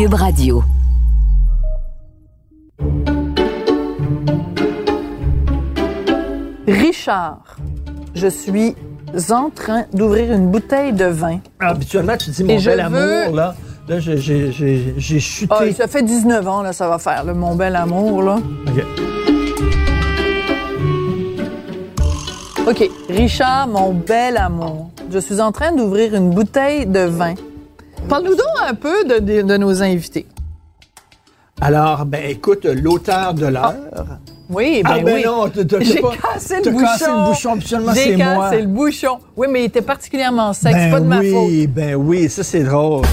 Cube 0.00 0.14
Radio. 0.14 0.64
Richard, 6.66 7.56
je 8.14 8.28
suis 8.28 8.74
en 9.30 9.50
train 9.50 9.84
d'ouvrir 9.92 10.32
une 10.32 10.50
bouteille 10.50 10.92
de 10.92 11.06
vin. 11.06 11.40
Habituellement, 11.58 12.16
tu 12.16 12.30
dis 12.30 12.44
mon 12.44 12.58
Et 12.58 12.62
bel 12.62 12.86
veux- 12.90 13.24
amour, 13.24 13.34
là. 13.36 13.54
Là, 13.88 13.98
j'ai- 13.98 14.18
j'ai 14.18 14.52
j'ai- 14.52 14.94
j'ai 14.98 15.18
chuté. 15.20 15.52
Ah, 15.52 15.72
ça 15.76 15.88
fait 15.88 16.02
19 16.04 16.46
ans, 16.46 16.62
là, 16.62 16.72
ça 16.72 16.88
va 16.88 16.98
faire, 16.98 17.24
le 17.24 17.34
mon 17.34 17.56
bel 17.56 17.74
amour, 17.74 18.22
là. 18.22 18.36
OK. 18.68 18.84
OK. 22.68 22.90
Richard, 23.08 23.66
mon 23.66 23.92
bel 23.92 24.36
amour, 24.36 24.90
je 25.12 25.18
suis 25.18 25.40
en 25.40 25.50
train 25.50 25.72
d'ouvrir 25.72 26.14
une 26.14 26.30
bouteille 26.30 26.86
de 26.86 27.00
vin. 27.00 27.34
Parle-nous 28.08 28.34
donc 28.34 28.46
un 28.66 28.74
peu 28.74 29.04
de, 29.04 29.18
de- 29.18 29.42
de 29.42 29.56
nos 29.56 29.82
invités. 29.82 30.26
Alors, 31.60 32.06
ben 32.06 32.22
écoute, 32.28 32.64
l'auteur 32.64 33.34
de 33.34 33.46
l'heure. 33.46 33.74
Oui, 34.48 34.82
ben, 34.82 34.90
Ah, 34.94 34.98
ben 35.04 35.14
oui. 35.16 35.22
non, 35.24 35.46
J'ai 35.80 36.00
cassé 36.02 36.56
le 36.64 36.70
bouchon. 36.70 36.84
cassé 36.86 37.04
le 37.06 37.28
bouchon, 37.28 37.54
J'ai 37.94 38.00
c'est 38.10 38.16
moi. 38.16 38.50
cassé 38.50 38.60
le 38.62 38.66
bouchon. 38.66 39.18
Oui, 39.36 39.46
mais 39.50 39.62
il 39.62 39.66
était 39.66 39.82
particulièrement 39.82 40.52
sec. 40.52 40.72
ben 40.72 40.84
c'est 40.86 40.90
pas 40.90 41.00
de 41.00 41.04
ma 41.06 41.16
faute. 41.16 41.24
oui, 41.48 41.66
ben 41.68 41.94
oui, 41.94 42.28
ça 42.28 42.42
c'est 42.42 42.64
drôle. 42.64 43.04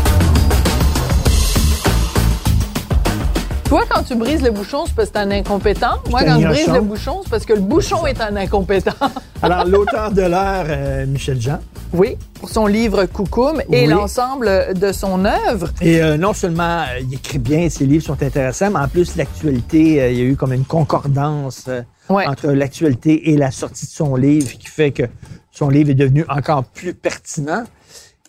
Toi, 3.69 3.83
quand 3.89 4.01
tu 4.03 4.15
brises 4.15 4.41
le 4.41 4.51
bouchon, 4.51 4.85
c'est 4.85 4.95
parce 4.95 5.09
que 5.09 5.13
t'es 5.15 5.19
un 5.19 5.31
incompétent. 5.31 5.95
Moi, 6.09 6.23
quand 6.23 6.39
je 6.39 6.47
brise 6.47 6.67
le 6.69 6.79
bouchon, 6.79 7.19
c'est 7.23 7.29
parce 7.29 7.45
que 7.45 7.51
le 7.53 7.59
bouchon 7.59 8.07
est 8.07 8.21
un 8.21 8.33
incompétent. 8.37 8.91
Alors, 9.41 9.65
l'auteur 9.65 10.11
de 10.11 10.21
l'heure, 10.21 10.65
euh, 10.69 11.05
Michel 11.05 11.41
Jean. 11.41 11.59
Oui, 11.91 12.17
pour 12.35 12.49
son 12.49 12.65
livre 12.65 13.05
Coucoum 13.05 13.61
et 13.69 13.81
Oui. 13.81 13.87
l'ensemble 13.87 14.73
de 14.73 14.91
son 14.93 15.25
œuvre. 15.25 15.69
Et 15.81 16.01
euh, 16.01 16.17
non 16.17 16.33
seulement 16.33 16.79
euh, 16.81 16.99
il 17.01 17.13
écrit 17.13 17.39
bien, 17.39 17.69
ses 17.69 17.85
livres 17.85 18.05
sont 18.05 18.21
intéressants, 18.23 18.71
mais 18.71 18.79
en 18.79 18.87
plus, 18.87 19.17
l'actualité, 19.17 20.01
euh, 20.01 20.11
il 20.11 20.17
y 20.17 20.21
a 20.21 20.25
eu 20.25 20.35
comme 20.37 20.53
une 20.53 20.65
concordance 20.65 21.69
Ouais. 22.09 22.25
entre 22.25 22.47
l'actualité 22.47 23.31
et 23.31 23.37
la 23.37 23.51
sortie 23.51 23.85
de 23.85 23.91
son 23.91 24.15
livre 24.15 24.49
qui 24.57 24.67
fait 24.67 24.91
que 24.91 25.03
son 25.51 25.67
livre 25.67 25.89
est 25.89 25.93
devenu 25.95 26.23
encore 26.29 26.63
plus 26.63 26.93
pertinent. 26.93 27.65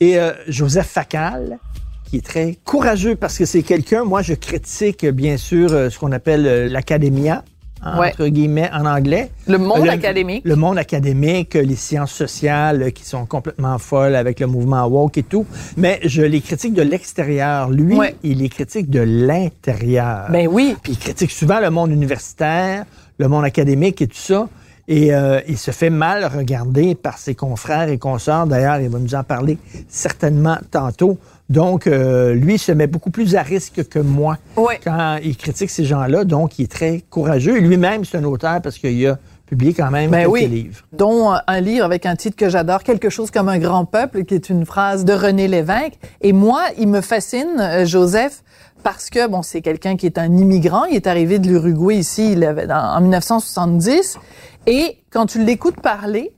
Et 0.00 0.16
Joseph 0.46 0.86
Facal, 0.86 1.58
qui 2.08 2.16
est 2.18 2.24
très 2.26 2.56
courageux 2.64 3.16
parce 3.16 3.36
que 3.38 3.44
c'est 3.44 3.62
quelqu'un, 3.62 4.04
moi 4.04 4.22
je 4.22 4.34
critique 4.34 5.04
bien 5.06 5.36
sûr 5.36 5.72
euh, 5.72 5.90
ce 5.90 5.98
qu'on 5.98 6.12
appelle 6.12 6.46
euh, 6.46 6.68
l'académia, 6.68 7.44
hein, 7.82 7.98
Ouais. 8.00 8.08
entre 8.08 8.26
guillemets 8.28 8.70
en 8.72 8.86
anglais. 8.86 9.30
Le 9.46 9.58
monde 9.58 9.84
Le- 9.84 9.90
académique. 9.90 10.42
Le 10.44 10.56
monde 10.56 10.78
académique, 10.78 11.54
les 11.54 11.76
sciences 11.76 12.12
sociales 12.12 12.82
euh, 12.84 12.90
qui 12.90 13.04
sont 13.04 13.26
complètement 13.26 13.78
folles 13.78 14.16
avec 14.16 14.40
le 14.40 14.46
mouvement 14.46 14.84
woke 14.86 15.18
et 15.18 15.22
tout. 15.22 15.46
Mais 15.76 16.00
je 16.04 16.22
les 16.22 16.40
critique 16.40 16.72
de 16.74 16.82
l'extérieur. 16.82 17.70
Lui, 17.70 17.96
Ouais. 17.96 18.16
il 18.22 18.38
les 18.38 18.48
critique 18.48 18.88
de 18.90 19.00
l'intérieur. 19.00 20.26
Ben 20.30 20.48
oui. 20.50 20.76
Puis 20.82 20.92
il 20.92 20.98
critique 20.98 21.30
souvent 21.30 21.60
le 21.60 21.70
monde 21.70 21.90
universitaire, 21.92 22.84
le 23.18 23.28
monde 23.28 23.44
académique 23.44 24.00
et 24.02 24.06
tout 24.06 24.16
ça. 24.16 24.48
Et 24.90 25.14
euh, 25.14 25.40
il 25.46 25.58
se 25.58 25.70
fait 25.70 25.90
mal 25.90 26.24
regarder 26.24 26.94
par 26.94 27.18
ses 27.18 27.34
confrères 27.34 27.90
et 27.90 27.98
consorts. 27.98 28.46
D'ailleurs, 28.46 28.80
il 28.80 28.88
va 28.88 28.98
nous 28.98 29.14
en 29.14 29.22
parler 29.22 29.58
certainement 29.88 30.56
tantôt. 30.70 31.18
Donc, 31.48 31.86
euh, 31.86 32.34
lui, 32.34 32.54
il 32.54 32.58
se 32.58 32.72
met 32.72 32.86
beaucoup 32.86 33.10
plus 33.10 33.34
à 33.34 33.42
risque 33.42 33.88
que 33.88 33.98
moi 33.98 34.36
quand 34.84 35.18
il 35.22 35.36
critique 35.36 35.70
ces 35.70 35.84
gens-là. 35.84 36.24
Donc, 36.24 36.58
il 36.58 36.64
est 36.64 36.70
très 36.70 37.02
courageux. 37.08 37.56
Et 37.56 37.60
lui-même, 37.60 38.04
c'est 38.04 38.18
un 38.18 38.24
auteur 38.24 38.60
parce 38.60 38.78
qu'il 38.78 39.06
a 39.06 39.18
publié 39.46 39.72
quand 39.72 39.90
même 39.90 40.10
Ben 40.10 40.20
quelques 40.24 40.32
oui. 40.32 40.46
livres. 40.46 40.82
dont 40.92 41.32
euh, 41.32 41.36
un 41.46 41.60
livre 41.60 41.84
avec 41.86 42.04
un 42.04 42.16
titre 42.16 42.36
que 42.36 42.50
j'adore, 42.50 42.82
Quelque 42.82 43.08
chose 43.08 43.30
comme 43.30 43.48
un 43.48 43.58
grand 43.58 43.86
peuple, 43.86 44.24
qui 44.24 44.34
est 44.34 44.50
une 44.50 44.66
phrase 44.66 45.06
de 45.06 45.14
René 45.14 45.48
Lévesque. 45.48 45.98
Et 46.20 46.34
moi, 46.34 46.64
il 46.78 46.88
me 46.88 47.00
fascine, 47.00 47.56
euh, 47.58 47.86
Joseph, 47.86 48.42
parce 48.82 49.08
que, 49.08 49.26
bon, 49.26 49.40
c'est 49.42 49.62
quelqu'un 49.62 49.96
qui 49.96 50.04
est 50.04 50.18
un 50.18 50.36
immigrant. 50.36 50.84
Il 50.84 50.96
est 50.96 51.06
arrivé 51.06 51.38
de 51.38 51.48
l'Uruguay 51.48 51.96
ici 51.96 52.32
il 52.32 52.44
avait, 52.44 52.70
en 52.70 53.00
1970. 53.00 54.18
Et 54.66 54.98
quand 55.10 55.24
tu 55.24 55.42
l'écoutes 55.42 55.80
parler, 55.80 56.30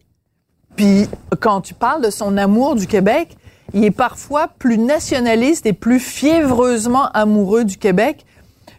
puis 0.77 1.09
quand 1.41 1.60
tu 1.62 1.75
parles 1.75 2.03
de 2.03 2.10
son 2.10 2.37
amour 2.37 2.77
du 2.77 2.87
Québec, 2.87 3.37
il 3.75 3.84
est 3.84 3.91
parfois 3.91 4.48
plus 4.58 4.78
nationaliste 4.78 5.66
et 5.66 5.72
plus 5.72 6.00
fiévreusement 6.00 7.08
amoureux 7.12 7.64
du 7.64 7.76
Québec 7.76 8.25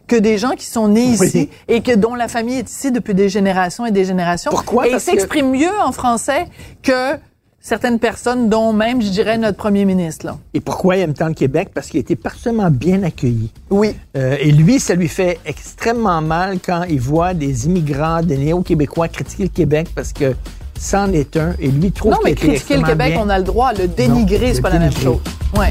que 0.07 0.15
des 0.15 0.37
gens 0.37 0.51
qui 0.51 0.65
sont 0.65 0.87
nés 0.89 1.15
Oui. 1.19 1.27
ici 1.27 1.49
et 1.67 1.81
que 1.81 1.95
dont 1.95 2.15
la 2.15 2.27
famille 2.27 2.57
est 2.57 2.69
ici 2.69 2.91
depuis 2.91 3.13
des 3.13 3.29
générations 3.29 3.85
et 3.85 3.91
des 3.91 4.03
générations. 4.05 4.51
Pourquoi? 4.51 4.85
Et 4.85 4.89
il 4.89 4.91
Parce 4.93 5.05
que- 5.05 5.11
s'exprime 5.11 5.51
mieux 5.51 5.71
en 5.83 5.91
français 5.91 6.47
que 6.83 7.15
certaines 7.63 7.99
personnes, 7.99 8.49
dont 8.49 8.73
même, 8.73 9.01
je 9.03 9.09
dirais, 9.09 9.37
notre 9.37 9.57
premier 9.57 9.85
ministre. 9.85 10.25
Là. 10.25 10.37
Et 10.53 10.59
pourquoi 10.59 10.97
il 10.97 11.01
aime 11.01 11.13
tant 11.13 11.27
le 11.27 11.33
Québec? 11.35 11.69
Parce 11.73 11.87
qu'il 11.89 11.99
a 11.99 12.01
été 12.01 12.15
particulièrement 12.15 12.71
bien 12.71 13.03
accueilli. 13.03 13.51
Oui. 13.69 13.95
Euh, 14.17 14.35
et 14.39 14.51
lui, 14.51 14.79
ça 14.79 14.95
lui 14.95 15.07
fait 15.07 15.39
extrêmement 15.45 16.21
mal 16.21 16.57
quand 16.59 16.83
il 16.89 16.99
voit 16.99 17.33
des 17.35 17.67
immigrants, 17.67 18.21
des 18.23 18.37
néo-québécois 18.37 19.07
critiquer 19.09 19.43
le 19.43 19.49
Québec 19.49 19.87
parce 19.95 20.11
que 20.11 20.33
c'en 20.81 21.11
est 21.13 21.37
un. 21.37 21.53
Et 21.59 21.67
lui 21.67 21.91
trouve 21.91 22.11
Non, 22.11 22.17
mais 22.23 22.33
critiquer 22.33 22.77
le 22.77 22.83
Québec, 22.83 23.13
bien. 23.13 23.21
on 23.23 23.29
a 23.29 23.37
le 23.37 23.43
droit. 23.43 23.71
Le 23.73 23.87
dénigrer, 23.87 24.55
c'est 24.55 24.61
pas 24.61 24.71
la 24.71 24.79
même 24.79 24.91
chose. 24.91 25.19
Ouais. 25.55 25.69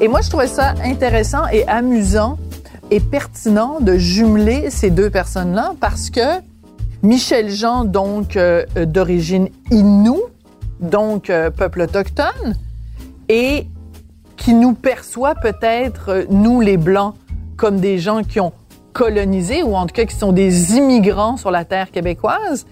Et 0.00 0.08
moi, 0.08 0.20
je 0.22 0.28
trouvais 0.28 0.46
ça 0.46 0.74
intéressant 0.84 1.46
et 1.52 1.66
amusant 1.68 2.38
et 2.90 3.00
pertinent 3.00 3.78
de 3.80 3.96
jumeler 3.96 4.70
ces 4.70 4.90
deux 4.90 5.10
personnes-là 5.10 5.74
parce 5.80 6.10
que 6.10 6.40
Michel 7.02 7.50
Jean, 7.50 7.84
donc 7.84 8.36
euh, 8.36 8.64
euh, 8.76 8.86
d'origine 8.86 9.48
Innu, 9.70 10.18
donc 10.80 11.28
euh, 11.28 11.50
peuple 11.50 11.82
autochtone, 11.82 12.56
et 13.28 13.66
qui 14.36 14.54
nous 14.54 14.72
perçoit 14.72 15.34
peut-être, 15.34 16.26
nous 16.30 16.60
les 16.60 16.76
Blancs, 16.76 17.14
comme 17.56 17.80
des 17.80 17.98
gens 17.98 18.22
qui 18.22 18.40
ont 18.40 18.52
colonisé, 18.96 19.62
ou 19.62 19.76
en 19.76 19.84
tout 19.86 19.92
cas 19.92 20.06
qui 20.06 20.16
sont 20.16 20.32
des 20.32 20.76
immigrants 20.76 21.36
sur 21.36 21.50
la 21.50 21.66
terre 21.66 21.90
québécoise. 21.90 22.66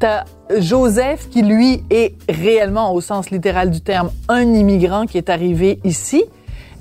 T'as 0.00 0.24
Joseph 0.58 1.28
qui, 1.28 1.42
lui, 1.42 1.84
est 1.90 2.14
réellement, 2.28 2.92
au 2.92 3.00
sens 3.00 3.30
littéral 3.30 3.70
du 3.70 3.80
terme, 3.80 4.10
un 4.28 4.54
immigrant 4.54 5.06
qui 5.06 5.18
est 5.18 5.30
arrivé 5.30 5.78
ici. 5.84 6.24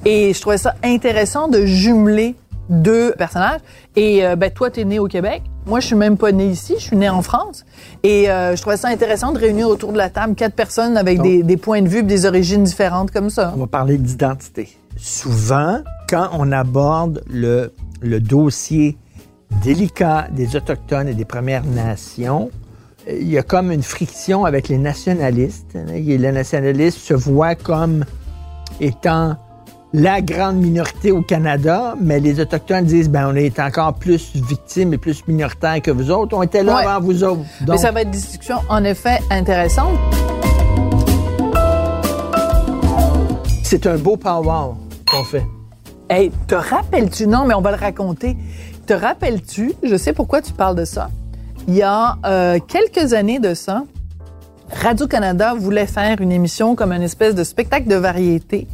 Et 0.04 0.34
je 0.34 0.42
trouvais 0.42 0.58
ça 0.58 0.74
intéressant 0.84 1.48
de 1.48 1.64
jumeler 1.64 2.34
deux 2.70 3.12
personnages. 3.12 3.62
Et 3.96 4.26
euh, 4.26 4.36
ben, 4.36 4.50
toi, 4.50 4.72
tu 4.72 4.80
es 4.80 4.84
né 4.84 4.98
au 4.98 5.08
Québec. 5.08 5.44
Moi, 5.68 5.80
je 5.80 5.88
suis 5.88 5.96
même 5.96 6.18
pas 6.18 6.32
né 6.32 6.48
ici. 6.48 6.74
Je 6.80 6.84
suis 6.84 6.98
né 6.98 7.08
en 7.08 7.22
France. 7.22 7.66
Et 8.02 8.32
euh, 8.32 8.56
je 8.56 8.62
trouvais 8.62 8.78
ça 8.78 8.88
intéressant 8.88 9.32
de 9.32 9.38
réunir 9.38 9.68
autour 9.68 9.92
de 9.92 9.98
la 9.98 10.10
table 10.10 10.34
quatre 10.34 10.56
personnes 10.56 10.98
avec 10.98 11.22
des, 11.22 11.44
des 11.44 11.58
points 11.58 11.84
de 11.84 11.88
vue 11.88 12.02
des 12.02 12.26
origines 12.26 12.64
différentes 12.64 13.12
comme 13.12 13.30
ça. 13.30 13.54
On 13.56 13.60
va 13.60 13.68
parler 13.68 14.00
d'identité. 14.00 14.70
Souvent, 14.98 15.82
quand 16.10 16.30
on 16.34 16.52
aborde 16.52 17.24
le, 17.30 17.72
le 18.02 18.20
dossier 18.20 18.98
délicat 19.64 20.28
des 20.32 20.56
Autochtones 20.56 21.08
et 21.08 21.14
des 21.14 21.26
Premières 21.26 21.64
Nations, 21.66 22.50
il 23.10 23.30
y 23.30 23.38
a 23.38 23.44
comme 23.44 23.72
une 23.72 23.84
friction 23.84 24.44
avec 24.46 24.68
les 24.68 24.78
nationalistes. 24.78 25.78
Les 25.94 26.18
nationalistes 26.32 26.98
se 27.00 27.14
voient 27.14 27.56
comme 27.56 28.04
étant 28.82 29.38
la 29.94 30.20
grande 30.22 30.58
minorité 30.58 31.12
au 31.12 31.22
Canada, 31.22 31.96
mais 32.02 32.20
les 32.20 32.42
Autochtones 32.42 32.84
disent, 32.84 33.10
ben, 33.10 33.30
on 33.32 33.36
est 33.36 33.58
encore 33.60 33.94
plus 33.94 34.36
victimes 34.36 34.94
et 34.94 34.98
plus 34.98 35.26
minoritaires 35.28 35.82
que 35.82 35.92
vous 35.92 36.12
autres. 36.12 36.36
On 36.36 36.44
était 36.44 36.62
là 36.64 36.76
Ouais. 36.76 36.86
avant 36.86 37.06
vous 37.06 37.24
autres. 37.24 37.42
Mais 37.68 37.78
ça 37.78 37.92
va 37.92 38.02
être 38.02 38.12
des 38.12 38.18
discussions, 38.18 38.58
en 38.70 38.84
effet, 38.84 39.20
intéressantes. 39.32 39.98
c'est 43.64 43.86
un 43.86 43.98
beau 43.98 44.16
power 44.16 44.76
qu'on 45.12 45.24
fait. 45.26 45.44
Hey, 46.10 46.32
te 46.48 46.56
rappelles-tu, 46.56 47.28
non, 47.28 47.46
mais 47.46 47.54
on 47.54 47.60
va 47.60 47.72
le 47.72 47.78
raconter. 47.78 48.38
Te 48.86 48.94
rappelles-tu, 48.94 49.74
je 49.84 49.98
sais 49.98 50.14
pourquoi 50.14 50.42
tu 50.42 50.54
parles 50.54 50.76
de 50.76 50.86
ça. 50.86 51.10
Il 51.68 51.76
y 51.76 51.82
a 51.82 52.18
euh, 52.26 52.60
quelques 52.66 53.12
années 53.12 53.40
de 53.40 53.54
ça, 53.54 53.84
Radio-Canada 54.72 55.54
voulait 55.54 55.86
faire 55.86 56.22
une 56.22 56.32
émission 56.32 56.76
comme 56.76 56.94
une 56.94 57.02
espèce 57.02 57.36
de 57.36 57.44
spectacle 57.44 57.90
de 57.90 57.96
variété. 57.96 58.68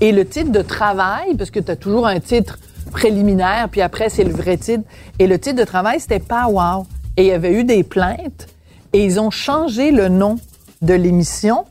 Et 0.00 0.12
le 0.12 0.24
titre 0.24 0.52
de 0.52 0.62
travail, 0.62 1.34
parce 1.36 1.50
que 1.50 1.58
tu 1.58 1.72
as 1.72 1.76
toujours 1.76 2.06
un 2.06 2.20
titre 2.20 2.60
préliminaire, 2.92 3.68
puis 3.68 3.80
après, 3.80 4.08
c'est 4.08 4.22
le 4.22 4.32
vrai 4.32 4.56
titre. 4.56 4.84
Et 5.18 5.26
le 5.26 5.36
titre 5.40 5.56
de 5.56 5.64
travail, 5.64 5.98
c'était 5.98 6.20
pas 6.20 6.46
wow. 6.46 6.86
Et 7.16 7.24
il 7.24 7.26
y 7.26 7.32
avait 7.32 7.54
eu 7.54 7.64
des 7.64 7.82
plaintes. 7.82 8.46
Et 8.92 9.04
ils 9.04 9.18
ont 9.18 9.30
changé 9.30 9.90
le 9.90 10.08
nom 10.08 10.36
de 10.82 10.94
l'émission 10.94 11.64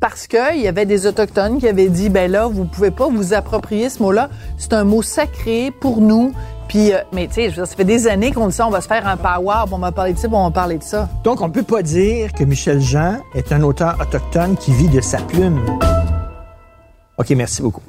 parce 0.00 0.26
que 0.26 0.54
il 0.54 0.62
y 0.62 0.68
avait 0.68 0.86
des 0.86 1.06
autochtones 1.06 1.58
qui 1.58 1.68
avaient 1.68 1.88
dit 1.88 2.08
ben 2.08 2.30
là 2.30 2.46
vous 2.46 2.64
pouvez 2.64 2.90
pas 2.90 3.08
vous 3.08 3.32
approprier 3.34 3.88
ce 3.88 4.02
mot-là, 4.02 4.28
c'est 4.58 4.72
un 4.72 4.84
mot 4.84 5.02
sacré 5.02 5.72
pour 5.80 6.00
nous. 6.00 6.32
Puis 6.68 6.92
euh, 6.92 6.98
mais 7.12 7.28
tu 7.28 7.34
sais, 7.34 7.50
ça 7.50 7.66
fait 7.66 7.84
des 7.84 8.06
années 8.06 8.32
qu'on 8.32 8.48
dit 8.48 8.54
ça, 8.54 8.66
on 8.66 8.70
va 8.70 8.80
se 8.80 8.88
faire 8.88 9.06
un 9.06 9.16
power, 9.16 9.64
on 9.70 9.78
va 9.78 9.92
parler 9.92 10.14
de 10.14 10.18
ça, 10.18 10.28
on 10.30 10.44
va 10.44 10.50
parler 10.50 10.78
de 10.78 10.82
ça. 10.82 11.08
Donc, 11.22 11.40
on 11.40 11.50
peut 11.50 11.62
pas 11.62 11.82
dire 11.82 12.32
que 12.32 12.44
Michel 12.44 12.80
Jean 12.80 13.18
est 13.34 13.52
un 13.52 13.62
auteur 13.62 13.98
autochtone 14.00 14.56
qui 14.56 14.72
vit 14.72 14.88
de 14.88 15.00
sa 15.00 15.18
plume. 15.18 15.60
OK, 17.18 17.30
merci 17.30 17.62
beaucoup. 17.62 17.82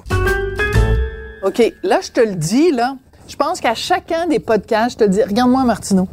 OK, 1.43 1.73
là, 1.83 1.99
je 2.01 2.11
te 2.11 2.21
le 2.21 2.35
dis, 2.35 2.71
là. 2.71 2.95
Je 3.27 3.35
pense 3.35 3.59
qu'à 3.59 3.73
chacun 3.73 4.27
des 4.27 4.39
podcasts, 4.39 4.99
je 4.99 5.05
te 5.05 5.09
dis, 5.09 5.23
regarde-moi, 5.23 5.63
Martineau. 5.63 6.07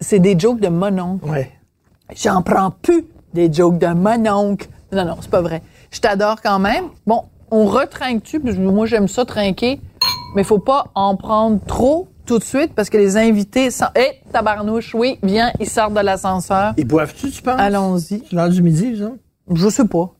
C'est 0.00 0.18
des 0.18 0.38
jokes 0.38 0.60
de 0.60 0.68
mononcle. 0.68 1.28
Ouais. 1.28 1.50
J'en 2.14 2.42
prends 2.42 2.70
plus 2.70 3.04
des 3.32 3.52
jokes 3.52 3.78
de 3.78 3.88
mononcle. 3.88 4.68
Non, 4.92 5.04
non, 5.04 5.16
c'est 5.20 5.30
pas 5.30 5.40
vrai. 5.40 5.62
Je 5.90 6.00
t'adore 6.00 6.40
quand 6.42 6.58
même. 6.58 6.84
Bon, 7.06 7.22
on 7.50 7.66
retrinque-tu? 7.66 8.40
Puis 8.40 8.58
Moi, 8.58 8.86
j'aime 8.86 9.08
ça 9.08 9.24
trinquer. 9.24 9.80
Mais 10.34 10.44
faut 10.44 10.58
pas 10.58 10.86
en 10.94 11.16
prendre 11.16 11.60
trop 11.66 12.08
tout 12.26 12.38
de 12.38 12.44
suite 12.44 12.74
parce 12.74 12.90
que 12.90 12.96
les 12.96 13.16
invités 13.16 13.70
sont... 13.70 13.86
Hé, 13.96 14.20
tabarnouche, 14.32 14.94
oui, 14.94 15.18
viens, 15.22 15.52
ils 15.58 15.68
sortent 15.68 15.94
de 15.94 16.00
l'ascenseur. 16.00 16.74
Ils 16.76 16.86
boivent-tu, 16.86 17.30
tu 17.30 17.42
penses? 17.42 17.58
Allons-y. 17.60 18.22
C'est 18.28 18.32
l'heure 18.32 18.48
du 18.48 18.62
midi, 18.62 18.96
ça? 18.98 19.10
Je 19.52 19.68
sais 19.68 19.86
pas. 19.86 20.10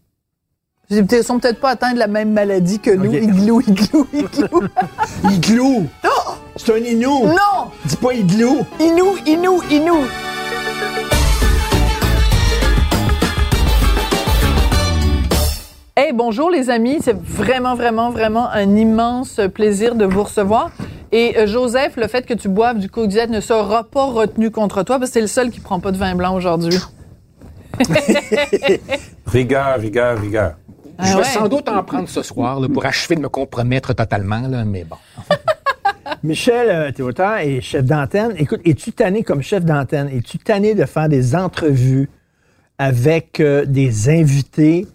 Ils 0.91 1.23
sont 1.23 1.39
peut-être 1.39 1.61
pas 1.61 1.71
atteints 1.71 1.93
de 1.93 2.01
la 2.01 2.09
même 2.09 2.33
maladie 2.33 2.81
que 2.81 2.91
nous. 2.91 3.11
Ok. 3.15 3.23
Igloo, 3.23 3.61
igloo, 3.61 4.07
igloo. 4.13 4.63
Igloo! 5.31 5.87
C'est 6.57 6.75
un 6.75 6.85
inou! 6.85 7.27
non! 7.27 7.71
Dis 7.85 7.97
pas 7.97 8.13
igloo! 8.13 8.67
Inou, 8.81 9.17
inou, 9.25 9.63
inou. 9.71 10.01
Hey, 16.03 16.15
bonjour 16.15 16.49
les 16.49 16.71
amis, 16.71 16.97
c'est 17.03 17.15
vraiment, 17.15 17.75
vraiment, 17.75 18.11
vraiment 18.11 18.49
un 18.49 18.75
immense 18.75 19.39
plaisir 19.53 19.95
de 19.95 20.07
vous 20.07 20.23
recevoir. 20.23 20.71
Et 21.13 21.37
euh, 21.37 21.47
Joseph, 21.47 21.99
le 21.99 22.09
fait 22.09 22.25
que 22.25 22.33
tu 22.33 22.49
boives 22.49 22.79
du 22.79 22.89
coke 22.89 23.13
ne 23.29 23.41
sera 23.41 23.85
pas 23.85 24.07
retenu 24.07 24.51
contre 24.51 24.83
toi 24.83 24.99
parce 24.99 25.11
que 25.11 25.13
c'est 25.13 25.21
le 25.21 25.27
seul 25.27 25.51
qui 25.51 25.61
prend 25.61 25.79
pas 25.79 25.93
de 25.93 25.99
vin 25.99 26.15
blanc 26.15 26.35
aujourd'hui. 26.35 26.79
Rigueur, 29.27 29.79
rigueur, 29.79 30.19
rigueur. 30.19 30.55
Ah 30.97 31.05
je 31.05 31.13
vais 31.13 31.19
ouais? 31.19 31.25
sans 31.25 31.49
doute 31.49 31.69
en 31.69 31.83
prendre 31.85 32.09
ce 32.09 32.23
soir 32.23 32.61
là, 32.61 32.69
pour 32.71 32.87
achever 32.87 33.17
de 33.17 33.21
me 33.21 33.29
compromettre 33.29 33.93
totalement, 33.93 34.49
là, 34.49 34.65
mais 34.65 34.85
bon. 34.85 34.97
Michel, 36.23 36.71
euh, 36.71 36.91
t'es 36.93 37.03
auteur 37.03 37.41
et 37.41 37.61
chef 37.61 37.85
d'antenne. 37.85 38.33
Écoute, 38.39 38.63
es-tu 38.65 38.93
tanné 38.93 39.23
comme 39.23 39.43
chef 39.43 39.67
d'antenne? 39.67 40.09
Es-tu 40.09 40.39
tanné 40.39 40.75
de 40.75 40.87
faire 40.87 41.11
des 41.11 41.37
entrevues 41.37 42.09
avec 42.79 43.39
euh, 43.41 43.67
des 43.67 44.09
invités 44.09 44.87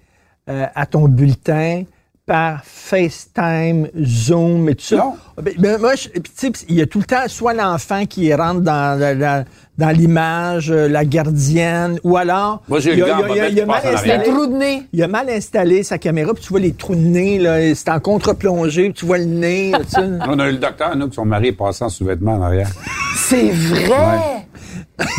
euh, 0.50 0.66
à 0.76 0.86
ton 0.86 1.08
bulletin 1.08 1.84
par 2.26 2.64
FaceTime, 2.66 3.88
Zoom 4.04 4.70
et 4.70 4.76
tout 4.76 4.84
ça? 4.84 4.96
Non. 4.96 5.14
Ben, 5.42 5.54
ben, 5.60 5.80
moi, 5.80 5.94
je- 5.96 6.10
puis 6.10 6.22
tu 6.24 6.32
sais, 6.36 6.52
il 6.68 6.76
y 6.76 6.82
a 6.82 6.88
tout 6.88 6.98
le 7.00 7.06
temps 7.06 7.28
soit 7.28 7.54
l'enfant 7.54 8.06
qui 8.08 8.34
rentre 8.34 8.62
dans, 8.62 9.00
la- 9.00 9.14
la- 9.14 9.44
dans 9.78 9.90
l'image, 9.96 10.72
euh, 10.72 10.88
la 10.88 11.06
gardienne, 11.06 12.00
ou 12.04 12.18
alors... 12.18 12.64
Moi, 12.68 12.80
j'ai 12.80 12.94
il 12.94 13.04
a- 13.04 13.06
il 13.52 13.58
il 13.60 13.66
mal 13.68 13.82
installé- 13.94 14.26
de 14.26 14.86
il 14.92 15.04
a 15.04 15.08
mal 15.08 15.30
installé 15.30 15.84
sa 15.84 16.00
caméra, 16.00 16.34
puis 16.34 16.42
tu 16.42 16.50
vois 16.50 16.60
les 16.62 16.74
trous 16.74 16.96
de 16.96 17.02
nez, 17.02 17.38
là, 17.38 17.62
et 17.62 17.76
c'est 17.76 17.90
en 17.90 18.00
contre-plongée, 18.00 18.86
puis 18.86 18.94
tu 18.94 19.06
vois 19.06 19.20
le 19.20 19.26
nez, 19.26 19.72
là. 19.72 19.80
On 20.28 20.40
a 20.40 20.48
eu 20.50 20.54
le 20.54 20.58
docteur, 20.58 20.96
nous, 20.96 21.10
que 21.10 21.16
son 21.16 21.26
mari 21.26 21.50
est 21.50 21.52
passé 21.52 21.84
en 21.84 21.90
sous-vêtements 21.90 22.36
en 22.38 22.42
arrière. 22.42 22.70
C'est 23.18 23.52
vrai! 23.52 24.48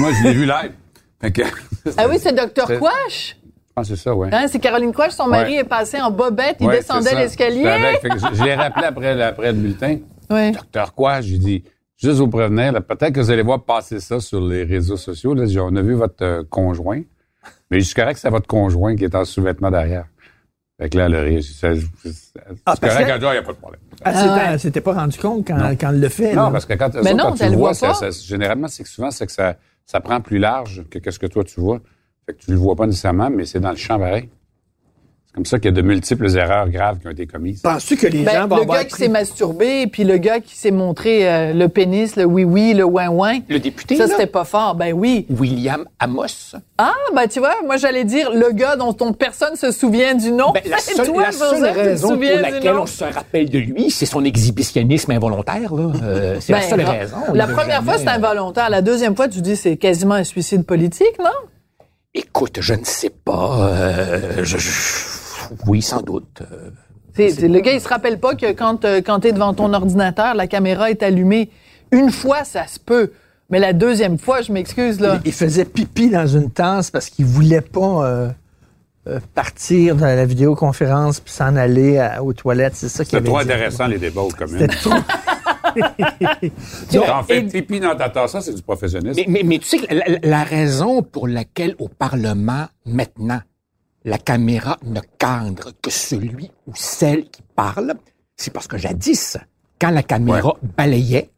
Moi, 0.00 0.11
je 0.19 0.25
l'ai 0.25 0.32
vu 0.34 0.44
live. 0.44 0.72
Fait 1.20 1.31
que, 1.31 1.43
Ah 1.96 2.06
oui, 2.08 2.17
c'est 2.20 2.32
Dr. 2.34 2.67
C'est- 2.67 2.79
Quash? 2.81 3.37
Que 3.82 3.88
c'est 3.88 3.96
ça, 3.96 4.14
ouais. 4.14 4.28
Hein, 4.32 4.46
c'est 4.49 4.58
Caroline 4.58 4.93
Quash, 4.93 5.12
son 5.12 5.26
mari 5.26 5.52
Ouais. 5.55 5.61
est 5.61 5.64
passé 5.64 6.00
en 6.00 6.11
bobette, 6.11 6.56
il 6.61 6.67
Ouais, 6.67 6.78
descendait 6.78 7.14
l'escalier. 7.14 7.62
Que 8.02 8.08
je, 8.19 8.34
je 8.38 8.43
l'ai 8.44 8.55
rappelé 8.55 8.87
après, 8.87 9.23
après 9.23 9.52
le 9.52 9.58
bulletin. 9.58 9.99
Ouais. 10.31 10.52
Docteur 10.52 10.94
quoi? 10.94 11.20
J'ai 11.20 11.37
dit, 11.38 11.62
juste 11.96 12.17
vous 12.19 12.28
prévenir, 12.28 12.73
peut-être 12.82 13.12
que 13.12 13.20
vous 13.20 13.31
allez 13.31 13.43
voir 13.43 13.62
passer 13.64 14.00
ça 14.00 14.19
sur 14.20 14.40
les 14.40 14.64
réseaux 14.64 14.96
sociaux. 14.96 15.34
Là, 15.34 15.44
J'ai- 15.46 15.61
on 15.61 15.76
a 15.76 15.82
vu 15.82 15.93
votre 15.94 16.25
euh, 16.25 16.43
conjoint. 16.49 17.02
Mais 17.70 17.81
je 17.81 17.84
suis 17.84 17.94
correct 17.94 18.14
que 18.14 18.20
c'est 18.20 18.31
votre 18.31 18.46
conjoint 18.46 18.96
qui 18.96 19.05
est 19.05 19.14
en 19.14 19.25
sous-vêtements 19.25 19.70
derrière. 19.70 20.06
Fait 20.81 20.88
que 20.90 20.99
là, 20.99 21.08
le 21.08 21.20
rire, 21.20 21.43
c'est 21.43 21.69
correct, 21.69 21.81
que- 22.02 22.08
Ah, 22.67 22.75
il 22.82 23.05
n'y 23.05 23.12
a 23.12 23.43
pas 23.43 23.52
de 23.52 23.56
problème. 23.58 23.81
Ouais. 24.05 24.12
elle 24.52 24.61
s'était 24.61 24.81
pas 24.81 24.93
rendu 24.94 25.19
compte 25.19 25.46
quand, 25.46 25.56
quand 25.81 25.90
elle 25.90 26.00
le 26.00 26.08
fait. 26.08 26.34
Non, 26.34 26.44
là. 26.44 26.50
parce 26.50 26.64
que 26.67 26.75
quand, 26.75 26.93
Mais 26.94 27.00
autres, 27.12 27.14
non, 27.17 27.25
quand 27.25 27.32
tu 27.34 27.43
elle 27.44 27.50
le 27.52 27.56
vois, 27.56 27.72
voit 27.72 27.94
ça, 27.94 28.11
généralement, 28.11 28.69
c'est 28.69 28.82
que 28.82 28.88
souvent, 28.88 29.11
c'est 29.11 29.26
que 29.26 29.32
ça, 29.32 29.56
ça 29.84 30.00
prend 30.00 30.20
plus 30.20 30.38
large 30.38 30.84
que 30.90 30.99
qu'est-ce 30.99 31.19
que 31.19 31.26
toi 31.26 31.44
tu 31.44 31.61
vois. 31.61 31.81
Fait 32.26 32.34
que 32.34 32.43
tu 32.44 32.50
le 32.50 32.56
vois 32.56 32.75
pas 32.75 32.87
nécessairement, 32.87 33.31
mais 33.31 33.44
c'est 33.44 33.61
dans 33.61 33.70
le 33.70 33.76
champ 33.76 33.99
pareil. 34.00 34.28
C'est 35.28 35.34
comme 35.34 35.44
ça 35.44 35.58
qu'il 35.58 35.67
y 35.67 35.69
a 35.69 35.73
de 35.76 35.82
multiples 35.82 36.34
erreurs 36.37 36.69
graves 36.70 36.99
qui 36.99 37.06
ont 37.06 37.11
été 37.11 37.26
commises. 37.26 37.61
Penses-tu 37.61 37.96
que 37.96 38.06
les 38.08 38.25
Ben, 38.25 38.32
gens 38.32 38.49
vont 38.49 38.56
le 38.56 38.62
avoir 38.62 38.78
gars 38.78 38.84
qui 38.87 38.94
s'est 38.96 39.08
masturbé, 39.08 39.87
puis 39.87 40.02
le 40.02 40.17
gars 40.17 40.40
qui 40.40 40.56
s'est 40.56 40.70
montré 40.73 41.28
euh, 41.31 41.52
le 41.52 41.69
pénis, 41.69 42.17
le 42.17 42.25
oui-oui, 42.25 42.73
le 42.75 42.84
ouin-ouin. 42.84 43.40
Le 43.49 43.61
député, 43.61 43.94
Ça, 43.96 44.06
là, 44.06 44.08
c'était 44.12 44.26
pas 44.26 44.44
fort. 44.44 44.75
Ben 44.75 44.93
oui. 44.94 45.25
William 45.31 45.84
Amos, 46.00 46.56
Ah, 46.78 46.94
ben 47.14 47.28
tu 47.28 47.38
vois, 47.38 47.55
moi, 47.64 47.76
j'allais 47.76 48.05
dire 48.05 48.32
le 48.32 48.50
gars 48.52 48.75
dont, 48.76 48.93
dont 48.93 49.12
personne 49.12 49.55
se 49.56 49.70
souvient 49.70 50.14
du 50.17 50.32
nom. 50.32 50.50
ben, 50.52 50.62
la 50.69 50.79
seule, 50.81 51.06
Toi, 51.06 51.22
la 51.22 51.32
seule 51.32 51.58
Joseph, 51.58 51.76
raison 51.76 52.08
pour 52.08 52.19
laquelle 52.40 52.75
nom? 52.75 52.82
on 52.82 52.87
se 52.87 53.05
rappelle 53.05 53.49
de 53.50 53.58
lui, 53.58 53.90
c'est 53.93 54.06
son 54.06 54.25
exhibitionnisme 54.25 55.12
involontaire. 55.12 55.72
là. 55.75 55.93
Euh, 56.02 56.37
c'est 56.40 56.52
la 56.55 56.58
Ben, 56.61 56.69
seule 56.70 56.81
ra- 56.81 56.93
raison. 56.93 57.17
La 57.34 57.46
première 57.46 57.84
fois, 57.84 57.93
jamais, 57.93 57.99
c'était 57.99 58.11
euh, 58.11 58.14
involontaire. 58.14 58.69
La 58.70 58.82
deuxième 58.82 59.14
fois, 59.14 59.29
tu 59.29 59.43
dis 59.43 59.55
c'est 59.55 59.76
quasiment 59.76 60.14
un 60.14 60.25
suicide 60.25 60.64
politique, 60.64 61.19
non? 61.20 61.31
Écoute, 62.18 62.58
je 62.60 62.74
ne 62.74 62.84
sais 62.84 63.10
pas. 63.10 63.68
euh, 63.70 64.42
je- 64.42 64.56
je- 64.58 65.04
oui, 65.66 65.82
sans 65.82 66.00
doute. 66.00 66.40
euh, 66.40 66.70
le 67.18 67.60
gars, 67.60 67.72
il 67.72 67.80
se 67.80 67.88
rappelle 67.88 68.18
pas 68.18 68.34
que 68.34 68.52
quand, 68.52 68.84
euh, 68.84 69.00
quand 69.04 69.20
tu 69.20 69.28
es 69.28 69.32
devant 69.32 69.54
ton 69.54 69.72
ordinateur, 69.72 70.34
la 70.34 70.46
caméra 70.46 70.90
est 70.90 71.02
allumée. 71.02 71.50
Une 71.92 72.10
fois, 72.10 72.44
ça 72.44 72.66
se 72.66 72.78
peut. 72.78 73.12
Mais 73.50 73.58
la 73.60 73.72
deuxième 73.72 74.18
fois, 74.18 74.40
je 74.42 74.50
m'excuse, 74.50 74.98
là. 74.98 75.20
Il 75.24 75.32
faisait 75.32 75.64
pipi 75.66 76.10
dans 76.10 76.26
une 76.26 76.50
tasse 76.50 76.90
parce 76.90 77.08
qu'il 77.10 77.26
voulait 77.26 77.60
pas 77.60 78.04
euh, 78.06 78.28
euh, 79.08 79.20
partir 79.34 79.94
de 79.94 80.00
la 80.02 80.24
vidéoconférence 80.26 81.20
puis 81.20 81.32
s'en 81.32 81.54
aller 81.54 81.98
à- 81.98 82.24
aux 82.24 82.32
toilettes. 82.32 82.74
C'est 82.74 82.88
ça 82.88 83.04
qui 83.04 83.10
C'est 83.10 83.19
avait 83.19 83.26
trop 83.26 83.38
dit. 83.38 83.44
intéressant, 83.44 83.86
les 83.86 83.98
débats 83.98 84.22
aux 84.22 84.28
communes. 84.30 84.58
C'était 84.58 84.74
trop. 84.76 84.90
On 86.94 87.23
fait 87.23 87.43
pipi 87.43 87.81
dans 87.81 87.96
ta 87.96 88.08
tasse, 88.08 88.32
ça, 88.32 88.40
c'est 88.40 88.55
du 88.55 88.62
professionnalisme. 88.62 89.20
Mais, 89.28 89.43
mais, 89.43 89.43
mais 89.49 89.58
tu 89.58 89.67
sais, 89.67 89.78
que 89.78 90.26
la, 90.26 90.44
raison 90.44 91.02
pour 91.02 91.28
laquelle 91.28 91.75
au 91.78 91.88
Parlement, 91.88 92.67
maintenant, 92.84 93.40
la 94.05 94.19
caméra 94.19 94.78
ne 94.84 95.00
cadre 95.19 95.72
que 95.82 95.91
celui 95.91 96.50
ou 96.67 96.72
celle 96.74 97.24
qui 97.24 97.43
parle, 97.55 97.94
c'est 98.36 98.53
parce 98.53 98.67
que 98.67 98.77
jadis, 98.79 99.36
quand 99.81 99.91
la 99.91 100.03
caméra 100.03 100.55
balayait, 100.77 101.31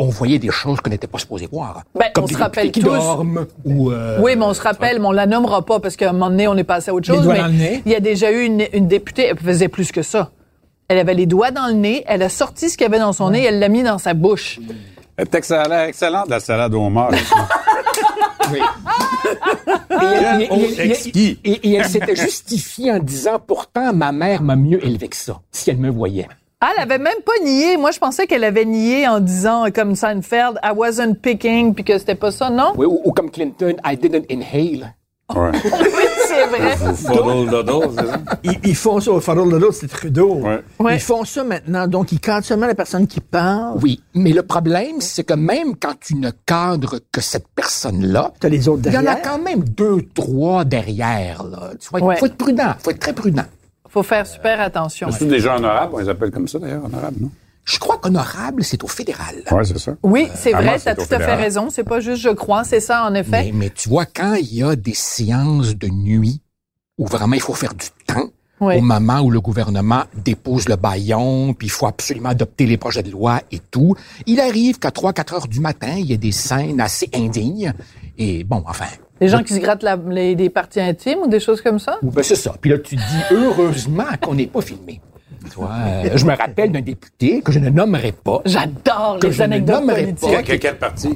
on 0.00 0.06
voyait 0.10 0.38
des 0.38 0.50
choses 0.50 0.80
qu'on 0.80 0.90
n'était 0.90 1.08
pas 1.08 1.18
supposé 1.18 1.48
voir. 1.50 1.82
Ben, 1.94 2.06
Comme 2.14 2.24
on 2.24 2.26
des 2.28 2.34
se 2.34 2.38
rappelle 2.38 2.70
qui 2.70 2.80
tous. 2.80 2.86
dorment 2.86 3.46
ou... 3.64 3.90
euh, 3.90 4.20
Oui, 4.22 4.36
mais 4.36 4.44
on 4.44 4.54
se 4.54 4.60
rappelle, 4.62 5.00
mais 5.00 5.06
on 5.06 5.12
la 5.12 5.26
nommera 5.26 5.62
pas 5.64 5.80
parce 5.80 5.96
qu'à 5.96 6.10
un 6.10 6.12
moment 6.12 6.30
donné, 6.30 6.46
on 6.46 6.56
est 6.56 6.62
passé 6.64 6.90
à 6.90 6.94
autre 6.94 7.06
chose. 7.06 7.26
mais 7.26 7.82
il 7.84 7.90
y 7.90 7.96
a 7.96 8.00
déjà 8.00 8.30
eu 8.30 8.44
une, 8.44 8.64
une 8.72 8.86
députée, 8.86 9.24
elle 9.24 9.38
faisait 9.38 9.68
plus 9.68 9.90
que 9.90 10.02
ça. 10.02 10.30
Elle 10.88 10.98
avait 10.98 11.14
les 11.14 11.26
doigts 11.26 11.50
dans 11.50 11.66
le 11.66 11.74
nez, 11.74 12.02
elle 12.06 12.22
a 12.22 12.28
sorti 12.30 12.70
ce 12.70 12.78
qu'il 12.78 12.86
y 12.86 12.88
avait 12.88 12.98
dans 12.98 13.12
son 13.12 13.30
nez, 13.30 13.44
elle 13.44 13.58
l'a 13.58 13.68
mis 13.68 13.82
dans 13.82 13.98
sa 13.98 14.14
bouche. 14.14 14.58
C'est 15.18 15.34
excellent, 15.34 15.84
excellente, 15.84 16.28
la 16.30 16.40
salade 16.40 16.72
au 16.74 16.80
homard. 16.86 17.10
oui. 18.52 18.60
Et, 19.90 19.94
elle- 20.04 20.42
et- 20.42 21.38
et- 21.44 21.68
et- 21.68 21.74
elle 21.74 21.84
s'était 21.84 22.16
justifiée 22.28 22.92
en 22.92 22.98
disant, 23.00 23.38
pourtant, 23.44 23.92
ma 23.92 24.12
mère 24.12 24.42
m'a 24.42 24.56
mieux 24.56 24.82
élevé 24.84 25.08
que 25.08 25.16
ça, 25.16 25.40
si 25.52 25.68
elle 25.70 25.76
me 25.78 25.90
voyait. 25.90 26.28
Ah, 26.60 26.70
elle 26.76 26.82
avait 26.82 26.98
même 26.98 27.20
pas 27.24 27.44
nié. 27.44 27.76
Moi, 27.76 27.90
je 27.92 27.98
pensais 27.98 28.26
qu'elle 28.26 28.42
avait 28.44 28.64
nié 28.64 29.06
en 29.06 29.20
disant, 29.20 29.66
comme 29.72 29.94
Seinfeld, 29.94 30.58
I 30.64 30.70
wasn't 30.74 31.14
picking, 31.20 31.74
puis 31.74 31.84
que 31.84 31.98
c'était 31.98 32.14
pas 32.16 32.30
ça, 32.32 32.48
non? 32.50 32.72
Oui, 32.76 32.86
ou, 32.86 33.00
ou 33.04 33.12
comme 33.12 33.30
Clinton, 33.30 33.74
I 33.84 33.96
didn't 33.96 34.24
inhale. 34.30 34.94
Ouais. 35.34 35.50
C'est 36.28 36.46
vrai. 36.46 36.76
Fuddle 36.76 37.94
c'est 37.96 38.06
ça? 38.06 38.20
Ils, 38.44 38.58
ils 38.64 38.76
font 38.76 39.00
ça 39.00 39.10
au 39.12 39.20
Federal 39.20 39.50
de 39.50 39.56
l'autre, 39.56 39.74
c'est 39.80 39.88
Trudeau. 39.88 40.34
Ouais. 40.36 40.60
Ouais. 40.78 40.96
Ils 40.96 41.00
font 41.00 41.24
ça 41.24 41.42
maintenant. 41.44 41.86
Donc, 41.88 42.12
ils 42.12 42.20
cadrent 42.20 42.44
seulement 42.44 42.66
la 42.66 42.74
personne 42.74 43.06
qui 43.06 43.20
parle. 43.20 43.78
Oui, 43.82 44.02
mais 44.14 44.32
le 44.32 44.42
problème, 44.42 45.00
c'est 45.00 45.24
que 45.24 45.34
même 45.34 45.76
quand 45.76 45.94
tu 46.00 46.14
ne 46.16 46.30
cadres 46.46 47.00
que 47.10 47.20
cette 47.20 47.48
personne-là, 47.54 48.32
T'as 48.40 48.48
les 48.48 48.68
autres 48.68 48.82
il 48.86 48.92
y 48.92 48.96
en 48.96 49.00
a 49.00 49.02
derrière. 49.04 49.22
quand 49.22 49.38
même 49.42 49.64
deux, 49.64 50.02
trois 50.14 50.64
derrière. 50.64 51.42
Là. 51.44 51.70
Tu 51.80 51.88
vois, 51.90 52.00
il 52.00 52.04
Ouais. 52.04 52.16
faut 52.16 52.26
être 52.26 52.36
prudent, 52.36 52.74
faut 52.80 52.90
être 52.90 53.00
très 53.00 53.12
prudent. 53.14 53.44
Faut 53.88 54.02
faire 54.02 54.26
super 54.26 54.60
attention. 54.60 55.08
C'est 55.10 55.24
des 55.26 55.40
gens 55.40 55.56
honorables, 55.56 55.92
on 55.94 55.98
les 55.98 56.08
appelle 56.10 56.30
comme 56.30 56.46
ça 56.46 56.58
d'ailleurs, 56.58 56.84
honorables, 56.84 57.16
non? 57.20 57.30
Je 57.68 57.78
crois 57.78 57.98
qu'honorable, 57.98 58.64
c'est 58.64 58.82
au 58.82 58.88
fédéral. 58.88 59.34
Oui, 59.50 59.62
c'est 59.64 59.78
ça. 59.78 59.92
Oui, 60.02 60.28
c'est 60.34 60.54
Ah, 60.54 60.62
vrai, 60.62 60.78
t'as 60.82 60.94
c'est 60.96 61.06
tout 61.06 61.14
à 61.14 61.18
fait 61.18 61.34
raison. 61.34 61.68
C'est 61.70 61.84
pas 61.84 62.00
juste 62.00 62.22
je 62.22 62.30
crois, 62.30 62.64
c'est 62.64 62.80
ça, 62.80 63.04
en 63.04 63.14
effet. 63.14 63.44
Mais, 63.44 63.52
mais 63.52 63.70
tu 63.70 63.90
vois, 63.90 64.06
quand 64.06 64.34
il 64.34 64.54
y 64.54 64.62
a 64.62 64.74
des 64.74 64.94
séances 64.94 65.76
de 65.76 65.88
nuit 65.88 66.40
où 66.96 67.06
vraiment 67.06 67.34
il 67.34 67.42
faut 67.42 67.52
faire 67.54 67.74
du 67.74 67.86
temps, 68.06 68.30
Oui. 68.60 68.76
au 68.78 68.80
moment 68.80 69.20
où 69.20 69.30
le 69.30 69.40
gouvernement 69.40 70.04
dépose 70.24 70.66
le 70.68 70.76
baillon, 70.76 71.52
puis 71.52 71.66
il 71.66 71.70
faut 71.70 71.86
absolument 71.86 72.30
adopter 72.30 72.64
les 72.64 72.78
projets 72.78 73.02
de 73.02 73.10
loi 73.10 73.40
et 73.52 73.58
tout, 73.58 73.94
il 74.26 74.40
arrive 74.40 74.78
qu'à 74.78 74.88
3-4 74.90 75.34
heures 75.34 75.46
du 75.48 75.60
matin, 75.60 75.94
il 75.98 76.06
y 76.06 76.14
a 76.14 76.16
des 76.16 76.32
scènes 76.32 76.80
assez 76.80 77.10
indignes. 77.14 77.72
Et 78.16 78.44
bon, 78.44 78.64
enfin, 78.66 78.86
Les 79.20 79.28
gens 79.28 79.42
qui 79.42 79.52
se 79.54 79.58
grattent 79.60 79.82
la- 79.82 79.96
les, 80.08 80.34
des 80.34 80.48
parties 80.48 80.80
intimes 80.80 81.18
ou 81.24 81.28
des 81.28 81.38
choses 81.40 81.60
comme 81.60 81.78
ça? 81.78 81.98
Ben, 82.02 82.22
c'est 82.22 82.34
ça. 82.34 82.54
Puis 82.60 82.70
là, 82.70 82.78
tu 82.78 82.96
dis 82.96 83.02
heureusement 83.30 84.06
qu'on 84.22 84.34
n'est 84.34 84.46
pas 84.46 84.60
filmé. 84.62 85.00
Euh, 85.60 86.10
je 86.16 86.24
me 86.26 86.34
rappelle 86.36 86.72
d'un 86.72 86.80
député 86.80 87.40
que 87.42 87.52
je 87.52 87.58
ne 87.58 87.68
nommerai 87.70 88.12
pas, 88.12 88.40
J'adore 88.44 89.18
Que 89.20 89.26
les 89.28 89.32
je 89.32 89.38
ne 89.40 89.44
anecdotes 89.44 89.86
politiques. 89.86 90.44
Quel, 90.44 90.58
quel 90.58 90.78
parti? 90.78 91.10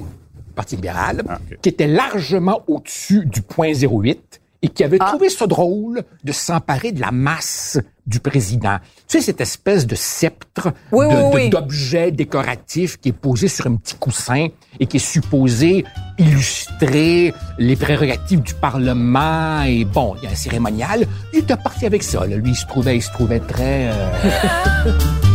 Parti 0.55 0.77
libéral, 0.77 1.23
Ah, 1.29 1.39
ok. 1.51 1.59
qui 1.63 1.69
était 1.71 1.87
largement 1.87 2.63
au-dessus 2.67 3.25
du 3.27 3.41
point 3.43 3.73
08 3.73 4.41
et 4.63 4.69
qui 4.69 4.85
avait 4.85 4.99
Ah. 5.01 5.07
trouvé 5.07 5.29
ça 5.29 5.47
drôle 5.47 6.03
de 6.23 6.33
s'emparer 6.33 6.93
de 6.93 7.01
la 7.01 7.11
masse 7.11 7.79
du 8.07 8.21
président. 8.21 8.79
Tu 9.09 9.19
sais, 9.19 9.21
cette 9.21 9.41
espèce 9.41 9.87
de 9.87 9.95
sceptre 9.95 10.73
Oui, 10.93 11.07
de- 11.09 11.11
oui, 11.15 11.17
de- 11.31 11.35
oui. 11.35 11.51
d'objet 11.51 12.11
décoratif 12.13 12.99
qui 12.99 13.11
est 13.11 13.13
posé 13.13 13.49
sur 13.49 13.67
un 13.67 13.77
petit 13.77 13.95
coussin 13.97 14.49
et 14.81 14.87
qui 14.87 14.97
est 14.97 15.01
supposé 15.01 15.85
illustrer 16.19 17.33
les 17.59 17.77
prérogatives 17.77 18.41
du 18.43 18.55
Parlement. 18.55 19.63
Et 19.63 19.85
bon, 19.85 20.15
il 20.19 20.25
y 20.25 20.27
a 20.27 20.31
un 20.31 20.35
cérémonial. 20.37 21.07
Il 21.33 21.41
était 21.41 21.57
parti 21.57 21.87
avec 21.87 22.03
ça. 22.03 22.27
là. 22.27 22.37
Lui, 22.37 22.51
il 22.51 22.57
se 22.57 22.67
trouvait, 22.67 22.97
il 22.97 23.03
se 23.03 23.11
trouvait 23.13 23.41
très... 23.41 23.91
euh, 23.93 24.93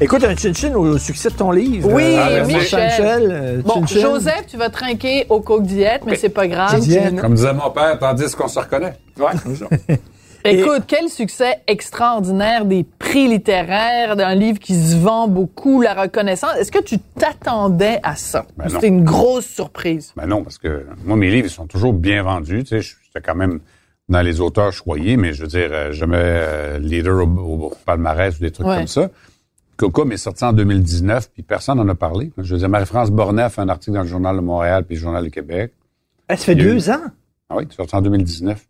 Écoute, 0.00 0.24
un 0.24 0.36
chin-chin 0.36 0.74
au 0.74 0.98
succès 0.98 1.30
de 1.30 1.34
ton 1.36 1.50
livre. 1.50 1.90
Oui, 1.90 2.02
euh, 2.04 2.44
Michel. 2.44 2.90
euh, 3.30 3.62
Bon, 3.62 3.86
chin-chin. 3.86 4.00
Joseph, 4.02 4.44
tu 4.46 4.58
vas 4.58 4.68
trinquer 4.68 5.24
au 5.30 5.40
coke 5.40 5.62
diète, 5.62 6.02
mais 6.04 6.16
c'est 6.16 6.28
pas 6.28 6.46
grave. 6.46 6.80
Diète. 6.80 7.16
Comme 7.16 7.34
disait 7.34 7.54
mon 7.54 7.70
père, 7.70 7.98
tandis 7.98 8.34
qu'on 8.34 8.48
se 8.48 8.58
reconnaît. 8.58 8.94
ouais. 9.18 9.96
Écoute, 10.44 10.82
quel 10.86 11.08
succès 11.08 11.56
extraordinaire 11.66 12.66
des 12.66 12.84
prix 13.00 13.26
littéraires, 13.26 14.14
d'un 14.14 14.34
livre 14.36 14.60
qui 14.60 14.76
se 14.76 14.94
vend 14.96 15.26
beaucoup, 15.26 15.80
la 15.82 15.94
reconnaissance. 15.94 16.54
Est-ce 16.60 16.70
que 16.70 16.78
tu 16.82 16.98
t'attendais 17.18 17.98
à 18.04 18.14
ça? 18.14 18.44
Ben. 18.56 18.68
C'était 18.68 18.86
une 18.86 19.02
grosse 19.02 19.46
surprise. 19.46 20.12
Ben 20.16 20.26
non, 20.26 20.44
parce 20.44 20.58
que 20.58 20.86
moi, 21.04 21.16
mes 21.16 21.30
livres, 21.30 21.48
ils 21.48 21.52
sont 21.52 21.66
toujours 21.66 21.92
bien 21.94 22.22
vendus. 22.22 22.62
Tu 22.62 22.80
sais, 22.80 22.88
j'étais 23.04 23.26
quand 23.26 23.34
même 23.34 23.58
dans 24.08 24.20
les 24.22 24.40
auteurs 24.40 24.72
choyés, 24.72 25.16
mais 25.16 25.32
je 25.32 25.42
veux 25.42 25.48
dire, 25.48 25.70
euh, 25.72 25.90
jamais 25.90 26.16
euh, 26.20 26.78
leader 26.78 27.24
au, 27.24 27.28
au 27.28 27.72
palmarès 27.84 28.36
ou 28.36 28.40
des 28.42 28.52
trucs 28.52 28.68
Ouais. 28.68 28.76
comme 28.76 28.86
ça. 28.86 29.08
Coco 29.76 30.08
est 30.10 30.16
sorti 30.16 30.44
en 30.44 30.52
2019, 30.52 31.30
puis 31.32 31.42
personne 31.42 31.78
n'en 31.78 31.88
a 31.88 31.94
parlé. 31.94 32.32
Je 32.38 32.52
veux 32.54 32.58
dire, 32.58 32.68
Marie-France 32.68 33.10
Bornet 33.10 33.42
a 33.42 33.48
fait 33.50 33.60
un 33.60 33.68
article 33.68 33.92
dans 33.92 34.02
le 34.02 34.08
Journal 34.08 34.34
de 34.36 34.40
Montréal 34.40 34.84
puis 34.84 34.96
le 34.96 35.00
Journal 35.02 35.22
du 35.24 35.30
Québec. 35.30 35.72
Ah, 36.28 36.36
ça 36.36 36.44
fait 36.46 36.52
eu- 36.54 36.56
deux 36.56 36.90
ans? 36.90 37.02
Ah 37.50 37.56
oui, 37.56 37.66
sorti 37.70 37.94
en 37.94 38.02
2019. 38.02 38.66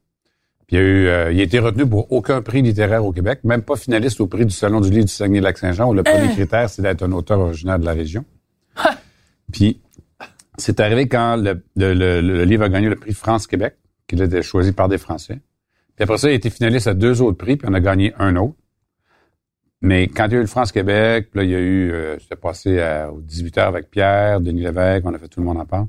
Puis 0.66 0.76
il, 0.76 0.78
y 0.78 0.82
a 0.82 0.84
eu, 0.84 1.06
euh, 1.06 1.32
il 1.32 1.38
a 1.40 1.42
été 1.44 1.58
retenu 1.60 1.86
pour 1.88 2.10
aucun 2.12 2.42
prix 2.42 2.60
littéraire 2.60 3.04
au 3.04 3.12
Québec, 3.12 3.38
même 3.44 3.62
pas 3.62 3.76
finaliste 3.76 4.20
au 4.20 4.26
prix 4.26 4.44
du 4.44 4.52
Salon 4.52 4.80
du 4.80 4.90
livre 4.90 5.04
du 5.04 5.12
Saguenay-Lac-Saint-Jean, 5.12 5.88
où 5.88 5.94
le 5.94 6.02
premier 6.02 6.26
critère, 6.32 6.68
c'est 6.68 6.82
d'être 6.82 7.02
un 7.04 7.12
auteur 7.12 7.38
originaire 7.38 7.78
de 7.78 7.84
la 7.84 7.92
région. 7.92 8.24
Puis 9.52 9.80
c'est 10.58 10.80
arrivé 10.80 11.06
quand 11.08 11.36
le, 11.36 11.62
le- 11.76 11.94
le- 11.94 12.20
le 12.20 12.44
livre 12.44 12.64
a 12.64 12.68
gagné 12.68 12.88
le 12.88 12.96
prix 12.96 13.12
France-Québec, 13.14 13.76
qu'il 14.08 14.20
a 14.22 14.24
été 14.24 14.42
choisi 14.42 14.72
par 14.72 14.88
des 14.88 14.98
Français. 14.98 15.38
Puis 15.94 16.02
après 16.02 16.18
ça, 16.18 16.28
il 16.28 16.32
a 16.32 16.34
été 16.34 16.50
finaliste 16.50 16.86
à 16.88 16.94
deux 16.94 17.22
autres 17.22 17.38
prix, 17.38 17.56
puis 17.56 17.68
on 17.70 17.74
a 17.74 17.80
gagné 17.80 18.12
un 18.18 18.36
autre. 18.36 18.54
Mais 19.82 20.08
quand 20.08 20.26
il 20.26 20.32
y 20.32 20.34
a 20.34 20.38
eu 20.38 20.42
le 20.42 20.46
France-Québec, 20.46 21.28
puis 21.30 21.38
là, 21.40 21.44
il 21.44 21.50
y 21.50 21.54
a 21.54 21.58
eu, 21.58 21.92
euh, 21.92 22.18
j'étais 22.18 22.36
passé 22.36 22.80
à, 22.80 23.12
aux 23.12 23.20
18 23.20 23.58
heures 23.58 23.68
avec 23.68 23.90
Pierre, 23.90 24.40
Denis 24.40 24.62
Lévesque, 24.62 25.04
on 25.06 25.14
a 25.14 25.18
fait 25.18 25.28
tout 25.28 25.40
le 25.40 25.46
monde 25.46 25.58
en 25.58 25.66
parle. 25.66 25.86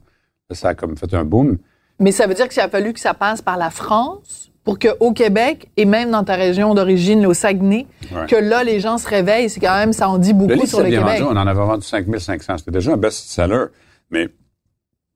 Là, 0.50 0.56
ça 0.56 0.70
a 0.70 0.76
comme 0.76 0.98
fait 0.98 1.14
un 1.14 1.24
boom. 1.24 1.58
Mais 2.00 2.12
ça 2.12 2.28
veut 2.28 2.34
dire 2.34 2.48
qu'il 2.50 2.62
a 2.62 2.70
fallu 2.70 2.94
que 2.94 3.00
ça 3.00 3.14
passe 3.14 3.42
par 3.42 3.58
la 3.58 3.70
France 3.70 4.52
pour 4.64 4.78
qu'au 4.78 5.14
Québec, 5.14 5.70
et 5.78 5.86
même 5.86 6.12
dans 6.12 6.24
ta 6.26 6.36
région 6.36 6.74
d'origine, 6.76 7.26
au 7.26 7.34
Saguenay, 7.34 7.88
Ouais. 8.14 8.26
que 8.28 8.36
là, 8.36 8.64
les 8.66 8.80
gens 8.82 8.98
se 8.98 9.08
réveillent. 9.08 9.50
C'est 9.50 9.62
quand 9.62 9.76
même, 9.78 9.94
ça 9.94 10.10
en 10.10 10.18
dit 10.18 10.34
beaucoup 10.34 10.50
Le 10.50 10.56
livre 10.56 10.68
sur 10.68 10.80
le 10.84 10.90
bien 10.90 11.00
Québec. 11.00 11.22
vendu. 11.22 11.34
On 11.38 11.42
en 11.42 11.48
avait 11.48 11.54
vendu 11.62 11.86
5500. 11.86 12.58
C'était 12.60 12.72
déjà 12.72 12.92
un 12.92 12.98
best-seller. 12.98 13.66
Mais 14.12 14.28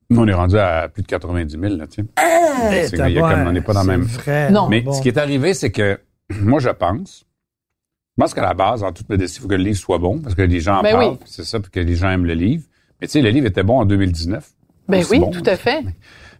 nous, 0.08 0.22
on 0.22 0.26
est 0.26 0.32
rendu 0.32 0.56
à 0.58 0.88
plus 0.88 1.02
de 1.02 1.06
90 1.06 1.58
000, 1.60 1.76
là, 1.76 1.86
tu 1.86 2.02
sais. 2.02 2.86
C'est 2.88 2.96
qu'il 2.96 3.10
y 3.10 3.18
a 3.18 3.20
comme- 3.20 3.46
on 3.46 3.52
n'est 3.52 3.60
pas 3.60 3.74
dans 3.74 3.82
le 3.82 3.86
même- 3.88 4.02
vrai. 4.02 4.50
Non. 4.50 4.68
Mais 4.68 4.80
Bon. 4.80 4.92
ce 4.92 5.02
qui 5.02 5.08
est 5.08 5.18
arrivé, 5.18 5.52
c'est 5.54 5.70
que 5.70 6.00
moi, 6.40 6.58
je 6.58 6.70
pense, 6.70 7.24
je 8.16 8.22
pense 8.22 8.34
qu'à 8.34 8.42
la 8.42 8.54
base, 8.54 8.82
en 8.82 8.92
toute 8.92 9.08
modestie, 9.08 9.38
il 9.38 9.42
faut 9.42 9.48
que 9.48 9.54
le 9.54 9.64
livre 9.64 9.78
soit 9.78 9.98
bon, 9.98 10.18
parce 10.18 10.34
que 10.34 10.42
les 10.42 10.60
gens 10.60 10.78
en 10.78 10.82
Ben 10.82 10.92
parlent, 10.92 11.12
oui. 11.12 11.18
c'est 11.24 11.44
ça, 11.44 11.60
puis 11.60 11.70
que 11.70 11.80
les 11.80 11.94
gens 11.94 12.10
aiment 12.10 12.26
le 12.26 12.34
livre. 12.34 12.64
Mais 13.00 13.06
tu 13.06 13.12
sais, 13.12 13.22
le 13.22 13.30
livre 13.30 13.46
était 13.46 13.62
bon 13.62 13.80
en 13.80 13.84
2019. 13.86 14.50
Ben 14.88 15.02
oui, 15.10 15.18
bon. 15.18 15.30
tout 15.30 15.42
à 15.46 15.56
fait. 15.56 15.82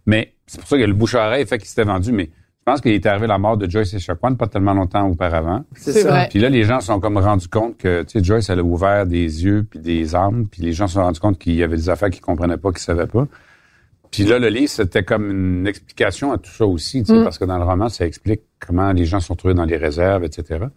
Mais 0.05 0.33
c'est 0.45 0.59
pour 0.59 0.69
ça 0.69 0.77
que 0.77 0.83
le 0.83 0.93
bouche-à-oreille 0.93 1.45
fait 1.47 1.57
qu'il 1.57 1.67
s'était 1.67 1.83
vendu. 1.83 2.11
Mais 2.11 2.25
je 2.25 2.71
pense 2.71 2.79
qu'il 2.79 2.91
est 2.91 3.05
arrivé 3.05 3.27
la 3.27 3.37
mort 3.39 3.57
de 3.57 3.69
Joyce 3.69 3.93
Echaquan 3.93 4.35
pas 4.35 4.47
tellement 4.47 4.73
longtemps 4.73 5.07
auparavant. 5.07 5.65
C'est 5.75 5.93
ça. 5.93 6.09
vrai. 6.09 6.27
Puis 6.29 6.39
là, 6.39 6.49
les 6.49 6.63
gens 6.63 6.79
se 6.79 6.87
sont 6.87 6.99
comme 6.99 7.17
rendus 7.17 7.47
compte 7.47 7.77
que, 7.77 8.03
tu 8.03 8.19
sais, 8.19 8.23
Joyce, 8.23 8.49
elle 8.49 8.59
a 8.59 8.63
ouvert 8.63 9.05
des 9.07 9.43
yeux 9.43 9.65
puis 9.69 9.79
des 9.79 10.15
âmes, 10.15 10.47
puis 10.49 10.61
les 10.61 10.73
gens 10.73 10.87
se 10.87 10.93
sont 10.93 11.01
rendus 11.01 11.19
compte 11.19 11.39
qu'il 11.39 11.55
y 11.55 11.63
avait 11.63 11.75
des 11.75 11.89
affaires 11.89 12.09
qu'ils 12.09 12.21
comprenaient 12.21 12.57
pas, 12.57 12.71
qu'ils 12.71 12.79
savaient 12.79 13.07
pas. 13.07 13.27
Puis 14.11 14.25
là, 14.25 14.37
le 14.37 14.49
livre, 14.49 14.69
c'était 14.69 15.03
comme 15.03 15.31
une 15.31 15.65
explication 15.65 16.31
à 16.31 16.37
tout 16.37 16.51
ça 16.51 16.67
aussi, 16.67 17.03
tu 17.03 17.15
sais, 17.15 17.23
parce 17.23 17.39
que 17.39 17.45
dans 17.45 17.57
le 17.57 17.63
roman, 17.63 17.89
ça 17.89 18.05
explique 18.05 18.41
comment 18.59 18.91
les 18.91 19.05
gens 19.05 19.19
sont 19.19 19.35
trouvés 19.35 19.55
dans 19.55 19.65
les 19.65 19.77
réserves, 19.77 20.23
etc. 20.23 20.67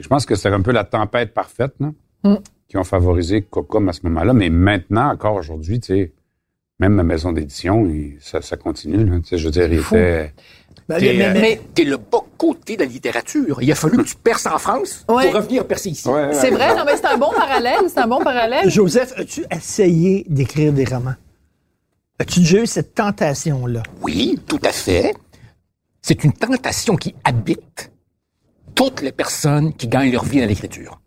Et 0.00 0.02
je 0.02 0.08
pense 0.08 0.24
que 0.24 0.34
c'était 0.34 0.48
un 0.48 0.62
peu 0.62 0.72
la 0.72 0.84
tempête 0.84 1.34
parfaite, 1.34 1.74
là, 1.78 2.38
qui 2.68 2.78
ont 2.78 2.84
favorisé 2.84 3.42
Cocom 3.42 3.86
à 3.88 3.92
ce 3.92 4.00
moment-là. 4.04 4.32
Mais 4.32 4.48
maintenant, 4.48 5.10
encore 5.10 5.34
aujourd'hui, 5.34 5.78
tu 5.78 5.86
sais, 5.94 6.12
même 6.78 6.94
ma 6.94 7.02
maison 7.02 7.32
d'édition, 7.32 7.86
ça, 8.18 8.40
ça 8.40 8.56
continue, 8.56 9.04
là. 9.04 9.18
Tu 9.20 9.26
sais, 9.28 9.38
je 9.38 9.44
veux 9.44 9.50
dire, 9.50 9.70
il 9.70 9.80
était... 9.80 10.32
Ben, 10.88 10.98
T'es, 10.98 11.12
mais- 11.14 11.24
euh, 11.24 11.32
mais- 11.34 11.40
mais- 11.40 11.60
t'es 11.74 11.84
le 11.84 11.98
bas 11.98 12.20
côté 12.38 12.76
de 12.76 12.82
la 12.82 12.88
littérature. 12.88 13.60
Il 13.62 13.70
a 13.70 13.74
fallu 13.74 13.98
que 13.98 14.02
tu 14.08 14.16
perces 14.16 14.46
en 14.46 14.58
France 14.58 15.04
Ouais. 15.08 15.26
pour 15.26 15.34
revenir 15.34 15.66
percer 15.66 15.90
ici. 15.90 16.08
Ouais, 16.08 16.32
C'est 16.32 16.50
vrai, 16.50 16.74
non, 16.74 16.84
mais 16.86 16.96
c'est 16.96 17.06
un 17.06 17.18
bon 17.18 17.30
parallèle. 17.36 17.80
C'est 17.88 17.98
un 17.98 18.06
bon 18.08 18.20
parallèle. 18.24 18.68
Joseph, 18.70 19.12
as-tu 19.16 19.44
essayé 19.50 20.24
d'écrire 20.28 20.72
des 20.72 20.84
romans? 20.86 21.14
As-tu 22.18 22.40
déjà 22.40 22.62
eu 22.62 22.66
cette 22.66 22.94
tentation-là? 22.94 23.82
Oui, 24.02 24.38
tout 24.48 24.58
à 24.64 24.72
fait. 24.72 25.14
C'est 26.02 26.24
une 26.24 26.32
tentation 26.32 26.96
qui 26.96 27.14
habite 27.24 27.92
toutes 28.74 29.02
les 29.02 29.12
personnes 29.12 29.72
qui 29.74 29.88
gagnent 29.88 30.12
leur 30.12 30.24
vie 30.24 30.40
dans 30.40 30.46
l'écriture. 30.46 31.00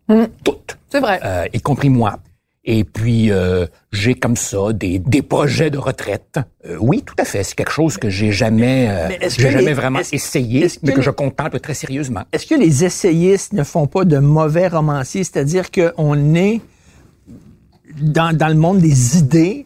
Toutes. 0.43 0.77
C'est 0.89 1.00
vrai. 1.00 1.20
Euh, 1.24 1.46
y 1.53 1.62
compris 1.62 1.89
moi. 1.89 2.20
Et 2.65 2.86
puis, 2.86 3.29
euh, 3.29 3.65
j'ai 3.91 4.15
comme 4.15 4.38
ça 4.38 4.72
des, 4.72 4.98
des 4.98 5.22
projets 5.22 5.70
de 5.70 5.77
retraite. 5.77 6.39
Euh, 6.65 6.77
oui, 6.79 7.03
tout 7.05 7.15
à 7.17 7.25
fait. 7.25 7.43
C'est 7.43 7.55
quelque 7.55 7.74
chose 7.74 7.98
que 7.98 8.10
j'ai 8.10 8.32
jamais, 8.32 8.88
euh, 8.89 9.10
j'ai 9.27 9.51
jamais 9.51 9.65
les- 9.65 9.74
vraiment 9.74 10.00
essayé, 10.00 10.67
que 10.67 10.74
mais 10.84 10.91
que 10.93 10.98
les- 11.00 11.03
je 11.03 11.10
contemple 11.10 11.60
très 11.60 11.74
sérieusement. 11.74 12.22
Est-ce 12.32 12.46
que 12.48 12.55
les 12.55 12.86
essayistes 12.86 13.51
ne 13.51 13.63
font 13.63 13.86
pas 13.88 14.05
de 14.05 14.17
mauvais 14.17 14.70
romanciers? 14.70 15.25
C'est-à-dire 15.25 15.72
qu'on 15.72 16.36
est 16.36 16.62
dans, 18.00 18.36
dans 18.36 18.48
le 18.48 18.55
monde 18.55 18.79
des 18.79 19.17
idées 19.17 19.65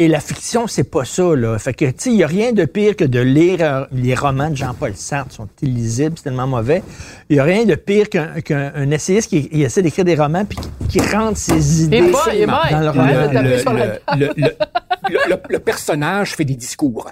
et 0.00 0.08
la 0.08 0.18
fiction, 0.20 0.66
c'est 0.66 0.90
pas 0.90 1.04
ça, 1.04 1.36
là. 1.36 1.56
Fait 1.58 1.72
que, 1.72 1.84
tu 1.84 1.92
sais, 1.98 2.10
il 2.10 2.16
n'y 2.16 2.24
a 2.24 2.26
rien 2.26 2.52
de 2.52 2.64
pire 2.64 2.96
que 2.96 3.04
de 3.04 3.20
lire 3.20 3.58
euh, 3.60 3.84
les 3.92 4.14
romans 4.16 4.50
de 4.50 4.56
Jean-Paul 4.56 4.94
Sartre. 4.96 5.28
Ils 5.32 5.34
sont 5.36 5.48
illisibles, 5.62 6.14
c'est 6.16 6.24
tellement 6.24 6.48
mauvais. 6.48 6.82
Il 7.30 7.34
n'y 7.36 7.40
a 7.40 7.44
rien 7.44 7.64
de 7.64 7.74
pire 7.76 8.08
qu'un 8.08 8.40
qu'un- 8.40 8.72
un 8.74 8.90
essayiste 8.90 9.28
qui, 9.30 9.48
qui 9.48 9.62
essaie 9.62 9.82
d'écrire 9.82 10.04
des 10.04 10.16
romans 10.16 10.44
puis 10.44 10.58
qui, 10.88 10.98
qui 10.98 11.14
rentre 11.14 11.38
ses 11.38 11.84
idées 11.84 12.00
bon. 12.02 12.10
dans 12.12 12.80
le 12.80 12.90
roman. 12.90 13.42
le, 13.42 13.58
sur 13.58 13.72
la 13.72 13.86
le- 13.86 13.92
le- 14.16 14.32
le- 14.36 14.56
le- 15.10 15.18
le- 15.30 15.40
le 15.48 15.58
personnage 15.60 16.34
fait 16.34 16.44
des 16.44 16.56
discours. 16.56 17.08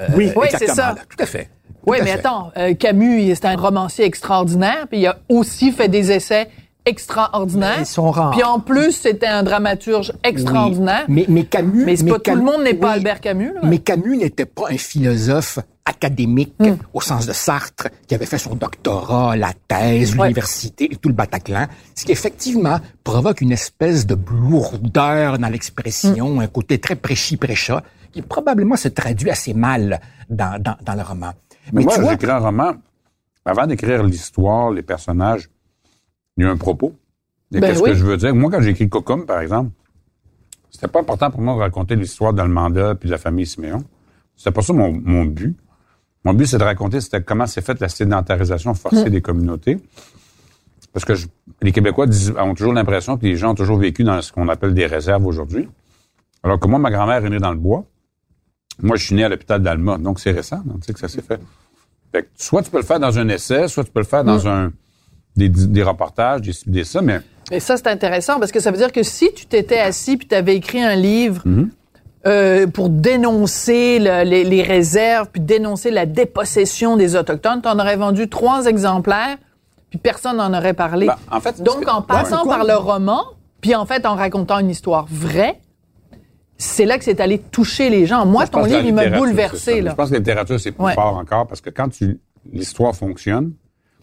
Euh, 0.00 0.06
Oui. 0.16 0.32
Oui, 0.34 0.46
c'est 0.50 0.62
exactement, 0.64 0.74
ça. 0.74 0.94
là. 0.94 1.02
Tout 1.08 1.22
à 1.22 1.26
fait. 1.26 1.44
Tout 1.44 1.90
Oui, 1.90 1.98
à 2.00 2.02
mais 2.04 2.12
fait. 2.14 2.18
attends, 2.18 2.50
euh, 2.56 2.74
Camus, 2.74 3.32
c'est 3.36 3.44
un 3.44 3.54
romancier 3.56 4.04
extraordinaire, 4.06 4.86
puis 4.90 5.00
il 5.00 5.06
a 5.06 5.18
aussi 5.28 5.70
fait 5.70 5.88
des 5.88 6.10
essais 6.10 6.48
extraordinaires. 6.86 7.76
Ils 7.80 7.86
sont 7.86 8.10
rares. 8.10 8.32
Puis 8.32 8.42
en 8.42 8.60
plus, 8.60 8.92
c'était 8.92 9.26
un 9.26 9.42
dramaturge 9.42 10.12
extraordinaire. 10.22 11.04
Oui. 11.08 11.14
Mais, 11.14 11.24
mais 11.28 11.44
Camus. 11.44 11.84
Mais 11.84 11.96
c'est 11.96 12.04
pas 12.06 12.18
tout 12.18 12.34
le 12.34 12.42
monde 12.42 12.62
n'est 12.62 12.74
pas 12.74 12.88
oui. 12.88 12.94
Albert 12.94 13.20
Camus. 13.20 13.52
Là. 13.54 13.60
Mais 13.64 13.78
Camus 13.78 14.16
n'était 14.16 14.46
pas 14.46 14.64
un 14.70 14.76
philosophe 14.78 15.58
académique 15.86 16.54
Hmm. 16.58 16.76
au 16.94 17.00
sens 17.02 17.26
de 17.26 17.32
Sartre, 17.34 17.88
qui 18.08 18.14
avait 18.14 18.24
fait 18.26 18.38
son 18.38 18.54
doctorat, 18.54 19.36
la 19.36 19.52
thèse, 19.68 20.14
Ouais. 20.16 20.22
l'université 20.28 20.88
et 20.92 20.96
tout 20.96 21.08
le 21.08 21.14
Bataclan, 21.14 21.66
ce 21.94 22.04
qui 22.06 22.12
effectivement 22.12 22.78
provoque 23.02 23.40
une 23.42 23.52
espèce 23.52 24.06
de 24.06 24.16
lourdeur 24.30 25.38
dans 25.38 25.48
l'expression, 25.48 26.36
Hmm. 26.36 26.38
un 26.40 26.46
côté 26.46 26.78
très 26.78 26.96
prêchi-prêcha, 26.96 27.82
qui 28.12 28.22
probablement 28.22 28.76
se 28.76 28.88
traduit 28.88 29.28
assez 29.30 29.52
mal 29.52 30.00
dans, 30.30 30.60
dans, 30.62 30.76
dans 30.82 30.94
le 30.94 31.02
roman. 31.02 31.32
Mais 31.72 31.82
moi, 31.82 31.92
tu 31.94 32.00
vois, 32.00 32.12
j'écris 32.12 32.30
un 32.30 32.38
roman. 32.38 32.72
Avant 33.44 33.66
d'écrire 33.66 34.02
l'histoire, 34.04 34.70
les 34.70 34.82
personnages, 34.82 35.50
il 36.36 36.44
y 36.44 36.46
a 36.46 36.50
un 36.50 36.56
propos. 36.56 36.94
Et 37.52 37.60
Ben 37.60 37.68
Qu'est-ce 37.68 37.82
oui. 37.82 37.90
que 37.90 37.94
je 37.96 38.04
veux 38.04 38.16
dire? 38.16 38.34
Moi, 38.34 38.50
quand 38.50 38.60
j'ai 38.60 38.70
écrit 38.70 38.88
Cocum, 38.88 39.26
par 39.26 39.40
exemple, 39.40 39.70
c'était 40.70 40.88
pas 40.88 41.00
important 41.00 41.30
pour 41.30 41.40
moi 41.40 41.54
de 41.54 41.60
raconter 41.60 41.94
l'histoire 41.96 42.32
d'Almanda 42.32 42.94
puis 42.96 43.06
de 43.08 43.12
la 43.12 43.18
famille 43.18 43.46
Siméon. 43.46 43.84
C'était 44.34 44.50
pas 44.50 44.62
ça 44.62 44.72
mon, 44.72 44.92
mon 44.92 45.24
but. 45.24 45.56
Mon 46.24 46.34
but, 46.34 46.46
c'est 46.46 46.58
de 46.58 46.64
raconter 46.64 47.00
c'était 47.00 47.22
comment 47.22 47.46
s'est 47.46 47.60
faite 47.62 47.80
la 47.80 47.88
sédentarisation 47.88 48.74
forcée 48.74 49.10
des 49.10 49.20
communautés. 49.22 49.78
Parce 50.92 51.04
que 51.04 51.14
je- 51.14 51.26
les 51.62 51.70
Québécois 51.70 52.06
disent- 52.06 52.34
ont 52.38 52.54
toujours 52.54 52.72
l'impression 52.72 53.16
que 53.18 53.24
les 53.24 53.36
gens 53.36 53.50
ont 53.52 53.54
toujours 53.54 53.78
vécu 53.78 54.02
dans 54.04 54.20
ce 54.22 54.32
qu'on 54.32 54.48
appelle 54.48 54.74
des 54.74 54.86
réserves 54.86 55.26
aujourd'hui. 55.26 55.68
Alors 56.42 56.58
que 56.58 56.66
moi, 56.66 56.78
ma 56.78 56.90
grand-mère 56.90 57.24
est 57.24 57.30
née 57.30 57.38
dans 57.38 57.50
le 57.52 57.58
bois. 57.58 57.84
Moi, 58.82 58.96
je 58.96 59.04
suis 59.06 59.14
né 59.14 59.22
à 59.22 59.28
l'hôpital 59.28 59.62
d'Alma, 59.62 59.98
donc 59.98 60.18
c'est 60.18 60.32
récent, 60.32 60.60
donc, 60.64 60.80
tu 60.80 60.86
sais 60.86 60.92
que 60.94 60.98
ça 61.00 61.08
s'est 61.08 61.22
fait. 61.22 61.40
Fait 62.10 62.22
que 62.24 62.28
soit 62.36 62.62
tu 62.62 62.70
peux 62.70 62.78
le 62.78 62.84
faire 62.84 62.98
dans 62.98 63.16
un 63.18 63.28
essai, 63.28 63.68
soit 63.68 63.84
tu 63.84 63.90
peux 63.92 64.00
le 64.00 64.06
faire 64.06 64.24
dans 64.24 64.48
un 64.48 64.72
des, 65.36 65.48
des 65.48 65.82
reportages, 65.82 66.40
des, 66.42 66.52
des 66.66 66.84
ça, 66.84 67.02
mais 67.02 67.20
Et 67.50 67.60
ça, 67.60 67.76
c'est 67.76 67.88
intéressant 67.88 68.38
parce 68.38 68.52
que 68.52 68.60
ça 68.60 68.70
veut 68.70 68.78
dire 68.78 68.92
que 68.92 69.02
si 69.02 69.32
tu 69.34 69.46
t'étais 69.46 69.78
assis 69.80 70.16
puis 70.16 70.26
tu 70.28 70.34
avais 70.34 70.56
écrit 70.56 70.82
un 70.82 70.94
livre 70.96 71.42
Mhm. 71.44 71.70
euh, 72.26 72.66
pour 72.66 72.88
dénoncer 72.88 73.98
le- 73.98 74.24
les, 74.24 74.44
les 74.44 74.62
réserves, 74.62 75.28
puis 75.30 75.40
dénoncer 75.42 75.90
la 75.90 76.06
dépossession 76.06 76.96
des 76.96 77.16
Autochtones. 77.16 77.60
Tu 77.62 77.68
en 77.68 77.78
aurais 77.78 77.96
vendu 77.96 78.28
trois 78.30 78.64
exemplaires, 78.66 79.36
puis 79.90 79.98
personne 79.98 80.36
n'en 80.38 80.52
aurait 80.56 80.72
parlé. 80.74 81.06
Ben, 81.06 81.16
en 81.30 81.40
fait, 81.40 81.62
Donc, 81.62 81.86
en 81.88 82.00
passant 82.00 82.46
par 82.46 82.64
le 82.64 82.74
roman, 82.76 83.22
puis 83.60 83.74
en 83.74 83.84
fait 83.86 84.06
en 84.06 84.14
racontant 84.14 84.58
une 84.58 84.70
histoire 84.70 85.06
vraie, 85.10 85.60
c'est 86.56 86.84
là 86.86 86.96
que 86.98 87.04
c'est 87.04 87.20
allé 87.20 87.38
toucher 87.38 87.90
les 87.90 88.06
gens. 88.06 88.24
Moi, 88.24 88.46
ton 88.46 88.64
livre, 88.64 88.80
il 88.84 88.94
m'a 88.94 89.08
bouleversé. 89.10 89.80
Là. 89.80 89.90
Je 89.90 89.96
pense 89.96 90.08
que 90.08 90.14
la 90.14 90.18
littérature, 90.20 90.58
c'est 90.60 90.72
plus 90.72 90.84
Ouais. 90.84 90.94
fort 90.94 91.16
encore 91.16 91.46
parce 91.46 91.60
que 91.60 91.70
quand 91.70 91.88
tu 91.88 92.18
l'histoire 92.52 92.94
fonctionne, 92.94 93.52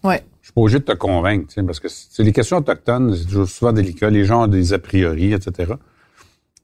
Ouais. 0.03 0.23
je 0.41 0.47
suis 0.47 0.53
pas 0.53 0.61
obligé 0.61 0.79
de 0.79 0.83
te 0.83 0.93
convaincre, 0.93 1.53
tu 1.53 1.63
parce 1.63 1.79
que 1.79 1.87
c'est 1.89 2.23
les 2.23 2.31
questions 2.31 2.57
autochtones, 2.57 3.15
c'est 3.15 3.25
toujours 3.25 3.47
souvent 3.47 3.71
délicat. 3.73 4.09
Les 4.09 4.25
gens 4.25 4.43
ont 4.43 4.47
des 4.47 4.73
a 4.73 4.79
priori, 4.79 5.33
etc. 5.33 5.73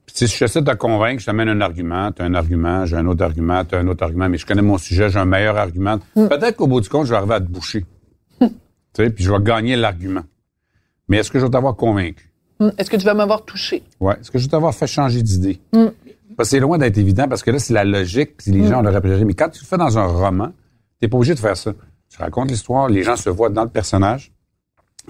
Puis, 0.05 0.13
tu 0.15 0.19
sais, 0.19 0.27
si 0.27 0.37
j'essaie 0.37 0.61
de 0.61 0.71
te 0.71 0.75
convaincre, 0.77 1.19
je 1.19 1.25
t'amène 1.25 1.49
un 1.49 1.61
argument, 1.61 2.11
tu 2.11 2.21
as 2.21 2.25
un 2.25 2.33
argument, 2.33 2.85
j'ai 2.85 2.95
un 2.95 3.05
autre 3.07 3.23
argument, 3.23 3.63
tu 3.65 3.75
as 3.75 3.79
un 3.79 3.87
autre 3.87 4.03
argument, 4.03 4.29
mais 4.29 4.37
je 4.37 4.45
connais 4.45 4.61
mon 4.61 4.77
sujet, 4.77 5.09
j'ai 5.09 5.19
un 5.19 5.25
meilleur 5.25 5.57
argument. 5.57 5.99
Mm. 6.15 6.27
Peut-être 6.27 6.55
qu'au 6.55 6.67
bout 6.67 6.81
du 6.81 6.89
compte, 6.89 7.05
je 7.05 7.11
vais 7.11 7.17
arriver 7.17 7.35
à 7.35 7.41
te 7.41 7.45
boucher. 7.49 7.85
tu 8.39 8.47
sais, 8.93 9.09
puis 9.09 9.23
je 9.23 9.31
vais 9.31 9.41
gagner 9.43 9.75
l'argument. 9.75 10.23
Mais 11.09 11.17
est-ce 11.17 11.29
que 11.31 11.39
je 11.39 11.45
vais 11.45 11.51
t'avoir 11.51 11.75
convaincu? 11.75 12.31
Hum, 12.59 12.71
Est-ce 12.77 12.89
que 12.89 12.97
tu 12.97 13.05
vas 13.05 13.13
m'avoir 13.13 13.45
touché? 13.45 13.83
Ouais. 13.99 14.15
Est-ce 14.19 14.31
que 14.31 14.39
je 14.39 14.45
vais 14.45 14.49
t'avoir 14.49 14.73
fait 14.73 14.87
changer 14.87 15.21
d'idée? 15.21 15.59
Mm. 15.73 15.85
Parce 16.35 16.49
que 16.49 16.55
c'est 16.55 16.59
loin 16.59 16.77
d'être 16.77 16.97
évident 16.97 17.27
parce 17.27 17.43
que 17.43 17.51
là, 17.51 17.59
c'est 17.59 17.73
la 17.73 17.83
logique, 17.83 18.37
puis 18.37 18.51
les 18.51 18.67
gens 18.67 18.81
l'auraient 18.81 19.01
priori. 19.01 19.25
Mais 19.25 19.33
quand 19.33 19.49
tu 19.49 19.61
le 19.61 19.67
fais 19.67 19.77
dans 19.77 19.97
un 19.97 20.05
roman, 20.05 20.51
t'es 20.99 21.07
pas 21.07 21.17
obligé 21.17 21.33
de 21.35 21.39
faire 21.39 21.57
ça. 21.57 21.73
Tu 22.09 22.21
racontes 22.21 22.49
l'histoire, 22.49 22.89
les 22.89 23.03
gens 23.03 23.15
se 23.15 23.29
voient 23.29 23.49
dans 23.49 23.63
le 23.63 23.69
personnage, 23.69 24.31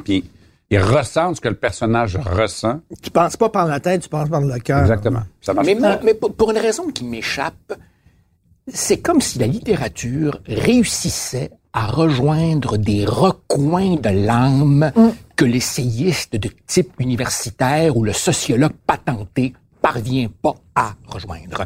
puis 0.04 0.26
ils 0.70 0.80
ressentent 0.80 1.38
ce 1.38 1.42
que 1.42 1.48
le 1.48 1.56
personnage 1.56 2.18
ressent. 2.18 2.82
Tu 3.02 3.10
penses 3.10 3.38
pas 3.38 3.50
par 3.50 3.68
la 3.68 3.80
tête, 3.80 4.02
tu 4.02 4.10
penses 4.10 4.30
par 4.30 4.42
le 4.42 4.60
cœur. 4.60 4.82
Exactement. 4.82 5.24
Ça 5.42 5.54
marche. 5.54 5.68
Mais, 5.68 6.00
mais 6.04 6.14
pour, 6.14 6.52
une 6.52 6.58
raison 6.58 6.90
qui 6.90 7.06
m'échappe, 7.06 7.74
c'est 8.68 9.00
comme 9.00 9.22
si 9.22 9.40
la 9.40 9.48
littérature 9.48 10.42
réussissait 10.46 11.52
à 11.72 11.88
rejoindre 11.88 12.78
des 12.78 13.06
recoins 13.06 13.96
de 13.96 14.10
l'âme 14.10 14.92
que 15.36 15.46
l'essayiste 15.46 16.36
de 16.36 16.50
type 16.66 16.94
universitaire 17.00 17.96
ou 17.96 18.04
le 18.04 18.14
sociologue 18.14 18.74
patenté 18.86 19.54
parvient 19.82 20.28
pas 20.42 20.56
à 20.76 20.96
rejoindre. 21.06 21.66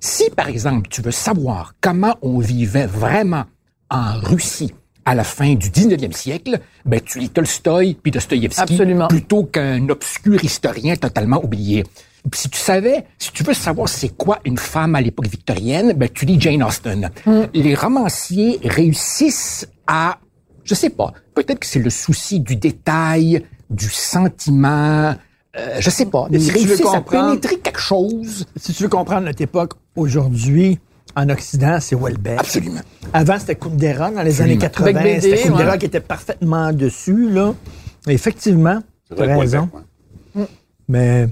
Si, 0.00 0.28
par 0.30 0.48
exemple, 0.48 0.88
tu 0.88 1.00
veux 1.00 1.12
savoir 1.12 1.74
comment 1.80 2.16
on 2.22 2.38
vivait 2.38 2.86
vraiment 2.86 3.44
en 3.92 4.18
Russie 4.20 4.72
à 5.04 5.14
la 5.14 5.24
fin 5.24 5.54
du 5.54 5.68
19e 5.68 6.12
siècle, 6.12 6.60
ben, 6.84 7.00
tu 7.00 7.18
lis 7.18 7.28
Tolstoï 7.28 7.94
puis 7.94 8.10
Dostoïevski 8.12 8.78
plutôt 9.08 9.44
qu'un 9.44 9.88
obscur 9.88 10.42
historien 10.42 10.96
totalement 10.96 11.42
oublié. 11.44 11.84
Puis 12.30 12.40
Si 12.40 12.48
tu 12.48 12.58
savais, 12.58 13.04
si 13.18 13.32
tu 13.32 13.42
veux 13.42 13.54
savoir 13.54 13.88
c'est 13.88 14.16
quoi 14.16 14.38
une 14.44 14.58
femme 14.58 14.94
à 14.94 15.00
l'époque 15.00 15.26
victorienne, 15.26 15.92
ben 15.94 16.08
tu 16.08 16.24
lis 16.24 16.40
Jane 16.40 16.62
Austen. 16.62 17.10
Les 17.52 17.74
romanciers 17.74 18.60
réussissent 18.62 19.68
à, 19.88 20.18
je 20.62 20.74
sais 20.74 20.90
pas, 20.90 21.12
peut-être 21.34 21.58
que 21.58 21.66
c'est 21.66 21.80
le 21.80 21.90
souci 21.90 22.38
du 22.38 22.54
détail, 22.54 23.44
du 23.70 23.88
sentiment, 23.88 25.16
euh, 25.56 25.76
je 25.80 25.90
sais 25.90 26.06
pas, 26.06 26.28
Mais 26.30 26.38
ils 26.38 26.44
si 26.44 26.50
réussissent 26.52 26.94
à 26.94 27.00
pénétrer 27.00 27.58
quelque 27.58 27.80
chose. 27.80 28.46
Si 28.56 28.72
tu 28.72 28.84
veux 28.84 28.88
comprendre 28.88 29.26
notre 29.26 29.42
époque 29.42 29.72
aujourd'hui, 29.96 30.78
en 31.16 31.28
Occident, 31.28 31.78
c'est 31.80 31.96
Welbeck. 31.96 32.40
Absolument. 32.40 32.80
Avant, 33.12 33.38
c'était 33.38 33.54
Kundera 33.56 34.10
dans 34.10 34.22
les 34.22 34.30
Absolument. 34.30 34.44
années 34.44 34.58
80. 34.58 34.86
Avec 34.86 35.02
BD, 35.02 35.20
C'était 35.36 35.48
Kundera 35.48 35.70
ouais. 35.72 35.78
qui 35.78 35.86
était 35.86 36.00
parfaitement 36.00 36.72
dessus, 36.72 37.28
là. 37.30 37.54
Effectivement, 38.08 38.80
tu 38.80 39.16
C'est 39.16 39.22
as 39.22 39.26
vrai, 39.26 39.36
raison. 39.36 39.68
Ouais. 40.34 40.46
Mais, 40.88 41.28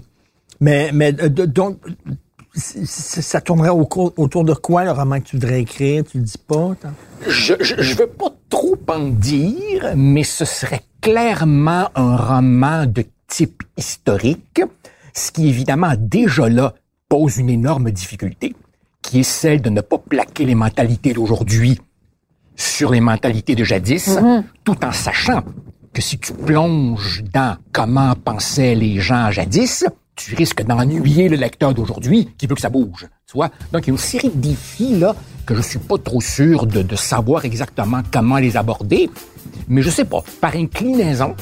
mais, 0.60 0.90
mais 0.92 1.14
euh, 1.22 1.28
de- 1.28 1.46
donc, 1.46 1.78
ça 2.54 3.40
tournerait 3.40 3.68
au 3.70 3.84
cours- 3.87 4.12
autour 4.16 4.44
de 4.44 4.54
quoi 4.54 4.84
le 4.84 4.90
roman 4.90 5.20
que 5.20 5.25
tu 5.26 5.37
voudrais 5.37 5.60
écrire? 5.60 6.04
Tu 6.10 6.18
le 6.18 6.25
dis 6.25 6.38
pas? 6.38 6.70
Je, 7.26 7.54
je, 7.60 7.75
je 7.80 7.94
veux 7.96 8.06
pas 8.06 8.32
trop 8.49 8.76
en 8.88 9.08
dire, 9.08 9.92
mais 9.96 10.24
ce 10.24 10.44
serait 10.44 10.81
clairement 11.00 11.88
un 11.94 12.16
roman 12.16 12.87
de 12.87 13.05
type 13.28 13.62
historique, 13.76 14.61
ce 15.14 15.31
qui 15.31 15.48
évidemment 15.48 15.92
déjà 15.98 16.48
là 16.48 16.74
pose 17.09 17.38
une 17.38 17.50
énorme 17.50 17.90
difficulté, 17.90 18.55
qui 19.02 19.20
est 19.20 19.24
celle 19.24 19.60
de 19.60 19.70
ne 19.70 19.80
pas 19.80 19.98
plaquer 19.98 20.44
les 20.44 20.54
mentalités 20.54 21.12
d'aujourd'hui 21.12 21.80
sur 22.56 22.90
les 22.90 23.00
mentalités 23.00 23.54
de 23.54 23.64
jadis, 23.64 24.18
tout 24.64 24.84
en 24.84 24.92
sachant 24.92 25.42
que 25.92 26.02
si 26.02 26.18
tu 26.18 26.32
plonges 26.32 27.22
dans 27.32 27.56
comment 27.72 28.14
pensaient 28.14 28.74
les 28.74 29.00
gens 29.00 29.30
jadis, 29.30 29.84
tu 30.14 30.34
risques 30.34 30.62
d'ennuyer 30.62 31.28
le 31.28 31.36
lecteur 31.36 31.72
d'aujourd'hui 31.72 32.28
qui 32.36 32.46
veut 32.46 32.54
que 32.54 32.60
ça 32.60 32.68
bouge. 32.68 33.08
Tu 33.26 33.32
vois? 33.34 33.48
Donc, 33.72 33.86
il 33.86 33.88
y 33.88 33.90
a 33.90 33.92
une 33.92 33.98
série 33.98 34.28
de 34.28 34.38
défis, 34.38 34.98
là, 34.98 35.14
que 35.46 35.54
je 35.54 35.62
suis 35.62 35.78
pas 35.78 35.96
trop 35.96 36.20
sûr 36.20 36.66
de, 36.66 36.82
de 36.82 36.96
savoir 36.96 37.44
exactement 37.46 38.02
comment 38.12 38.36
les 38.36 38.56
aborder. 38.56 39.08
Mais 39.68 39.80
je 39.82 39.88
sais 39.88 40.04
pas. 40.04 40.22
Par 40.40 40.54
inclinaison, 40.56 41.34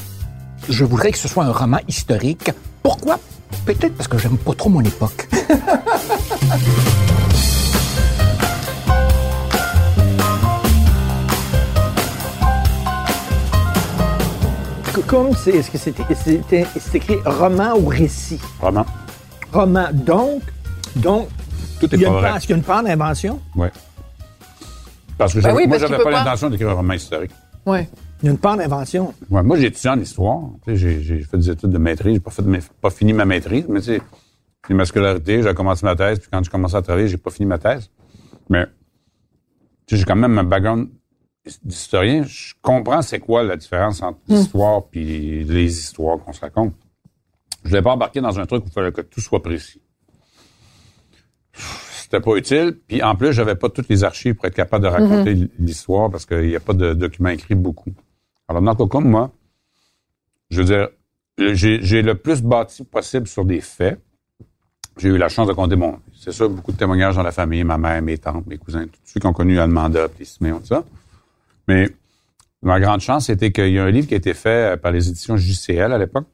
je 0.69 0.85
voudrais 0.85 1.11
que 1.11 1.17
ce 1.17 1.27
soit 1.27 1.43
un 1.43 1.51
roman 1.51 1.79
historique. 1.87 2.51
Pourquoi? 2.81 3.19
Peut-être 3.65 3.95
parce 3.95 4.07
que 4.07 4.17
j'aime 4.17 4.37
pas 4.37 4.53
trop 4.53 4.69
mon 4.69 4.81
époque. 4.81 5.27
Comme 15.09 15.33
c'est, 15.35 15.51
est-ce 15.51 15.71
que 15.71 15.77
c'était, 15.79 16.03
c'était- 16.13 16.67
c'est 16.79 16.95
écrit 16.95 17.15
roman 17.25 17.73
ou 17.75 17.87
récit? 17.87 18.39
Vraiment. 18.61 18.85
Roman. 19.51 19.87
Donc, 19.91 20.43
donc, 20.95 21.27
Tout 21.79 21.87
est 21.93 21.97
il 21.97 22.01
y 22.01 22.05
a 22.05 22.09
pas 22.09 22.13
une 22.13 22.19
vrai. 22.19 22.27
part, 22.27 22.37
est-ce 22.37 22.45
qu'il 22.45 22.53
y 22.53 22.53
a 22.53 22.57
une 22.57 22.63
part 22.63 22.83
d'invention? 22.83 23.41
Ouais. 23.55 23.71
Parce 25.17 25.33
que 25.33 25.39
Ben 25.39 25.43
j'avais- 25.49 25.55
oui, 25.57 25.67
moi, 25.67 25.77
j'avais 25.79 25.97
peut 25.97 26.03
pas 26.03 26.11
l'intention 26.11 26.49
d'écrire 26.51 26.69
un 26.69 26.73
roman 26.73 26.93
historique. 26.93 27.31
Ouais. 27.65 27.89
Il 28.21 28.25
y 28.25 28.29
a 28.29 28.31
une 28.33 28.37
part 28.37 28.55
d'invention. 28.57 29.13
Ouais, 29.31 29.41
moi, 29.41 29.57
j'ai 29.57 29.67
étudié 29.67 29.89
en 29.89 29.99
histoire. 29.99 30.41
Tu 30.63 30.71
sais, 30.71 30.75
J'ai 30.77 31.01
j'ai 31.01 31.21
fait 31.23 31.37
des 31.37 31.49
études 31.49 31.71
de 31.71 31.77
maîtrise. 31.79 32.13
J'ai 32.13 32.19
pas, 32.19 32.29
fait 32.31 32.43
pas 32.79 32.89
fini 32.91 33.11
ma 33.13 33.25
maîtrise, 33.25 33.65
mais 33.67 33.79
tu 33.79 33.87
sais, 33.87 34.01
c'est 34.67 34.73
ma 34.75 34.85
scolarité. 34.85 35.41
J'ai 35.41 35.53
commencé 35.55 35.85
ma 35.85 35.95
thèse, 35.95 36.19
puis 36.19 36.29
quand 36.31 36.43
j'ai 36.43 36.51
commencé 36.51 36.75
à 36.75 36.81
travailler, 36.83 37.07
j'ai 37.07 37.17
pas 37.17 37.31
fini 37.31 37.47
ma 37.47 37.57
thèse. 37.57 37.89
Mais 38.49 38.65
tu 39.87 39.95
sais, 39.95 39.97
j'ai 39.97 40.05
quand 40.05 40.15
même 40.15 40.37
un 40.37 40.43
background 40.43 40.89
d'historien. 41.63 42.23
Je 42.23 42.53
comprends 42.61 43.01
c'est 43.01 43.19
quoi 43.19 43.43
la 43.43 43.55
différence 43.55 44.01
entre 44.01 44.19
l'histoire 44.27 44.83
puis 44.85 45.43
les 45.43 45.79
histoires 45.79 46.19
qu'on 46.19 46.33
se 46.33 46.41
raconte. 46.41 46.73
Je 47.63 47.69
voulais 47.69 47.81
pas 47.81 47.91
embarquer 47.91 48.21
dans 48.21 48.39
un 48.39 48.45
truc 48.45 48.63
où 48.63 48.67
il 48.67 48.73
fallait 48.73 48.91
que 48.91 49.01
tout 49.01 49.21
soit 49.21 49.41
précis. 49.41 49.81
C'était 51.53 52.21
pas 52.21 52.35
utile. 52.35 52.77
Puis 52.87 53.03
en 53.03 53.15
plus, 53.15 53.33
j'avais 53.33 53.55
pas 53.55 53.69
toutes 53.69 53.89
les 53.89 54.03
archives 54.03 54.35
pour 54.35 54.45
être 54.45 54.55
capable 54.55 54.83
de 54.83 54.89
raconter 54.89 55.49
l'histoire 55.59 56.09
parce 56.09 56.25
qu'il 56.25 56.47
n'y 56.47 56.55
a 56.55 56.59
pas 56.59 56.73
de 56.73 56.93
documents 56.93 57.29
écrits 57.29 57.55
beaucoup. 57.55 57.91
Alors, 58.47 58.61
dans 58.61 58.71
le 58.71 58.77
cas 58.77 58.87
comme 58.87 59.09
moi, 59.09 59.31
je 60.49 60.61
veux 60.61 60.65
dire, 60.65 60.89
j'ai 61.37 61.79
j'ai 61.83 62.01
le 62.01 62.15
plus 62.15 62.41
bâti 62.41 62.83
possible 62.83 63.27
sur 63.27 63.45
des 63.45 63.61
faits. 63.61 63.99
J'ai 64.97 65.09
eu 65.09 65.17
la 65.17 65.29
chance 65.29 65.47
de 65.47 65.53
compter, 65.53 65.75
bon, 65.75 65.99
c'est 66.13 66.31
sûr, 66.31 66.49
beaucoup 66.49 66.73
de 66.73 66.77
témoignages 66.77 67.15
dans 67.15 67.23
la 67.23 67.31
famille, 67.31 67.63
ma 67.63 67.77
mère, 67.77 68.01
mes 68.01 68.17
tantes, 68.17 68.45
mes 68.47 68.57
cousins, 68.57 68.85
tous 68.85 68.99
ceux 69.05 69.19
qui 69.19 69.27
ont 69.27 69.33
connu 69.33 69.57
Almanda, 69.59 70.09
puis 70.09 70.25
Siméon, 70.25 70.59
tout 70.59 70.65
ça. 70.65 70.83
Mais 71.69 71.87
ma 72.63 72.79
grande 72.79 72.99
chance, 72.99 73.27
c'était 73.27 73.51
qu'il 73.51 73.69
y 73.69 73.79
a 73.79 73.83
un 73.85 73.91
livre 73.91 74.07
qui 74.07 74.15
a 74.15 74.17
été 74.17 74.33
fait 74.33 74.73
euh, 74.73 74.77
par 74.77 74.91
les 74.91 75.07
éditions 75.07 75.37
JCL 75.37 75.93
à 75.93 75.97
l'époque. 75.97 76.25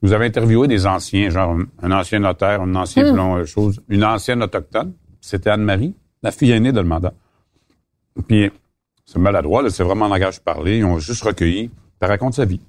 Vous 0.00 0.12
avez 0.12 0.26
interviewé 0.26 0.68
des 0.68 0.86
anciens, 0.86 1.28
genre 1.30 1.56
un- 1.82 1.90
ancien 1.90 2.20
notaire, 2.20 2.62
un 2.62 2.74
ancien 2.76 3.02
blond, 3.12 3.36
euh, 3.38 3.44
chose, 3.44 3.80
une 3.88 4.04
ancienne 4.04 4.42
autochtone. 4.42 4.92
C'était 5.20 5.50
Anne-Marie, 5.50 5.94
la 6.22 6.30
fille 6.30 6.52
aînée 6.52 6.70
d'Almanda. 6.72 7.12
Puis, 8.28 8.50
c'est 9.04 9.18
maladroit, 9.18 9.62
là, 9.62 9.70
c'est 9.70 9.82
vraiment 9.82 10.04
un 10.06 10.08
langage 10.10 10.40
parlé. 10.40 10.78
Ils 10.78 10.84
ont 10.84 10.98
juste 10.98 11.22
recueilli. 11.24 11.68
Puis 11.68 11.76
elle 12.02 12.08
raconte 12.10 12.34
sa 12.34 12.44
vie. 12.44 12.60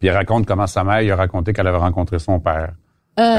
Puis 0.00 0.08
elle 0.08 0.14
raconte 0.16 0.46
comment 0.46 0.66
sa 0.66 0.82
mère, 0.82 1.02
il 1.02 1.10
a 1.12 1.16
raconté 1.16 1.52
qu'elle 1.52 1.66
avait 1.68 1.76
rencontré 1.78 2.18
son 2.18 2.40
père. 2.40 2.72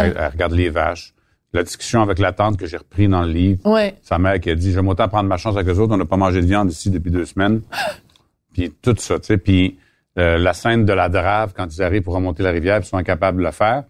Elle, 0.05 0.15
elle 0.17 0.31
regarde 0.31 0.53
les 0.53 0.69
vaches. 0.69 1.13
La 1.55 1.63
discussion 1.63 2.01
avec 2.01 2.19
la 2.19 2.33
tante 2.33 2.57
que 2.57 2.65
j'ai 2.65 2.75
repris 2.75 3.07
dans 3.07 3.21
le 3.21 3.31
livre. 3.31 3.65
Ouais. 3.65 3.95
Sa 4.01 4.19
mère 4.19 4.41
qui 4.41 4.49
a 4.49 4.55
dit, 4.55 4.73
j'aime 4.73 4.89
autant 4.89 5.07
prendre 5.07 5.29
ma 5.29 5.37
chance 5.37 5.55
avec 5.55 5.73
eux 5.73 5.79
autres, 5.79 5.93
on 5.93 5.97
n'a 5.97 6.03
pas 6.03 6.17
mangé 6.17 6.41
de 6.41 6.45
viande 6.45 6.69
ici 6.69 6.89
depuis 6.89 7.11
deux 7.11 7.23
semaines. 7.23 7.61
puis 8.53 8.73
tout 8.81 8.93
ça, 8.97 9.19
tu 9.19 9.27
sais. 9.27 9.37
Puis 9.37 9.77
euh, 10.19 10.37
la 10.37 10.51
scène 10.51 10.83
de 10.83 10.91
la 10.91 11.07
drave, 11.07 11.53
quand 11.55 11.73
ils 11.73 11.81
arrivent 11.81 12.01
pour 12.01 12.13
remonter 12.13 12.43
la 12.43 12.51
rivière, 12.51 12.79
puis 12.79 12.87
ils 12.87 12.89
sont 12.89 12.97
incapables 12.97 13.37
de 13.37 13.43
le 13.43 13.51
faire. 13.51 13.85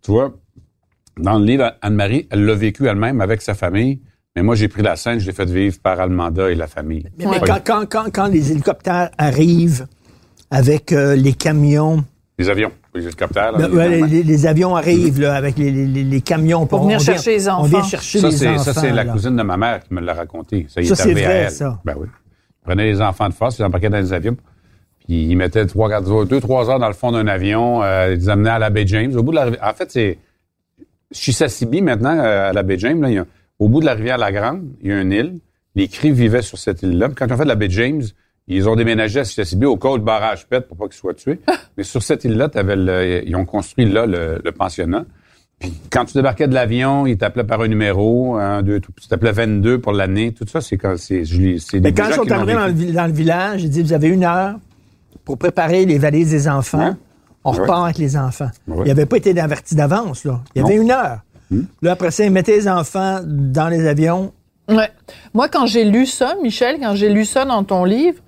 Tu 0.00 0.12
vois, 0.12 0.32
dans 1.18 1.40
le 1.40 1.44
livre, 1.44 1.72
Anne-Marie, 1.82 2.28
elle 2.30 2.44
l'a 2.44 2.54
vécu 2.54 2.86
elle-même 2.86 3.20
avec 3.20 3.42
sa 3.42 3.54
famille. 3.54 4.00
Mais 4.36 4.44
moi, 4.44 4.54
j'ai 4.54 4.68
pris 4.68 4.82
la 4.82 4.94
scène, 4.94 5.18
je 5.18 5.26
l'ai 5.26 5.32
fait 5.32 5.50
vivre 5.50 5.78
par 5.82 5.98
Almanda 5.98 6.52
et 6.52 6.54
la 6.54 6.68
famille. 6.68 7.04
Mais, 7.18 7.26
mais 7.26 7.40
Pas- 7.40 7.58
quand, 7.58 7.64
quand, 7.64 7.86
quand, 7.90 8.10
quand 8.12 8.26
les 8.28 8.52
hélicoptères 8.52 9.10
arrivent 9.18 9.88
avec 10.52 10.92
euh, 10.92 11.16
les 11.16 11.32
camions, 11.32 12.04
Les 12.38 12.48
avions, 12.48 12.70
les 12.94 13.04
hélicoptères. 13.06 13.52
là, 13.52 13.68
ben, 13.68 14.06
les, 14.06 14.22
les 14.22 14.46
avions 14.46 14.76
arrivent 14.76 15.20
là, 15.20 15.34
avec 15.34 15.56
les, 15.58 15.70
les- 15.70 15.86
les- 15.86 16.04
les 16.04 16.20
camions 16.20 16.66
Pour 16.66 16.80
on 16.80 16.84
venir 16.84 16.98
vient- 16.98 17.06
chercher 17.14 17.36
les 17.36 17.48
On 17.48 17.62
vient 17.62 17.78
enfants. 17.80 17.88
chercher 17.88 18.18
Ça, 18.20 18.28
les 18.28 18.36
c'est, 18.36 18.48
enfants. 18.48 18.62
ça, 18.64 18.74
c'est 18.74 18.90
la 18.90 19.04
cousine 19.06 19.36
de 19.36 19.42
ma 19.42 19.56
mère 19.56 19.80
qui 19.82 19.94
me 19.94 20.00
l'a 20.00 20.12
raconté. 20.14 20.66
Ça, 20.68 20.80
il 20.80 20.86
Ça, 20.86 20.92
est 20.92 20.96
c'est 20.96 21.02
arrivé 21.04 21.22
vrai, 21.24 21.32
à 21.32 21.36
elle. 21.44 21.50
ça. 21.50 21.80
Ben 21.84 21.94
oui. 21.98 22.06
Il 22.10 22.64
prenait 22.64 22.84
les 22.84 23.00
enfants 23.00 23.28
de 23.28 23.34
force, 23.34 23.58
ils 23.58 23.64
embarquaient 23.64 23.90
dans 23.90 23.96
les 23.98 24.12
avions, 24.12 24.36
puis 25.06 25.24
ils 25.24 25.36
mettaient 25.36 25.66
trois, 25.66 25.88
quatre, 25.88 26.26
deux, 26.26 26.40
trois 26.40 26.68
heures 26.70 26.78
dans 26.78 26.86
le 26.88 26.92
fond 26.94 27.10
d'un 27.12 27.26
avion, 27.26 27.82
euh, 27.82 28.12
ils 28.12 28.18
les 28.20 28.28
amenaient 28.28 28.50
à 28.50 28.58
la 28.58 28.70
baie 28.70 28.86
James. 28.86 29.16
Au 29.16 29.22
bout 29.22 29.30
de 29.32 29.36
la 29.36 29.44
rivière- 29.44 29.64
En 29.68 29.72
fait, 29.72 29.90
c'est 29.90 30.18
Chisasibi, 31.12 31.82
maintenant, 31.82 32.16
euh, 32.18 32.50
à 32.50 32.52
la 32.52 32.62
baie 32.62 32.78
James, 32.78 33.00
là, 33.02 33.08
il 33.10 33.14
y 33.14 33.18
a- 33.18 33.26
au 33.58 33.68
bout 33.68 33.80
de 33.80 33.86
la 33.86 33.94
rivière 33.94 34.18
La 34.18 34.32
Grande, 34.32 34.62
il 34.80 34.88
y 34.90 34.92
a 34.92 35.00
une 35.00 35.12
île. 35.12 35.38
Les 35.74 35.88
cris 35.88 36.10
vivaient 36.10 36.42
sur 36.42 36.58
cette 36.58 36.82
île-là. 36.82 37.08
Puis 37.08 37.16
Quand 37.16 37.26
ils 37.26 37.32
ont 37.32 37.36
fait 37.36 37.44
la 37.44 37.54
baie 37.54 37.70
James, 37.70 38.02
ils 38.48 38.68
ont 38.68 38.76
déménagé 38.76 39.20
à 39.20 39.24
Chisasibi 39.24 39.66
au 39.66 39.76
cas 39.76 39.90
où 39.90 39.96
le 39.96 40.02
barrage 40.02 40.46
pète 40.46 40.68
pour 40.68 40.76
pas 40.76 40.84
qu'ils 40.86 40.94
soient 40.96 41.14
tués. 41.14 41.40
Mais 41.76 41.84
sur 41.84 42.02
cette 42.02 42.24
île-là, 42.24 42.48
ils 43.24 43.36
ont 43.36 43.44
construit 43.44 43.86
là 43.90 44.06
le, 44.06 44.40
le 44.44 44.52
pensionnat. 44.52 45.04
Puis 45.58 45.72
quand 45.90 46.04
tu 46.06 46.14
débarquais 46.14 46.48
de 46.48 46.54
l'avion, 46.54 47.06
ils 47.06 47.16
t'appelaient 47.16 47.44
par 47.44 47.60
un 47.60 47.68
numéro, 47.68 48.34
un, 48.36 48.62
deux, 48.62 48.80
tout, 48.80 48.90
tu 49.00 49.06
t'appelais 49.06 49.30
22 49.30 49.80
pour 49.80 49.92
l'année. 49.92 50.32
Tout 50.32 50.44
ça, 50.48 50.60
c'est 50.60 50.76
quand 50.76 50.96
c'est, 50.98 51.22
Mais 51.74 51.80
des 51.80 51.92
quand 51.92 52.08
ils 52.08 52.14
sont 52.14 52.30
arrivés 52.32 52.54
dans 52.54 52.66
le, 52.66 52.92
dans 52.92 53.12
village, 53.12 53.62
ils 53.62 53.70
disent 53.70 53.84
Vous 53.84 53.92
avez 53.92 54.08
une 54.08 54.24
heure 54.24 54.56
pour 55.24 55.38
préparer 55.38 55.84
les 55.86 55.98
valises 55.98 56.30
des 56.32 56.48
enfants. 56.48 56.88
Ouais. 56.88 56.94
On 57.44 57.52
Ouais. 57.52 57.60
repart 57.60 57.84
avec 57.84 57.98
les 57.98 58.16
enfants. 58.16 58.50
Ouais. 58.66 58.82
Il 58.84 58.88
n'avait 58.88 59.06
pas 59.06 59.16
été 59.18 59.38
averti 59.40 59.74
d'avance. 59.76 60.24
là. 60.24 60.40
Il 60.56 60.62
y 60.62 60.64
avait 60.64 60.76
une 60.76 60.90
heure. 60.90 61.20
Là, 61.82 61.92
après 61.92 62.10
ça, 62.10 62.24
ils 62.24 62.30
mettaient 62.32 62.56
les 62.56 62.68
enfants 62.68 63.20
dans 63.24 63.68
les 63.68 63.86
avions. 63.86 64.32
Ouais. 64.68 64.88
Moi, 65.34 65.48
quand 65.48 65.66
j'ai 65.66 65.84
lu 65.84 66.06
ça, 66.06 66.34
Michel, 66.42 66.78
quand 66.80 66.94
j'ai 66.96 67.08
lu 67.08 67.24
ça 67.24 67.44
dans 67.44 67.62
ton 67.62 67.84
livre, 67.84 68.18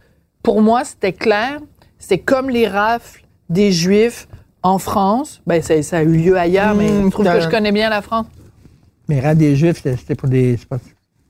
pour 0.44 0.60
moi, 0.62 0.84
c'était 0.84 1.12
clair. 1.12 1.58
C'est 1.98 2.18
comme 2.18 2.48
les 2.50 2.68
rafles 2.68 3.24
des 3.48 3.72
Juifs 3.72 4.28
en 4.62 4.78
France. 4.78 5.40
Ben, 5.46 5.60
ça, 5.62 5.82
ça 5.82 5.96
a 5.98 6.02
eu 6.02 6.16
lieu 6.16 6.38
ailleurs, 6.38 6.74
mais 6.76 6.88
Mmh, 6.90 7.04
je 7.06 7.10
trouve 7.10 7.24
que 7.26 7.40
je 7.40 7.48
connais 7.48 7.72
bien 7.72 7.90
la 7.90 8.02
France. 8.02 8.26
Mais 9.08 9.20
rats 9.20 9.34
des 9.34 9.56
Juifs, 9.56 9.82
c'était 9.82 10.14
pour 10.14 10.28
des, 10.28 10.56
c'est 10.56 10.68
pas- 10.68 10.78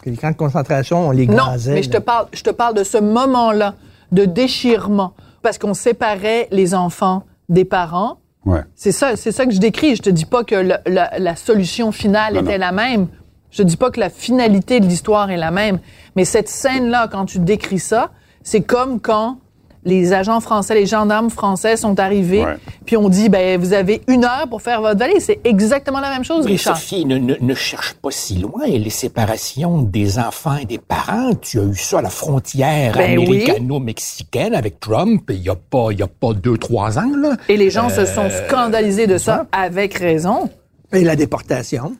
que 0.03 0.11
les 0.11 0.17
camps 0.17 0.31
de 0.31 0.37
concentration, 0.37 1.09
on 1.09 1.11
les 1.13 1.27
Non, 1.27 1.47
gazait. 1.53 1.73
mais 1.75 1.83
je 1.83 1.89
te 1.91 1.97
parle, 1.97 2.27
je 2.35 2.43
te 2.43 2.51
parle 2.51 2.75
de 2.75 2.85
ce 2.85 2.99
moment-là 2.99 3.75
de 4.13 4.27
déchirement 4.27 5.15
parce 5.43 5.57
qu'on 5.59 5.75
séparait 5.75 6.47
les 6.51 6.75
enfants 6.75 7.23
des 7.49 7.65
parents. 7.65 8.19
Ouais. 8.45 8.61
C'est 8.75 8.93
ça, 8.93 9.17
c'est 9.17 9.33
ça 9.33 9.47
que 9.47 9.53
je 9.53 9.59
décris. 9.61 9.97
Je 9.97 10.03
te 10.03 10.11
dis 10.11 10.27
pas 10.27 10.45
que 10.45 10.55
le- 10.57 10.77
la, 10.87 11.19
la 11.19 11.37
solution 11.37 11.91
finale 11.93 12.35
Non, 12.35 12.43
était 12.43 12.59
non. 12.59 12.67
la 12.67 12.73
même. 12.73 13.07
Je 13.51 13.59
te 13.59 13.63
dis 13.63 13.77
pas 13.77 13.91
que 13.91 13.99
la 14.01 14.11
finalité 14.11 14.81
de 14.81 14.87
l'histoire 14.87 15.31
est 15.31 15.37
la 15.39 15.51
même. 15.51 15.79
Mais 16.17 16.25
cette 16.25 16.49
scène-là, 16.49 17.09
quand 17.11 17.25
tu 17.25 17.39
décris 17.39 17.79
ça, 17.79 18.11
c'est 18.45 18.61
comme 18.61 19.01
quand 19.01 19.39
les 19.87 20.15
agents 20.15 20.41
français, 20.41 20.75
les 20.75 20.87
gendarmes 20.87 21.29
français 21.29 21.77
sont 21.77 22.01
arrivés, 22.01 22.43
Ouais. 22.43 22.57
puis 22.87 22.97
on 22.97 23.11
dit, 23.11 23.29
ben, 23.29 23.61
vous 23.61 23.75
avez 23.75 24.01
une 24.09 24.25
heure 24.25 24.47
pour 24.49 24.63
faire 24.63 24.81
votre 24.81 24.99
valise. 24.99 25.23
C'est 25.27 25.41
exactement 25.45 26.01
la 26.01 26.09
même 26.09 26.25
chose, 26.25 26.47
Oui, 26.47 26.53
Richard. 26.53 26.79
Sophie, 26.79 27.05
ne, 27.05 27.19
ne, 27.19 27.35
ne 27.39 27.55
cherche 27.55 27.93
pas 27.93 28.11
si 28.11 28.37
loin. 28.39 28.65
Les 28.67 28.89
séparations 28.89 29.83
des 29.83 30.19
enfants 30.19 30.57
et 30.57 30.65
des 30.65 30.79
parents, 30.79 31.35
tu 31.35 31.61
as 31.61 31.65
eu 31.65 31.75
ça 31.77 31.99
à 31.99 32.03
la 32.03 32.09
frontière 32.09 32.95
Ben 32.97 33.19
oui. 33.19 33.27
américano-mexicaine 33.27 34.55
avec 34.55 34.81
Trump 34.81 35.25
il 35.29 35.43
y 35.43 35.51
a 35.51 35.55
pas, 35.57 35.89
il 35.91 35.99
y 35.99 36.03
a 36.03 36.07
pas 36.09 36.33
deux, 36.33 36.57
trois 36.57 36.99
ans, 36.99 37.11
là. 37.21 37.37
Et 37.51 37.57
les 37.59 37.69
gens 37.71 37.89
se 37.91 38.01
Euh, 38.01 38.07
sont 38.07 38.29
scandalisés 38.47 39.07
de 39.07 39.19
ça, 39.19 39.47
avec 39.53 39.95
raison. 39.99 40.49
Et 40.93 41.03
la 41.03 41.17
déportation. 41.17 41.97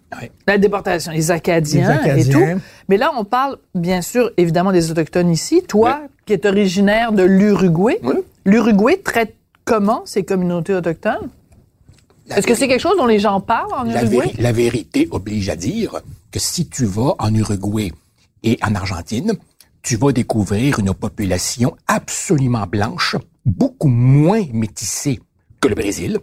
La 0.47 0.59
déportation, 0.59 1.11
les 1.13 1.31
Acadiens, 1.31 1.89
Les 2.03 2.11
Acadiens. 2.11 2.41
et 2.41 2.55
tout. 2.55 2.61
Mais 2.89 2.97
là, 2.97 3.11
on 3.17 3.25
parle, 3.25 3.57
bien 3.75 4.03
sûr, 4.03 4.31
évidemment, 4.37 4.71
des 4.73 4.91
Autochtones 4.91 5.31
ici. 5.31 5.63
Toi, 5.67 6.03
qui 6.27 6.33
es 6.35 6.47
originaire 6.47 7.13
de 7.13 7.23
l'Uruguay, 7.25 7.99
l'Uruguay 8.45 9.01
traite 9.03 9.35
comment 9.65 10.03
ces 10.05 10.25
communautés 10.25 10.75
autochtones? 10.75 11.29
Est-ce 12.31 12.47
que 12.47 12.55
c'est 12.55 12.69
quelque 12.69 12.81
chose 12.81 12.97
dont 12.97 13.07
les 13.07 13.19
gens 13.19 13.41
parlent 13.41 13.73
en 13.75 13.83
La, 13.83 14.03
Uruguay? 14.03 14.27
véri- 14.29 14.41
la 14.43 14.53
vérité 14.53 15.09
oblige 15.11 15.49
à 15.49 15.57
dire 15.57 16.01
que 16.31 16.39
si 16.39 16.69
tu 16.69 16.85
vas 16.85 17.15
en 17.19 17.35
Uruguay 17.35 17.93
et 18.43 18.59
en 18.63 18.75
Argentine, 18.75 19.35
tu 19.83 19.97
vas 19.97 20.13
découvrir 20.13 20.79
une 20.79 20.95
population 20.95 21.77
absolument 21.87 22.67
blanche, 22.67 23.17
beaucoup 23.45 23.89
moins 23.89 24.43
métissée 24.53 25.21
que 25.65 25.69
le 25.69 25.75
Brésil, 25.75 26.19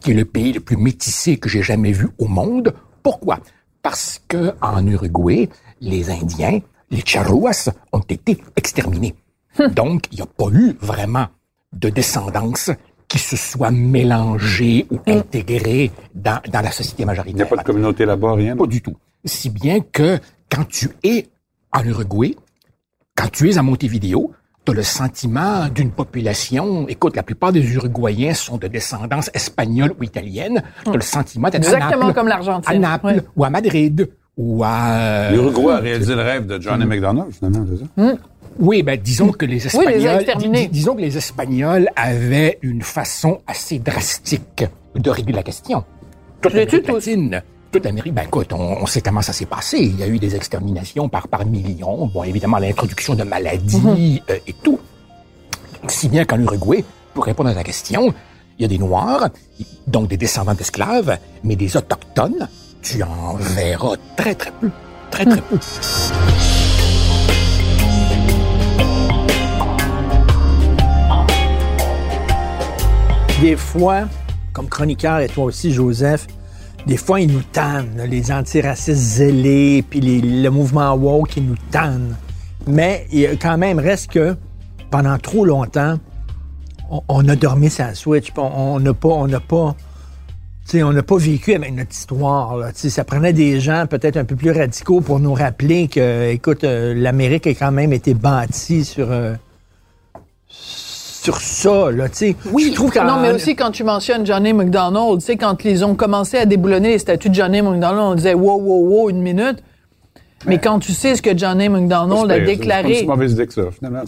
qui 0.00 0.10
est 0.12 0.14
le 0.14 0.24
pays 0.24 0.52
le 0.52 0.60
plus 0.60 0.76
métissé 0.76 1.36
que 1.36 1.48
j'ai 1.48 1.62
jamais 1.62 1.92
vu 1.92 2.08
au 2.18 2.26
monde. 2.28 2.74
Pourquoi? 3.02 3.40
Parce 3.82 4.20
que 4.28 4.52
en 4.62 4.86
Uruguay, 4.86 5.48
les 5.80 6.10
Indiens, 6.10 6.60
les 6.90 7.02
Charruas, 7.04 7.70
ont 7.92 8.00
été 8.08 8.38
exterminés. 8.56 9.14
Donc, 9.74 10.04
il 10.12 10.16
n'y 10.16 10.22
a 10.22 10.26
pas 10.26 10.48
eu 10.52 10.76
vraiment 10.80 11.26
de 11.72 11.88
descendance 11.88 12.70
qui 13.08 13.18
se 13.18 13.36
soit 13.36 13.70
mélangée 13.72 14.86
ou 14.90 14.98
intégrée 15.06 15.90
dans, 16.14 16.40
dans 16.50 16.60
la 16.60 16.70
société 16.70 17.02
Il 17.02 17.06
n'y 17.06 17.10
a 17.10 17.14
majoritaire. 17.14 17.48
pas 17.48 17.56
de 17.56 17.62
communauté 17.62 18.04
là-bas, 18.04 18.34
rien. 18.34 18.56
Pas 18.56 18.66
du 18.66 18.80
tout. 18.80 18.96
Si 19.24 19.50
bien 19.50 19.80
que 19.80 20.18
quand 20.50 20.64
tu 20.68 20.88
es 21.02 21.28
en 21.72 21.84
Uruguay, 21.84 22.36
quand 23.16 23.30
tu 23.30 23.50
es 23.50 23.58
à 23.58 23.62
Montevideo, 23.62 24.32
tu 24.64 24.72
as 24.72 24.74
le 24.74 24.82
sentiment 24.82 25.68
d'une 25.68 25.90
population, 25.90 26.88
écoute, 26.88 27.16
la 27.16 27.22
plupart 27.22 27.52
des 27.52 27.60
Uruguayens 27.74 28.34
sont 28.34 28.56
de 28.56 28.66
descendance 28.68 29.30
espagnole 29.34 29.92
ou 30.00 30.04
italienne, 30.04 30.62
tu 30.84 30.90
as 30.90 30.94
le 30.94 31.00
sentiment 31.00 31.48
d'être 31.50 31.64
à 31.64 31.74
Exactement 31.74 32.06
Naples, 32.06 32.14
comme 32.14 32.28
l'Argentine. 32.28 32.74
à 32.74 32.78
Naples 32.78 33.22
ou 33.36 33.44
à 33.44 33.50
Madrid 33.50 34.08
ou 34.36 34.62
à... 34.64 35.30
L'Uruguay 35.30 35.72
a 35.72 35.78
réalisé 35.78 36.14
le 36.14 36.22
rêve 36.22 36.46
de 36.46 36.60
Johnny 36.60 36.84
McDonald, 36.86 37.32
finalement, 37.32 37.64
c'est 37.96 38.02
ça? 38.06 38.16
Oui, 38.58 38.82
ben 38.84 38.98
disons 39.02 39.32
que 39.32 39.44
les 39.46 39.60
Oui, 39.76 39.84
Espagnols, 39.84 40.24
les 40.52 40.60
dis- 40.62 40.68
disons 40.68 40.94
que 40.94 41.00
les 41.00 41.16
Espagnols 41.16 41.88
avaient 41.96 42.58
une 42.62 42.82
façon 42.82 43.40
assez 43.48 43.80
drastique 43.80 44.64
de 44.94 45.10
régler 45.10 45.32
la 45.34 45.42
question. 45.42 45.84
Toute 46.40 46.52
l'Amérique 46.54 46.86
latine, 46.88 47.42
toute 47.74 47.84
l'Amérique, 47.86 48.14
ben 48.14 48.22
écoute, 48.22 48.52
on, 48.52 48.82
on 48.82 48.86
sait 48.86 49.00
comment 49.00 49.20
ça 49.20 49.32
s'est 49.32 49.46
passé. 49.46 49.78
Il 49.80 49.98
y 49.98 50.04
a 50.04 50.06
eu 50.06 50.20
des 50.20 50.36
exterminations 50.36 51.08
par 51.08 51.26
par 51.26 51.44
millions. 51.44 52.06
Bon, 52.06 52.22
évidemment, 52.22 52.58
l'introduction 52.58 53.16
de 53.16 53.24
maladies 53.24 53.80
Mhm. 53.80 54.18
euh, 54.30 54.38
et 54.46 54.52
tout. 54.52 54.78
Si 55.88 56.08
bien 56.08 56.24
qu'en 56.24 56.38
Uruguay, 56.38 56.84
pour 57.14 57.24
répondre 57.24 57.50
à 57.50 57.54
ta 57.54 57.64
question, 57.64 58.14
il 58.58 58.62
y 58.62 58.64
a 58.64 58.68
des 58.68 58.78
Noirs, 58.78 59.28
donc 59.88 60.06
des 60.06 60.16
descendants 60.16 60.54
d'esclaves, 60.54 61.18
mais 61.42 61.56
des 61.56 61.76
autochtones, 61.76 62.48
tu 62.80 63.02
en 63.02 63.34
verras 63.34 63.96
très 64.16 64.36
très 64.36 64.52
peu, 64.52 64.70
très 65.10 65.24
très 65.24 65.40
peu. 65.40 65.58
Des 73.40 73.56
fois, 73.56 74.04
comme 74.52 74.68
chroniqueur, 74.68 75.18
et 75.20 75.28
toi 75.28 75.44
aussi, 75.44 75.72
Joseph, 75.72 76.26
des 76.86 76.96
fois, 76.96 77.20
ils 77.20 77.32
nous 77.32 77.42
tannent, 77.52 78.02
les 78.08 78.30
antiracistes 78.30 78.98
zélés, 79.00 79.84
puis 79.88 80.00
les- 80.00 80.20
le 80.20 80.50
mouvement 80.50 80.92
woke, 80.94 81.36
ils 81.36 81.46
nous 81.46 81.56
tannent. 81.70 82.16
Mais 82.66 83.06
il 83.12 83.38
quand 83.40 83.58
même, 83.58 83.78
reste 83.78 84.10
que 84.10 84.36
pendant 84.90 85.18
trop 85.18 85.44
longtemps, 85.44 85.98
on, 87.08 87.28
a 87.28 87.36
dormi 87.36 87.70
sa 87.70 87.94
switch, 87.94 88.28
on 88.36 88.78
n'a 88.80 88.94
pas, 88.94 89.08
on 89.08 89.26
n'a 89.26 89.40
pas, 89.40 89.74
tu 90.66 90.78
sais, 90.78 90.82
on 90.82 90.92
n'a 90.92 91.02
pas 91.02 91.16
vécu 91.16 91.54
avec 91.54 91.74
notre 91.74 91.92
histoire. 91.92 92.56
Là. 92.56 92.70
Ça 92.74 93.04
prenait 93.04 93.32
des 93.32 93.60
gens 93.60 93.86
peut-être 93.86 94.16
un 94.16 94.24
peu 94.24 94.36
plus 94.36 94.50
radicaux 94.50 95.00
pour 95.00 95.18
nous 95.20 95.34
rappeler 95.34 95.88
que, 95.88 96.30
écoute, 96.30 96.64
euh, 96.64 96.94
l'Amérique 96.94 97.46
a 97.46 97.50
quand 97.54 97.72
même 97.72 97.92
été 97.92 98.14
bâtie 98.14 98.84
sur, 98.84 99.10
euh, 99.10 99.34
sur 101.24 101.40
ça. 101.40 101.90
Là, 101.90 102.08
tu 102.08 102.16
sais. 102.16 102.36
Oui, 102.52 102.66
Je 102.68 102.74
trouve 102.74 102.92
qu'en- 102.92 103.04
non, 103.04 103.18
mais 103.20 103.32
aussi 103.32 103.56
quand 103.56 103.70
tu 103.70 103.82
mentionnes 103.82 104.26
Johnny 104.26 104.52
McDonald, 104.52 105.20
tu 105.20 105.26
sais, 105.26 105.36
quand 105.36 105.64
ils 105.64 105.84
ont 105.84 105.94
commencé 105.94 106.36
à 106.36 106.44
déboulonner 106.46 106.90
les 106.90 106.98
statuts 106.98 107.30
de 107.30 107.34
Johnny 107.34 107.62
McDonald, 107.62 107.98
on 107.98 108.14
disait 108.14 108.34
wow, 108.34 108.60
wow, 108.60 108.86
wow, 108.88 109.10
une 109.10 109.22
minute. 109.22 109.62
Mais 110.46 110.58
quand 110.58 110.78
tu 110.78 110.92
sais 110.92 111.16
ce 111.16 111.22
que 111.22 111.36
Johnny 111.36 111.70
McDonald 111.70 112.30
a 112.30 112.34
C'est 112.34 112.40
déclaré, 112.44 112.94
si 112.96 113.06
mauvaise 113.06 113.32
idée 113.32 113.46
que 113.46 113.54
ça, 113.54 113.62
finalement. 113.70 114.02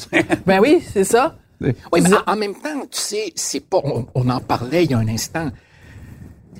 ben 0.46 0.60
oui, 0.60 0.82
c'est 0.92 1.04
ça. 1.04 1.36
Oui, 1.62 1.72
mais 2.02 2.10
en, 2.26 2.32
en 2.32 2.36
même 2.36 2.52
temps, 2.54 2.80
tu 2.90 3.00
sais, 3.00 3.32
c'est 3.34 3.60
pas. 3.66 3.78
On, 3.82 4.04
on 4.14 4.28
en 4.28 4.40
parlait 4.40 4.84
il 4.84 4.90
y 4.90 4.94
a 4.94 4.98
un 4.98 5.08
instant. 5.08 5.48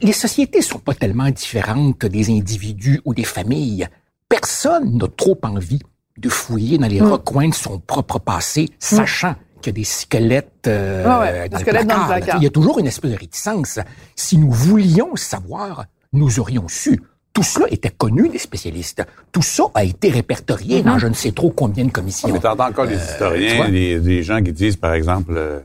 Les 0.01 0.12
sociétés 0.12 0.62
sont 0.62 0.79
pas 0.79 0.95
tellement 0.95 1.29
différentes 1.29 2.07
des 2.07 2.31
individus 2.31 3.03
ou 3.05 3.12
des 3.12 3.25
familles. 3.25 3.87
Personne 4.31 4.97
n'a 4.97 5.07
trop 5.14 5.38
envie 5.42 5.81
de 6.16 6.29
fouiller 6.31 6.79
dans 6.79 6.87
les 6.87 7.01
Hmm. 7.03 7.12
recoins 7.12 7.49
de 7.51 7.55
son 7.55 7.79
propre 7.79 8.19
passé, 8.19 8.71
sachant 8.79 9.35
qu'il 9.66 9.72
y 9.72 9.81
a 9.81 9.81
des 9.81 9.85
squelettes, 9.85 10.66
euh, 10.68 11.02
ouais, 11.05 11.48
dans, 11.48 11.57
des 11.57 11.57
le 11.57 11.59
squelettes 11.59 11.87
dans 11.87 11.94
le 11.94 12.07
placard. 12.07 12.18
placard. 12.18 12.37
Il 12.40 12.44
y 12.44 12.46
a 12.46 12.50
toujours 12.50 12.79
une 12.79 12.87
espèce 12.87 13.11
de 13.11 13.16
réticence. 13.16 13.79
Si 14.14 14.38
nous 14.38 14.50
voulions 14.50 15.16
savoir, 15.16 15.87
nous 16.12 16.38
aurions 16.38 16.68
su. 16.68 17.02
Tout 17.33 17.42
cela 17.42 17.66
était 17.70 17.90
connu 17.90 18.29
des 18.29 18.38
spécialistes. 18.38 19.05
Tout 19.33 19.42
ça 19.42 19.64
a 19.74 19.85
été 19.85 20.09
répertorié 20.09 20.83
dans 20.83 20.98
je 20.98 21.07
ne 21.07 21.14
sais 21.14 21.33
trop 21.33 21.50
combien 21.50 21.85
de 21.85 21.90
commissions. 21.90 22.31
Mais 22.33 22.38
t'entends 22.38 22.68
encore 22.68 22.87
des 22.87 22.94
vois? 22.94 23.05
historiens, 23.05 23.68
des, 23.68 24.00
des 24.00 24.22
gens 24.22 24.42
qui 24.42 24.52
disent, 24.52 24.76
par 24.76 24.94
exemple, 24.94 25.35
euh, 25.37 25.61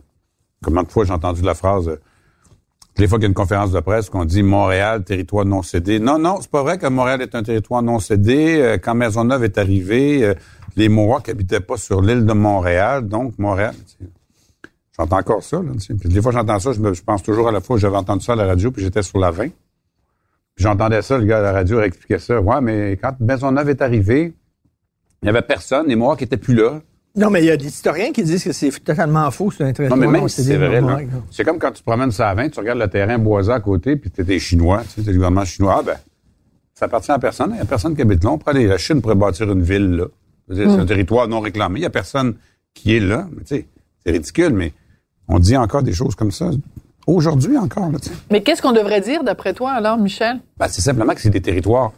combien 0.64 0.84
de 0.84 0.92
fois 0.92 1.06
j'ai 1.06 1.14
entendu 1.14 1.42
la 1.44 1.54
phrase, 1.54 1.88
euh, 1.88 2.02
les 2.98 3.08
fois 3.08 3.18
qu'il 3.18 3.24
y 3.24 3.28
a 3.28 3.30
une 3.30 3.34
conférence 3.34 3.72
de 3.72 3.80
presse 3.80 4.10
qu'on 4.10 4.26
dit 4.26 4.44
Montréal, 4.44 5.04
territoire 5.04 5.46
non 5.46 5.62
cédé. 5.62 6.00
Non, 6.00 6.20
non, 6.20 6.40
c'est 6.42 6.52
pas 6.52 6.62
vrai 6.62 6.78
que 6.78 6.88
Montréal 6.88 7.22
est 7.22 7.36
un 7.36 7.44
territoire 7.44 7.82
non 7.82 8.00
cédé. 8.00 8.58
Euh, 8.60 8.78
quand 8.78 8.94
Maisonneuve 8.94 9.44
est 9.46 9.58
arrivée, 9.58 10.26
euh, 10.26 10.34
les 10.76 10.90
Mohawks 10.90 11.30
habitaient 11.30 11.60
pas 11.60 11.78
sur 11.78 12.02
l'île 12.02 12.26
de 12.26 12.34
Montréal, 12.34 13.08
donc 13.08 13.38
Montréal. 13.38 13.74
J'entends 14.98 15.18
encore 15.18 15.44
ça. 15.44 15.58
Là. 15.58 15.72
Puis 16.00 16.10
des 16.10 16.22
fois, 16.22 16.32
j'entends 16.32 16.60
ça, 16.60 16.74
je, 16.74 16.80
me- 16.80 16.94
je 16.94 17.02
pense 17.04 17.24
toujours 17.24 17.48
à 17.48 17.52
la 17.52 17.62
fois 17.62 17.76
où 17.78 17.80
j'avais 17.80 17.98
entendu 17.98 18.24
ça 18.26 18.34
à 18.34 18.36
la 18.36 18.46
radio, 18.46 18.72
puis 18.72 18.84
j'étais 18.84 19.02
sur 19.04 19.20
la 19.20 19.32
20. 19.32 19.48
Puis 19.48 19.54
j'entendais 20.64 21.02
ça, 21.02 21.18
le 21.18 21.26
gars 21.26 21.40
à 21.40 21.42
la 21.42 21.52
radio 21.54 21.82
expliquait 21.82 22.20
ça. 22.20 22.40
Ouais, 22.42 22.60
mais 22.62 22.98
quand 23.02 23.16
Maisonneuve 23.20 23.70
est 23.70 23.82
arrivée, 23.82 24.34
il 25.22 25.26
y 25.26 25.30
avait 25.30 25.42
personne, 25.42 25.88
les 25.88 25.96
Mohawks 25.96 26.22
étaient 26.24 26.38
plus 26.38 26.56
là. 26.56 26.82
Non, 27.16 27.30
mais 27.30 27.42
il 27.42 27.46
y 27.46 27.52
a 27.52 27.58
des 27.58 27.68
historiens 27.68 28.12
qui 28.12 28.24
disent 28.24 28.44
que 28.44 28.54
c'est 28.54 28.70
totalement 28.84 29.30
faux, 29.32 29.52
c'est 29.52 29.64
un 29.80 29.88
Non, 29.90 29.96
mais 29.98 30.08
même 30.08 30.30
si 30.30 30.44
c'est 30.44 30.56
vrai, 30.58 30.82
c'est 31.30 31.44
comme 31.44 31.60
quand 31.60 31.72
tu 31.72 31.82
te 31.82 31.86
promènes 31.86 32.12
sur 32.12 32.24
la 32.24 32.34
20, 32.36 32.50
tu 32.50 32.60
regardes 32.60 32.80
le 32.80 32.88
terrain 32.88 33.18
boisé 33.18 33.52
à 33.52 33.60
côté, 33.60 33.98
puis 33.98 34.10
t'es 34.10 34.24
des 34.24 34.40
Chinois, 34.40 34.82
tu 34.84 34.90
sais, 34.90 35.02
t'es 35.04 35.12
le 35.12 35.16
gouvernement 35.18 35.44
chinois. 35.44 35.78
Ah, 35.80 35.84
ben, 35.84 35.98
ça 36.74 36.86
appartient 36.86 37.12
à 37.12 37.20
personne. 37.20 37.50
Il 37.52 37.56
n'y 37.56 37.60
a 37.62 37.66
personne 37.66 37.96
qui 37.96 38.02
habite 38.02 38.24
là. 38.24 38.30
On 38.32 38.38
pourrait 38.38 38.56
aller, 38.56 38.66
la 38.68 38.78
Chine 38.78 39.02
pourrait 39.02 39.16
bâtir 39.16 39.52
une 39.52 39.62
ville 39.62 39.92
là. 39.98 40.06
C'est 40.54 40.66
un 40.66 40.86
territoire 40.86 41.28
non 41.28 41.40
réclamé. 41.40 41.80
Il 41.80 41.82
n'y 41.82 41.86
a 41.88 41.90
personne 41.92 42.36
qui 42.74 42.96
est 42.96 43.00
là. 43.00 43.28
Mais 43.32 43.44
tu 43.44 43.56
sais, 43.56 43.68
c'est 44.06 44.12
ridicule, 44.12 44.54
mais 44.54 44.74
on 45.28 45.40
dit 45.40 45.56
encore 45.58 45.84
des 45.84 45.94
choses 45.94 46.16
comme 46.16 46.32
ça. 46.32 46.50
Aujourd'hui 47.08 47.58
encore, 47.58 47.92
là. 47.92 47.98
Mais 48.30 48.42
qu'est-ce 48.44 48.62
qu'on 48.62 48.72
devrait 48.74 49.02
dire 49.02 49.24
d'après 49.24 49.54
toi 49.54 49.72
alors, 49.72 49.98
Michel? 49.98 50.40
Ben, 50.58 50.68
c'est 50.68 50.82
simplement 50.82 51.14
que 51.14 51.22
c'est 51.22 51.30
des 51.32 51.42
territoires. 51.42 51.92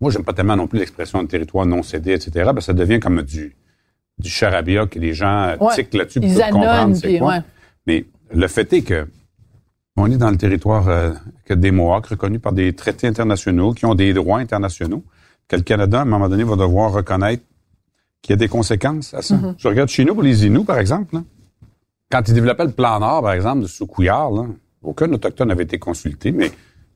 Moi, 0.00 0.10
j'aime 0.10 0.24
pas 0.24 0.32
tellement 0.32 0.56
non 0.56 0.66
plus 0.66 0.78
l'expression 0.78 1.22
de 1.22 1.28
territoire 1.28 1.66
non 1.66 1.82
cédé, 1.82 2.12
etc. 2.12 2.50
Ben, 2.54 2.60
ça 2.60 2.72
devient 2.72 3.00
comme 3.00 3.22
du, 3.22 3.54
du 4.18 4.28
charabia 4.28 4.86
que 4.86 4.98
les 4.98 5.14
gens 5.14 5.56
Ouais. 5.60 5.74
tiquent 5.74 5.94
là-dessus 5.94 6.20
pour 6.20 6.34
comprendre 6.50 6.94
c'est 6.96 7.18
quoi. 7.18 7.28
ouais. 7.28 7.40
Mais 7.86 8.04
le 8.32 8.48
fait 8.48 8.70
est 8.72 8.82
que 8.82 9.06
on 9.96 10.10
est 10.10 10.16
dans 10.16 10.30
le 10.30 10.36
territoire 10.36 10.88
euh, 10.88 11.12
que 11.44 11.52
des 11.54 11.70
Mohawks 11.70 12.06
reconnus 12.06 12.40
par 12.40 12.52
des 12.52 12.72
traités 12.74 13.06
internationaux, 13.06 13.72
qui 13.72 13.84
ont 13.86 13.94
des 13.94 14.12
droits 14.14 14.38
internationaux, 14.38 15.04
que 15.48 15.56
le 15.56 15.62
Canada, 15.62 15.98
à 15.98 16.02
un 16.02 16.06
moment 16.06 16.28
donné, 16.28 16.44
va 16.44 16.56
devoir 16.56 16.92
reconnaître 16.92 17.42
qu'il 18.22 18.32
y 18.32 18.34
a 18.34 18.36
des 18.36 18.48
conséquences 18.48 19.14
à 19.14 19.22
ça. 19.22 19.36
Mm-hmm. 19.36 19.54
Je 19.58 19.68
regarde 19.68 19.88
chez 19.88 20.04
nous 20.04 20.14
pour 20.14 20.22
les 20.22 20.46
Inuits, 20.46 20.64
par 20.64 20.78
exemple. 20.78 21.16
là. 21.16 21.22
Quand 22.10 22.26
ils 22.28 22.34
développaient 22.34 22.64
le 22.64 22.72
plan 22.72 22.98
Nord, 23.00 23.22
par 23.22 23.32
exemple, 23.32 23.62
de 23.62 23.66
Soukouillard, 23.66 24.30
là, 24.30 24.46
aucun 24.82 25.10
Autochtone 25.12 25.48
n'avait 25.48 25.64
été 25.64 25.78
consulté, 25.78 26.32
mais 26.32 26.50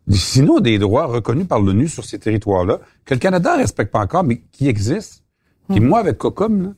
les 0.06 0.38
Inuits 0.38 0.50
ont 0.50 0.60
des 0.60 0.78
droits 0.78 1.06
reconnus 1.06 1.46
par 1.46 1.60
l'ONU 1.60 1.88
sur 1.88 2.04
ces 2.04 2.18
territoires-là, 2.18 2.80
que 3.04 3.14
le 3.14 3.20
Canada 3.20 3.56
ne 3.56 3.62
respecte 3.62 3.92
pas 3.92 4.00
encore, 4.00 4.24
mais 4.24 4.42
qui 4.52 4.68
existent. 4.68 5.22
Puis 5.68 5.80
moi, 5.80 6.00
avec 6.00 6.18
COCOM, 6.18 6.62
là, 6.62 6.68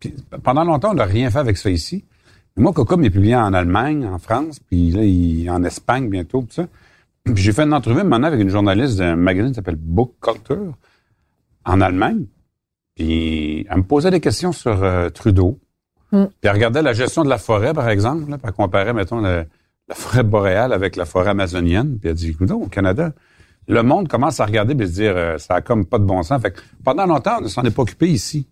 puis 0.00 0.14
pendant 0.42 0.64
longtemps, 0.64 0.90
on 0.90 0.94
n'a 0.94 1.04
rien 1.04 1.30
fait 1.30 1.38
avec 1.38 1.56
ça 1.56 1.70
ici. 1.70 2.04
Mais 2.56 2.62
moi, 2.62 2.72
COCOM 2.72 3.02
est 3.04 3.10
publié 3.10 3.36
en 3.36 3.54
Allemagne, 3.54 4.06
en 4.06 4.18
France, 4.18 4.60
puis 4.60 4.90
là, 4.90 5.02
il, 5.02 5.48
en 5.50 5.62
Espagne 5.64 6.08
bientôt, 6.08 6.42
tout 6.42 6.52
ça. 6.52 6.66
Puis 7.24 7.42
j'ai 7.42 7.52
fait 7.52 7.62
une 7.62 7.72
entrevue 7.72 8.02
maintenant 8.04 8.26
avec 8.26 8.40
une 8.40 8.50
journaliste 8.50 8.98
d'un 8.98 9.16
magazine 9.16 9.50
qui 9.50 9.56
s'appelle 9.56 9.76
Book 9.76 10.14
Culture 10.20 10.74
en 11.64 11.80
Allemagne. 11.80 12.26
Puis 12.94 13.66
elle 13.68 13.76
me 13.78 13.82
posait 13.82 14.10
des 14.10 14.20
questions 14.20 14.52
sur 14.52 14.82
euh, 14.82 15.08
Trudeau. 15.10 15.58
Puis 16.10 16.20
elle 16.42 16.52
regardait 16.52 16.82
la 16.82 16.92
gestion 16.92 17.24
de 17.24 17.28
la 17.28 17.38
forêt, 17.38 17.74
par 17.74 17.88
exemple, 17.88 18.30
là, 18.30 18.38
puis 18.38 18.46
elle 18.46 18.52
comparait, 18.52 18.92
mettons, 18.92 19.20
le- 19.20 19.46
la 19.88 19.94
forêt 19.96 20.22
boréale 20.22 20.72
avec 20.72 20.94
la 20.96 21.04
forêt 21.06 21.30
amazonienne. 21.30 21.98
Puis 21.98 22.08
elle 22.08 22.14
dit, 22.14 22.28
écoute, 22.30 22.50
au 22.52 22.66
Canada, 22.68 23.12
le 23.66 23.82
monde 23.82 24.06
commence 24.08 24.38
à 24.38 24.44
regarder 24.46 24.74
et 24.80 24.86
se 24.86 24.92
dire, 24.92 25.12
euh, 25.16 25.38
ça 25.38 25.54
a 25.56 25.60
comme 25.60 25.84
pas 25.86 25.98
de 25.98 26.04
bon 26.04 26.22
sens. 26.22 26.40
Fait 26.40 26.52
que 26.52 26.60
pendant 26.84 27.04
longtemps, 27.06 27.38
on 27.40 27.42
ne 27.42 27.48
s'en 27.48 27.62
est 27.64 27.70
pas 27.72 27.82
occupé 27.82 28.06
ici. 28.08 28.46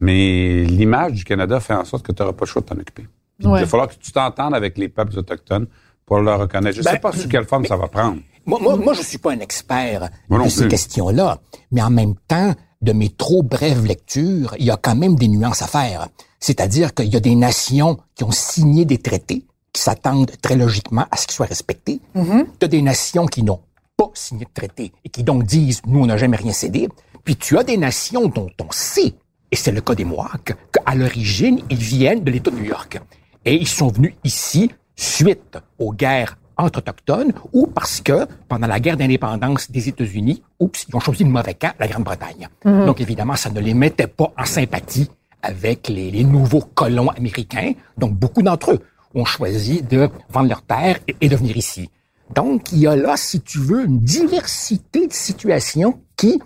Mais 0.00 0.64
l'image 0.64 1.12
du 1.12 1.24
Canada 1.24 1.58
fait 1.60 1.74
en 1.74 1.84
sorte 1.84 2.04
que 2.06 2.12
tu 2.12 2.22
n'auras 2.22 2.32
pas 2.34 2.44
le 2.44 2.50
choix 2.50 2.62
de 2.62 2.66
t'en 2.66 2.74
occuper. 2.76 3.06
Puis 3.38 3.48
Ouais. 3.48 3.58
Il 3.58 3.62
va 3.62 3.66
falloir 3.66 3.88
que 3.88 3.94
tu 3.94 4.12
t'entendes 4.12 4.54
avec 4.54 4.78
les 4.78 4.88
peuples 4.88 5.18
autochtones 5.18 5.66
pour 6.06 6.20
leur 6.20 6.38
reconnaître. 6.38 6.76
Je 6.76 6.80
ne 6.80 6.84
Ben, 6.84 6.92
sais 6.92 6.98
pas 7.00 7.12
sous 7.12 7.28
quelle 7.28 7.44
forme 7.46 7.64
ça 7.66 7.76
va 7.76 7.88
prendre. 7.88 8.18
Moi, 8.46 8.58
moi, 8.62 8.76
moi, 8.76 8.92
je 8.94 9.02
suis 9.02 9.18
pas 9.18 9.32
un 9.32 9.40
expert 9.40 10.08
Moi 10.28 10.44
de 10.44 10.48
ces 10.48 10.68
questions-là, 10.68 11.38
mais 11.72 11.82
en 11.82 11.90
même 11.90 12.14
temps, 12.28 12.54
de 12.84 12.92
mes 12.92 13.08
trop 13.08 13.42
brèves 13.42 13.84
lectures, 13.84 14.54
il 14.58 14.66
y 14.66 14.70
a 14.70 14.76
quand 14.76 14.94
même 14.94 15.16
des 15.16 15.28
nuances 15.28 15.62
à 15.62 15.66
faire. 15.66 16.08
C'est-à-dire 16.38 16.94
qu'il 16.94 17.12
y 17.12 17.16
a 17.16 17.20
des 17.20 17.34
nations 17.34 17.98
qui 18.14 18.24
ont 18.24 18.30
signé 18.30 18.84
des 18.84 18.98
traités 18.98 19.44
qui 19.72 19.82
s'attendent 19.82 20.30
très 20.40 20.56
logiquement 20.56 21.06
à 21.10 21.16
ce 21.16 21.26
qu'ils 21.26 21.34
soient 21.34 21.46
respectés. 21.46 22.00
Tu 22.14 22.64
as 22.64 22.68
des 22.68 22.82
nations 22.82 23.26
qui 23.26 23.42
n'ont 23.42 23.60
pas 23.96 24.10
signé 24.14 24.44
de 24.44 24.50
traité 24.52 24.92
et 25.04 25.08
qui 25.08 25.24
donc 25.24 25.44
disent 25.44 25.80
nous 25.86 26.00
on 26.00 26.06
n'a 26.06 26.16
jamais 26.16 26.36
rien 26.36 26.52
cédé. 26.52 26.88
Puis 27.24 27.36
tu 27.36 27.58
as 27.58 27.64
des 27.64 27.76
nations 27.76 28.28
dont 28.28 28.50
on 28.60 28.70
sait, 28.70 29.14
et 29.50 29.56
c'est 29.56 29.72
le 29.72 29.80
cas 29.80 29.94
des 29.94 30.04
Mohawks, 30.04 30.54
qu'à 30.72 30.94
l'origine 30.94 31.60
ils 31.70 31.76
viennent 31.76 32.22
de 32.22 32.30
l'État 32.30 32.50
de 32.50 32.56
New 32.56 32.64
York 32.64 33.00
et 33.44 33.54
ils 33.54 33.68
sont 33.68 33.88
venus 33.88 34.14
ici 34.24 34.70
suite 34.96 35.58
aux 35.78 35.92
guerres 35.92 36.38
entre 36.56 36.78
autochtones 36.78 37.32
ou 37.52 37.66
parce 37.66 38.00
que 38.00 38.26
pendant 38.48 38.66
la 38.66 38.80
guerre 38.80 38.96
d'indépendance 38.96 39.70
des 39.70 39.88
États-Unis, 39.88 40.42
oups, 40.60 40.86
ils 40.88 40.96
ont 40.96 41.00
choisi 41.00 41.24
le 41.24 41.30
mauvais 41.30 41.54
camp, 41.54 41.72
la 41.78 41.88
Grande-Bretagne. 41.88 42.48
Donc 42.86 43.00
évidemment, 43.00 43.36
ça 43.36 43.50
ne 43.50 43.60
les 43.60 43.74
mettait 43.74 44.06
pas 44.06 44.32
en 44.36 44.44
sympathie 44.44 45.10
avec 45.42 45.88
les, 45.88 46.10
les 46.10 46.24
nouveaux 46.24 46.62
colons 46.62 47.08
américains. 47.10 47.72
Donc 47.98 48.14
beaucoup 48.14 48.42
d'entre 48.42 48.72
eux 48.72 48.80
ont 49.14 49.24
choisi 49.24 49.82
de 49.82 50.08
vendre 50.30 50.48
leurs 50.48 50.62
terres 50.62 50.98
et, 51.06 51.16
et 51.20 51.28
de 51.28 51.36
venir 51.36 51.56
ici. 51.56 51.90
Donc 52.34 52.72
il 52.72 52.78
y 52.78 52.86
a 52.86 52.96
là, 52.96 53.16
si 53.16 53.40
tu 53.40 53.58
veux, 53.58 53.84
une 53.84 54.00
diversité 54.00 55.06
de 55.06 55.12
situations 55.12 56.00
qui, 56.16 56.40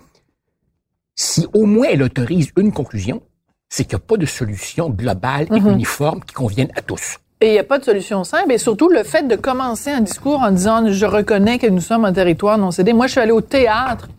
si 1.15 1.47
au 1.53 1.65
moins 1.65 1.87
elle 1.89 2.03
autorise 2.03 2.49
une 2.57 2.71
conclusion, 2.71 3.21
c'est 3.69 3.85
qu'il 3.85 3.97
n'y 3.97 4.03
a 4.03 4.05
pas 4.05 4.17
de 4.17 4.25
solution 4.25 4.89
globale 4.89 5.47
et 5.55 5.59
uniforme 5.59 6.21
qui 6.23 6.33
convienne 6.33 6.69
à 6.75 6.81
tous. 6.81 7.17
Et 7.41 7.47
il 7.47 7.51
n'y 7.53 7.59
a 7.59 7.63
pas 7.63 7.79
de 7.79 7.85
solution 7.85 8.25
simple. 8.25 8.51
Et 8.51 8.57
surtout, 8.57 8.89
le 8.89 9.03
fait 9.03 9.25
de 9.25 9.37
commencer 9.37 9.89
un 9.91 10.01
discours 10.01 10.41
en 10.41 10.51
disant 10.51 10.91
Je 10.91 11.05
reconnais 11.05 11.57
que 11.57 11.67
nous 11.67 11.79
sommes 11.79 12.03
un 12.03 12.11
territoire 12.11 12.57
non 12.57 12.71
cédé. 12.71 12.91
Moi, 12.91 13.07
je 13.07 13.13
suis 13.13 13.21
allée 13.21 13.31
au 13.31 13.39
théâtre, 13.39 14.09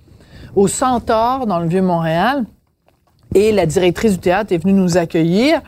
au 0.57 0.69
Centaure, 0.69 1.47
dans 1.47 1.59
le 1.59 1.69
Vieux-Montréal, 1.69 2.47
et 3.35 3.53
la 3.53 3.67
directrice 3.67 4.13
du 4.13 4.19
théâtre 4.19 4.53
est 4.53 4.59
venue 4.59 4.73
nous 4.73 4.97
accueillir. 4.97 5.61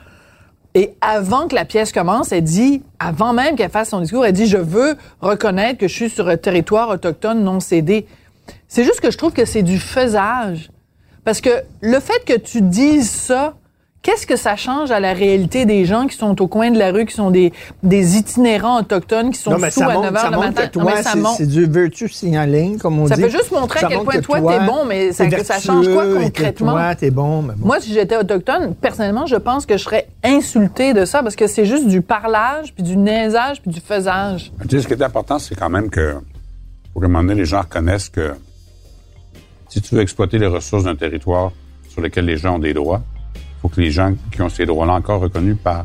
Et 0.75 0.95
avant 1.03 1.47
que 1.47 1.55
la 1.55 1.67
pièce 1.67 1.93
commence, 1.93 2.33
elle 2.33 2.45
dit, 2.45 2.83
avant 2.99 3.35
même 3.35 3.57
qu'elle 3.57 3.71
fasse 3.71 3.91
son 3.91 4.01
discours, 4.01 4.25
elle 4.25 4.33
dit 4.33 4.47
Je 4.47 4.57
veux 4.57 4.97
reconnaître 5.21 5.79
que 5.79 5.89
je 5.89 5.95
suis 5.95 6.09
sur 6.09 6.29
un 6.29 6.39
territoire 6.39 6.89
autochtone 6.89 7.45
non 7.45 7.61
cédé. 7.61 8.07
C'est 8.67 8.85
juste 8.85 9.01
que 9.01 9.11
je 9.11 9.19
trouve 9.19 9.35
que 9.35 9.45
c'est 9.45 9.63
du 9.63 9.79
faisage. 9.79 10.71
Parce 11.23 11.43
que 11.43 11.51
le 11.83 12.01
fait 12.01 12.25
que 12.25 12.39
tu 12.39 12.63
dises 12.63 13.11
ça, 13.11 13.55
qu'est-ce 14.03 14.27
que 14.27 14.35
ça 14.37 14.57
change 14.57 14.91
à 14.91 14.99
la 14.99 15.13
réalité 15.13 15.65
des 15.65 15.85
gens 15.85 16.07
qui 16.09 16.17
sont 16.17 16.43
au 16.43 16.49
coin 16.49 16.71
de 16.73 16.79
la 16.79 16.91
rue, 16.91 17.07
qui 17.07 17.15
sont 17.15 17.31
des, 17.31 17.53
des 17.85 18.17
itinérants 18.17 18.81
autochtones, 18.81 19.31
qui 19.31 19.39
sont 19.39 19.53
Non, 19.53 19.59
mais 19.59 19.71
sous 19.71 19.79
ça 19.81 19.87
à 19.87 19.95
montre, 19.95 20.11
9 20.11 20.15
h 20.15 20.21
ça 20.21 20.31
le 20.31 20.37
matin? 20.39 20.53
que 20.67 20.79
Non, 20.79 20.85
toi, 20.85 20.93
mais 20.97 21.03
ça 21.03 21.13
c'est- 21.37 21.47
du 21.47 21.67
virtue 21.67 22.09
signaling, 22.09 22.79
comme 22.79 22.99
on 22.99 23.07
Ça 23.07 23.15
dit. 23.15 23.23
peut 23.23 23.29
juste 23.29 23.53
montrer 23.53 23.85
à 23.85 23.89
quel 23.89 24.01
point 24.01 24.15
que 24.15 24.19
toi, 24.21 24.41
t'es 24.41 24.67
bon, 24.67 24.85
mais 24.87 25.13
ça- 25.13 25.27
que 25.29 25.45
ça 25.45 25.61
change 25.61 25.87
quoi 25.89 26.05
concrètement? 26.07 26.73
Toi, 26.73 26.95
t'es 26.97 27.11
bon, 27.11 27.43
mais 27.43 27.55
bon. 27.57 27.67
Moi, 27.67 27.81
si 27.81 27.93
j'étais 27.93 28.17
autochtone, 28.17 28.75
personnellement, 28.75 29.27
je 29.27 29.37
pense 29.37 29.67
que 29.67 29.77
je 29.77 29.85
serais 29.85 30.09
insultée 30.25 30.95
de 30.95 31.05
ça 31.05 31.23
parce 31.23 31.37
que 31.37 31.47
c'est 31.47 31.65
juste 31.67 31.87
du 31.87 32.03
parlage, 32.03 32.75
puis 32.75 32.83
du 32.83 32.97
niaisage, 32.97 33.63
puis 33.63 33.71
du 33.71 33.81
faisage. 33.81 34.53
Tu 34.69 34.77
sais, 34.77 34.83
ce 34.83 34.89
qui 34.89 34.95
est 34.95 35.03
important, 35.03 35.39
c'est 35.39 35.55
quand 35.55 35.71
même 35.71 35.91
que, 35.91 36.17
pour 36.93 37.03
qu'à 37.03 37.07
un 37.07 37.09
moment 37.09 37.23
donné, 37.23 37.37
les 37.41 37.47
gens 37.47 37.61
reconnaissent 37.61 38.09
que 38.09 38.33
si 39.69 39.81
tu 39.81 39.95
veux 39.95 40.03
exploiter 40.03 40.39
les 40.39 40.47
ressources 40.49 40.85
d'un 40.85 40.97
territoire 40.97 41.53
sur 41.89 42.01
lequel 42.03 42.25
les 42.27 42.37
gens 42.37 42.57
ont 42.57 42.59
des 42.59 42.75
droits, 42.75 43.01
faut 43.63 43.69
que 43.69 43.81
les 43.81 43.93
gens 43.93 44.13
qui 44.33 44.43
ont 44.43 44.49
ces 44.49 44.67
droits-là 44.67 44.95
encore 44.95 45.21
reconnus 45.21 45.57
par 45.63 45.85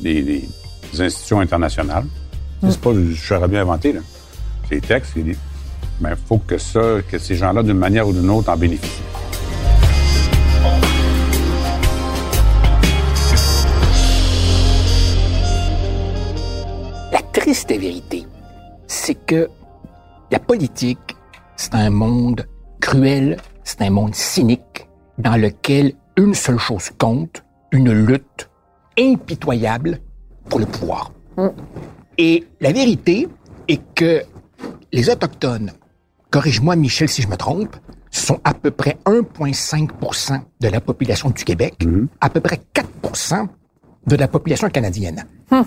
des, 0.00 0.22
des 0.22 0.48
institutions 1.00 1.40
internationales, 1.40 2.06
c'est 2.62 2.80
pas 2.80 2.92
du 2.92 3.16
charabia 3.16 3.62
inventé, 3.62 3.92
là. 3.92 4.00
C'est 4.68 4.76
des 4.76 4.86
textes, 4.86 5.12
c'est 5.14 5.22
des... 5.22 5.36
Mais 6.00 6.10
il 6.10 6.16
faut 6.28 6.38
que 6.38 6.56
ça, 6.56 6.80
que 7.10 7.18
ces 7.18 7.34
gens-là, 7.34 7.64
d'une 7.64 7.78
manière 7.78 8.06
ou 8.06 8.12
d'une 8.12 8.30
autre, 8.30 8.48
en 8.48 8.56
bénéficient. 8.56 9.02
La 17.12 17.22
triste 17.32 17.70
vérité, 17.70 18.24
c'est 18.86 19.16
que 19.26 19.48
la 20.30 20.38
politique, 20.38 21.16
c'est 21.56 21.74
un 21.74 21.90
monde 21.90 22.46
cruel, 22.80 23.36
c'est 23.64 23.82
un 23.82 23.90
monde 23.90 24.14
cynique 24.14 24.86
dans 25.18 25.36
lequel 25.36 25.94
une 26.20 26.34
seule 26.34 26.58
chose 26.58 26.90
compte, 26.98 27.44
une 27.72 27.92
lutte 27.92 28.50
impitoyable 28.98 30.00
pour 30.48 30.60
le 30.60 30.66
pouvoir. 30.66 31.12
Et 32.18 32.46
la 32.60 32.72
vérité 32.72 33.26
est 33.68 33.80
que 33.94 34.22
les 34.92 35.08
Autochtones, 35.08 35.72
corrige-moi 36.30 36.76
Michel 36.76 37.08
si 37.08 37.22
je 37.22 37.28
me 37.28 37.36
trompe, 37.36 37.74
sont 38.10 38.38
à 38.44 38.52
peu 38.52 38.70
près 38.70 38.98
1,5% 39.06 40.40
de 40.60 40.68
la 40.68 40.80
population 40.82 41.30
du 41.30 41.42
Québec, 41.44 41.76
à 42.20 42.28
peu 42.28 42.40
près 42.40 42.60
4% 42.74 43.46
de 44.06 44.16
la 44.16 44.28
population 44.28 44.68
canadienne. 44.68 45.24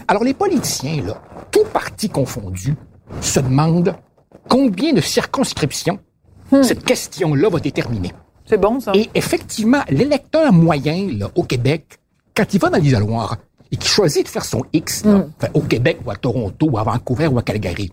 Alors 0.08 0.24
les 0.24 0.36
politiciens, 0.36 1.02
là, 1.04 1.22
tout 1.50 1.66
parti 1.74 2.10
confondu, 2.10 2.76
se 3.22 3.40
demandent 3.40 3.96
combien 4.48 4.94
de 4.94 5.02
circonscriptions 5.02 5.98
cette 6.62 6.84
question-là 6.84 7.50
va 7.50 7.60
déterminer. 7.60 8.12
C'est 8.46 8.58
bon, 8.60 8.80
ça? 8.80 8.92
Et 8.96 9.10
effectivement, 9.16 9.82
l'électeur 9.90 10.52
moyen 10.54 11.08
là, 11.18 11.30
au 11.36 11.44
Québec, 11.44 12.00
quand 12.36 12.54
il 12.54 12.60
va 12.60 12.70
dans 12.70 12.78
l'isoloir 12.78 13.38
et 13.72 13.78
qu'il 13.78 13.90
choisit 13.90 14.24
de 14.24 14.28
faire 14.30 14.46
son 14.46 14.64
X 14.74 15.06
là, 15.06 15.26
fait, 15.40 15.52
au 15.54 15.62
Québec 15.62 16.00
ou 16.06 16.12
à 16.12 16.16
Toronto 16.16 16.68
ou 16.70 16.78
à 16.78 16.84
Vancouver 16.84 17.28
ou 17.28 17.38
à 17.40 17.42
Calgary, 17.44 17.92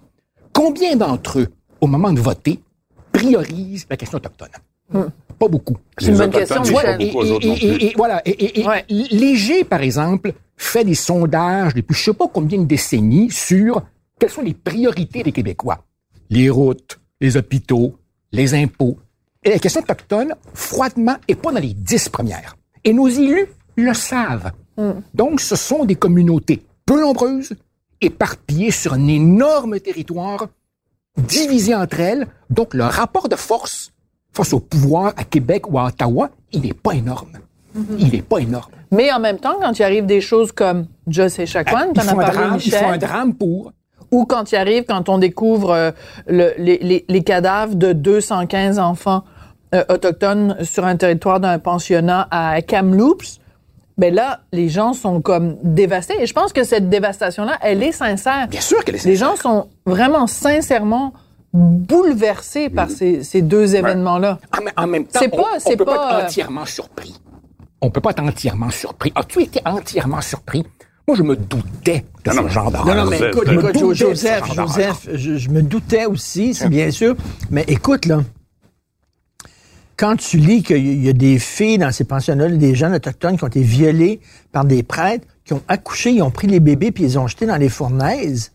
combien 0.53 0.97
d'entre 0.97 1.41
eux, 1.41 1.49
au 1.81 1.87
moment 1.87 2.13
de 2.13 2.21
voter, 2.21 2.61
priorisent 3.13 3.87
la 3.89 3.97
question 3.97 4.17
autochtone? 4.19 4.49
Pas 5.39 5.49
beaucoup. 5.49 5.77
C'est 5.99 6.09
une 6.09 6.19
bonne 6.19 6.31
question, 6.31 6.61
Michel. 6.63 7.01
Et, 7.01 7.93
voilà. 7.97 8.21
Et, 8.27 8.31
et- 8.31 8.61
et 8.61 8.67
Ouais. 8.67 8.85
Léger, 8.89 9.65
par 9.65 9.81
exemple, 9.83 10.33
fait 10.57 10.85
des 10.85 10.95
sondages 10.95 11.75
depuis 11.75 11.95
je 11.95 12.03
sais 12.05 12.13
pas 12.13 12.27
combien 12.29 12.59
de 12.59 12.65
décennies 12.65 13.31
sur 13.31 13.83
quelles 14.19 14.31
sont 14.31 14.43
les 14.43 14.53
priorités 14.53 15.23
des 15.23 15.33
Québécois. 15.33 15.79
Les 16.29 16.51
routes, 16.51 16.99
les 17.21 17.37
hôpitaux, 17.37 17.97
les 18.33 18.53
impôts. 18.55 18.99
Et 19.42 19.50
la 19.50 19.59
question 19.59 19.81
autochtone, 19.81 20.35
froidement, 20.53 21.16
est 21.26 21.35
pas 21.35 21.50
dans 21.50 21.61
les 21.61 21.72
dix 21.72 22.09
premières. 22.11 22.57
Et 22.85 22.92
nos 22.92 23.09
élus 23.09 23.46
le 23.76 23.94
savent. 23.94 24.53
Donc, 25.14 25.40
ce 25.40 25.57
sont 25.57 25.85
des 25.85 25.94
communautés 25.94 26.62
peu 26.87 27.00
nombreuses, 27.00 27.55
éparpillées 28.00 28.70
sur 28.70 28.94
un 28.94 29.07
énorme 29.09 29.79
territoire, 29.81 30.46
divisées 31.16 31.74
entre 31.74 32.00
elles. 32.00 32.26
Donc, 32.48 32.74
le 32.74 32.85
rapport 32.85 33.29
de 33.29 33.37
force 33.37 33.92
face 34.33 34.53
au 34.53 34.61
pouvoir 34.61 35.12
à 35.16 35.24
Québec 35.24 35.70
ou 35.70 35.79
à 35.79 35.87
Ottawa, 35.87 36.31
il 36.53 36.62
n'est 36.62 36.72
pas 36.72 36.92
énorme. 36.92 37.33
Il 37.98 38.11
n'est 38.11 38.22
pas 38.22 38.38
énorme. 38.38 38.72
Mais 38.90 39.12
en 39.12 39.20
même 39.20 39.38
temps, 39.38 39.59
quand 39.61 39.79
il 39.79 39.83
arrive 39.83 40.07
des 40.07 40.20
choses 40.20 40.50
comme 40.50 40.87
Just 41.07 41.38
et 41.38 41.46
Chacoan, 41.46 41.90
Ils 41.90 41.94
t'en 41.94 42.03
as 42.03 42.05
font, 42.05 42.18
un 42.18 42.22
parlé, 42.22 42.38
drame, 42.38 42.59
ils 42.64 42.72
font 42.72 42.88
un 42.88 42.98
drame 42.98 43.35
pour... 43.35 43.72
ou 44.11 44.25
quand 44.27 44.53
il 44.53 44.57
arrive, 44.57 44.85
quand 44.85 45.09
on 45.09 45.18
découvre 45.18 45.70
euh, 45.70 45.90
le- 46.27 46.53
les, 46.59 46.79
les- 46.79 47.05
les 47.09 47.23
cadavres 47.23 47.75
de 47.75 47.92
215 47.92 48.79
enfants 48.79 49.23
euh, 49.75 49.85
autochtones 49.88 50.57
sur 50.64 50.85
un 50.85 50.96
territoire 50.96 51.38
d'un 51.40 51.59
pensionnat 51.59 52.27
à 52.31 52.61
Kamloops, 52.62 53.38
ben 53.99 54.14
là, 54.14 54.40
les 54.53 54.68
gens 54.68 54.94
sont 54.94 55.20
comme 55.20 55.57
dévastés. 55.62 56.20
Et 56.23 56.27
je 56.27 56.33
pense 56.33 56.53
que 56.53 56.64
cette 56.64 56.88
dévastation-là, 56.88 57.59
elle 57.62 57.83
est 57.83 57.92
sincère. 57.92 58.49
Bien 58.49 58.61
sûr 58.61 58.83
qu'elle 58.85 58.94
est 58.96 59.05
Les 59.05 59.16
sincère. 59.16 59.37
gens 59.37 59.37
sont 59.37 59.68
vraiment 59.87 60.27
sincèrement 60.27 61.12
bouleversés 61.53 62.68
par 62.70 62.90
ces, 62.90 63.23
ces 63.23 63.42
deux 63.42 63.75
événements-là. 63.77 64.38
En, 64.59 64.62
même- 64.64 64.73
en 64.77 64.87
même 64.87 65.05
temps, 65.07 65.20
on- 65.25 65.37
pas- 65.37 65.42
on, 65.57 65.59
c'est 65.59 65.77
peut 65.77 65.85
pas, 65.85 65.96
pas, 65.96 66.14
euh, 66.14 66.18
être 66.20 66.25
entièrement 66.27 66.64
surpris. 66.66 67.20
On 67.83 67.90
peut 67.90 68.01
pas 68.01 68.11
être 68.11 68.23
entièrement 68.23 68.70
surpris. 68.70 69.12
As-tu 69.14 69.42
été 69.42 69.61
entièrement 69.64 70.20
surpris? 70.20 70.64
Moi, 71.09 71.17
je 71.17 71.23
me 71.23 71.35
doutais 71.37 72.05
de 72.25 72.31
Non, 72.31 72.37
ce 72.37 72.43
non, 72.43 72.49
genre 72.49 72.87
Non, 72.87 72.95
non, 72.95 73.05
mais 73.07 73.19
Joseph, 73.19 73.35
écoute, 73.35 73.45
je 73.49 73.53
me 73.53 73.69
écoute, 73.71 73.95
Joseph. 73.97 74.45
Joseph, 74.55 75.09
je, 75.15 75.37
je 75.37 75.51
me 75.51 75.63
doutais 75.63 76.07
aussi, 76.07 76.55
c'est 76.55 76.69
bien 76.69 76.91
sûr. 76.91 77.17
Mais 77.51 77.65
écoute, 77.67 78.07
là, 78.07 78.23
quand 79.97 80.17
tu 80.17 80.39
lis 80.39 80.63
qu'il 80.63 81.05
y 81.05 81.09
a- 81.09 81.13
des 81.13 81.39
filles 81.39 81.79
dans 81.79 81.93
ces 81.93 82.05
pensionnats, 82.05 82.49
des 82.49 82.75
jeunes 82.75 82.95
autochtones 82.95 83.37
qui 83.37 83.45
ont 83.45 83.49
été 83.49 83.61
violés 83.63 84.21
par 84.53 84.65
des 84.65 84.83
prêtres, 84.83 85.27
qui 85.45 85.53
ont 85.53 85.63
accouché, 85.69 86.11
ils 86.13 86.23
ont 86.23 86.31
pris 86.31 86.47
les 86.47 86.61
bébés 86.61 86.91
puis 86.93 87.05
ils 87.05 87.07
les 87.09 87.17
ont 87.19 87.27
jetés 87.27 87.47
dans 87.47 87.57
les 87.57 87.69
fournaises. 87.69 88.53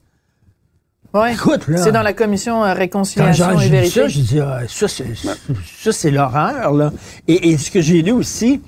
Ouais. 1.13 1.33
Écoute, 1.33 1.67
là. 1.67 1.77
C'est 1.77 1.91
dans 1.91 2.01
la 2.01 2.13
commission 2.13 2.63
euh, 2.63 2.73
Quand 2.73 2.79
réconciliation 2.79 3.59
et 3.59 3.69
vérité. 3.69 4.09
ça, 4.09 4.59
ah, 4.59 4.67
ça, 4.67 4.87
c'est, 4.87 5.05
ça, 5.15 5.91
c'est 5.91 6.11
l'horreur, 6.11 6.73
là. 6.73 6.91
Et, 7.27 7.49
et 7.49 7.57
ce 7.57 7.69
que 7.71 7.79
j'ai 7.79 8.01
lu 8.01 8.11
aussi, 8.11 8.61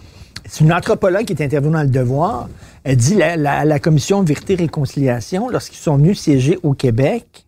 c'est 0.48 0.63
une 0.63 0.72
anthropologue 0.72 1.26
qui 1.26 1.34
est 1.34 1.44
intervenue 1.44 1.74
dans 1.74 1.82
Le 1.82 1.90
Devoir. 1.90 2.48
Elle 2.89 2.95
dit, 2.95 3.15
la, 3.15 3.36
la, 3.36 3.65
la 3.65 3.80
commission 3.80 4.23
Vérité-Réconciliation, 4.23 5.50
lorsqu'ils 5.50 5.78
sont 5.80 5.97
venus 5.97 6.19
siéger 6.21 6.58
au 6.63 6.73
Québec, 6.73 7.45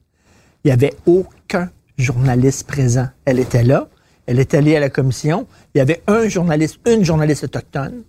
il 0.63 0.67
n'y 0.67 0.71
avait 0.73 0.93
aucun 1.06 1.69
journaliste 1.97 2.67
présent. 2.67 3.08
Elle 3.23 3.39
était 3.39 3.63
là. 3.63 3.88
Elle 4.25 4.39
est 4.39 4.54
allée 4.54 4.75
à 4.75 4.82
la 4.82 4.89
commission. 4.89 5.47
Il 5.73 5.78
y 5.78 5.82
avait 5.82 6.02
un 6.08 6.28
journaliste, 6.28 6.80
une 6.86 7.06
journaliste 7.06 7.45
autochtone. 7.45 8.04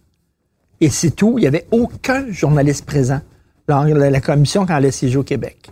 Et 0.81 0.89
c'est 0.91 1.13
tout. 1.13 1.39
Il 1.39 1.43
n'y 1.43 1.47
avait 1.47 1.67
aucun 1.71 2.25
journaliste 2.33 2.85
présent. 2.85 3.21
Alors, 3.69 3.85
la, 3.85 4.11
la 4.11 4.21
commission, 4.21 4.67
quand 4.67 4.77
elle 4.77 4.87
a 4.87 4.91
siégé 4.91 5.17
au 5.17 5.23
Québec. 5.23 5.71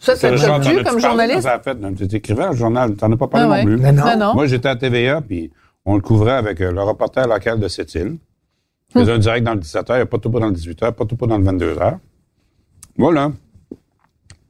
Ça, 0.00 0.16
ça 0.16 0.30
te 0.32 0.36
Genre, 0.36 0.56
as-tu 0.56 0.82
comme 0.82 0.98
journaliste? 0.98 1.42
ça 1.42 1.54
a 1.54 1.60
fait? 1.60 1.76
Tu 2.08 2.16
écrivais 2.16 2.42
dans 2.42 2.50
le 2.50 2.56
journal, 2.56 2.94
t'en 2.96 3.12
as 3.12 3.16
pas 3.16 3.28
parlé 3.28 3.46
Ah 3.46 3.50
ouais. 3.50 3.58
non 3.64 3.64
plus. 3.64 3.76
Mais 3.76 3.92
non. 3.92 4.04
Non, 4.04 4.18
non. 4.18 4.34
Moi, 4.34 4.46
j'étais 4.46 4.68
à 4.68 4.74
TVA, 4.74 5.20
puis 5.20 5.52
on 5.84 5.94
le 5.94 6.00
couvrait 6.00 6.32
avec 6.32 6.60
euh, 6.60 6.72
le 6.72 6.82
reporter 6.82 7.28
local 7.28 7.60
de 7.60 7.68
cette 7.68 7.94
île. 7.94 8.16
Je 8.96 9.00
faisais 9.04 9.12
un 9.12 9.18
direct 9.18 9.44
dans 9.44 9.54
le 9.54 9.60
17h, 9.60 9.84
il 9.90 9.94
n'y 9.96 10.00
a 10.00 10.06
pas 10.06 10.18
tout 10.18 10.30
pas 10.30 10.40
dans 10.40 10.48
le 10.48 10.54
18h, 10.54 10.92
pas 10.92 11.04
tout 11.04 11.16
pas 11.16 11.26
dans 11.26 11.38
le 11.38 11.44
22h. 11.44 11.98
Moi, 12.98 13.12
là, 13.12 13.32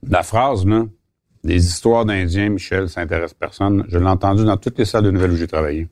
la 0.09 0.23
phrase, 0.23 0.65
là, 0.67 0.85
les 1.43 1.67
histoires 1.67 2.05
d'Indiens, 2.05 2.49
Michel, 2.51 2.89
ça 2.89 3.01
intéresse 3.01 3.35
personne, 3.35 3.85
je 3.89 3.99
l'ai 3.99 4.07
entendu 4.07 4.45
dans 4.45 4.57
toutes 4.57 4.79
les 4.79 4.85
salles 4.85 5.05
de 5.05 5.11
nouvelles 5.11 5.33
où 5.33 5.37
j'ai 5.37 5.47
travaillé. 5.47 5.89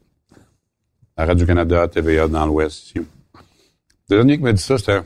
À 1.17 1.27
Radio-Canada, 1.27 1.83
à 1.83 1.89
TVA, 1.89 2.29
dans 2.29 2.47
l'Ouest, 2.47 2.87
ici. 2.87 2.99
Le 4.11 4.17
dernier 4.17 4.37
qui 4.37 4.43
m'a 4.43 4.53
dit 4.53 4.63
ça, 4.63 4.79
c'était 4.79 5.01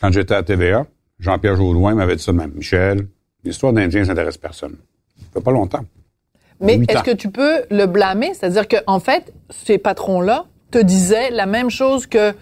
quand 0.00 0.12
j'étais 0.12 0.34
à 0.34 0.42
TVA. 0.42 0.86
Jean-Pierre 1.18 1.56
Jaudoin 1.56 1.94
m'avait 1.94 2.16
dit 2.16 2.22
ça 2.22 2.32
de 2.32 2.36
même. 2.36 2.52
Michel, 2.52 3.08
l'histoire 3.42 3.72
d'Indiens, 3.72 4.04
ça 4.04 4.12
intéresse 4.12 4.36
personne. 4.36 4.76
Ça 5.18 5.26
fait 5.34 5.40
pas 5.40 5.52
longtemps. 5.52 5.84
Mais 6.60 6.80
est-ce 6.88 7.02
que 7.02 7.14
tu 7.14 7.30
peux 7.30 7.62
le 7.70 7.86
blâmer? 7.86 8.34
C'est-à-dire 8.34 8.68
qu'en 8.68 8.94
en 8.94 9.00
fait, 9.00 9.32
ces 9.50 9.78
patrons-là 9.78 10.46
te 10.70 10.78
disaient 10.78 11.30
la 11.30 11.46
même 11.46 11.70
chose 11.70 12.06
que 12.06 12.34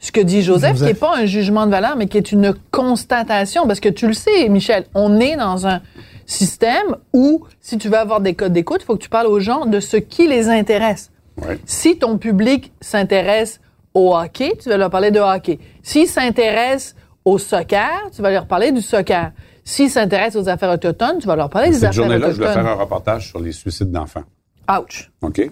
ce 0.00 0.10
que 0.12 0.20
dit 0.20 0.42
Joseph, 0.42 0.78
qui 0.78 0.82
n'est 0.84 0.94
pas 0.94 1.14
un 1.16 1.26
jugement 1.26 1.66
de 1.66 1.70
valeur, 1.70 1.94
mais 1.96 2.06
qui 2.08 2.16
est 2.16 2.32
une 2.32 2.54
constatation. 2.70 3.66
Parce 3.66 3.80
que 3.80 3.88
tu 3.90 4.06
le 4.06 4.12
sais, 4.14 4.48
Michel, 4.48 4.86
on 4.94 5.20
est 5.20 5.36
dans 5.36 5.66
un 5.66 5.80
système 6.26 6.96
où, 7.12 7.44
si 7.60 7.76
tu 7.78 7.88
veux 7.88 7.98
avoir 7.98 8.20
des 8.20 8.34
codes 8.34 8.52
d'écoute, 8.52 8.80
il 8.82 8.86
faut 8.86 8.96
que 8.96 9.02
tu 9.02 9.08
parles 9.08 9.26
aux 9.26 9.40
gens 9.40 9.66
de 9.66 9.78
ce 9.78 9.96
qui 9.98 10.26
les 10.26 10.48
intéresse. 10.48 11.10
Ouais. 11.36 11.58
Si 11.66 11.98
ton 11.98 12.18
public 12.18 12.72
s'intéresse 12.80 13.60
au 13.94 14.14
hockey, 14.16 14.52
tu 14.62 14.68
vas 14.68 14.76
leur 14.78 14.90
parler 14.90 15.10
de 15.10 15.20
hockey. 15.20 15.58
S'ils 15.82 16.08
s'intéressent 16.08 16.94
au 17.24 17.38
soccer, 17.38 17.90
tu 18.14 18.22
vas 18.22 18.30
leur 18.30 18.46
parler 18.46 18.72
du 18.72 18.80
soccer. 18.80 19.32
S'ils 19.64 19.90
s'intéressent 19.90 20.44
aux 20.44 20.48
affaires 20.48 20.70
autochtones, 20.70 21.18
tu 21.20 21.26
vas 21.26 21.36
leur 21.36 21.50
parler 21.50 21.68
des 21.68 21.74
Cette 21.74 21.84
affaires 21.84 21.92
journée-là, 22.04 22.30
je 22.30 22.36
autochtones. 22.40 22.54
faire 22.64 22.72
un 22.72 22.74
reportage 22.74 23.28
sur 23.28 23.40
les 23.40 23.52
suicides 23.52 23.90
d'enfants. 23.90 24.24
Ouch. 24.70 25.10
OK? 25.22 25.50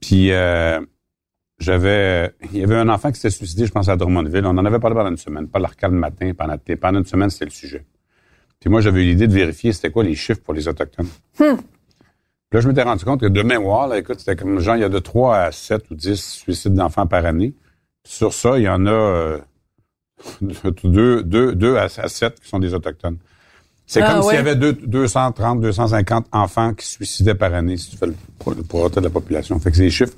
Puis, 0.00 0.30
euh, 0.32 0.80
j'avais. 1.62 2.32
Il 2.52 2.58
y 2.58 2.62
avait 2.64 2.76
un 2.76 2.88
enfant 2.88 3.10
qui 3.10 3.16
s'était 3.20 3.30
suicidé, 3.34 3.66
je 3.66 3.72
pense, 3.72 3.88
à 3.88 3.96
Drummondville. 3.96 4.44
On 4.46 4.50
en 4.58 4.64
avait 4.66 4.78
parlé 4.78 4.94
pendant 4.96 5.10
une 5.10 5.16
semaine. 5.16 5.48
Pas 5.48 5.58
l'arcade 5.58 5.92
le 5.92 5.98
matin, 5.98 6.32
pendant, 6.36 6.56
pendant 6.80 6.98
une 6.98 7.06
semaine, 7.06 7.30
c'était 7.30 7.46
le 7.46 7.50
sujet. 7.50 7.84
Puis 8.60 8.70
moi, 8.70 8.80
j'avais 8.80 9.02
eu 9.02 9.06
l'idée 9.06 9.26
de 9.26 9.32
vérifier 9.32 9.72
c'était 9.72 9.90
quoi 9.90 10.04
les 10.04 10.14
chiffres 10.14 10.40
pour 10.42 10.54
les 10.54 10.68
Autochtones. 10.68 11.08
Puis 11.36 11.46
là, 12.52 12.60
je 12.60 12.68
m'étais 12.68 12.82
rendu 12.82 13.04
compte 13.04 13.20
que 13.20 13.26
de 13.26 13.42
mémoire, 13.42 13.88
là, 13.88 13.98
écoute, 13.98 14.18
c'était 14.20 14.36
comme 14.36 14.60
genre, 14.60 14.76
il 14.76 14.82
y 14.82 14.84
a 14.84 14.88
de 14.88 14.98
3 14.98 15.36
à 15.36 15.52
7 15.52 15.90
ou 15.90 15.94
10 15.94 16.16
suicides 16.22 16.74
d'enfants 16.74 17.06
par 17.06 17.24
année. 17.24 17.54
Sur 18.04 18.32
ça, 18.34 18.58
il 18.58 18.64
y 18.64 18.68
en 18.68 18.86
a 18.86 18.90
euh, 18.90 19.38
deux, 20.84 21.22
deux, 21.22 21.54
deux 21.54 21.76
à, 21.76 21.84
à 21.84 22.08
7 22.08 22.40
qui 22.40 22.48
sont 22.48 22.58
des 22.58 22.74
Autochtones. 22.74 23.18
C'est 23.86 24.00
Ah, 24.02 24.12
comme 24.12 24.22
s'il 24.22 24.34
y 24.34 24.36
avait 24.36 24.54
deux- 24.56 24.72
230, 24.74 25.60
250 25.60 26.26
enfants 26.32 26.72
qui 26.74 26.86
se 26.86 26.92
suicidaient 26.94 27.34
par 27.34 27.52
année, 27.52 27.76
si 27.76 27.90
tu 27.90 27.96
fais 27.96 28.06
le 28.06 28.14
pour, 28.38 28.54
pour 28.68 28.90
de 28.90 29.00
la 29.00 29.10
population. 29.10 29.58
Fait 29.58 29.70
que 29.70 29.76
c'est 29.76 29.82
des 29.82 29.90
chiffres 29.90 30.14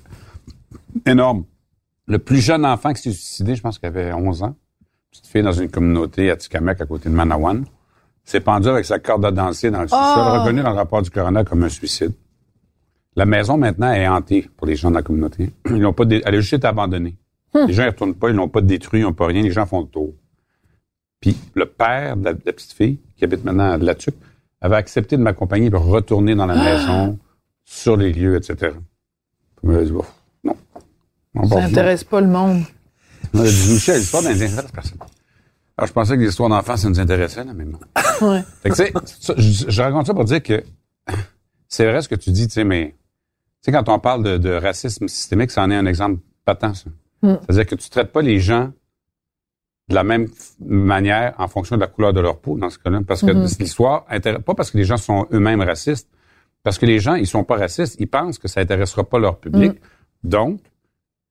énormes. 1.06 1.44
Le 2.06 2.18
plus 2.18 2.38
jeune 2.38 2.64
enfant 2.66 2.92
qui 2.92 3.02
s'est 3.02 3.12
suicidé, 3.12 3.54
je 3.56 3.62
pense 3.62 3.78
qu'il 3.78 3.86
avait 3.88 4.12
11 4.12 4.42
ans, 4.42 4.56
petite 5.10 5.26
fille 5.26 5.42
dans 5.42 5.52
une 5.52 5.70
communauté 5.70 6.30
à 6.30 6.36
Tikamek, 6.36 6.80
à 6.80 6.86
côté 6.86 7.08
de 7.08 7.14
Manawan, 7.14 7.64
s'est 8.24 8.40
pendu 8.40 8.68
avec 8.68 8.84
sa 8.84 8.98
corde 8.98 9.24
à 9.24 9.30
danser 9.30 9.70
dans 9.70 9.82
le 9.82 9.88
sous-sol, 9.88 9.98
Ah! 10.02 10.40
reconnu 10.40 10.62
dans 10.62 10.70
le 10.70 10.76
rapport 10.76 11.02
du 11.02 11.10
coroner 11.10 11.44
comme 11.44 11.62
un 11.62 11.68
suicide. 11.68 12.12
La 13.16 13.26
maison, 13.26 13.56
maintenant, 13.56 13.92
est 13.92 14.08
hantée 14.08 14.48
pour 14.56 14.66
les 14.66 14.76
gens 14.76 14.90
de 14.90 14.96
la 14.96 15.02
communauté. 15.02 15.50
Ils 15.70 15.80
l'ont 15.80 15.92
pas 15.92 16.04
dé- 16.04 16.20
Elle 16.24 16.34
a 16.34 16.40
juste 16.40 16.54
été 16.54 16.66
abandonnée. 16.66 17.16
Les 17.54 17.72
gens 17.72 17.84
ne 17.84 17.88
retournent 17.90 18.14
pas, 18.14 18.28
ils 18.30 18.34
l'ont 18.34 18.48
pas 18.48 18.60
détruit, 18.60 19.00
ils 19.00 19.04
n'ont 19.04 19.12
pas 19.12 19.26
rien, 19.26 19.42
les 19.42 19.52
gens 19.52 19.64
font 19.66 19.82
le 19.82 19.86
tour. 19.86 20.12
Puis 21.20 21.36
le 21.54 21.66
père 21.66 22.16
de 22.16 22.24
la, 22.24 22.32
de 22.34 22.40
la 22.44 22.52
petite 22.52 22.72
fille, 22.72 22.98
qui 23.16 23.24
habite 23.24 23.44
maintenant 23.44 23.70
à 23.72 23.76
La 23.76 23.94
Tuque, 23.94 24.16
avait 24.60 24.76
accepté 24.76 25.16
de 25.16 25.22
m'accompagner 25.22 25.70
pour 25.70 25.84
retourner 25.84 26.34
dans 26.34 26.46
la 26.46 26.56
maison, 26.56 27.18
sur 27.64 27.96
les 27.96 28.12
lieux, 28.12 28.34
etc. 28.36 28.72
Puis 28.72 29.62
il 29.62 29.70
m'a 29.70 29.82
dit, 29.84 29.92
Bon, 29.92 30.04
non. 30.42 30.56
On 30.74 30.80
Ça 31.34 31.60
n'intéresse 31.60 32.04
pas 32.04 32.20
le 32.20 32.28
monde. 32.28 32.62
Michel, 33.32 33.98
l'histoire 33.98 34.22
d'Indien, 34.22 34.46
ça 34.48 34.52
intéresse 34.54 34.72
personne. 34.72 34.98
Alors, 35.76 35.88
je 35.88 35.92
pensais 35.92 36.16
que 36.16 36.22
l'histoire 36.22 36.48
d'enfants, 36.48 36.76
ça 36.76 36.88
nous 36.88 37.00
intéressait, 37.00 37.44
là, 37.44 37.52
mais 37.54 37.64
non. 37.64 37.78
Ouais. 38.20 38.42
Fait 38.62 38.70
que, 38.70 38.74
tu 38.76 38.84
sais, 38.84 38.92
ça, 39.20 39.34
je, 39.36 39.64
je 39.68 39.82
raconte 39.82 40.06
ça 40.06 40.14
pour 40.14 40.24
dire 40.24 40.40
que 40.42 40.62
c'est 41.68 41.84
vrai 41.90 42.00
ce 42.00 42.08
que 42.08 42.14
tu 42.14 42.30
dis, 42.30 42.46
tu 42.46 42.54
sais, 42.54 42.62
mais 42.64 42.94
tu 43.62 43.70
sais, 43.70 43.72
quand 43.72 43.88
on 43.88 43.98
parle 43.98 44.22
de, 44.22 44.36
de 44.38 44.50
racisme 44.52 45.08
systémique, 45.08 45.50
ça 45.50 45.64
en 45.64 45.70
est 45.72 45.76
un 45.76 45.86
exemple 45.86 46.20
patent, 46.44 46.74
ça. 46.74 46.90
C'est-à-dire 47.46 47.66
que 47.66 47.74
tu 47.74 47.90
traites 47.90 48.12
pas 48.12 48.22
les 48.22 48.38
gens 48.38 48.70
de 49.88 49.94
la 49.94 50.04
même 50.04 50.28
manière 50.60 51.34
en 51.38 51.48
fonction 51.48 51.74
de 51.76 51.80
la 51.80 51.88
couleur 51.88 52.12
de 52.12 52.20
leur 52.20 52.38
peau, 52.38 52.56
dans 52.56 52.70
ce 52.70 52.78
cas-là. 52.78 53.00
Parce 53.06 53.22
que 53.22 53.32
l'histoire, 53.58 54.04
intér- 54.10 54.40
pas 54.42 54.54
parce 54.54 54.70
que 54.70 54.78
les 54.78 54.84
gens 54.84 54.96
sont 54.98 55.26
eux-mêmes 55.32 55.60
racistes, 55.62 56.08
parce 56.62 56.78
que 56.78 56.86
les 56.86 57.00
gens, 57.00 57.14
ils 57.16 57.26
sont 57.26 57.42
pas 57.44 57.56
racistes, 57.56 57.96
ils 57.98 58.06
pensent 58.06 58.38
que 58.38 58.46
ça 58.46 58.60
intéressera 58.60 59.02
pas 59.04 59.18
leur 59.18 59.38
public. 59.38 59.72
Donc, 60.22 60.60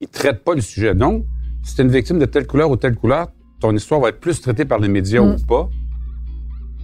ils 0.04 0.08
traitent 0.10 0.44
pas 0.44 0.54
le 0.54 0.62
sujet. 0.62 0.94
Donc, 0.94 1.26
si 1.64 1.76
tu 1.76 1.82
es 1.82 1.86
une 1.86 1.92
victime 1.92 2.20
de 2.20 2.26
telle 2.26 2.46
couleur 2.46 2.70
ou 2.70 2.76
telle 2.76 2.96
couleur, 2.96 3.28
ton 3.60 3.74
histoire 3.76 4.02
va 4.02 4.10
être 4.10 4.20
plus 4.20 4.42
traitée 4.42 4.66
par 4.66 4.80
les 4.80 4.90
médias 4.90 5.22
ou 5.22 5.36
pas, 5.48 5.70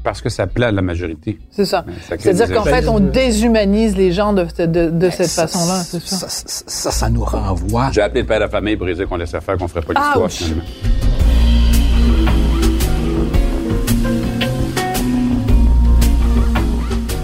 parce 0.03 0.21
que 0.21 0.29
ça 0.29 0.47
plaît 0.47 0.67
à 0.67 0.71
la 0.71 0.81
majorité. 0.81 1.37
C'est 1.51 1.65
ça. 1.65 1.85
C'est-à-dire 2.07 2.53
qu'en 2.53 2.63
fait, 2.63 2.87
on 2.87 3.01
déshumanise 3.01 3.97
les 3.97 4.13
gens 4.13 4.31
de, 4.31 4.45
de, 4.65 4.89
de 4.89 5.09
cette 5.09 5.29
façon-là, 5.29 5.83
c'est 5.83 6.01
ça. 6.01 6.17
Ça, 6.17 6.29
ça, 6.29 6.63
ça, 6.65 6.91
ça 6.91 7.09
nous 7.09 7.25
renvoie. 7.25 7.91
J'ai 7.91 8.01
appelé 8.01 8.21
le 8.21 8.27
père 8.27 8.37
de 8.37 8.45
la 8.45 8.49
famille 8.49 8.77
pour 8.77 8.87
dire 8.87 9.07
qu'on 9.07 9.17
laissait 9.17 9.41
faire, 9.41 9.57
qu'on 9.57 9.67
ferait 9.67 9.81
pas 9.81 9.93
l'histoire, 9.93 10.31
finalement. 10.31 10.63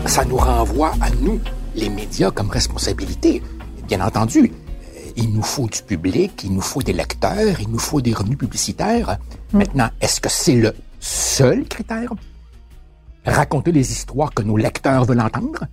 ça 0.08 0.24
nous 0.24 0.38
renvoie 0.38 0.94
à 1.02 1.10
nous, 1.22 1.42
les 1.76 1.90
médias, 1.90 2.32
comme 2.32 2.50
responsabilité. 2.50 3.42
Bien 3.88 4.00
entendu, 4.00 4.52
il 5.18 5.34
nous 5.34 5.44
faut 5.44 5.68
du 5.68 5.82
public, 5.82 6.44
il 6.44 6.54
nous 6.54 6.62
faut 6.62 6.82
des 6.82 6.94
lecteurs, 6.94 7.60
il 7.60 7.70
nous 7.70 7.80
faut 7.80 8.02
des 8.02 8.14
revenus 8.14 8.38
publicitaires. 8.38 9.18
Maintenant, 9.54 9.90
est-ce 10.02 10.20
que 10.22 10.30
c'est 10.30 10.56
le 10.56 10.74
seul 11.00 11.66
critère? 11.66 12.12
Raconter 13.26 13.72
les 13.72 13.92
histoires 13.92 14.32
que 14.34 14.44
nos 14.44 14.56
lecteurs 14.56 15.04
veulent 15.06 15.20
entendre? 15.22 15.66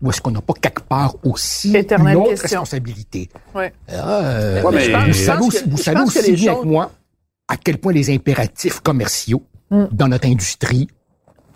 Ou 0.00 0.08
est-ce 0.10 0.22
qu'on 0.22 0.30
n'a 0.30 0.40
pas 0.40 0.54
quelque 0.54 0.80
part 0.82 1.16
aussi 1.22 1.76
Éternelle 1.76 2.14
une 2.14 2.20
autre 2.22 2.30
question. 2.30 2.60
responsabilité? 2.60 3.28
Ouais. 3.54 3.74
Euh, 3.90 4.62
Ouais, 4.62 4.72
mais- 4.72 5.06
vous 5.08 5.12
savez 5.12 5.44
aussi, 5.46 5.64
que- 5.64 5.68
vous 5.70 5.76
savez 5.76 6.00
aussi 6.00 6.32
bien 6.32 6.54
que 6.54 6.64
moi 6.66 6.90
à 7.46 7.58
quel 7.58 7.76
point 7.76 7.92
les 7.92 8.10
impératifs 8.14 8.80
commerciaux 8.80 9.42
dans 9.70 10.08
notre 10.08 10.26
industrie, 10.28 10.88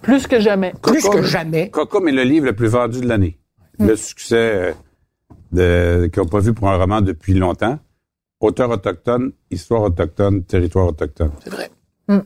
Plus 0.03 0.27
que 0.27 0.39
jamais. 0.39 0.75
plus 0.83 1.01
Coco- 1.03 1.17
que 1.19 1.23
jamais, 1.23 1.71
Cocom 1.71 2.09
est 2.09 2.13
le 2.13 2.25
livre 2.25 2.45
le 2.47 2.55
plus 2.55 2.69
vendu 2.69 3.01
de 3.01 3.07
l'année. 3.09 3.39
Le 3.79 3.97
succès, 3.97 4.35
euh, 4.37 4.73
de, 5.53 6.09
qui 6.13 6.19
n'ont 6.21 6.27
pas 6.27 6.41
vu 6.41 6.53
pour 6.55 6.69
un 6.69 6.77
roman 6.77 7.01
depuis 7.01 7.35
longtemps. 7.35 7.79
Auteur 8.41 8.71
autochtone, 8.71 9.33
histoire 9.51 9.83
autochtone, 9.83 10.45
territoire 10.45 10.87
autochtone. 10.87 11.31
C'est 11.43 11.51
vrai. 11.51 11.71
Temps, 12.09 12.21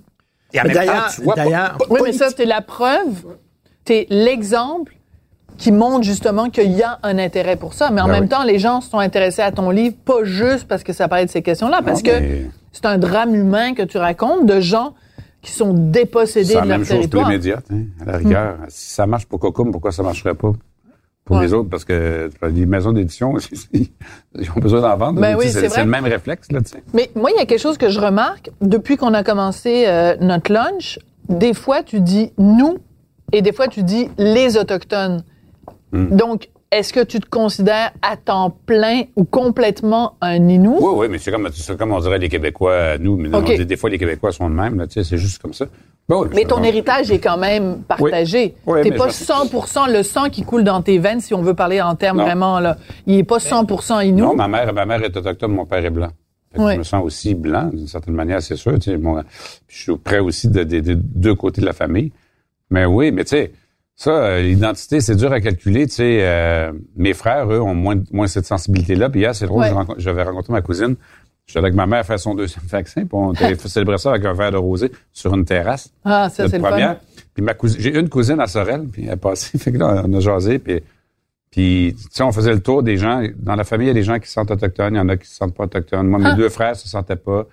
D'ailleurs, 1.37 1.79
Oui, 1.89 2.01
mais 2.05 2.13
ça, 2.13 2.29
c'est 2.37 2.45
la 2.45 2.61
preuve. 2.61 3.25
C'est 3.87 4.07
l'exemple 4.11 4.95
qui 5.57 5.73
montre 5.73 6.03
justement 6.05 6.51
qu'il 6.51 6.73
y 6.73 6.83
a 6.83 6.99
un 7.03 7.19
intérêt 7.19 7.57
pour 7.57 7.73
ça. 7.75 7.91
Mais 7.91 8.01
en 8.01 8.07
Ben 8.07 8.13
même 8.13 8.23
oui. 8.25 8.29
temps, 8.29 8.43
les 8.45 8.59
gens 8.59 8.81
sont 8.81 8.99
intéressés 8.99 9.43
à 9.43 9.53
ton 9.53 9.71
livre, 9.71 9.97
pas 10.05 10.25
juste 10.25 10.67
parce 10.69 10.83
que 10.83 10.93
ça 10.93 11.09
parle 11.09 11.27
de 11.27 11.31
ces 11.31 11.43
questions-là, 11.43 11.81
parce 11.83 12.03
Non, 12.03 12.11
que 12.11 12.19
mais 12.21 12.51
c'est 12.73 12.87
un 12.87 12.99
drame 12.99 13.35
humain 13.35 13.75
que 13.75 13.83
tu 13.83 13.97
racontes 13.99 14.47
de 14.47 14.61
gens 14.61 14.95
qui 15.41 15.53
sont 15.53 15.73
dépossédés 15.75 16.47
C'est 16.47 16.55
de 16.55 16.59
la 16.61 16.65
leur 16.67 16.79
même 16.79 16.87
chose 16.87 17.07
pour 17.09 17.27
les 17.29 17.39
territoire. 17.39 17.61
médias, 17.61 17.61
hein, 17.71 17.85
à 18.01 18.13
la 18.13 18.19
rigueur. 18.19 18.57
Si 18.69 18.91
ça 18.93 19.07
marche 19.07 19.27
pour 19.27 19.41
Cocum, 19.41 19.73
pourquoi 19.73 19.91
ça 19.93 20.03
marcherait 20.03 20.35
pas? 20.35 20.53
Pour 21.25 21.37
Ouais. 21.37 21.43
les 21.43 21.53
autres? 21.53 21.69
Parce 21.69 21.85
que 21.85 22.31
les 22.51 22.67
maisons 22.67 22.93
d'édition, 22.93 23.35
ils 23.73 24.51
ont 24.57 24.61
besoin 24.61 24.81
d'en 24.81 24.97
vendre. 24.97 25.21
Ben 25.21 25.37
oui, 25.39 25.49
c'est 25.51 25.77
le 25.77 25.85
même 25.85 26.05
réflexe, 26.05 26.51
là, 26.51 26.61
tu 26.61 26.71
sais. 26.71 26.83
Mais 26.93 27.11
moi, 27.15 27.31
il 27.31 27.39
y 27.39 27.41
a 27.43 27.47
quelque 27.47 27.61
chose 27.61 27.79
que 27.79 27.91
je 27.91 28.01
remarque 28.01 28.51
depuis 28.61 28.97
qu'on 28.97 29.15
a 29.15 29.23
commencé 29.23 29.85
euh, 29.87 30.17
notre 30.21 30.53
lunch. 30.53 30.99
Des 31.29 31.55
fois, 31.55 31.83
tu 31.83 32.01
dis 32.01 32.33
nous 32.39 32.79
et 33.33 33.43
des 33.43 33.53
fois, 33.53 33.69
tu 33.69 33.83
dis 33.83 34.09
les 34.19 34.57
Autochtones. 34.57 35.25
Hmm. 35.93 36.17
Donc, 36.17 36.49
est-ce 36.73 36.93
que 36.93 37.05
tu 37.05 37.21
te 37.21 37.29
considères 37.29 37.93
à 38.03 38.17
temps 38.17 38.57
plein 38.67 39.03
ou 39.15 39.25
complètement 39.25 40.15
un 40.21 40.49
Inou? 40.49 40.79
Oui, 40.81 40.93
oui, 40.97 41.07
mais 41.09 41.19
c'est 41.19 41.31
comme, 41.31 41.49
c'est 41.53 41.77
comme 41.79 41.93
on 41.93 42.01
dirait 42.01 42.19
les 42.19 42.29
Québécois, 42.29 42.71
euh, 42.73 42.99
nous, 42.99 43.17
mais 43.17 43.29
non, 43.29 43.39
on 43.39 43.43
dit 43.43 43.65
des 43.65 43.77
fois 43.77 43.91
les 43.91 43.99
Québécois 43.99 44.33
sont 44.33 44.49
de 44.51 44.55
même, 44.55 44.79
là, 44.79 44.87
tu 44.87 44.95
sais, 44.95 45.05
c'est 45.05 45.19
juste 45.19 45.41
comme 45.41 45.53
ça. 45.53 45.67
Oui, 46.09 46.27
Mais 46.35 46.45
ton 46.45 46.63
héritage 46.63 47.11
est 47.13 47.21
quand 47.21 47.37
même 47.39 47.83
partagé. 47.83 48.57
Oui. 48.67 48.75
Oui, 48.79 48.83
T'es 48.83 48.91
mais 48.91 48.97
pas 48.97 49.09
je- 49.09 49.13
100% 49.13 49.87
le 49.93 50.03
sang 50.03 50.29
qui 50.31 50.43
coule 50.43 50.65
dans 50.65 50.83
tes 50.83 50.99
veines, 50.99 51.21
si 51.21 51.33
on 51.35 51.43
veut 51.43 51.55
parler 51.55 51.81
en 51.81 51.95
termes 51.95 52.19
Non. 52.19 52.25
vraiment, 52.25 52.59
là. 52.59 52.77
Il 53.07 53.15
est 53.19 53.25
pas 53.25 53.39
100% 53.39 54.01
Inou. 54.01 54.25
Non, 54.25 54.35
ma 54.35 54.49
mère, 54.49 54.73
ma 54.75 54.85
mère 54.85 55.03
est 55.05 55.17
autochtone, 55.17 55.53
mon 55.53 55.65
père 55.67 55.85
est 55.85 55.91
blanc. 55.91 56.09
Ouais. 56.59 56.75
Je 56.75 56.79
me 56.79 56.83
sens 56.83 57.03
aussi 57.05 57.35
blanc, 57.35 57.71
d'une 57.73 57.87
certaine 57.87 58.15
manière, 58.15 58.43
c'est 58.43 58.57
sûr. 58.57 58.73
Mon- 59.01 59.23
je 59.69 59.83
suis 59.83 59.97
près 59.97 60.19
aussi 60.19 60.49
de, 60.49 60.65
de- 60.65 60.81
de 60.81 60.95
deux 60.95 61.35
côtés 61.35 61.61
de 61.61 61.67
la 61.67 61.73
famille. 61.73 62.13
Mais 62.71 62.85
oui, 62.85 63.11
mais 63.13 63.25
tu 63.25 63.31
sais, 63.31 63.53
ça, 63.97 64.11
euh, 64.11 64.43
l'identité, 64.43 65.01
c'est 65.01 65.15
dur 65.17 65.33
à 65.33 65.41
calculer. 65.41 65.87
Tu 65.87 65.95
sais, 65.95 66.19
euh, 66.23 66.73
mes 66.97 67.13
frères, 67.15 67.51
eux, 67.53 67.61
ont 67.61 67.75
moins, 67.75 67.97
moins 68.13 68.27
cette 68.27 68.47
sensibilité-là. 68.47 69.11
Puis 69.11 69.21
hier, 69.21 69.35
c'est 69.35 69.47
drôle, 69.47 69.63
Ouais. 69.65 69.71
j'avais 69.99 70.23
rencontré 70.23 70.53
ma 70.53 70.63
cousine. 70.63 70.97
J'étais 71.47 71.59
avec 71.59 71.75
ma 71.75 71.87
mère 71.87 72.05
faire 72.07 72.19
son 72.19 72.35
deuxième 72.35 72.65
vaccin, 72.69 73.03
puis 73.03 73.11
on 73.13 73.33
célébrer 73.69 73.99
ça 73.99 74.11
avec 74.11 74.25
un 74.25 74.33
verre 74.33 74.53
de 74.53 74.57
rosé 74.57 74.91
sur 75.13 75.35
une 75.35 75.45
terrasse. 75.45 75.93
Ah, 76.05 76.29
ça, 76.31 76.49
c'est 76.49 76.59
le 76.59 76.65
fun. 76.65 76.97
Puis 77.35 77.43
ma 77.45 77.55
cousine, 77.55 77.81
j'ai 77.81 77.99
une 77.99 78.09
cousine 78.09 78.41
à 78.41 78.47
Sorel, 78.47 78.85
puis 78.91 79.05
elle 79.07 79.13
est 79.15 79.17
passée. 79.17 79.57
Fait 79.59 79.73
que 79.73 79.79
là, 79.79 80.03
on 80.07 80.13
a 80.15 80.21
jasé, 80.21 80.59
puis, 80.59 80.81
puis 81.51 81.95
tu 81.99 82.09
sais, 82.11 82.23
on 82.23 82.33
faisait 82.33 82.53
le 82.53 82.61
tour 82.61 82.83
des 82.83 82.97
gens. 82.97 83.23
Dans 83.37 83.57
la 83.57 83.65
famille, 83.65 83.87
il 83.87 83.89
y 83.89 83.91
a 83.91 83.95
des 83.95 84.03
gens 84.03 84.19
qui 84.19 84.27
se 84.27 84.33
sentent 84.35 84.51
autochtones, 84.51 84.95
il 84.95 84.99
y 84.99 85.01
en 85.01 85.09
a 85.09 85.17
qui 85.17 85.27
se 85.29 85.37
sentent 85.37 85.55
pas 85.55 85.65
autochtones. 85.65 86.07
Moi, 86.09 86.19
mes 86.19 86.27
Ah. 86.31 86.35
deux 86.35 86.49
frères 86.49 86.77
se 86.77 86.89
sentaient 86.89 87.17
pas. 87.17 87.47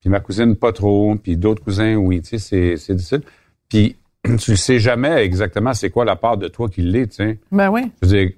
Puis 0.00 0.10
ma 0.10 0.20
cousine, 0.20 0.54
pas 0.56 0.72
trop. 0.72 1.14
Puis 1.16 1.36
d'autres 1.36 1.62
cousins, 1.62 1.94
oui, 1.96 2.20
tu 2.22 2.38
sais, 2.38 2.76
c'est 2.76 2.94
difficile. 2.94 3.22
Puis 3.68 3.96
tu 4.38 4.50
ne 4.52 4.56
sais 4.56 4.78
jamais 4.78 5.22
exactement 5.24 5.74
c'est 5.74 5.90
quoi 5.90 6.04
la 6.04 6.16
part 6.16 6.36
de 6.36 6.48
toi 6.48 6.68
qui 6.68 6.82
l'est, 6.82 7.08
tu 7.08 7.16
sais. 7.16 7.38
Ben 7.52 7.70
oui. 7.70 7.90
Je 8.02 8.08
veux 8.08 8.16
dire, 8.16 8.30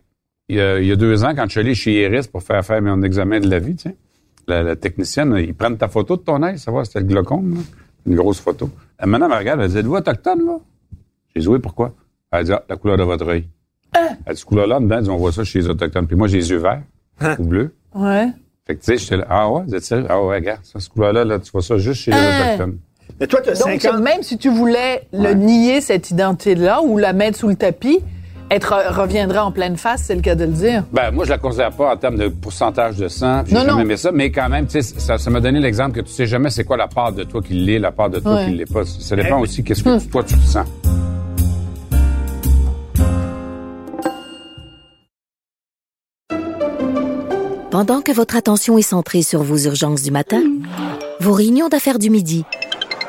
il 0.49 0.57
y, 0.57 0.61
a, 0.61 0.78
il 0.80 0.87
y 0.87 0.93
a 0.93 0.97
deux 0.97 1.24
ans, 1.24 1.32
quand 1.34 1.45
je 1.47 1.51
suis 1.51 1.61
allé 1.61 1.74
chez 1.74 2.03
Iris 2.05 2.26
pour 2.26 2.43
faire 2.43 2.64
faire 2.64 2.80
mon 2.82 3.03
examen 3.03 3.41
de 3.41 3.49
la 3.49 3.59
vie, 3.59 3.74
tu 3.76 3.89
sais, 3.89 3.97
la, 4.49 4.62
la 4.62 4.76
technicienne, 4.76 5.34
ils 5.39 5.55
prennent 5.55 5.76
ta 5.76 5.89
photo 5.89 6.16
de 6.16 6.22
ton 6.22 6.43
œil, 6.43 6.59
ça 6.59 6.70
va, 6.70 6.84
c'était 6.84 7.01
le 7.01 7.07
glaucome, 7.07 7.55
là. 7.55 7.61
une 8.07 8.14
grosse 8.16 8.41
photo. 8.41 8.70
Elle, 8.99 9.09
maintenant, 9.09 9.26
elle 9.26 9.32
me 9.32 9.39
regarde, 9.39 9.61
elle 9.61 9.70
dit, 9.70 9.78
êtes-vous 9.78 9.95
autochtone, 9.97 10.45
là? 10.47 10.59
J'ai 11.34 11.41
dit, 11.43 11.49
oui, 11.49 11.59
pourquoi? 11.59 11.93
Elle 12.30 12.45
dit, 12.45 12.53
ah, 12.53 12.62
la 12.68 12.76
couleur 12.76 12.97
de 12.97 13.03
votre 13.03 13.26
œil. 13.28 13.49
Elle 13.95 14.03
dit, 14.34 14.39
cette 14.41 14.45
couleur-là, 14.45 14.78
dedans, 14.80 14.99
elle 14.99 15.05
dit, 15.05 15.11
on 15.11 15.16
voit 15.16 15.32
ça 15.32 15.43
chez 15.45 15.59
les 15.61 15.68
autochtones. 15.68 16.07
Puis 16.07 16.16
moi, 16.16 16.28
j'ai 16.28 16.39
les 16.39 16.51
yeux 16.51 16.59
verts 16.59 16.82
ou 17.39 17.45
bleus. 17.45 17.74
Ouais. 17.95 18.28
Fait 18.66 18.74
que, 18.76 18.80
tu 18.80 18.87
sais, 18.87 18.99
j'étais 18.99 19.16
là, 19.18 19.26
ah 19.28 19.51
ouais, 19.51 19.62
vous 19.66 19.74
êtes 19.74 19.84
sérieux? 19.84 20.07
Ah 20.09 20.20
ouais, 20.22 20.37
regarde, 20.37 20.61
ça, 20.64 20.78
cette 20.80 20.91
couleur-là, 20.93 21.24
là, 21.24 21.39
tu 21.39 21.51
vois 21.51 21.62
ça 21.62 21.76
juste 21.78 22.03
chez 22.03 22.11
les 22.12 22.16
Hein? 22.16 22.45
autochtones. 22.55 22.78
Mais 23.20 23.26
toi, 23.26 23.40
tu 23.42 23.50
as 23.50 23.54
Donc, 23.54 23.80
50 23.80 24.00
même 24.02 24.22
si 24.22 24.36
tu 24.38 24.48
voulais 24.50 25.07
le 25.12 25.32
nier, 25.34 25.80
cette 25.80 26.11
identité-là, 26.11 26.82
ou 26.82 26.98
la 26.98 27.12
mettre 27.12 27.38
sous 27.38 27.48
le 27.48 27.57
tapis, 27.57 28.00
être 28.50 28.74
reviendra 28.94 29.44
en 29.44 29.50
pleine 29.50 29.76
face, 29.76 30.02
c'est 30.04 30.14
le 30.14 30.20
cas 30.20 30.34
de 30.36 30.44
le 30.44 30.52
dire. 30.52 30.84
Ben, 30.92 31.11
moi, 31.11 31.24
je 31.24 31.30
la 31.30 31.38
considère 31.38 31.72
pas 31.72 31.92
en 31.92 31.96
termes 31.96 32.16
de 32.16 32.28
pourcentage 32.28 32.96
de 32.96 33.09
sang. 33.09 33.42
puis 33.42 33.50
J'ai 33.50 33.54
Non, 33.57 33.61
jamais 33.62 33.72
non. 33.72 33.80
aimé 33.80 33.96
ça. 33.96 34.12
Mais 34.12 34.30
quand 34.30 34.48
même, 34.48 34.66
tu 34.66 34.80
sais, 34.80 34.98
ça, 35.00 35.18
ça 35.18 35.30
m'a 35.30 35.40
donné 35.40 35.59
l'exemple 35.59 35.92
que 35.96 36.00
tu 36.02 36.12
sais 36.12 36.26
jamais 36.26 36.50
c'est 36.50 36.62
quoi 36.64 36.76
la 36.76 36.86
part 36.86 37.12
de 37.12 37.24
toi 37.24 37.42
qui 37.42 37.54
l'est, 37.54 37.78
la 37.80 37.90
part 37.90 38.09
de 38.11 38.20
toi 38.20 38.34
Ouais. 38.36 38.44
qui 38.46 38.52
l'est 38.52 38.72
pas. 38.72 38.84
Ça 38.84 39.16
dépend 39.16 39.40
aussi 39.40 39.64
qu'est-ce 39.64 39.80
Hmm. 39.88 39.98
que 39.98 40.04
toi 40.11 40.22
tu 40.22 40.36
sens. 40.36 40.66
Pendant 47.70 48.00
que 48.00 48.12
votre 48.12 48.36
attention 48.36 48.78
est 48.78 48.82
centrée 48.82 49.22
sur 49.22 49.42
vos 49.42 49.59
urgences 49.59 50.02
du 50.02 50.11
matin, 50.11 50.42
vos 51.20 51.32
réunions 51.32 51.68
d'affaires 51.68 51.98
du 51.98 52.11
midi, 52.11 52.44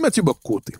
Mathieu 0.00 0.22
Boccoté. 0.22 0.74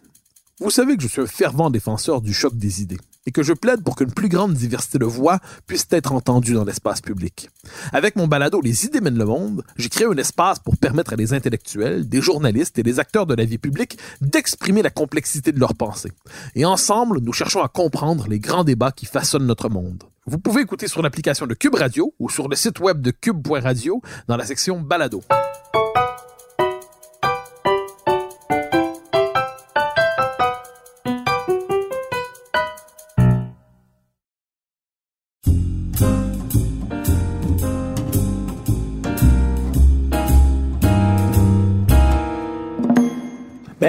Vous 0.60 0.70
savez 0.70 0.96
que 0.96 1.02
je 1.02 1.08
suis 1.08 1.20
un 1.20 1.26
fervent 1.26 1.70
défenseur 1.70 2.20
du 2.20 2.32
choc 2.32 2.56
des 2.56 2.82
idées 2.82 2.98
et 3.26 3.32
que 3.32 3.42
je 3.42 3.52
plaide 3.52 3.82
pour 3.82 3.96
qu'une 3.96 4.12
plus 4.12 4.28
grande 4.28 4.54
diversité 4.54 4.98
de 4.98 5.04
voix 5.04 5.38
puisse 5.66 5.86
être 5.90 6.12
entendue 6.12 6.54
dans 6.54 6.64
l'espace 6.64 7.00
public. 7.00 7.50
Avec 7.92 8.16
mon 8.16 8.26
balado 8.26 8.60
Les 8.60 8.84
idées 8.84 9.00
mènent 9.00 9.18
le 9.18 9.24
monde, 9.24 9.64
j'ai 9.76 9.88
créé 9.88 10.06
un 10.06 10.16
espace 10.16 10.58
pour 10.58 10.76
permettre 10.76 11.12
à 11.12 11.16
des 11.16 11.32
intellectuels, 11.32 12.08
des 12.08 12.20
journalistes 12.20 12.78
et 12.78 12.82
des 12.82 13.00
acteurs 13.00 13.26
de 13.26 13.34
la 13.34 13.44
vie 13.44 13.58
publique 13.58 13.98
d'exprimer 14.20 14.82
la 14.82 14.90
complexité 14.90 15.52
de 15.52 15.60
leurs 15.60 15.74
pensées. 15.74 16.12
Et 16.54 16.64
ensemble, 16.64 17.20
nous 17.20 17.32
cherchons 17.32 17.62
à 17.62 17.68
comprendre 17.68 18.28
les 18.28 18.40
grands 18.40 18.64
débats 18.64 18.92
qui 18.92 19.06
façonnent 19.06 19.46
notre 19.46 19.68
monde. 19.68 20.04
Vous 20.26 20.38
pouvez 20.38 20.62
écouter 20.62 20.86
sur 20.86 21.02
l'application 21.02 21.46
de 21.46 21.54
Cube 21.54 21.74
Radio 21.74 22.14
ou 22.18 22.30
sur 22.30 22.48
le 22.48 22.56
site 22.56 22.78
web 22.78 23.00
de 23.00 23.10
cube.radio 23.10 24.00
dans 24.28 24.36
la 24.36 24.46
section 24.46 24.80
balado. 24.80 25.22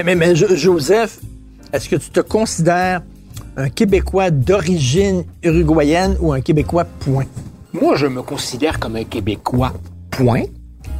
Mais, 0.03 0.15
mais 0.15 0.35
Jo- 0.35 0.55
Joseph, 0.55 1.19
est-ce 1.71 1.87
que 1.89 1.95
tu 1.95 2.09
te 2.09 2.19
considères 2.19 3.01
un 3.55 3.69
Québécois 3.69 4.31
d'origine 4.31 5.23
uruguayenne 5.43 6.17
ou 6.19 6.33
un 6.33 6.41
Québécois 6.41 6.85
point? 6.85 7.25
Moi, 7.71 7.95
je 7.95 8.07
me 8.07 8.21
considère 8.21 8.79
comme 8.79 8.95
un 8.95 9.03
Québécois, 9.05 9.73
point. 10.11 10.43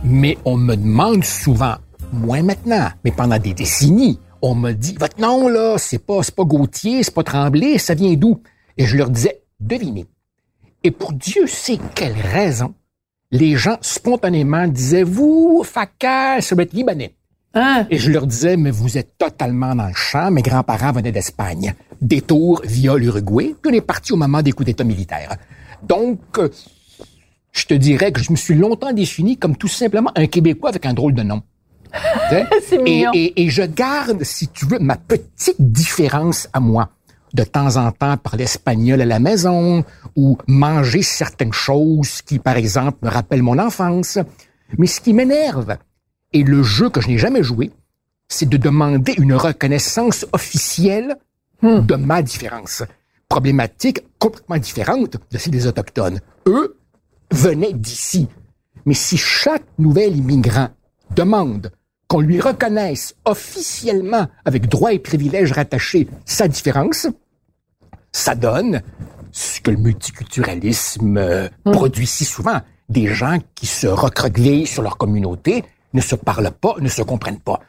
Mais 0.04 0.38
on 0.45 0.58
me 0.58 0.76
demande 0.76 1.24
souvent, 1.24 1.76
moins 2.12 2.41
maintenant, 2.43 2.89
mais 3.04 3.12
pendant 3.12 3.38
des 3.39 3.54
décennies, 3.54 4.20
on 4.41 4.56
me 4.56 4.72
dit, 4.74 4.95
votre 4.99 5.20
nom, 5.22 5.47
là, 5.47 5.76
c'est 5.78 5.99
pas, 6.06 6.20
pas 6.36 6.43
Gauthier, 6.43 7.04
c'est 7.04 7.14
pas 7.14 7.24
Tremblay, 7.24 7.78
ça 7.78 7.93
vient 7.93 8.14
d'où? 8.16 8.41
Et 8.78 8.86
je 8.86 8.97
leur 8.97 9.10
disais, 9.10 9.41
devinez. 9.60 10.06
Et 10.84 10.91
pour 10.91 11.14
Dieu 11.14 11.47
sait 11.47 11.80
quelle 11.95 12.16
raison, 12.20 12.74
les 13.32 13.56
gens 13.56 13.78
spontanément 13.82 14.68
disaient, 14.68 15.04
vous, 15.04 15.64
Facal, 15.64 16.41
ça 16.41 16.56
doit 16.56 16.64
être 16.64 16.74
libanais. 16.74 17.16
Hein? 17.56 17.86
Et 17.89 17.97
je 17.99 18.12
leur 18.12 18.26
disais, 18.26 18.58
mais 18.58 18.72
vous 18.72 18.97
êtes 18.97 19.18
totalement 19.18 19.76
dans 19.76 19.88
le 19.88 19.93
champ. 19.93 20.32
Mes 20.32 20.41
grands-parents 20.41 20.91
venaient 20.91 21.12
d'Espagne. 21.12 21.74
Détour 22.01 22.62
via 22.66 22.95
l'Uruguay. 22.95 23.56
Puis 23.62 23.72
on 23.72 23.76
est 23.76 23.82
parti 23.82 24.12
au 24.14 24.16
moment 24.18 24.41
des 24.41 24.51
coups 24.51 24.66
d'État 24.68 24.84
militaires. 24.84 25.36
Donc, 25.84 26.20
euh, 26.39 26.49
je 27.51 27.66
te 27.66 27.74
dirais 27.76 28.12
que 28.12 28.20
je 28.22 28.32
me 28.32 28.36
suis 28.38 28.56
longtemps 28.56 28.91
défini 28.93 29.38
comme 29.38 29.56
tout 29.56 29.68
simplement 29.68 30.12
un 30.16 30.26
Québécois 30.26 30.70
avec 30.70 30.86
un 30.88 30.93
drôle 30.93 31.14
de 31.14 31.22
nom. 31.24 31.43
Sais? 32.32 32.47
C'est 32.68 32.78
et, 32.78 32.82
mignon. 32.82 33.12
et- 33.14 33.43
et 33.43 33.49
je 33.49 33.62
garde, 33.64 34.24
si 34.24 34.47
tu 34.47 34.66
veux, 34.66 34.80
ma 34.80 34.95
petite 34.97 35.58
différence 35.60 36.49
à 36.54 36.60
moi. 36.60 36.89
De 37.36 37.43
temps 37.43 37.78
en 37.78 37.91
temps, 37.91 38.18
parler 38.18 38.43
espagnol 38.45 39.01
à 39.01 39.06
la 39.06 39.20
maison 39.20 39.84
ou 40.16 40.38
manger 40.47 41.01
certaines 41.04 41.54
choses 41.54 42.22
qui, 42.24 42.39
par 42.39 42.58
exemple, 42.58 42.97
me 43.04 43.10
rappellent 43.10 43.41
mon 43.43 43.58
enfance. 43.60 44.18
Mais 44.78 44.88
ce 44.88 45.01
qui 45.01 45.14
m'énerve, 45.14 45.78
et 46.34 46.43
le 46.43 46.63
jeu 46.63 46.89
que 46.89 47.01
je 47.01 47.07
n'ai 47.07 47.17
jamais 47.17 47.43
joué, 47.43 47.71
c'est 48.27 48.49
de 48.49 48.57
demander 48.57 49.13
une 49.17 49.34
reconnaissance 49.34 50.25
officielle 50.34 51.17
de 51.61 51.95
ma 51.95 52.21
différence. 52.21 52.84
problématique 53.29 54.01
complètement 54.19 54.57
différente 54.57 55.17
de 55.31 55.38
celle 55.39 55.53
des 55.53 55.65
Autochtones. 55.65 56.19
Eux 56.45 56.77
venaient 57.31 57.73
d'ici. 57.73 58.27
Mais 58.86 58.93
si 58.93 59.17
chaque 59.17 59.63
nouvel 59.79 60.17
immigrant 60.17 60.69
demande 61.15 61.71
qu'on 62.07 62.19
lui 62.19 62.39
reconnaisse 62.39 63.15
officiellement, 63.25 64.27
avec 64.45 64.67
droits 64.67 64.93
et 64.93 64.99
privilèges 64.99 65.51
rattachés, 65.51 66.07
sa 66.25 66.47
différence, 66.47 67.07
ça 68.11 68.36
donne 68.36 68.84
ce 69.31 69.61
que 69.61 69.71
le 69.71 69.77
multiculturalisme 69.77 71.17
euh, 71.17 71.49
produit 71.65 72.05
si 72.05 72.25
souvent. 72.25 72.61
Des 72.89 73.07
gens 73.07 73.39
qui 73.55 73.65
se 73.65 73.88
recroquevillent 73.88 74.67
sur 74.67 74.84
leur 74.84 74.97
communauté, 74.97 75.63
ne 75.93 76.01
se 76.01 76.15
parlent 76.15 76.51
pas, 76.51 76.75
ne 76.79 76.89
se 76.89 77.01
comprennent 77.01 77.39
pas. 77.39 77.59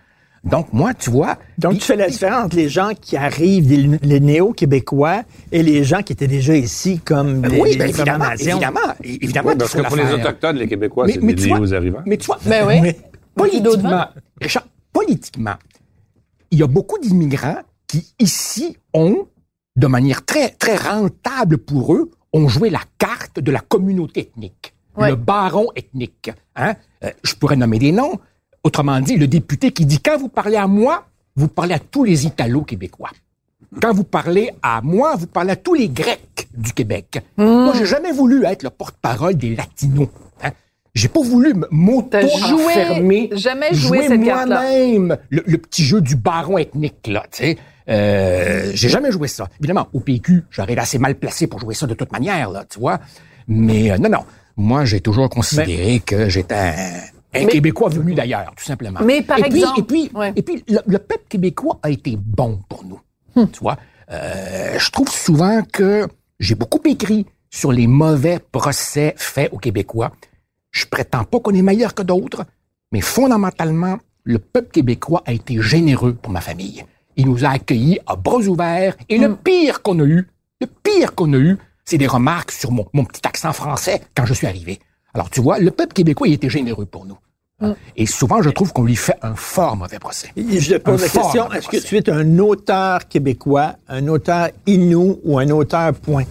Donc, 0.45 0.73
moi, 0.73 0.93
tu 0.93 1.11
vois... 1.11 1.39
Donc, 1.57 1.79
tu 1.79 1.81
fais 1.81 1.97
la 1.97 2.09
différence 2.09 2.45
entre 2.45 2.57
les 2.57 2.69
gens 2.69 2.91
qui 3.01 3.17
arrivent, 3.17 3.69
les, 3.71 3.99
les 4.03 4.21
néo-québécois, 4.21 5.23
et 5.51 5.63
les 5.63 5.85
gens 5.85 6.03
qui 6.03 6.13
étaient 6.13 6.27
déjà 6.27 6.55
ici, 6.55 6.99
comme 6.99 7.45
les, 7.47 7.61
oui, 7.61 7.71
les 7.73 7.77
ben, 7.79 7.89
évidemment, 7.89 8.33
évidemment, 8.33 8.81
évidemment. 9.03 9.51
Oui, 9.51 9.57
parce 9.59 9.73
que 9.75 9.81
pour 9.81 9.97
les. 9.97 10.13
Autochtones, 10.13 10.57
les 10.57 10.69
Québécois, 10.69 11.07
c'est 11.09 11.23
mais 11.23 11.33
des 11.33 11.47
néo-arrivants. 11.47 12.03
Mais 12.05 12.19
tu 12.19 12.27
vois, 12.27 12.39
Ben 12.45 12.67
oui. 12.67 12.75
Oui. 12.83 12.95
politiquement, 13.35 14.07
Richard, 14.41 14.67
politiquement, 14.93 15.55
il 16.51 16.59
y 16.59 16.63
a 16.63 16.67
beaucoup 16.67 16.99
d'immigrants 16.99 17.63
qui, 17.87 18.15
ici, 18.19 18.77
ont, 18.93 19.27
de 19.77 19.87
manière 19.87 20.25
très, 20.27 20.51
très 20.51 20.77
rentable 20.77 21.57
pour 21.59 21.95
eux, 21.95 22.11
ont 22.35 22.49
joué 22.49 22.69
la 22.69 22.83
carte 22.99 23.41
de 23.41 23.51
la 23.51 23.61
communauté 23.61 24.21
ethnique, 24.21 24.74
Ouais. 24.97 25.11
le 25.11 25.17
baron 25.17 25.67
ethnique. 25.77 26.31
Hein? 26.57 26.75
Euh, 27.03 27.11
je 27.23 27.35
pourrais 27.35 27.57
nommer 27.57 27.79
des 27.79 27.93
noms. 27.93 28.19
Autrement 28.63 29.01
dit, 29.01 29.17
le 29.17 29.27
député 29.27 29.73
qui 29.73 29.85
dit, 29.87 30.01
quand 30.01 30.17
vous 30.19 30.29
parlez 30.29 30.57
à 30.57 30.67
moi, 30.67 31.05
vous 31.37 31.49
parlez 31.49 31.75
à 31.75 31.79
tous 31.79 32.05
les 32.05 32.27
Italo-Québécois. 32.27 33.11
Quand 33.83 33.93
vous 33.93 34.05
parlez 34.05 34.51
à 34.63 34.81
moi, 34.83 35.17
vous 35.17 35.27
parlez 35.27 35.51
à 35.53 35.57
tous 35.57 35.75
les 35.75 35.89
Grecs 35.89 36.49
du 36.55 36.73
Québec. 36.73 37.19
Moi, 37.37 37.73
j'ai 37.77 37.87
jamais 37.87 38.13
voulu 38.13 38.45
être 38.45 38.63
le 38.63 38.71
porte-parole 38.71 39.35
des 39.35 39.57
Latinos. 39.57 40.09
Hein? 40.43 40.51
J'ai 40.95 41.09
pas 41.09 41.23
voulu 41.23 41.55
m'auto-enfermer. 41.73 43.31
jamais 43.33 44.09
cette 44.09 44.25
carte-là. 44.25 44.61
moi-même 44.63 45.17
le, 45.31 45.43
le 45.45 45.59
petit 45.59 45.83
jeu 45.83 46.01
du 46.01 46.15
baron 46.17 46.59
ethnique, 46.59 47.07
là, 47.09 47.25
tu 47.33 47.39
sais. 47.43 47.59
Euh, 47.89 48.71
j'ai 48.75 48.89
jamais 48.89 49.11
joué 49.13 49.29
ça. 49.29 49.49
Évidemment, 49.59 49.89
au 49.93 50.01
PQ, 50.01 50.45
j'aurais 50.51 50.73
été 50.73 50.81
assez 50.81 50.99
mal 50.99 51.17
placé 51.17 51.47
pour 51.47 51.61
jouer 51.61 51.75
ça 51.75 51.87
de 51.87 51.95
toute 51.95 52.13
manière, 52.13 52.51
là, 52.51 52.65
tu 52.69 52.79
vois. 52.79 53.01
Mais 53.49 53.91
euh, 53.91 53.99
non, 53.99 54.09
non. 54.09 54.25
Moi, 54.57 54.85
j'ai 54.85 55.01
toujours 55.01 55.29
considéré 55.29 56.01
que 56.01 56.29
j'étais 56.29 56.55
un, 56.55 56.75
un 57.35 57.45
Mais- 57.45 57.47
Québécois 57.47 57.89
venu 57.89 58.15
d'ailleurs, 58.15 58.53
tout 58.57 58.65
simplement. 58.65 59.01
Mais 59.05 59.23
par 59.23 59.39
et 59.39 59.43
puis, 59.45 59.59
exemple- 59.61 59.81
Et 59.81 59.83
puis, 59.83 60.11
Ouais. 60.15 60.33
et 60.37 60.43
puis 60.43 60.63
le, 60.69 60.79
le 60.87 60.99
peuple 60.99 61.25
québécois 61.29 61.79
a 61.83 61.91
été 61.91 62.17
bon 62.17 62.61
pour 62.69 62.85
nous. 62.85 63.01
Hmm. 63.35 63.47
Tu 63.51 63.59
vois, 63.61 63.77
euh, 64.11 64.79
je 64.79 64.91
trouve 64.91 65.09
souvent 65.09 65.63
que 65.63 66.07
j'ai 66.39 66.55
beaucoup 66.55 66.81
écrit 66.85 67.27
sur 67.51 67.73
les 67.73 67.87
mauvais 67.87 68.39
procès 68.53 69.15
faits 69.17 69.53
aux 69.53 69.59
Québécois. 69.59 70.13
Je 70.71 70.87
prétends 70.87 71.25
pas 71.25 71.41
qu'on 71.41 71.55
est 71.55 71.63
meilleur 71.63 71.95
que 71.95 72.03
d'autres, 72.03 72.45
mais 72.93 73.01
fondamentalement, 73.01 73.99
le 74.25 74.39
peuple 74.39 74.71
québécois 74.71 75.23
a 75.27 75.33
été 75.33 75.61
généreux 75.61 76.15
pour 76.15 76.33
ma 76.33 76.41
famille. 76.41 76.85
Il 77.17 77.27
nous 77.27 77.45
a 77.45 77.49
accueillis 77.51 77.99
à 78.07 78.17
bras 78.17 78.39
ouverts 78.39 78.97
et 79.09 79.19
le 79.19 79.35
pire 79.37 79.83
qu'on 79.83 79.99
a 80.01 80.05
eu, 80.05 80.29
le 80.61 80.67
pire 80.67 81.15
qu'on 81.15 81.33
a 81.33 81.37
eu, 81.39 81.59
c'est 81.85 81.99
des 81.99 82.07
remarques 82.07 82.53
sur 82.53 82.73
mon, 82.73 82.87
mon 82.93 83.05
petit 83.05 83.23
accent 83.27 83.53
français 83.53 84.01
quand 84.15 84.27
je 84.27 84.35
suis 84.35 84.47
arrivé. 84.47 84.79
Alors 85.15 85.31
tu 85.31 85.41
vois, 85.41 85.59
le 85.59 85.71
peuple 85.71 85.93
québécois, 85.93 86.29
il 86.29 86.35
était 86.35 86.49
généreux 86.49 86.87
pour 86.87 87.07
nous. 87.07 87.19
Hmm. 87.61 87.75
Et 87.97 88.07
souvent, 88.07 88.43
je 88.43 88.51
trouve 88.51 88.73
qu'on 88.73 88.83
lui 88.83 88.97
fait 88.97 89.17
un 89.23 89.37
fort 89.37 89.77
mauvais 89.77 90.01
procès. 90.01 90.29
Je 90.37 90.75
te 90.75 90.79
pose 90.79 91.03
la 91.03 91.09
question, 91.09 91.53
est-ce 91.53 91.69
que 91.69 91.77
tu 91.77 91.97
es 91.97 92.11
un 92.11 92.39
auteur 92.41 93.07
québécois, 93.07 93.77
un 93.89 94.09
auteur 94.09 94.49
inou 94.67 95.21
ou 95.23 95.39
un 95.39 95.49
auteur 95.51 95.95
point? 95.95 96.25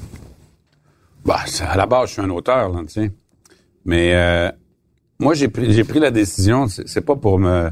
Bah, 1.23 1.39
à 1.61 1.77
la 1.77 1.85
base, 1.85 2.09
je 2.09 2.13
suis 2.13 2.21
un 2.21 2.29
auteur, 2.29 2.69
là, 2.69 2.81
tu 2.81 2.89
sais. 2.89 3.11
Mais 3.85 4.13
euh, 4.13 4.51
moi, 5.17 5.33
j'ai 5.33 5.47
pris, 5.47 5.71
j'ai 5.71 5.85
pris 5.85 5.99
la 5.99 6.11
décision, 6.11 6.67
c'est 6.67 6.87
c'est 6.89 7.01
pas 7.01 7.15
pour 7.15 7.39
me, 7.39 7.69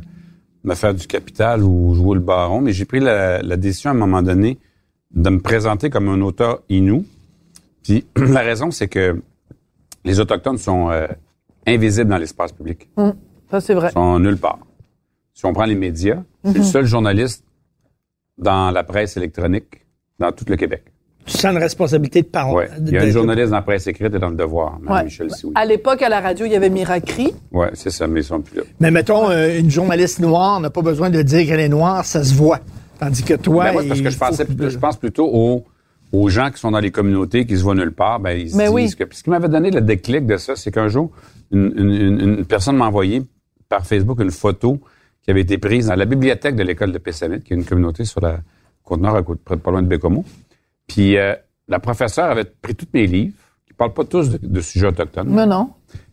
me 0.63 0.75
faire 0.75 0.93
du 0.93 1.05
capital 1.05 1.61
ou 1.61 1.93
jouer 1.93 2.15
le 2.15 2.21
baron, 2.21 2.61
mais 2.61 2.71
j'ai 2.71 2.85
pris 2.85 3.01
la, 3.01 3.41
la 3.41 3.57
décision 3.57 3.89
à 3.89 3.93
un 3.93 3.97
moment 3.97 4.21
donné 4.21 4.59
de 5.13 5.29
me 5.29 5.39
présenter 5.41 5.89
comme 5.89 6.07
un 6.07 6.21
auteur 6.21 6.61
inou. 6.69 7.05
Puis 7.83 8.05
la 8.15 8.41
raison, 8.41 8.71
c'est 8.71 8.87
que 8.87 9.21
les 10.03 10.19
Autochtones 10.19 10.57
sont 10.57 10.89
euh, 10.91 11.07
invisibles 11.67 12.09
dans 12.09 12.17
l'espace 12.17 12.51
public. 12.51 12.89
Ça, 13.49 13.61
c'est 13.61 13.73
vrai. 13.73 13.89
Ils 13.89 13.93
sont 13.93 14.19
nulle 14.19 14.37
part. 14.37 14.59
Si 15.33 15.45
on 15.45 15.53
prend 15.53 15.65
les 15.65 15.75
médias, 15.75 16.21
c'est 16.45 16.57
le 16.57 16.63
seul 16.63 16.85
journaliste 16.85 17.43
dans 18.37 18.71
la 18.71 18.83
presse 18.83 19.17
électronique 19.17 19.85
dans 20.19 20.31
tout 20.31 20.45
le 20.47 20.55
Québec. 20.55 20.83
Tu 21.25 21.37
sens 21.37 21.51
une 21.51 21.59
responsabilité 21.59 22.23
de 22.23 22.27
parole. 22.27 22.55
Ouais. 22.55 22.69
Il 22.79 22.91
y 22.93 22.97
a 22.97 23.03
un 23.03 23.09
journaliste 23.11 23.49
dans 23.51 23.57
la 23.57 23.61
presse 23.61 23.85
écrite 23.85 24.13
et 24.15 24.19
dans 24.19 24.29
le 24.29 24.35
devoir, 24.35 24.79
Mme 24.79 24.97
Ouais. 24.97 25.03
Michel 25.03 25.29
Sioui. 25.31 25.51
À 25.55 25.65
l'époque, 25.65 26.01
à 26.01 26.09
la 26.09 26.19
radio, 26.19 26.45
il 26.47 26.51
y 26.51 26.55
avait 26.55 26.69
Miracri. 26.71 27.31
Ouais, 27.51 27.69
c'est 27.73 27.91
ça, 27.91 28.07
mais 28.07 28.21
ils 28.21 28.23
sont 28.23 28.41
plus 28.41 28.57
là. 28.57 28.63
Mais 28.79 28.89
mettons, 28.89 29.29
euh, 29.29 29.59
une 29.59 29.69
journaliste 29.69 30.19
noire 30.19 30.59
n'a 30.59 30.71
pas 30.71 30.81
besoin 30.81 31.11
de 31.11 31.21
dire 31.21 31.45
qu'elle 31.45 31.59
est 31.59 31.69
noire, 31.69 32.03
ça 32.05 32.23
se 32.23 32.33
voit. 32.33 32.59
Tandis 32.99 33.23
que 33.23 33.35
toi, 33.35 33.65
Ben, 33.65 33.73
moi, 33.73 33.81
c'est 33.83 33.87
parce 33.89 34.01
que 34.01 34.09
je 34.09 34.17
pensais, 34.17 34.47
je 34.69 34.77
pense 34.79 34.97
plutôt 34.97 35.27
aux, 35.31 35.63
aux 36.11 36.29
gens 36.29 36.51
qui 36.51 36.59
sont 36.59 36.71
dans 36.71 36.79
les 36.79 36.91
communautés, 36.91 37.45
qui 37.45 37.57
se 37.57 37.63
voient 37.63 37.75
nulle 37.75 37.93
part. 37.93 38.19
Ben, 38.19 38.37
ils 38.37 38.51
se 38.51 38.57
Mais 38.57 38.65
disent 38.65 38.73
oui. 38.73 38.95
que. 38.95 39.03
Puis 39.05 39.17
ce 39.19 39.23
qui 39.23 39.29
m'avait 39.29 39.47
donné 39.49 39.71
le 39.71 39.81
déclic 39.81 40.25
de 40.25 40.37
ça, 40.37 40.55
c'est 40.55 40.71
qu'un 40.71 40.87
jour, 40.89 41.11
une, 41.51 41.73
une- 41.77 41.91
une- 41.91 42.19
une 42.39 42.45
personne 42.45 42.75
m'a 42.77 42.87
envoyé 42.87 43.23
par 43.69 43.85
Facebook 43.85 44.19
une 44.21 44.31
photo 44.31 44.79
qui 45.23 45.31
avait 45.31 45.41
été 45.41 45.57
prise 45.57 45.87
dans 45.87 45.95
la 45.95 46.05
bibliothèque 46.05 46.55
de 46.55 46.63
l'école 46.63 46.91
de 46.91 46.97
Pessamit, 46.97 47.41
qui 47.41 47.53
est 47.53 47.55
une 47.55 47.63
communauté 47.65 48.03
sur 48.05 48.19
la 48.21 48.39
côte 48.83 48.99
nord, 49.01 49.15
à 49.15 49.23
côté, 49.23 49.41
près 49.45 49.55
de- 49.55 49.61
pas 49.61 49.71
loin 49.71 49.81
de 49.81 49.87
Bécomo. 49.87 50.25
Puis 50.87 51.17
euh, 51.17 51.35
la 51.67 51.79
professeure 51.79 52.25
avait 52.29 52.45
pris 52.45 52.75
tous 52.75 52.87
mes 52.93 53.07
livres, 53.07 53.33
qui 53.67 53.73
parlent 53.73 53.93
pas 53.93 54.03
tous 54.03 54.29
de, 54.31 54.39
de 54.45 54.61
sujets 54.61 54.87
autochtones. 54.87 55.29
Mais 55.29 55.45
non. 55.45 55.69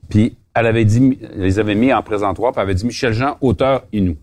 Puis 0.08 0.36
elle 0.54 0.66
avait 0.66 0.84
dit, 0.84 1.18
elle 1.34 1.40
les 1.40 1.58
avait 1.58 1.74
mis 1.74 1.92
en 1.92 2.02
présentoir, 2.02 2.52
puis 2.52 2.60
elle 2.60 2.64
avait 2.68 2.74
dit 2.74 2.86
Michel 2.86 3.12
Jean, 3.12 3.36
auteur 3.40 3.84
Inou. 3.92 4.16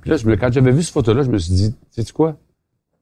Puis 0.00 0.10
là, 0.10 0.16
je 0.16 0.26
me- 0.26 0.34
quand 0.36 0.52
j'avais 0.52 0.72
vu 0.72 0.82
cette 0.82 0.92
photo-là, 0.94 1.22
je 1.22 1.30
me 1.30 1.38
suis 1.38 1.54
dit, 1.54 1.74
sais-tu 1.90 2.12
quoi? 2.12 2.36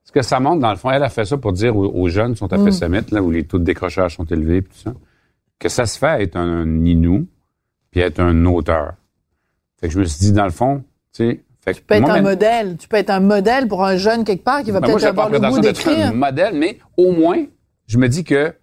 Ce 0.04 0.12
que 0.12 0.22
ça 0.22 0.40
montre, 0.40 0.60
dans 0.60 0.70
le 0.70 0.76
fond, 0.76 0.90
elle 0.90 1.02
a 1.02 1.08
fait 1.08 1.24
ça 1.24 1.36
pour 1.36 1.52
dire 1.52 1.76
aux, 1.76 1.86
aux 1.88 2.08
jeunes 2.08 2.32
qui 2.32 2.38
sont 2.38 2.52
à 2.52 2.58
Mm. 2.58 2.64
Pessamit, 2.64 3.00
là, 3.12 3.22
où 3.22 3.30
les 3.30 3.44
taux 3.44 3.58
de 3.58 3.64
décrochage 3.64 4.16
sont 4.16 4.24
élevés, 4.24 4.62
puis 4.62 4.72
tout 4.74 4.80
ça, 4.90 4.94
que 5.58 5.68
ça 5.68 5.86
se 5.86 5.98
fait 5.98 6.22
être 6.22 6.36
un 6.36 6.84
Inou, 6.84 7.26
puis 7.90 8.00
être 8.00 8.18
un 8.20 8.44
auteur. 8.46 8.94
Fait 9.80 9.88
que 9.88 9.94
je 9.94 9.98
me 10.00 10.04
suis 10.04 10.18
dit, 10.20 10.32
dans 10.32 10.44
le 10.44 10.50
fond, 10.50 10.82
tu 11.14 11.24
sais, 11.24 11.44
fait 11.64 11.74
Tu 11.74 11.82
peux 11.82 11.94
être 11.94 12.00
moi, 12.02 12.14
un 12.14 12.22
modèle. 12.22 12.76
Tu 12.78 12.88
peux 12.88 12.96
être 12.96 13.10
un 13.10 13.20
modèle 13.20 13.68
pour 13.68 13.84
un 13.84 13.96
jeune 13.96 14.24
quelque 14.24 14.42
part 14.44 14.62
qui 14.62 14.70
va 14.70 14.80
ben, 14.80 14.88
peut-être 14.88 15.04
avoir 15.04 15.28
le 15.28 15.38
goût 15.38 15.60
d'être 15.60 15.86
un 15.88 15.90
d'écrire. 15.92 16.14
modèle, 16.14 16.54
mais 16.58 16.78
au 16.96 17.12
moins, 17.12 17.44
je 17.86 17.98
me 17.98 18.08
dis 18.08 18.24
que 18.24 18.54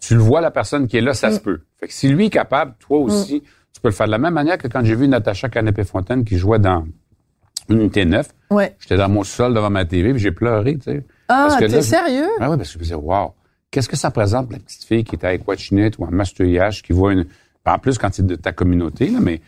tu 0.00 0.14
le 0.14 0.20
vois, 0.20 0.40
la 0.40 0.50
personne 0.50 0.86
qui 0.86 0.96
est 0.98 1.00
là, 1.00 1.12
Mm. 1.12 1.14
ça 1.14 1.32
se 1.32 1.40
peut. 1.40 1.60
Fait 1.80 1.88
que 1.88 1.92
si 1.92 2.08
lui 2.08 2.26
est 2.26 2.30
capable, 2.30 2.74
toi 2.78 2.98
aussi, 2.98 3.42
tu 3.72 3.80
peux 3.80 3.88
le 3.88 3.94
faire 3.94 4.06
de 4.06 4.12
la 4.12 4.18
même 4.18 4.34
manière 4.34 4.58
que 4.58 4.68
quand 4.68 4.84
j'ai 4.84 4.94
vu 4.94 5.08
Natacha 5.08 5.48
Canapé-Fontaine 5.48 6.24
qui 6.24 6.36
jouait 6.36 6.58
dans 6.58 6.86
Unité 7.68 8.04
9. 8.04 8.28
Ouais. 8.50 8.74
J'étais 8.78 8.96
dans 8.96 9.08
mon 9.08 9.24
sol 9.24 9.54
devant 9.54 9.70
ma 9.70 9.84
TV, 9.84 10.12
puis 10.12 10.20
j'ai 10.20 10.32
pleuré, 10.32 10.76
tu 10.78 10.84
sais. 10.90 11.04
Ah, 11.28 11.54
t'es 11.58 11.82
sérieux? 11.82 12.28
Ah 12.40 12.50
ouais, 12.50 12.56
parce 12.56 12.68
que 12.68 12.74
je 12.74 12.78
me 12.78 12.82
disais, 12.84 12.94
wow, 12.94 13.32
qu'est-ce 13.70 13.88
que 13.88 13.96
ça 13.96 14.10
présente, 14.10 14.50
la 14.50 14.58
petite 14.58 14.84
fille 14.84 15.04
qui 15.04 15.16
est 15.16 15.24
à 15.24 15.34
Equachinette 15.34 15.98
ou 15.98 16.04
à 16.04 16.10
Mastouillage, 16.10 16.82
qui 16.82 16.92
voit 16.92 17.12
une... 17.12 17.26
En 17.66 17.78
plus, 17.78 17.98
quand 17.98 18.08
c'est 18.12 18.24
de 18.26 18.34
ta 18.34 18.52
communauté, 18.52 19.08
là, 19.08 19.18
mais... 19.20 19.40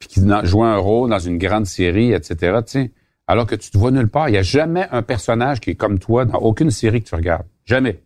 Puis 0.00 0.08
qui 0.08 0.20
joue 0.44 0.64
un 0.64 0.76
rôle 0.78 1.10
dans 1.10 1.18
une 1.18 1.36
grande 1.38 1.66
série, 1.66 2.12
etc., 2.12 2.34
tu 2.66 2.72
sais. 2.72 2.90
Alors 3.26 3.46
que 3.46 3.54
tu 3.54 3.70
te 3.70 3.78
vois 3.78 3.90
nulle 3.92 4.08
part. 4.08 4.28
Il 4.28 4.32
n'y 4.32 4.38
a 4.38 4.42
jamais 4.42 4.88
un 4.90 5.02
personnage 5.02 5.60
qui 5.60 5.70
est 5.70 5.74
comme 5.76 5.98
toi 6.00 6.24
dans 6.24 6.38
aucune 6.38 6.70
série 6.72 7.02
que 7.02 7.08
tu 7.08 7.14
regardes. 7.14 7.44
Jamais. 7.66 8.02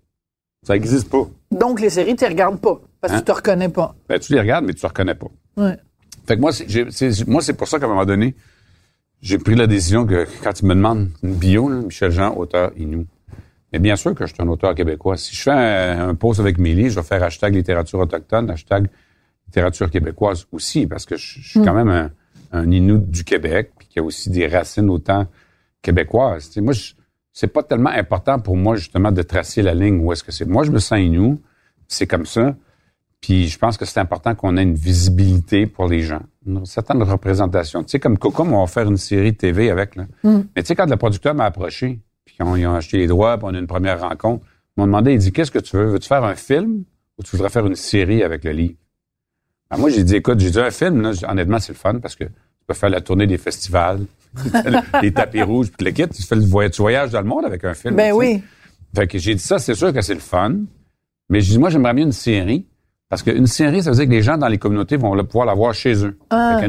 Ça 0.67 0.75
n'existe 0.75 1.09
pas. 1.09 1.27
Donc, 1.53 1.81
les 1.81 1.89
séries, 1.91 2.15
tu 2.17 2.25
les 2.25 2.31
regardes 2.31 2.61
pas. 2.61 2.79
Parce 3.01 3.12
que 3.12 3.19
Hein? 3.19 3.21
tu 3.21 3.25
te 3.27 3.33
reconnais 3.33 3.69
pas. 3.71 3.95
Ben, 4.09 4.19
tu 4.19 4.33
les 4.35 4.41
regardes, 4.41 4.65
mais 4.67 4.75
tu 4.75 4.85
ne 4.85 4.89
reconnais 4.89 5.15
pas. 5.15 5.29
Ouais. 5.57 5.77
Fait 6.27 6.35
que 6.37 6.41
moi, 6.41 6.53
c'est- 6.53 7.27
moi, 7.29 7.41
c'est 7.43 7.53
pour 7.55 7.69
ça 7.69 7.79
qu'à 7.79 7.87
un 7.87 7.91
moment 7.91 8.05
donné, 8.05 8.35
j'ai 9.25 9.39
pris 9.39 9.55
la 9.55 9.66
décision 9.66 10.07
que 10.07 10.27
quand 10.43 10.53
tu 10.53 10.66
me 10.66 10.75
demandes 10.75 11.09
une 11.22 11.35
bio, 11.35 11.68
là, 11.68 11.77
Michel 11.81 12.11
Jean, 12.11 12.35
auteur 12.37 12.70
Inou. 12.77 13.07
Mais 13.72 13.79
bien 13.79 13.97
sûr 13.97 14.14
que 14.14 14.27
je 14.27 14.33
suis 14.35 14.43
un 14.43 14.49
auteur 14.49 14.75
québécois. 14.75 15.16
Si 15.16 15.35
je 15.35 15.43
fais 15.43 15.51
un, 15.51 16.09
un 16.11 16.14
post 16.14 16.39
avec 16.39 16.59
mes 16.59 16.75
livres, 16.75 16.91
je 16.91 16.97
vais 17.01 17.07
faire 17.07 17.22
hashtag 17.22 17.55
littérature 17.55 17.99
autochtone, 17.99 18.51
hashtag 18.51 18.89
littérature 19.47 19.91
québécoise 19.91 20.47
aussi, 20.53 20.87
parce 20.87 21.07
que 21.07 21.16
je, 21.16 21.41
je 21.41 21.49
suis 21.49 21.62
quand 21.62 21.75
même 21.75 21.89
un, 21.89 22.11
un 22.53 22.70
Inou 22.70 22.99
du 22.99 23.25
Québec, 23.25 23.72
puis 23.79 23.89
qui 23.89 23.99
a 23.99 24.03
aussi 24.03 24.31
des 24.31 24.47
racines 24.47 24.91
autant 24.91 25.27
québécoises. 25.83 26.49
Tu 26.49 26.53
sais, 26.55 26.61
moi, 26.61 26.72
je- 26.72 26.93
c'est 27.33 27.49
pas 27.49 27.62
tellement 27.64 27.91
important 27.91 28.39
pour 28.39 28.57
moi, 28.57 28.77
justement, 28.77 29.11
de 29.11 29.22
tracer 29.22 29.61
la 29.62 29.75
ligne 29.75 29.99
où 30.05 30.12
est-ce 30.12 30.22
que 30.22 30.31
c'est. 30.31 30.45
Moi, 30.45 30.62
je 30.64 30.70
me 30.70 30.79
sens 30.79 31.01
Inou, 31.01 31.41
c'est 31.89 32.07
comme 32.07 32.27
ça. 32.27 32.55
Puis 33.25 33.49
je 33.49 33.59
pense 33.59 33.79
que 33.79 33.87
c'est 33.87 34.01
important 34.01 34.35
qu'on 34.35 34.59
ait 34.59 34.62
une 34.62 34.75
visibilité 34.75 35.66
pour 35.66 35.89
les 35.89 36.03
gens, 36.03 36.20
une 36.47 36.66
certaine 36.66 37.03
représentation. 37.03 37.83
Tu 37.83 37.93
sais, 37.93 37.99
comme 37.99 38.18
Coco, 38.18 38.43
on 38.43 38.61
va 38.61 38.66
faire 38.66 38.87
une 38.87 38.99
série 38.99 39.33
de 39.33 39.37
TV 39.39 39.70
avec. 39.70 39.97
Là. 39.97 40.05
Mais 40.25 40.62
tu 40.62 40.66
sais, 40.66 40.75
quand 40.77 40.85
le 40.91 40.97
producteur 40.99 41.35
m'a 41.35 41.47
approché, 41.47 42.01
puis 42.27 42.37
qu'on 42.39 42.55
ils 42.55 42.66
ont 42.66 42.75
acheté 42.75 42.99
les 42.99 43.07
droits, 43.07 43.39
puis 43.39 43.47
on 43.51 43.55
a 43.55 43.59
une 43.59 43.66
première 43.66 43.99
rencontre, 44.03 44.45
ils 44.77 44.81
m'ont 44.81 44.87
demandé, 44.87 45.12
il 45.14 45.18
dit, 45.18 45.33
qu'est-ce 45.33 45.51
que 45.51 45.59
tu 45.59 45.75
veux? 45.75 45.87
Veux-tu 45.87 46.07
faire 46.07 46.22
un 46.22 46.35
film 46.35 46.85
ou 47.16 47.22
tu 47.22 47.31
voudrais 47.35 47.49
faire 47.49 47.64
une 47.66 47.77
série 47.77 48.22
avec 48.22 48.45
le 48.45 48.51
livre? 48.51 48.75
Ben, 49.70 49.79
moi, 49.79 49.89
j'ai 49.89 50.05
dit, 50.05 50.16
écoute, 50.16 50.39
j'ai 50.39 50.51
dit 50.51 50.61
un 50.61 50.70
film, 50.70 51.01
là, 51.01 51.12
J'ai- 51.12 51.27
honnêtement, 51.27 51.59
c'est 51.61 51.72
le 51.72 51.79
fun 51.79 51.95
parce 52.01 52.16
que 52.16 52.25
tu 52.25 52.31
peux 52.66 52.75
faire 52.75 52.91
la 52.91 53.01
tournée 53.01 53.27
des 53.27 53.39
festivals, 53.39 54.01
les 55.03 55.12
tapis 55.14 55.41
rouges, 55.41 55.70
puis 55.70 55.87
le 55.87 55.93
kit. 55.93 56.07
Tu 56.09 56.22
fais 56.22 56.35
le 56.37 56.43
voyage, 56.43 56.72
tu 56.72 56.83
voyages 56.83 57.11
dans 57.11 57.22
le 57.22 57.27
monde 57.27 57.47
avec 57.47 57.64
un 57.64 57.72
film. 57.72 57.97
Ben 57.97 58.12
oui. 58.12 58.43
Fait 58.95 59.07
que 59.07 59.16
j'ai 59.16 59.35
dit 59.35 59.43
ça, 59.43 59.59
c'est 59.59 59.75
sûr 59.75 59.95
que 59.95 60.03
c'est 60.03 60.12
le 60.12 60.20
fun. 60.20 60.57
Mais 61.31 61.41
je 61.41 61.53
dis, 61.53 61.59
moi, 61.59 61.70
j'aimerais 61.70 61.95
bien 61.95 62.05
une 62.05 62.12
série. 62.12 62.66
Parce 63.11 63.23
qu'une 63.23 63.47
série, 63.47 63.83
ça 63.83 63.91
veut 63.91 63.97
dire 63.97 64.07
que 64.07 64.11
les 64.11 64.23
gens 64.23 64.37
dans 64.39 64.49
les 64.49 64.59
communautés 64.59 64.97
vont 64.97 65.15
pouvoir 65.25 65.47
la 65.47 65.55
voir 65.55 65.75
chez 65.75 66.05
eux. 66.05 66.19
Ah. 66.31 66.57
Fait 66.61 66.63
qu'à 66.63 66.69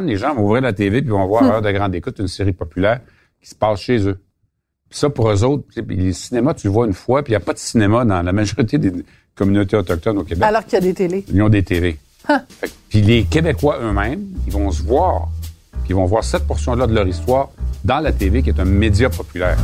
les 0.00 0.16
gens 0.16 0.34
vont 0.34 0.44
ouvrir 0.44 0.62
la 0.62 0.72
TV 0.72 1.02
puis 1.02 1.10
vont 1.10 1.26
voir 1.26 1.42
Hmm. 1.44 1.50
Heure 1.50 1.62
de 1.62 1.70
grande 1.70 1.94
écoute, 1.94 2.18
une 2.18 2.28
série 2.28 2.52
populaire 2.52 3.00
qui 3.40 3.48
se 3.50 3.54
passe 3.54 3.80
chez 3.80 3.98
eux. 4.08 4.18
Puis 4.88 4.98
ça, 4.98 5.10
pour 5.10 5.30
eux 5.30 5.44
autres, 5.44 5.64
les 5.88 6.12
cinémas, 6.12 6.54
tu 6.54 6.66
le 6.68 6.72
vois 6.72 6.86
une 6.86 6.92
fois, 6.94 7.22
puis 7.22 7.32
il 7.32 7.36
n'y 7.36 7.42
a 7.42 7.44
pas 7.44 7.52
de 7.52 7.58
cinéma 7.58 8.04
dans 8.04 8.22
la 8.22 8.32
majorité 8.32 8.78
des 8.78 8.92
communautés 9.34 9.76
autochtones 9.76 10.18
au 10.18 10.24
Québec. 10.24 10.44
Alors 10.44 10.64
qu'il 10.64 10.74
y 10.74 10.76
a 10.76 10.80
des 10.80 10.94
télés. 10.94 11.24
Ils 11.32 11.42
ont 11.42 11.48
des. 11.48 11.62
Fait 11.62 11.98
que- 12.68 12.72
Puis 12.88 13.02
les 13.02 13.24
Québécois 13.24 13.78
eux-mêmes, 13.82 14.24
ils 14.46 14.52
vont 14.52 14.70
se 14.70 14.82
voir, 14.82 15.28
puis 15.82 15.90
ils 15.90 15.94
vont 15.96 16.06
voir 16.06 16.24
cette 16.24 16.46
portion-là 16.46 16.86
de 16.86 16.94
leur 16.94 17.06
histoire 17.06 17.50
dans 17.84 17.98
la 18.00 18.12
TV, 18.12 18.42
qui 18.42 18.50
est 18.50 18.60
un 18.60 18.64
média 18.64 19.10
populaire. 19.10 19.58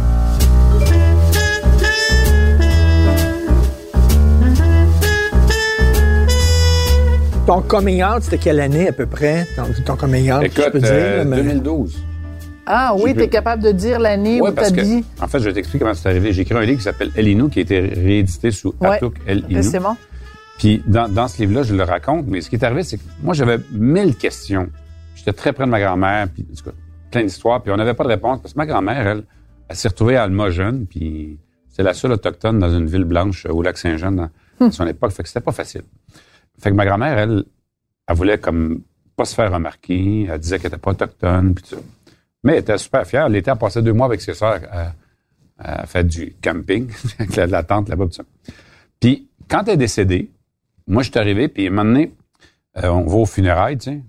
Ton 7.51 7.63
coming 7.63 8.01
out, 8.05 8.23
c'était 8.23 8.39
quelle 8.39 8.61
année 8.61 8.87
à 8.87 8.93
peu 8.93 9.07
près? 9.07 9.45
Ton, 9.57 9.65
ton 9.85 9.97
coming 9.97 10.31
out, 10.31 10.45
Écoute, 10.45 10.63
je 10.67 10.71
peux 10.71 10.79
dire. 10.79 10.89
euh, 10.93 11.17
là, 11.17 11.25
mais- 11.25 11.37
2012. 11.39 12.01
Ah 12.65 12.95
oui, 12.97 13.13
tu 13.13 13.23
es 13.23 13.29
capable 13.29 13.61
de 13.61 13.73
dire 13.73 13.99
l'année 13.99 14.41
où 14.41 14.47
tu 14.53 14.73
dit. 14.73 15.05
en 15.21 15.27
fait, 15.27 15.41
je 15.41 15.47
vais 15.47 15.55
t'expliquer 15.55 15.81
comment 15.83 15.95
c'est 15.95 16.09
arrivé. 16.09 16.33
J'ai 16.33 16.43
écrit 16.43 16.55
un 16.55 16.61
livre 16.61 16.79
qui 16.79 16.85
s'appelle 16.85 17.11
El 17.17 17.27
Inou, 17.27 17.49
qui 17.49 17.59
a 17.59 17.63
été 17.63 17.81
réédité 17.81 18.53
sous 18.53 18.73
Ouais. 18.81 18.91
Atuk 18.99 19.17
El 19.27 19.39
Inou. 19.39 19.55
Précisément. 19.55 19.97
Puis 20.61 20.81
dans, 20.87 21.09
dans 21.09 21.27
ce 21.27 21.43
livre-là, 21.43 21.65
je 21.65 21.75
le 21.75 21.83
raconte, 21.83 22.27
mais 22.29 22.41
ce 22.41 22.51
qui 22.51 22.55
est 22.55 22.63
arrivé, 22.63 22.85
c'est 22.85 22.99
que 22.99 23.03
moi, 23.21 23.35
j'avais 23.35 23.59
mille 23.73 24.15
questions. 24.15 24.69
J'étais 25.17 25.33
très 25.33 25.53
près 25.53 25.65
de 25.65 25.71
ma 25.71 25.81
grand-mère, 25.81 26.29
puis 26.33 26.47
en 26.49 26.55
tout 26.57 26.63
cas, 26.67 26.77
plein 27.11 27.25
d'histoires, 27.25 27.61
puis 27.63 27.73
on 27.73 27.77
n'avait 27.79 27.95
pas 27.95 28.05
de 28.05 28.11
réponse, 28.11 28.39
parce 28.41 28.55
que 28.55 28.59
ma 28.59 28.67
grand-mère, 28.67 29.05
elle, 29.09 29.25
elle 29.69 29.75
s'est 29.75 29.89
retrouvée 29.89 30.17
à 30.17 30.23
Alma 30.23 30.51
jeune, 30.51 30.87
puis 30.87 31.37
c'est 31.69 31.83
la 31.83 31.95
seule 31.95 32.13
autochtone 32.13 32.61
dans 32.61 32.73
une 32.73 32.87
ville 32.87 33.03
blanche 33.03 33.45
euh, 33.47 33.53
au 33.53 33.61
lac 33.61 33.77
Saint-Jean 33.77 34.13
dans 34.13 34.29
à 34.61 34.71
son 34.71 34.87
époque, 34.87 35.11
fait 35.11 35.25
que 35.25 35.29
c'était 35.29 35.41
pas 35.41 35.51
facile. 35.51 35.83
Fait 36.61 36.71
que 36.71 36.75
ma 36.75 36.85
grand-mère, 36.85 37.19
elle, 37.19 37.45
elle 38.07 38.17
voulait 38.17 38.39
comme 38.39 38.83
pas 39.17 39.25
se 39.25 39.35
faire 39.35 39.53
remarquer, 39.53 40.29
elle 40.31 40.39
disait 40.39 40.59
qu'elle 40.59 40.69
était 40.69 40.79
pas 40.79 40.93
autochtone, 40.93 41.55
puis 41.55 41.65
tout 41.65 41.77
ça. 41.77 41.83
Mais 42.43 42.53
elle 42.53 42.61
était 42.61 42.79
super 42.79 43.07
fière. 43.07 43.29
L'été, 43.29 43.51
elle 43.51 43.59
passait 43.59 43.83
deux 43.83 43.93
mois 43.93 44.07
avec 44.07 44.21
ses 44.21 44.35
sœurs 44.35 44.61
à, 44.71 44.93
à 45.59 45.87
faire 45.87 46.05
du 46.05 46.35
camping, 46.43 46.91
avec 47.19 47.37
la, 47.37 47.47
la 47.47 47.63
tente 47.63 47.89
là-bas, 47.89 48.07
tout 48.07 48.13
ça. 48.13 48.23
Puis, 48.99 49.29
quand 49.49 49.63
elle 49.67 49.75
est 49.75 49.79
décédée, 49.79 50.31
moi, 50.87 51.03
je 51.03 51.11
suis 51.11 51.19
arrivé, 51.19 51.49
puis 51.49 51.67
à 51.67 51.69
un 51.69 51.71
moment 51.73 51.85
donné, 51.85 52.15
euh, 52.79 52.89
on 52.89 53.07
va 53.07 53.17
aux 53.17 53.27
funérailles, 53.27 53.79
tu 53.79 53.91
sais. 53.91 54.01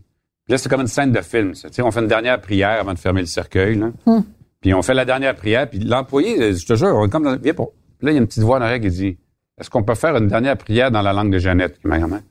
Puis 0.46 0.54
là, 0.54 0.58
c'est 0.58 0.70
comme 0.70 0.82
une 0.82 0.88
scène 0.88 1.12
de 1.12 1.22
film, 1.22 1.54
ça. 1.56 1.70
Tu 1.70 1.76
sais, 1.76 1.82
on 1.82 1.92
fait 1.92 2.00
une 2.00 2.08
dernière 2.08 2.40
prière 2.42 2.80
avant 2.80 2.94
de 2.94 3.00
fermer 3.00 3.22
le 3.22 3.28
cercueil, 3.28 3.76
là. 3.76 3.92
Puis 4.62 4.74
on 4.74 4.82
fait 4.82 4.94
la 4.94 5.06
dernière 5.06 5.36
prière, 5.36 5.70
puis 5.70 5.80
l'employé, 5.80 6.42
euh, 6.42 6.54
je 6.56 6.66
te 6.66 6.76
jure, 6.76 6.96
on 6.96 7.08
est 7.08 7.10
comme 7.10 7.24
dans... 7.24 7.36
Viens 7.38 7.54
pour... 7.54 7.74
Puis 7.98 8.08
là, 8.08 8.12
il 8.12 8.16
y 8.16 8.18
a 8.18 8.22
une 8.22 8.28
petite 8.28 8.44
voix 8.44 8.58
en 8.58 8.62
arrière 8.62 8.80
qui 8.80 8.90
dit, 8.90 9.18
est-ce 9.60 9.70
qu'on 9.70 9.84
peut 9.84 9.96
faire 9.96 10.16
une 10.16 10.28
dernière 10.28 10.58
prière 10.58 10.90
dans 10.92 11.02
la 11.02 11.14
langue 11.14 11.32
de 11.32 11.38
Jeannette, 11.38 11.80
ma 11.84 12.00
grand-mère? 12.00 12.22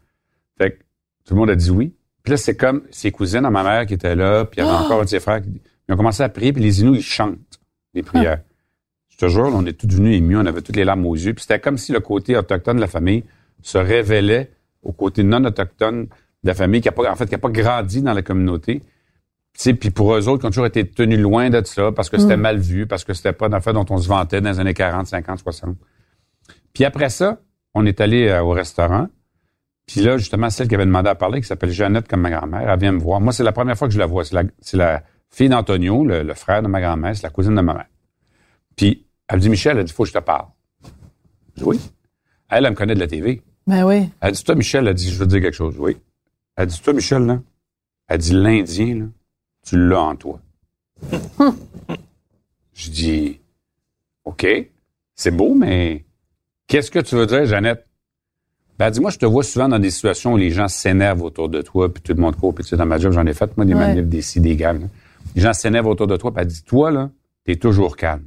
Fait 0.61 0.73
que 0.73 0.77
tout 1.25 1.35
le 1.35 1.41
monde 1.41 1.51
a 1.51 1.57
dit 1.57 1.71
oui. 1.71 1.95
Puis 2.23 2.33
là, 2.33 2.37
c'est 2.37 2.55
comme 2.55 2.83
ses 2.91 3.11
cousines 3.11 3.47
à 3.47 3.51
ma 3.51 3.63
mère 3.63 3.87
qui 3.87 3.95
étaient 3.95 4.15
là, 4.15 4.45
puis 4.45 4.61
il 4.61 4.65
y 4.65 4.69
avait 4.69 4.77
encore 4.77 5.01
un 5.01 5.05
de 5.05 5.09
ses 5.09 5.21
frères 5.21 5.41
qui 5.41 5.49
ils 5.89 5.95
ont 5.95 5.97
commencé 5.97 6.23
à 6.23 6.29
prier, 6.29 6.53
puis 6.53 6.63
les 6.63 6.83
Inuits, 6.83 6.99
ils 6.99 7.03
chantent 7.03 7.59
les 7.95 8.03
prières. 8.03 8.43
Je 9.09 9.17
te 9.17 9.27
jure, 9.27 9.51
là, 9.51 9.57
on 9.57 9.67
est 9.67 9.73
tous 9.73 9.87
devenus 9.87 10.19
émus, 10.19 10.37
on 10.37 10.47
avait 10.47 10.61
toutes 10.61 10.77
les 10.77 10.85
larmes 10.85 11.05
aux 11.07 11.17
yeux. 11.17 11.35
Puis 11.35 11.43
c'était 11.43 11.59
comme 11.59 11.79
si 11.79 11.93
le 11.93 12.01
côté 12.01 12.37
autochtone 12.37 12.77
de 12.77 12.81
la 12.81 12.87
famille 12.87 13.25
se 13.63 13.77
révélait 13.77 14.53
au 14.83 14.93
côté 14.93 15.25
non 15.25 15.45
autochtone 15.45 16.05
de 16.05 16.49
la 16.49 16.55
famille, 16.55 16.81
qui 16.81 16.89
a 16.89 16.93
pas, 16.93 17.11
en 17.11 17.17
fait, 17.17 17.27
qui 17.27 17.35
a 17.35 17.39
pas 17.39 17.49
grandi 17.49 18.03
dans 18.03 18.13
la 18.13 18.23
communauté. 18.23 18.81
Tu 18.81 18.85
sais, 19.55 19.75
puis 19.75 19.91
pour 19.91 20.15
eux 20.15 20.29
autres, 20.29 20.43
qui 20.43 20.47
ont 20.47 20.51
toujours 20.51 20.67
été 20.67 20.87
tenus 20.87 21.19
loin 21.19 21.51
de 21.51 21.61
ça, 21.65 21.91
parce 21.91 22.09
que 22.09 22.19
c'était 22.19 22.37
mal 22.37 22.59
vu, 22.59 22.87
parce 22.87 23.03
que 23.03 23.13
c'était 23.13 23.33
pas 23.33 23.47
une 23.47 23.55
affaire 23.55 23.73
dont 23.73 23.87
on 23.91 23.99
se 23.99 24.07
vantait 24.07 24.41
dans 24.41 24.51
les 24.51 24.61
années 24.61 24.75
40, 24.75 25.09
50, 25.09 25.41
60. 25.41 25.77
Puis 26.73 26.85
après 26.85 27.09
ça, 27.09 27.41
on 27.75 27.85
est 27.85 28.01
allé 28.01 28.29
euh, 28.29 28.43
au 28.43 28.51
restaurant. 28.51 29.09
Puis 29.91 30.03
là, 30.03 30.19
justement, 30.19 30.51
celle 30.51 30.69
qui 30.69 30.77
avait 30.77 30.87
demandé 30.87 31.09
à 31.09 31.17
parler, 31.17 31.41
qui 31.41 31.49
s'appelle 31.49 31.73
Jeannette 31.73 32.07
comme 32.07 32.21
ma 32.21 32.31
grand-mère, 32.31 32.71
elle 32.71 32.79
vient 32.79 32.93
me 32.93 33.01
voir. 33.01 33.21
Moi, 33.21 33.33
c'est 33.33 33.43
la 33.43 33.51
première 33.51 33.77
fois 33.77 33.89
que 33.89 33.95
je 33.95 33.99
la 33.99 34.07
vois. 34.07 34.23
C'est 34.25 34.77
la, 34.77 35.03
fille 35.31 35.49
d'Antonio, 35.49 36.05
le, 36.05 36.23
le 36.23 36.35
frère 36.35 36.63
de 36.63 36.69
ma 36.69 36.81
grand-mère, 36.81 37.17
c'est 37.17 37.25
la 37.25 37.31
cousine 37.31 37.57
de 37.57 37.61
ma 37.61 37.75
mère. 37.75 37.89
Puis 38.77 39.05
elle 39.27 39.37
me 39.39 39.41
dit, 39.41 39.49
Michel, 39.49 39.79
elle 39.79 39.85
dit, 39.85 39.93
faut 39.93 40.05
que 40.05 40.09
je 40.09 40.15
te 40.15 40.21
parle. 40.21 40.47
Je 41.57 41.63
dis, 41.63 41.65
oui. 41.65 41.81
Elle, 42.49 42.67
elle 42.67 42.71
me 42.71 42.77
connaît 42.77 42.95
de 42.95 43.01
la 43.01 43.09
TV. 43.09 43.43
Ben 43.67 43.85
oui. 43.85 44.09
Elle 44.21 44.33
dit, 44.33 44.45
toi, 44.45 44.55
Michel, 44.55 44.87
elle 44.87 44.95
dit, 44.95 45.11
je 45.11 45.19
veux 45.19 45.27
te 45.27 45.31
dire 45.31 45.41
quelque 45.41 45.57
chose. 45.57 45.75
Oui. 45.77 45.97
Elle 46.55 46.67
dit, 46.67 46.81
toi, 46.81 46.93
Michel, 46.93 47.27
là, 47.27 47.41
elle 48.07 48.19
dit, 48.19 48.33
l'Indien, 48.33 48.95
là, 48.95 49.05
tu 49.67 49.89
l'as 49.89 50.03
en 50.03 50.15
toi. 50.15 50.41
je 52.75 52.91
dis, 52.91 53.41
OK, 54.25 54.47
c'est 55.17 55.33
beau, 55.33 55.55
mais 55.55 56.05
qu'est-ce 56.69 56.93
que 56.93 57.01
tu 57.01 57.17
veux 57.17 57.27
dire, 57.27 57.45
Jeannette? 57.45 57.90
Ben, 58.81 58.87
elle 58.87 58.93
dit, 58.93 59.01
moi, 59.01 59.11
je 59.11 59.19
te 59.19 59.27
vois 59.27 59.43
souvent 59.45 59.69
dans 59.69 59.79
des 59.79 59.91
situations 59.91 60.33
où 60.33 60.37
les 60.39 60.51
gens 60.51 60.67
s'énervent 60.67 61.23
autour 61.23 61.51
de 61.51 61.61
toi, 61.61 61.93
puis 61.93 62.03
tout 62.03 62.15
le 62.15 62.21
monde 62.23 62.35
court, 62.35 62.55
puis 62.55 62.65
tu 62.65 62.71
sais, 62.71 62.77
dans 62.79 62.87
ma 62.87 62.97
job, 62.97 63.13
j'en 63.13 63.27
ai 63.27 63.35
fait, 63.35 63.55
moi, 63.59 63.67
des 63.67 63.75
Ouais. 63.75 63.81
manifs, 63.81 64.07
des 64.07 64.23
ci, 64.23 64.41
des 64.41 64.57
gammes. 64.57 64.89
Les 65.37 65.43
gens 65.43 65.53
s'énervent 65.53 65.89
autour 65.89 66.07
de 66.07 66.17
toi, 66.17 66.33
puis 66.33 66.41
elle 66.41 66.47
dit, 66.49 66.63
toi, 66.63 66.91
là, 66.91 67.11
t'es 67.45 67.57
toujours 67.57 67.95
calme. 67.95 68.23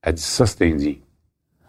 Elle 0.00 0.14
dit, 0.14 0.22
ça, 0.22 0.46
c'est 0.46 0.66
indien. 0.66 0.94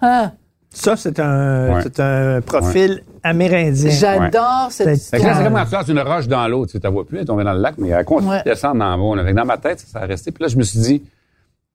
Ah, 0.02 0.32
Ça, 0.72 0.96
c'est 0.96 1.20
un, 1.20 1.74
Ouais. 1.74 1.82
c'est 1.82 2.00
un 2.00 2.40
profil 2.42 3.04
amérindien. 3.24 3.90
J'adore 3.90 4.68
cette 4.70 4.88
Fait 4.88 4.96
Fait 4.96 5.18
que 5.18 5.24
là, 5.24 5.32
histoire. 5.32 5.38
c'est 5.38 5.44
comme 5.44 5.54
quand 5.56 5.66
tu 5.66 5.76
lances 5.76 5.88
une 6.06 6.10
roche 6.14 6.28
dans 6.28 6.48
l'eau, 6.48 6.66
tu 6.68 6.72
sais, 6.74 6.80
t'as 6.80 6.90
vois 6.92 7.06
plus, 7.08 7.18
elle 7.18 7.24
est 7.24 7.26
tombée 7.26 7.44
dans 7.44 7.54
le 7.54 7.60
lac, 7.60 7.74
mais 7.80 7.90
elle 7.90 8.06
continue 8.06 8.30
Ouais. 8.32 8.40
de 8.46 8.50
descendre 8.52 8.86
en 8.86 8.98
bas. 8.98 9.16
là. 9.18 9.26
Fait 9.26 9.32
que 9.32 9.36
Dans 9.36 9.46
ma 9.46 9.58
tête, 9.58 9.80
ça, 9.82 9.88
ça 9.88 10.00
a 10.02 10.06
resté. 10.06 10.32
Puis 10.32 10.44
là, 10.44 10.48
je 10.48 10.56
me 10.58 10.64
suis 10.64 10.80
dit, 10.80 11.00
tu 11.02 11.08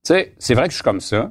sais, 0.05 0.33
c'est 0.39 0.55
vrai 0.55 0.65
que 0.67 0.71
je 0.71 0.77
suis 0.77 0.83
comme 0.85 1.01
ça. 1.01 1.31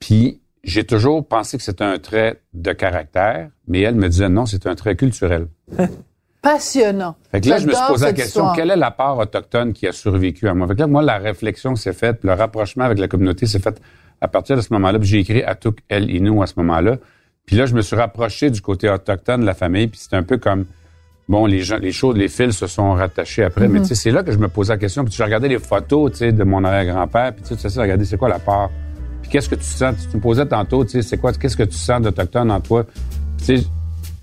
Puis 0.00 0.40
j'ai 0.64 0.84
toujours 0.84 1.26
pensé 1.26 1.56
que 1.56 1.62
c'était 1.62 1.84
un 1.84 1.98
trait 1.98 2.40
de 2.54 2.72
caractère, 2.72 3.50
mais 3.66 3.80
elle 3.80 3.94
me 3.94 4.08
disait 4.08 4.28
non, 4.28 4.46
c'est 4.46 4.66
un 4.66 4.74
trait 4.74 4.96
culturel. 4.96 5.48
Passionnant. 6.42 7.16
Fait 7.32 7.40
que 7.40 7.48
là, 7.48 7.58
je 7.58 7.66
me 7.66 7.72
suis 7.72 7.86
posé 7.88 8.06
la 8.06 8.12
question, 8.12 8.42
histoire. 8.42 8.56
quelle 8.56 8.70
est 8.70 8.76
la 8.76 8.92
part 8.92 9.18
autochtone 9.18 9.72
qui 9.72 9.88
a 9.88 9.92
survécu 9.92 10.46
à 10.48 10.54
moi? 10.54 10.68
Fait 10.68 10.74
que 10.74 10.80
là, 10.80 10.86
moi, 10.86 11.02
la 11.02 11.18
réflexion 11.18 11.74
s'est 11.74 11.92
faite, 11.92 12.20
le 12.22 12.32
rapprochement 12.32 12.84
avec 12.84 12.98
la 12.98 13.08
communauté 13.08 13.46
s'est 13.46 13.58
fait 13.58 13.80
à 14.20 14.28
partir 14.28 14.56
de 14.56 14.60
ce 14.60 14.72
moment-là. 14.72 14.98
Puis 14.98 15.08
j'ai 15.08 15.18
écrit 15.18 15.42
Atuk 15.42 15.78
El 15.88 16.10
Inu 16.10 16.40
à 16.42 16.46
ce 16.46 16.54
moment-là. 16.58 16.98
Puis 17.44 17.56
là, 17.56 17.66
je 17.66 17.74
me 17.74 17.80
suis 17.80 17.96
rapproché 17.96 18.50
du 18.50 18.60
côté 18.60 18.88
autochtone 18.88 19.40
de 19.40 19.46
la 19.46 19.54
famille, 19.54 19.88
puis 19.88 19.98
c'est 20.00 20.14
un 20.14 20.22
peu 20.22 20.36
comme, 20.36 20.66
bon, 21.28 21.46
les 21.46 21.60
gens, 21.60 21.78
les 21.78 21.92
choses, 21.92 22.16
les 22.16 22.28
fils 22.28 22.56
se 22.56 22.66
sont 22.66 22.92
rattachés 22.92 23.42
après. 23.42 23.66
Mm-hmm. 23.66 23.70
Mais 23.70 23.80
tu 23.80 23.86
sais, 23.86 23.94
c'est 23.94 24.10
là 24.10 24.22
que 24.22 24.30
je 24.30 24.38
me 24.38 24.48
posais 24.48 24.74
la 24.74 24.78
question. 24.78 25.04
Puis 25.04 25.14
j'ai 25.14 25.24
regardé 25.24 25.48
les 25.48 25.58
photos, 25.58 26.12
tu 26.12 26.18
sais, 26.18 26.32
de 26.32 26.44
mon 26.44 26.62
arrière-grand-père, 26.62 27.32
puis 27.32 27.42
tu 27.42 27.48
sais, 27.48 27.56
tu 27.56 27.68
sais, 27.68 27.80
regarder 27.80 28.04
c'est 28.04 28.16
quoi 28.16 28.28
la 28.28 28.38
part. 28.38 28.70
Puis 29.28 29.34
qu'est-ce 29.34 29.50
que 29.50 29.56
tu 29.56 29.64
sens? 29.64 29.94
Tu 30.10 30.16
me 30.16 30.22
posais 30.22 30.46
tantôt, 30.46 30.86
tu 30.86 30.92
sais, 30.92 31.02
c'est 31.02 31.18
quoi, 31.18 31.34
qu'est-ce 31.34 31.54
que 31.54 31.64
tu 31.64 31.76
sens 31.76 32.00
d'autochtone 32.00 32.50
en 32.50 32.62
toi? 32.62 32.86
Tu 33.36 33.58
sais, 33.58 33.66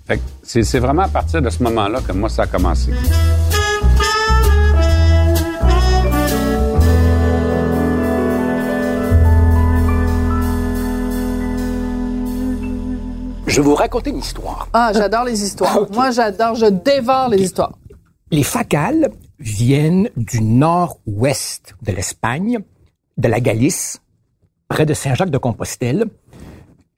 fait 0.04 0.16
que 0.16 0.22
c'est, 0.42 0.64
c'est 0.64 0.80
vraiment 0.80 1.02
à 1.02 1.08
partir 1.08 1.40
de 1.40 1.48
ce 1.48 1.62
moment-là 1.62 2.00
que 2.00 2.10
moi, 2.10 2.28
ça 2.28 2.42
a 2.42 2.46
commencé. 2.48 2.90
Je 13.46 13.60
vais 13.60 13.62
vous 13.62 13.76
raconter 13.76 14.10
une 14.10 14.18
histoire. 14.18 14.68
Ah, 14.72 14.90
j'adore 14.92 15.22
les 15.22 15.40
histoires. 15.40 15.88
Moi, 15.92 16.10
j'adore, 16.10 16.56
je 16.56 16.66
dévore 16.66 17.28
les 17.28 17.42
histoires. 17.42 17.78
Les 18.32 18.42
Facals 18.42 19.10
viennent 19.38 20.10
du 20.16 20.42
nord-ouest 20.42 21.76
de 21.82 21.92
l'Espagne, 21.92 22.58
de 23.16 23.28
la 23.28 23.38
Galice, 23.38 24.00
près 24.68 24.86
de 24.86 24.94
Saint-Jacques-de-Compostelle, 24.94 26.06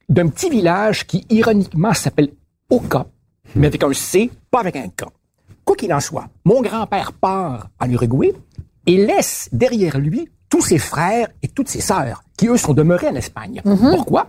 d'un 0.08 0.28
petit 0.28 0.50
village 0.50 1.06
qui, 1.06 1.26
ironiquement, 1.30 1.92
s'appelle 1.94 2.30
Oka, 2.70 3.06
mais 3.54 3.66
avec 3.66 3.82
un 3.82 3.92
C, 3.92 4.30
pas 4.50 4.60
avec 4.60 4.76
un 4.76 4.88
K. 4.88 5.04
Quoi 5.64 5.76
qu'il 5.76 5.92
en 5.92 6.00
soit, 6.00 6.28
mon 6.44 6.62
grand-père 6.62 7.12
part 7.12 7.68
en 7.78 7.90
Uruguay 7.90 8.32
et 8.86 9.04
laisse 9.04 9.48
derrière 9.52 9.98
lui 9.98 10.28
tous 10.48 10.62
ses 10.62 10.78
frères 10.78 11.28
et 11.42 11.48
toutes 11.48 11.68
ses 11.68 11.82
sœurs, 11.82 12.22
qui 12.38 12.46
eux 12.46 12.56
sont 12.56 12.72
demeurés 12.72 13.08
en 13.08 13.14
Espagne. 13.14 13.60
Pourquoi? 13.64 14.26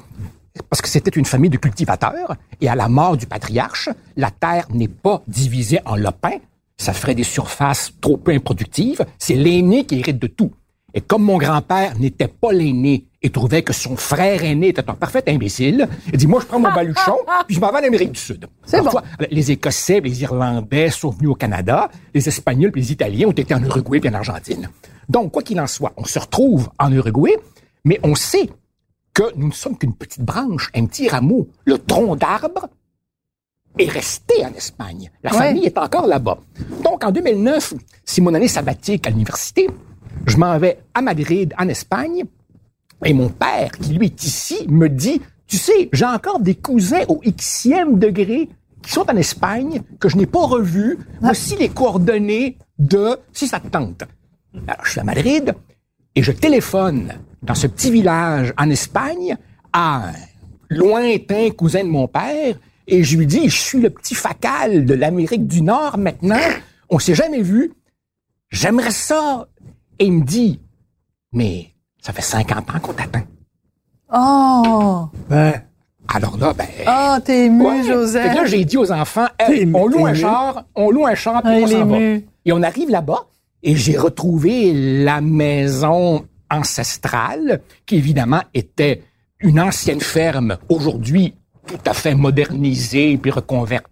Parce 0.70 0.82
que 0.82 0.90
c'était 0.90 1.12
une 1.12 1.26
famille 1.26 1.50
de 1.50 1.58
cultivateurs, 1.58 2.36
et 2.60 2.68
à 2.68 2.76
la 2.76 2.90
mort 2.90 3.16
du 3.16 3.26
patriarche, 3.26 3.88
la 4.18 4.30
terre 4.30 4.68
n'est 4.74 4.90
pas 4.90 5.24
divisée 5.28 5.80
en 5.86 5.96
lopins, 5.96 6.40
ça 6.76 6.92
ferait 6.92 7.16
des 7.16 7.24
surfaces 7.24 7.94
trop 8.02 8.18
peu 8.18 8.32
improductives, 8.34 9.06
c'est 9.18 9.36
l'aîné 9.36 9.86
qui 9.86 10.00
hérite 10.00 10.20
de 10.20 10.28
tout. 10.28 10.52
Et 10.94 11.00
comme 11.00 11.24
mon 11.24 11.38
grand-père 11.38 11.98
n'était 11.98 12.28
pas 12.28 12.52
l'aîné 12.52 13.06
et 13.22 13.30
trouvait 13.32 13.64
que 13.64 13.74
son 13.74 13.98
frère 13.98 14.44
aîné 14.46 14.70
était 14.70 14.90
un 14.90 14.94
parfait 14.94 15.24
imbécile, 15.28 15.88
il 16.12 16.18
dit, 16.18 16.26
moi, 16.28 16.40
je 16.42 16.46
prends 16.46 16.60
mon 16.60 16.72
baluchon, 16.74 17.18
puis 17.48 17.56
je 17.56 17.60
m'en 17.60 17.72
vais 17.72 17.80
en 17.80 17.84
Amérique 17.84 18.14
du 18.14 18.20
Sud. 18.20 18.48
C'est 18.66 18.82
bon. 18.82 18.92
les 19.30 19.52
Écossais, 19.52 20.00
les 20.00 20.22
Irlandais 20.22 20.90
sont 20.90 21.10
venus 21.10 21.30
au 21.32 21.36
Canada, 21.36 21.90
les 22.14 22.28
Espagnols 22.30 22.72
et 22.76 22.80
les 22.80 22.92
Italiens 22.94 23.28
ont 23.28 23.32
été 23.34 23.54
en 23.54 23.62
Uruguay 23.64 24.00
et 24.04 24.10
en 24.10 24.14
Argentine. 24.14 24.70
Donc, 25.10 25.32
quoi 25.34 25.44
qu'il 25.44 25.60
en 25.60 25.68
soit, 25.68 25.92
on 25.98 26.06
se 26.06 26.18
retrouve 26.20 26.70
en 26.80 26.92
Uruguay, 26.94 27.36
mais 27.84 28.00
on 28.04 28.16
sait 28.16 28.50
que 29.14 29.24
nous 29.36 29.48
ne 29.48 29.54
sommes 29.54 29.78
qu'une 29.78 29.96
petite 29.96 30.22
branche, 30.24 30.70
un 30.74 30.86
petit 30.86 31.10
rameau. 31.10 31.50
Le 31.66 31.78
tronc 31.78 32.16
d'arbre 32.16 32.70
est 33.78 33.90
resté 33.90 34.46
en 34.46 34.54
Espagne. 34.54 35.10
La 35.24 35.32
Ouais. 35.32 35.38
famille 35.40 35.66
est 35.66 35.78
encore 35.78 36.08
là-bas. 36.08 36.38
Donc, 36.84 37.04
en 37.04 37.12
2009, 37.12 37.74
c'est 38.06 38.22
mon 38.22 38.34
année 38.34 38.48
sabbatique 38.48 39.08
à 39.08 39.10
l'université. 39.10 39.68
Je 40.26 40.38
m'en 40.38 40.58
vais 40.58 40.80
à 40.94 41.02
Madrid, 41.02 41.54
en 41.58 41.68
Espagne, 41.68 42.24
et 43.06 43.14
mon 43.14 43.30
père, 43.30 43.72
qui 43.72 43.94
lui 43.94 44.08
est 44.08 44.24
ici, 44.24 44.66
me 44.68 44.90
dit, 44.90 45.22
Tu 45.48 45.58
sais, 45.58 45.90
j'ai 45.94 46.06
encore 46.06 46.40
des 46.40 46.56
cousins 46.56 47.04
au 47.08 47.22
xème 47.26 47.98
degré 47.98 48.50
qui 48.82 48.92
sont 48.92 49.10
en 49.10 49.16
Espagne, 49.16 49.82
que 50.00 50.10
je 50.10 50.18
n'ai 50.18 50.26
pas 50.26 50.46
revus. 50.46 50.98
Voici 51.22 51.56
les 51.58 51.70
coordonnées 51.70 52.58
de, 52.78 53.18
si 53.34 53.48
ça 53.48 53.60
te 53.60 53.68
tente. 53.68 54.04
Alors, 54.68 54.86
je 54.86 54.92
suis 54.92 55.00
à 55.00 55.04
Madrid 55.04 55.54
et 56.16 56.24
je 56.24 56.32
téléphone 56.32 57.14
dans 57.42 57.56
ce 57.56 57.68
petit 57.68 57.92
village 57.92 58.54
en 58.58 58.70
Espagne 58.70 59.38
à 59.74 60.10
un 60.10 60.14
lointain 60.70 61.50
cousin 61.52 61.84
de 61.84 61.90
mon 61.90 62.08
père 62.08 62.56
et 62.88 63.04
je 63.04 63.18
lui 63.18 63.28
dis, 63.28 63.50
je 63.50 63.60
suis 63.60 63.80
le 63.80 63.90
petit 63.92 64.16
facal 64.16 64.86
de 64.86 64.94
l'Amérique 64.96 65.48
du 65.48 65.62
Nord 65.62 65.98
maintenant. 65.98 66.40
On 66.90 66.98
s'est 66.98 67.16
jamais 67.16 67.42
vu. 67.42 67.72
J'aimerais 68.50 68.92
ça. 68.92 69.48
Et 70.00 70.06
il 70.06 70.14
me 70.14 70.24
dit, 70.24 70.60
mais 71.32 71.76
ça 72.10 72.14
fait 72.14 72.22
50 72.24 72.70
ans 72.72 72.80
qu'on 72.82 72.94
t'attend. 72.94 73.22
Oh! 74.12 75.10
Ben, 75.30 75.62
Alors 76.12 76.38
là, 76.38 76.54
ben. 76.54 76.66
Oh, 76.88 77.18
t'es 77.24 77.46
ému, 77.46 77.64
Ouais. 77.68 77.84
Joseph. 77.84 78.24
Fait 78.24 78.30
que 78.32 78.36
là, 78.36 78.46
j'ai 78.46 78.66
dit 78.66 78.78
aux 78.78 78.92
enfants, 78.92 79.28
hey, 79.38 79.70
on 79.72 79.86
loue 79.86 80.08
un 80.08 80.14
ému. 80.14 80.22
char, 80.22 80.66
on 80.74 80.90
loue 80.90 81.06
un 81.06 81.14
char, 81.14 81.44
puis 81.44 81.52
Ah, 81.54 81.60
on 81.62 81.68
s'en 81.68 81.86
va. 81.86 81.98
Et 82.00 82.52
on 82.52 82.64
arrive 82.64 82.90
là-bas, 82.90 83.28
et 83.62 83.76
j'ai 83.76 83.96
retrouvé 83.96 85.04
la 85.04 85.22
maison 85.22 86.26
ancestrale, 86.50 87.62
qui 87.86 87.98
évidemment 87.98 88.42
était 88.56 89.04
une 89.40 89.60
ancienne 89.60 90.02
ferme, 90.02 90.58
aujourd'hui 90.68 91.36
tout 91.68 91.78
à 91.86 91.94
fait 91.94 92.16
modernisée, 92.16 93.20
puis 93.22 93.30
reconvertie 93.30 93.88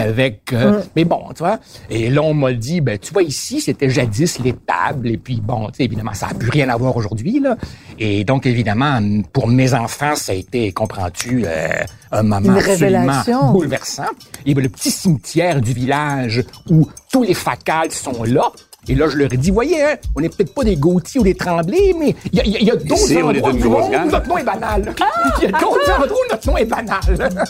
avec... 0.00 0.52
euh, 0.52 0.80
Mais 0.96 1.04
bon, 1.04 1.20
tu 1.34 1.38
vois, 1.40 1.58
et 1.90 2.10
là, 2.10 2.22
on 2.22 2.34
m'a 2.34 2.52
dit, 2.52 2.80
ben, 2.80 2.98
tu 2.98 3.12
vois, 3.12 3.22
ici, 3.22 3.60
c'était 3.60 3.88
jadis 3.90 4.38
l'étable, 4.38 5.08
et 5.10 5.16
puis 5.16 5.40
bon, 5.42 5.66
tu 5.68 5.78
sais, 5.78 5.84
évidemment, 5.84 6.14
ça 6.14 6.28
n'a 6.28 6.34
plus 6.34 6.50
rien 6.50 6.68
à 6.68 6.76
voir 6.76 6.96
aujourd'hui, 6.96 7.40
là. 7.40 7.56
Et 7.98 8.24
donc, 8.24 8.46
évidemment, 8.46 9.00
pour 9.32 9.48
mes 9.48 9.74
enfants, 9.74 10.14
ça 10.16 10.32
a 10.32 10.34
été, 10.34 10.72
comprends-tu, 10.72 11.44
euh, 11.46 11.68
un 12.10 12.22
moment 12.22 12.40
Une 12.52 12.58
absolument 12.58 13.12
bouleversant. 13.52 14.04
Il 14.44 14.50
y 14.50 14.52
avait 14.52 14.62
le 14.62 14.68
petit 14.68 14.90
cimetière 14.90 15.60
du 15.60 15.72
village 15.72 16.42
où 16.70 16.86
tous 17.10 17.22
les 17.22 17.34
facals 17.34 17.90
sont 17.92 18.22
là. 18.24 18.50
Et 18.88 18.96
là, 18.96 19.08
je 19.08 19.16
leur 19.16 19.32
ai 19.32 19.36
dit, 19.36 19.52
voyez, 19.52 19.80
hein, 19.80 19.94
on 20.16 20.20
n'est 20.20 20.28
peut-être 20.28 20.52
pas 20.54 20.64
des 20.64 20.74
Gauthier 20.76 21.20
ou 21.20 21.22
des 21.22 21.34
Tremblay, 21.36 21.94
mais 21.96 22.16
il 22.32 22.38
y 22.38 22.40
a, 22.40 22.42
a- 22.42 22.46
il 22.60 22.66
y 22.66 22.70
a 22.70 22.74
d'autres 22.74 22.94
Ici, 23.04 23.16
on 23.22 23.30
est 23.30 23.40
endroits 23.40 23.86
où 23.86 24.10
notre 24.10 24.28
nom 24.28 24.38
est 24.38 24.42
banal. 24.44 24.94
Il 25.40 25.44
y 25.44 25.46
a 25.54 25.58
d'autres 25.60 25.90
endroits 25.92 26.08
où 26.18 26.32
notre 26.32 26.46
nom 26.50 26.56
est 26.56 26.64
banal. 26.64 27.00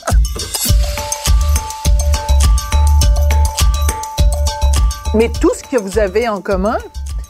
Mais 5.15 5.29
tout 5.29 5.51
ce 5.55 5.63
que 5.63 5.77
vous 5.77 5.99
avez 5.99 6.27
en 6.27 6.41
commun, 6.41 6.79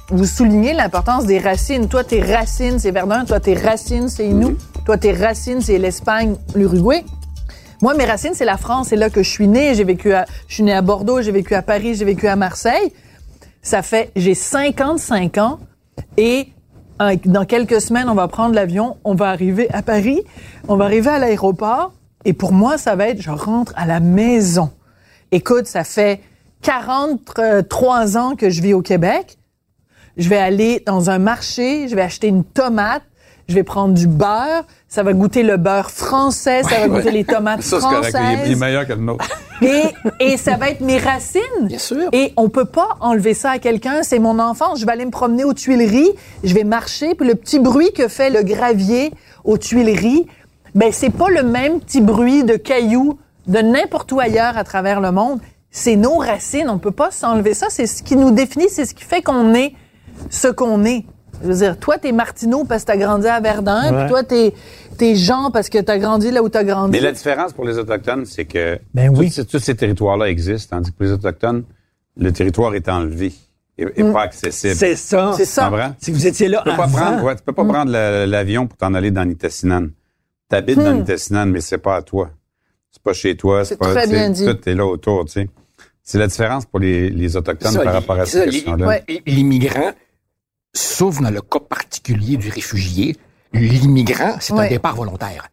vous 0.08 0.24
soulignez 0.24 0.72
l'importance 0.72 1.26
des 1.26 1.40
racines. 1.40 1.88
Toi, 1.88 2.04
tes 2.04 2.22
racines, 2.22 2.78
c'est 2.78 2.92
Verdun. 2.92 3.24
Toi, 3.24 3.40
tes 3.40 3.54
racines, 3.54 4.08
c'est 4.08 4.26
Inou. 4.26 4.56
Toi, 4.84 4.98
tes 4.98 5.12
racines, 5.12 5.60
c'est 5.60 5.78
l'Espagne, 5.78 6.36
l'Uruguay. 6.54 7.04
Moi, 7.82 7.94
mes 7.94 8.04
racines, 8.04 8.34
c'est 8.34 8.44
la 8.44 8.56
France. 8.56 8.88
C'est 8.90 8.96
là 8.96 9.10
que 9.10 9.24
je 9.24 9.28
suis 9.28 9.48
née. 9.48 9.74
J'ai 9.74 9.82
vécu 9.82 10.12
à, 10.12 10.26
je 10.46 10.54
suis 10.54 10.62
née 10.62 10.72
à 10.72 10.80
Bordeaux, 10.80 11.22
j'ai 11.22 11.32
vécu 11.32 11.54
à 11.54 11.62
Paris, 11.62 11.96
j'ai 11.96 12.04
vécu 12.04 12.28
à 12.28 12.36
Marseille. 12.36 12.92
Ça 13.62 13.82
fait, 13.82 14.12
j'ai 14.14 14.34
55 14.34 15.38
ans 15.38 15.58
et 16.16 16.48
dans 17.24 17.44
quelques 17.44 17.80
semaines, 17.80 18.08
on 18.08 18.14
va 18.14 18.28
prendre 18.28 18.54
l'avion, 18.54 18.96
on 19.02 19.14
va 19.14 19.30
arriver 19.30 19.68
à 19.72 19.82
Paris, 19.82 20.22
on 20.68 20.76
va 20.76 20.84
arriver 20.84 21.10
à 21.10 21.18
l'aéroport 21.18 21.92
et 22.24 22.32
pour 22.32 22.52
moi, 22.52 22.78
ça 22.78 22.94
va 22.94 23.08
être, 23.08 23.20
je 23.20 23.30
rentre 23.30 23.72
à 23.76 23.86
la 23.86 23.98
maison. 23.98 24.70
Écoute, 25.32 25.66
ça 25.66 25.82
fait 25.82 26.20
43 26.62 28.16
ans 28.16 28.34
que 28.36 28.50
je 28.50 28.62
vis 28.62 28.74
au 28.74 28.82
Québec. 28.82 29.38
Je 30.16 30.28
vais 30.28 30.38
aller 30.38 30.82
dans 30.86 31.10
un 31.10 31.18
marché, 31.18 31.88
je 31.88 31.94
vais 31.96 32.02
acheter 32.02 32.28
une 32.28 32.44
tomate, 32.44 33.02
je 33.48 33.54
vais 33.54 33.62
prendre 33.62 33.94
du 33.94 34.06
beurre, 34.06 34.64
ça 34.88 35.02
va 35.02 35.12
goûter 35.14 35.42
le 35.42 35.56
beurre 35.56 35.90
français, 35.90 36.62
ça 36.62 36.80
va 36.80 36.88
goûter 36.88 37.10
les 37.10 37.24
tomates 37.24 37.62
Ça, 37.62 37.80
c'est 37.80 37.82
correct. 37.82 38.10
françaises. 38.10 38.38
Il 38.38 38.40
est, 38.40 38.46
il 38.46 38.52
est 38.52 38.60
meilleur 38.60 38.86
que 38.86 38.92
le 38.92 39.00
nôtre. 39.00 39.28
Et, 39.62 39.84
et 40.18 40.36
ça 40.38 40.56
va 40.56 40.70
être 40.70 40.80
mes 40.80 40.98
racines. 40.98 41.40
Bien 41.62 41.78
sûr. 41.78 42.08
Et 42.10 42.32
on 42.36 42.48
peut 42.48 42.64
pas 42.64 42.96
enlever 42.98 43.32
ça 43.32 43.52
à 43.52 43.58
quelqu'un. 43.60 44.02
C'est 44.02 44.18
mon 44.18 44.40
enfance. 44.40 44.80
Je 44.80 44.86
vais 44.86 44.90
aller 44.90 45.04
me 45.04 45.12
promener 45.12 45.44
aux 45.44 45.54
Tuileries. 45.54 46.10
Je 46.42 46.52
vais 46.52 46.64
marcher. 46.64 47.14
Puis 47.14 47.28
le 47.28 47.36
petit 47.36 47.60
bruit 47.60 47.92
que 47.92 48.08
fait 48.08 48.28
le 48.28 48.42
gravier 48.42 49.12
aux 49.44 49.58
Tuileries, 49.58 50.26
ben 50.74 50.90
c'est 50.90 51.10
pas 51.10 51.28
le 51.28 51.44
même 51.44 51.78
petit 51.78 52.00
bruit 52.00 52.42
de 52.42 52.56
cailloux 52.56 53.20
de 53.46 53.58
n'importe 53.60 54.10
où 54.10 54.18
ailleurs 54.18 54.58
à 54.58 54.64
travers 54.64 55.00
le 55.00 55.12
monde. 55.12 55.38
C'est 55.72 55.96
nos 55.96 56.18
racines. 56.18 56.68
On 56.68 56.78
peut 56.78 56.90
pas 56.92 57.10
s'enlever 57.10 57.54
ça. 57.54 57.66
C'est 57.70 57.86
ce 57.86 58.02
qui 58.02 58.14
nous 58.14 58.30
définit. 58.30 58.68
C'est 58.68 58.84
ce 58.84 58.94
qui 58.94 59.02
fait 59.04 59.22
qu'on 59.22 59.54
est 59.54 59.72
ce 60.30 60.46
qu'on 60.48 60.84
est. 60.84 61.04
Je 61.42 61.48
veux 61.48 61.54
dire, 61.54 61.78
toi, 61.80 61.98
t'es 61.98 62.12
Martineau 62.12 62.64
parce 62.64 62.82
que 62.82 62.88
t'as 62.88 62.96
grandi 62.98 63.26
à 63.26 63.40
Verdun. 63.40 63.90
Ouais. 63.92 64.00
Puis 64.02 64.08
toi, 64.10 64.22
t'es, 64.22 64.54
t'es 64.98 65.16
Jean 65.16 65.50
parce 65.50 65.68
que 65.70 65.78
t'as 65.78 65.98
grandi 65.98 66.30
là 66.30 66.42
où 66.42 66.48
t'as 66.48 66.62
grandi. 66.62 66.92
Mais 66.92 67.00
la 67.00 67.10
différence 67.10 67.52
pour 67.54 67.64
les 67.64 67.78
Autochtones, 67.78 68.26
c'est 68.26 68.44
que 68.44 68.78
Ben 68.94 69.12
tous 69.12 69.18
oui. 69.18 69.30
ces- 69.30 69.44
tous 69.46 69.58
ces 69.58 69.74
territoires-là 69.74 70.28
existent, 70.28 70.76
tandis 70.76 70.92
que 70.92 70.96
pour 70.98 71.06
les 71.06 71.12
Autochtones, 71.12 71.64
le 72.16 72.32
territoire 72.32 72.74
est 72.74 72.88
enlevé 72.88 73.32
et, 73.78 73.86
et 73.96 74.04
pas 74.12 74.22
accessible. 74.22 74.74
c'est 74.74 74.94
ça. 74.94 75.32
C'est 75.36 75.46
ça. 75.46 75.72
Si 75.98 76.12
vous 76.12 76.26
étiez 76.26 76.46
là 76.48 76.62
Tu 76.64 76.70
peux 76.70 76.76
pas 76.76 76.86
prendre, 76.86 77.24
ouais, 77.24 77.34
tu 77.34 77.42
peux 77.42 77.54
pas 77.54 77.64
prendre 77.64 77.90
la- 77.90 78.26
l'avion 78.26 78.66
pour 78.68 78.76
t'en 78.76 78.92
aller 78.94 79.10
dans 79.10 79.24
Nitassinan. 79.24 79.86
T'habites 80.48 80.78
dans 80.78 80.92
Nitassinan, 80.92 81.46
mais 81.46 81.62
c'est 81.62 81.78
pas 81.78 81.96
à 81.96 82.02
toi. 82.02 82.30
C'est 82.92 83.02
pas 83.02 83.14
chez 83.14 83.36
toi. 83.36 83.64
C'est 83.64 83.78
pas, 83.78 83.90
très 83.94 84.06
bien 84.06 84.28
dit. 84.28 84.44
Tout 84.44 84.68
est 84.68 84.74
là 84.74 84.84
autour, 84.86 85.24
tu 85.24 85.32
sais. 85.32 85.48
C'est 86.02 86.18
la 86.18 86.26
différence 86.26 86.66
pour 86.66 86.78
les, 86.80 87.10
les 87.10 87.36
Autochtones 87.36 87.72
Ça, 87.72 87.82
par 87.82 87.92
rapport 87.92 88.18
à 88.18 88.26
ça, 88.26 88.40
cette 88.40 88.50
question-là. 88.50 88.98
L'immigrant, 89.26 89.92
sauf 90.74 91.20
dans 91.20 91.30
le 91.30 91.40
cas 91.40 91.60
particulier 91.60 92.36
du 92.36 92.48
réfugié, 92.48 93.16
l'immigrant, 93.52 94.36
c'est 94.40 94.52
Ouais. 94.52 94.66
un 94.66 94.68
départ 94.70 94.96
volontaire. 94.96 95.48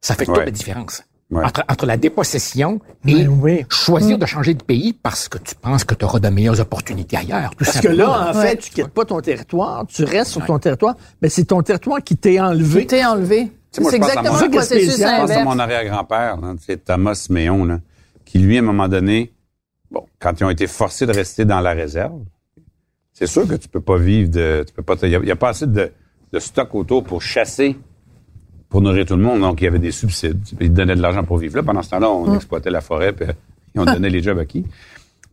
Ça 0.00 0.14
fait 0.14 0.24
toute 0.26 0.36
la 0.36 0.50
différence. 0.50 1.02
Ouais. 1.30 1.42
Entre, 1.44 1.64
entre 1.66 1.86
la 1.86 1.96
dépossession 1.96 2.78
et 3.06 3.24
Ben 3.24 3.28
oui. 3.40 3.64
choisir 3.70 4.18
de 4.18 4.26
changer 4.26 4.52
de 4.52 4.62
pays 4.62 4.92
parce 4.92 5.28
que 5.30 5.38
tu 5.38 5.54
penses 5.54 5.82
que 5.84 5.94
tu 5.94 6.04
auras 6.04 6.18
de 6.20 6.28
meilleures 6.28 6.60
opportunités 6.60 7.16
ailleurs. 7.16 7.50
Tout 7.56 7.64
Parce 7.64 7.80
que 7.80 7.88
là, 7.88 8.32
en 8.32 8.36
Ouais. 8.38 8.46
fait, 8.48 8.56
tu 8.58 8.70
quittes 8.70 8.88
pas 8.88 9.06
ton 9.06 9.18
territoire, 9.20 9.86
tu 9.86 10.04
restes 10.04 10.32
sur 10.32 10.44
ton 10.44 10.58
territoire, 10.58 10.94
mais 11.22 11.30
c'est 11.30 11.44
ton 11.46 11.62
territoire 11.62 12.02
qui 12.04 12.16
t'est 12.18 12.38
enlevé. 12.38 12.86
T'es 12.86 13.04
enlevé. 13.04 13.50
sais, 13.70 13.80
moi, 13.80 13.90
C'est 13.90 13.96
je 13.96 14.00
pense 14.02 14.10
à 14.10 14.12
exactement 14.12 14.38
mon- 14.38 14.44
le 14.44 14.50
processus. 14.50 14.96
Je 14.98 15.02
pense 15.20 15.30
à 15.30 15.44
mon 15.44 15.58
arrière-grand-père, 15.58 16.38
Thomas 16.84 17.14
Siméon, 17.14 17.64
là, 17.64 17.78
qui 18.26 18.38
lui, 18.38 18.56
à 18.56 18.58
un 18.58 18.64
moment 18.64 18.88
donné, 18.88 19.32
bon, 19.92 20.06
quand 20.18 20.40
ils 20.40 20.44
ont 20.44 20.50
été 20.50 20.66
forcés 20.66 21.06
de 21.06 21.12
rester 21.12 21.44
dans 21.44 21.60
la 21.60 21.72
réserve, 21.72 22.20
c'est 23.12 23.26
sûr 23.26 23.46
que 23.46 23.54
tu 23.54 23.68
peux 23.68 23.80
pas 23.80 23.98
vivre 23.98 24.30
de, 24.30 24.64
tu 24.66 24.72
peux 24.72 24.82
pas, 24.82 24.94
il 25.02 25.10
y, 25.10 25.16
a- 25.16 25.20
il 25.20 25.28
y 25.28 25.30
a 25.30 25.36
pas 25.36 25.50
assez 25.50 25.66
de, 25.66 25.90
de 26.32 26.38
stock 26.38 26.74
autour 26.74 27.04
pour 27.04 27.20
chasser, 27.22 27.76
pour 28.68 28.80
nourrir 28.80 29.04
tout 29.04 29.16
le 29.16 29.22
monde. 29.22 29.40
Donc, 29.42 29.60
il 29.60 29.64
y 29.64 29.66
avait 29.66 29.78
des 29.78 29.90
subsides. 29.92 30.40
Ils 30.60 30.72
donnaient 30.72 30.96
de 30.96 31.02
l'argent 31.02 31.22
pour 31.24 31.36
vivre 31.36 31.56
là. 31.56 31.62
Pendant 31.62 31.82
ce 31.82 31.90
temps-là, 31.90 32.10
on 32.10 32.30
Mm. 32.32 32.36
exploitait 32.36 32.70
la 32.70 32.80
forêt, 32.80 33.12
puis 33.12 33.26
ils 33.74 33.80
on 33.80 33.84
donnait 33.84 34.08
les 34.10 34.22
jobs 34.22 34.38
à 34.38 34.46
qui? 34.46 34.64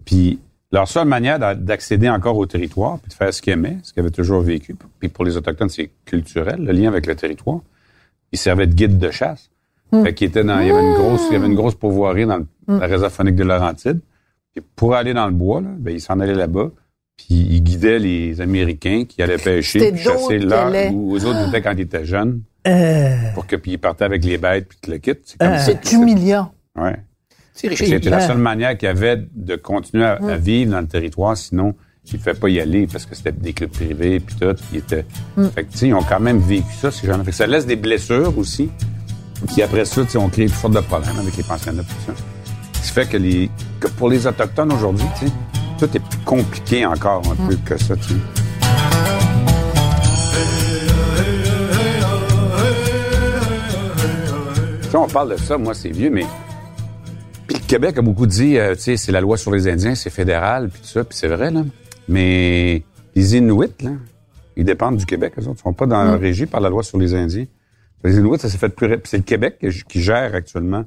Puis, 0.05 0.39
leur 0.71 0.87
seule 0.87 1.07
manière 1.07 1.39
d'a- 1.39 1.55
d'accéder 1.55 2.09
encore 2.09 2.37
au 2.37 2.45
territoire, 2.45 2.99
puis 2.99 3.09
de 3.09 3.13
faire 3.13 3.33
ce 3.33 3.41
qu'ils 3.41 3.53
aimaient, 3.53 3.77
ce 3.81 3.93
qu'ils 3.93 4.01
avaient 4.01 4.11
toujours 4.11 4.41
vécu, 4.41 4.75
puis 4.99 5.07
pour 5.09 5.23
les 5.25 5.35
Autochtones, 5.37 5.69
c'est 5.69 5.89
culturel, 6.05 6.63
le 6.63 6.71
lien 6.73 6.89
avec 6.89 7.05
le 7.07 7.15
territoire. 7.15 7.59
Ils 8.31 8.37
servaient 8.37 8.67
de 8.67 8.73
guide 8.75 8.97
de 8.99 9.09
chasse. 9.09 9.49
Fait 10.03 10.13
qu'ils 10.13 10.27
étaient 10.27 10.43
dans, 10.43 10.59
il 10.59 10.67
y 10.67 10.69
avait 10.71 10.83
une 10.87 10.93
grosse, 10.93 11.21
il 11.29 11.33
y 11.33 11.35
avait 11.37 11.47
une 11.47 11.55
grosse 11.55 11.73
pourvoirie 11.73 12.27
dans 12.27 12.37
le- 12.37 12.45
la 12.67 12.85
réserve 12.85 13.11
phonique 13.11 13.35
de 13.35 13.43
Laurentide. 13.43 13.99
Puis 14.55 14.63
pour 14.75 14.95
aller 14.95 15.13
dans 15.13 15.27
le 15.27 15.33
bois, 15.33 15.61
là, 15.61 15.69
ben, 15.77 15.93
ils 15.93 16.01
s'en 16.01 16.19
allaient 16.19 16.33
là-bas. 16.35 16.69
Puis 17.17 17.35
ils 17.49 17.61
guidaient 17.61 17.99
les 17.99 18.39
Américains 18.41 19.03
qui 19.07 19.21
allaient 19.21 19.37
pêcher, 19.37 19.79
C'était 19.79 19.91
puis 19.91 20.01
chasser 20.03 20.39
là 20.39 20.89
où 20.91 21.13
aux 21.13 21.25
autres 21.25 21.47
étaient 21.49 21.61
quand 21.61 21.73
ils 21.73 21.81
étaient 21.81 22.05
jeunes, 22.05 22.41
Euh, 22.67 23.15
pour 23.33 23.45
que 23.45 23.55
puis 23.57 23.71
ils 23.73 23.77
partaient 23.77 24.05
avec 24.05 24.23
les 24.23 24.37
bêtes 24.37 24.67
puis 24.69 24.77
tout 24.81 24.91
le 24.91 24.97
kit. 24.99 25.11
C'est 25.25 25.41
Euh, 25.41 25.91
humiliant. 25.97 26.51
Ouais. 26.77 26.95
C'était 27.53 28.09
la 28.09 28.23
euh, 28.23 28.27
seule 28.27 28.37
manière 28.37 28.77
qu'il 28.77 28.87
y 28.87 28.89
avait 28.89 29.17
de 29.35 29.55
continuer 29.57 30.05
à, 30.05 30.13
à 30.13 30.37
vivre 30.37 30.71
dans 30.71 30.79
le 30.79 30.87
territoire, 30.87 31.35
sinon 31.35 31.75
ils 32.05 32.13
ne 32.13 32.17
pouvaient 32.19 32.33
pas 32.39 32.49
y 32.49 32.59
aller 32.61 32.87
parce 32.87 33.05
que 33.05 33.15
c'était 33.15 33.33
des 33.33 33.51
clubs 33.53 33.69
privés 33.69 34.19
puis 34.21 34.35
tout. 34.39 34.55
Ils 34.71 34.77
étaient, 34.79 35.05
fait 35.53 35.63
que, 35.65 35.71
tu 35.71 35.77
sais, 35.77 35.87
ils 35.89 35.93
ont 35.93 36.01
quand 36.03 36.21
même 36.21 36.39
vécu 36.39 36.71
ça, 36.79 36.89
ces 36.89 37.05
gens-là. 37.05 37.23
Fait 37.25 37.31
que 37.31 37.37
ça 37.37 37.47
laisse 37.47 37.65
des 37.65 37.75
blessures 37.75 38.35
aussi. 38.37 38.69
Puis 39.47 39.61
après 39.61 39.83
ça, 39.85 40.03
tu 40.05 40.11
sais, 40.11 40.17
on 40.17 40.29
crée 40.29 40.45
toutes 40.45 40.55
sortes 40.55 40.73
de 40.73 40.79
problèmes 40.79 41.19
avec 41.19 41.35
les 41.35 41.43
pensionnats 41.43 41.83
tout 41.83 41.95
ça. 42.07 42.13
Ce 42.81 42.87
qui 42.87 42.93
fait 42.93 43.09
que, 43.09 43.17
les, 43.17 43.49
que 43.79 43.87
pour 43.87 44.09
les 44.09 44.25
Autochtones 44.25 44.71
aujourd'hui, 44.71 45.05
tu 45.19 45.27
sais, 45.27 45.33
tout 45.77 45.97
est 45.97 45.99
plus 45.99 46.19
compliqué 46.25 46.85
encore 46.85 47.21
un 47.31 47.47
peu 47.47 47.55
que 47.57 47.77
ça, 47.77 47.95
tu 47.95 48.03
sais. 48.03 48.15
Tu 54.83 54.89
sais, 54.89 54.97
on 54.97 55.07
parle 55.07 55.31
de 55.31 55.37
ça, 55.37 55.57
moi, 55.57 55.73
c'est 55.73 55.89
vieux, 55.89 56.09
mais 56.09 56.25
puis 57.47 57.57
le 57.57 57.65
Québec 57.67 57.97
a 57.97 58.01
beaucoup 58.01 58.27
dit, 58.27 58.57
euh, 58.57 58.75
tu 58.75 58.81
sais, 58.81 58.97
c'est 58.97 59.11
la 59.11 59.21
loi 59.21 59.37
sur 59.37 59.51
les 59.51 59.67
Indiens, 59.67 59.95
c'est 59.95 60.09
fédéral, 60.09 60.69
puis 60.69 60.81
tout 60.81 60.87
ça, 60.87 61.03
puis 61.03 61.17
c'est 61.17 61.27
vrai, 61.27 61.51
là. 61.51 61.63
Mais 62.07 62.83
les 63.15 63.35
Inuits, 63.35 63.73
là, 63.81 63.91
ils 64.55 64.65
dépendent 64.65 64.97
du 64.97 65.05
Québec, 65.05 65.33
eux 65.39 65.47
autres. 65.47 65.59
Ils 65.59 65.63
sont 65.63 65.73
pas 65.73 65.85
dans, 65.85 66.17
régis 66.17 66.47
par 66.47 66.61
la 66.61 66.69
loi 66.69 66.83
sur 66.83 66.97
les 66.97 67.13
Indiens. 67.13 67.45
Les 68.03 68.17
Inuits, 68.17 68.39
ça 68.39 68.49
s'est 68.49 68.57
fait 68.57 68.69
plus... 68.69 68.99
C'est 69.03 69.17
le 69.17 69.23
Québec 69.23 69.65
qui 69.87 70.01
gère 70.01 70.35
actuellement 70.35 70.85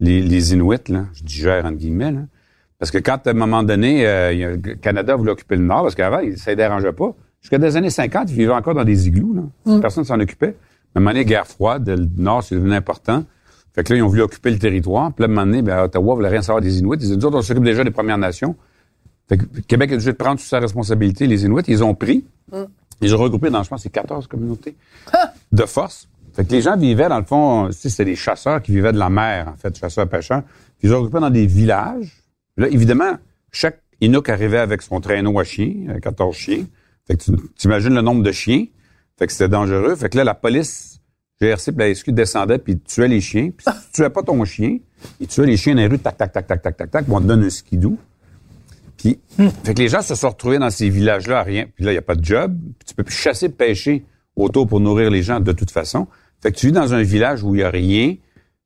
les, 0.00 0.22
les 0.22 0.52
Inuits, 0.52 0.88
là. 0.88 1.06
Je 1.14 1.22
dis 1.22 1.34
gère, 1.34 1.64
entre 1.64 1.78
guillemets, 1.78 2.12
là. 2.12 2.20
Parce 2.78 2.90
que 2.90 2.98
quand, 2.98 3.26
à 3.26 3.30
un 3.30 3.34
moment 3.34 3.62
donné, 3.64 4.06
euh, 4.06 4.56
le 4.62 4.74
Canada 4.74 5.16
voulait 5.16 5.32
occuper 5.32 5.56
le 5.56 5.64
Nord, 5.64 5.82
parce 5.82 5.94
qu'avant, 5.96 6.20
ça 6.36 6.52
ne 6.52 6.56
dérangeait 6.56 6.92
pas. 6.92 7.12
Jusqu'à 7.40 7.58
des 7.58 7.76
années 7.76 7.90
50, 7.90 8.30
ils 8.30 8.36
vivaient 8.36 8.52
encore 8.52 8.74
dans 8.74 8.84
des 8.84 9.08
igloos, 9.08 9.34
là. 9.34 9.80
Personne 9.80 10.02
ne 10.02 10.06
s'en 10.06 10.20
occupait. 10.20 10.56
À 10.94 10.98
un 10.98 11.00
moment 11.00 11.10
donné, 11.10 11.24
guerre 11.24 11.46
froide, 11.46 11.88
le 11.88 12.08
Nord, 12.16 12.42
c'est 12.44 12.54
devenu 12.54 12.74
important. 12.74 13.24
Fait 13.74 13.84
que 13.84 13.92
là, 13.92 13.98
ils 13.98 14.02
ont 14.02 14.08
voulu 14.08 14.22
occuper 14.22 14.50
le 14.50 14.58
territoire. 14.58 15.12
Puis 15.12 15.22
là, 15.22 15.28
à 15.28 15.30
un 15.30 15.34
moment 15.34 15.46
donné, 15.46 15.62
ben, 15.62 15.84
Ottawa 15.84 16.14
voulait 16.14 16.28
rien 16.28 16.42
savoir 16.42 16.62
des 16.62 16.78
Inuits. 16.78 16.96
Ils 17.00 17.16
disaient, 17.16 17.24
on 17.24 17.42
s'occupe 17.42 17.64
déjà 17.64 17.84
des 17.84 17.90
Premières 17.90 18.18
Nations. 18.18 18.56
Fait 19.28 19.36
que 19.36 19.44
Québec 19.66 19.92
a 19.92 19.96
dû 19.96 20.12
prendre 20.14 20.38
toute 20.38 20.48
sa 20.48 20.58
responsabilité. 20.58 21.26
Les 21.26 21.44
Inuits, 21.44 21.62
ils 21.68 21.84
ont 21.84 21.94
pris. 21.94 22.24
Ils 23.00 23.14
ont 23.14 23.18
regroupé 23.18 23.50
dans, 23.50 23.62
je 23.62 23.68
pense, 23.68 23.82
c'est 23.82 23.90
14 23.90 24.26
communautés 24.26 24.74
de 25.52 25.62
force. 25.64 26.08
Fait 26.38 26.44
que 26.44 26.52
les 26.52 26.62
gens 26.62 26.76
vivaient, 26.76 27.08
dans 27.08 27.18
le 27.18 27.24
fond, 27.24 27.68
c'était 27.72 28.04
des 28.04 28.14
chasseurs 28.14 28.62
qui 28.62 28.70
vivaient 28.70 28.92
de 28.92 28.98
la 28.98 29.10
mer, 29.10 29.48
en 29.48 29.56
fait, 29.56 29.76
chasseurs-pêcheurs. 29.76 30.44
Ils 30.84 30.94
regroupé 30.94 31.18
dans 31.18 31.30
des 31.30 31.46
villages. 31.46 32.22
Là, 32.56 32.68
évidemment, 32.68 33.16
chaque 33.50 33.82
Inuk 34.00 34.28
arrivait 34.28 34.60
avec 34.60 34.82
son 34.82 35.00
traîneau 35.00 35.36
à 35.40 35.42
chiens, 35.42 35.74
euh, 35.88 35.98
14 35.98 36.36
chiens. 36.36 36.64
Fait 37.08 37.16
que 37.16 37.24
tu 37.24 37.32
t'imagines 37.56 37.92
le 37.92 38.02
nombre 38.02 38.22
de 38.22 38.30
chiens. 38.30 38.66
Fait 39.18 39.26
que 39.26 39.32
c'était 39.32 39.48
dangereux. 39.48 39.96
Fait 39.96 40.08
que 40.10 40.16
là, 40.16 40.22
la 40.22 40.34
police, 40.34 41.00
GRC 41.40 41.72
puis 41.72 41.88
la 41.88 41.92
SQ 41.92 42.10
descendait 42.12 42.58
puis 42.58 42.78
tuait 42.78 43.08
les 43.08 43.20
chiens. 43.20 43.50
Puis 43.50 43.66
si 43.68 43.86
tu 43.86 43.92
tuais 43.94 44.10
pas 44.10 44.22
ton 44.22 44.44
chien, 44.44 44.78
ils 45.18 45.26
tuaient 45.26 45.44
les 45.44 45.56
chiens 45.56 45.74
dans 45.74 45.80
les 45.80 45.88
rues, 45.88 45.98
tac, 45.98 46.16
tac, 46.18 46.32
tac, 46.32 46.46
tac, 46.46 46.62
tac, 46.62 46.76
tac, 46.76 46.88
tac, 46.88 47.04
puis 47.04 47.14
on 47.16 47.20
te 47.20 47.26
donne 47.26 47.42
un 47.42 47.50
skidoo. 47.50 47.98
Puis, 48.96 49.18
fait 49.64 49.74
que 49.74 49.80
les 49.80 49.88
gens 49.88 50.02
se 50.02 50.14
sont 50.14 50.28
retrouvés 50.28 50.60
dans 50.60 50.70
ces 50.70 50.88
villages-là 50.88 51.40
à 51.40 51.42
rien. 51.42 51.66
Puis 51.74 51.84
là, 51.84 51.90
il 51.90 51.94
n'y 51.94 51.98
a 51.98 52.02
pas 52.02 52.14
de 52.14 52.24
job. 52.24 52.56
Puis 52.78 52.86
tu 52.86 52.94
peux 52.94 53.02
plus 53.02 53.16
chasser, 53.16 53.48
pêcher 53.48 54.04
autour 54.36 54.68
pour 54.68 54.78
nourrir 54.78 55.10
les 55.10 55.24
gens 55.24 55.40
de 55.40 55.50
toute 55.50 55.72
façon. 55.72 56.06
Fait 56.42 56.52
que 56.52 56.56
tu 56.56 56.66
vis 56.66 56.72
dans 56.72 56.94
un 56.94 57.02
village 57.02 57.42
où 57.42 57.54
il 57.54 57.58
n'y 57.58 57.64
a 57.64 57.70
rien. 57.70 58.14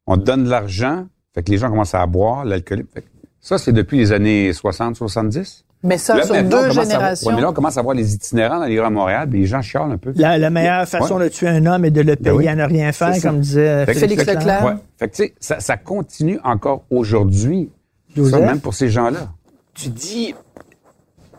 On 0.07 0.17
te 0.17 0.23
donne 0.23 0.45
de 0.45 0.51
l'argent. 0.51 1.07
Fait 1.35 1.43
que 1.43 1.51
les 1.51 1.59
gens 1.59 1.71
commencent 1.71 1.95
à 1.95 2.05
boire, 2.07 2.45
l'alcool. 2.45 2.85
Fait 2.93 3.01
que 3.03 3.07
ça, 3.41 3.57
c'est 3.59 3.73
depuis 3.73 3.99
les 3.99 4.13
années 4.13 4.53
60, 4.53 4.97
70. 4.97 5.65
Mais 5.85 5.99
ça, 5.99 6.15
Là, 6.17 6.23
sur 6.25 6.35
deux 6.35 6.49
voir- 6.49 6.71
générations. 6.71 7.29
ouais, 7.31 7.35
mais 7.35 7.41
là, 7.43 7.51
on 7.51 7.53
commence 7.53 7.77
à 7.77 7.83
voir 7.83 7.97
les 7.97 8.15
itinérants 8.15 8.61
dans 8.61 8.67
les 8.67 8.79
rues 8.79 8.87
à 8.87 8.91
Montréal, 8.91 9.29
puis 9.29 9.41
les 9.41 9.47
gens 9.47 9.63
chialent 9.63 9.91
un 9.91 9.97
peu. 9.97 10.13
La, 10.15 10.39
la 10.39 10.49
meilleure 10.51 10.87
façon 10.87 11.17
Ouais. 11.17 11.25
de 11.25 11.29
tuer 11.29 11.49
un 11.49 11.67
homme 11.67 11.85
est 11.85 11.91
de 11.91 12.03
le 12.03 12.15
payer 12.15 12.31
Ben 12.31 12.37
oui. 12.37 12.47
à 12.49 12.55
ne 12.55 12.65
rien 12.65 12.93
faire, 12.93 13.21
comme 13.21 13.41
disait 13.41 13.85
Fait 13.87 13.95
Félix 13.95 14.25
Leclerc. 14.25 14.65
Ouais. 14.65 14.73
Fait 14.99 15.09
que, 15.09 15.17
tu 15.17 15.23
sais, 15.25 15.35
ça, 15.41 15.59
ça 15.59 15.77
continue 15.77 16.39
encore 16.45 16.85
aujourd'hui. 16.91 17.69
Ça, 18.15 18.39
même 18.39 18.61
pour 18.61 18.75
ces 18.75 18.91
gens-là. 18.91 19.33
Tu 19.75 19.89
dis, 19.89 20.35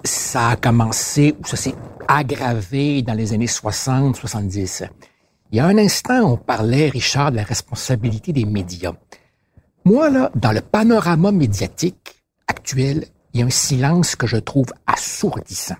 ça 0.03 0.49
a 0.49 0.55
commencé 0.57 1.35
ou 1.41 1.45
ça 1.47 1.55
s'est 1.55 1.75
aggravé 2.07 3.01
dans 3.01 3.13
les 3.13 3.31
années 3.33 3.47
60, 3.47 4.15
70. 4.17 4.83
Il 5.53 5.57
y 5.57 5.59
a 5.59 5.67
un 5.67 5.77
instant, 5.77 6.21
on 6.23 6.35
parlait, 6.35 6.89
Richard, 6.89 7.31
de 7.31 7.35
la 7.35 7.43
responsabilité 7.43 8.33
des 8.33 8.43
médias. 8.43 8.93
Moi, 9.85 10.09
là, 10.09 10.31
dans 10.33 10.51
le 10.51 10.61
panorama 10.61 11.31
médiatique 11.31 12.23
actuel, 12.47 13.05
il 13.31 13.39
y 13.39 13.43
a 13.43 13.45
un 13.45 13.51
silence 13.51 14.15
que 14.15 14.25
je 14.25 14.37
trouve 14.37 14.73
assourdissant. 14.87 15.75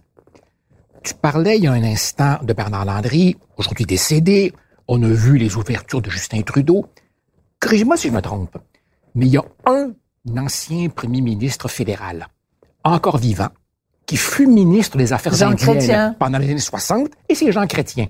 Tu 1.04 1.16
parlais 1.16 1.58
il 1.58 1.64
y 1.64 1.68
a 1.68 1.72
un 1.72 1.84
instant 1.84 2.38
de 2.44 2.54
Bernard 2.54 2.86
Landry, 2.86 3.36
aujourd'hui 3.58 3.86
décédé. 3.86 4.54
On 4.88 5.02
a 5.02 5.08
vu 5.08 5.40
les 5.40 5.56
ouvertures 5.56 6.04
de 6.04 6.10
Justin 6.12 6.44
Trudeau. 6.44 6.86
Corrige-moi 7.60 7.98
si 7.98 8.10
je 8.10 8.14
me 8.14 8.22
trompe, 8.22 8.56
mais 9.16 9.26
il 9.26 9.32
y 9.32 9.38
a 9.38 9.46
un 9.66 9.92
ancien 10.38 10.90
premier 10.90 11.22
ministre 11.22 11.68
fédéral, 11.68 12.28
encore 12.84 13.18
vivant, 13.18 13.50
qui 14.06 14.18
fut 14.18 14.46
ministre 14.46 14.98
des 14.98 15.14
Affaires 15.14 15.34
Jean 15.34 15.54
indiennes 15.54 15.78
Chrétien. 15.78 16.16
pendant 16.20 16.38
les 16.38 16.52
années 16.52 16.60
60, 16.60 17.10
et 17.28 17.34
c'est 17.34 17.52
Jean 17.52 17.66
Chrétien, 17.66 18.06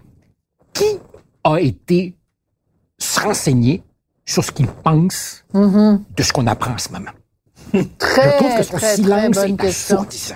qui 0.73 0.99
a 1.43 1.57
été 1.59 2.15
se 2.97 3.19
renseigner 3.19 3.83
sur 4.25 4.43
ce 4.43 4.51
qu'il 4.51 4.67
pense 4.67 5.43
de 5.53 6.23
ce 6.23 6.31
qu'on 6.33 6.47
apprend 6.47 6.73
en 6.73 6.77
ce 6.77 6.89
moment. 6.91 7.11
Très, 7.97 8.31
Je 8.31 8.37
trouve 8.37 8.57
que 8.57 8.63
son 8.63 8.77
très, 8.77 8.95
silence 8.95 9.37
est 9.37 9.55
question. 9.57 9.95
assourdissant. 9.97 10.35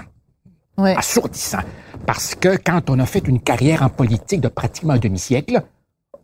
Oui. 0.77 0.91
Assourdissant. 0.91 1.59
Parce 2.05 2.35
que 2.35 2.57
quand 2.57 2.89
on 2.89 2.99
a 2.99 3.05
fait 3.05 3.27
une 3.27 3.39
carrière 3.39 3.81
en 3.83 3.89
politique 3.89 4.41
de 4.41 4.47
pratiquement 4.47 4.93
un 4.93 4.97
demi-siècle, 4.97 5.61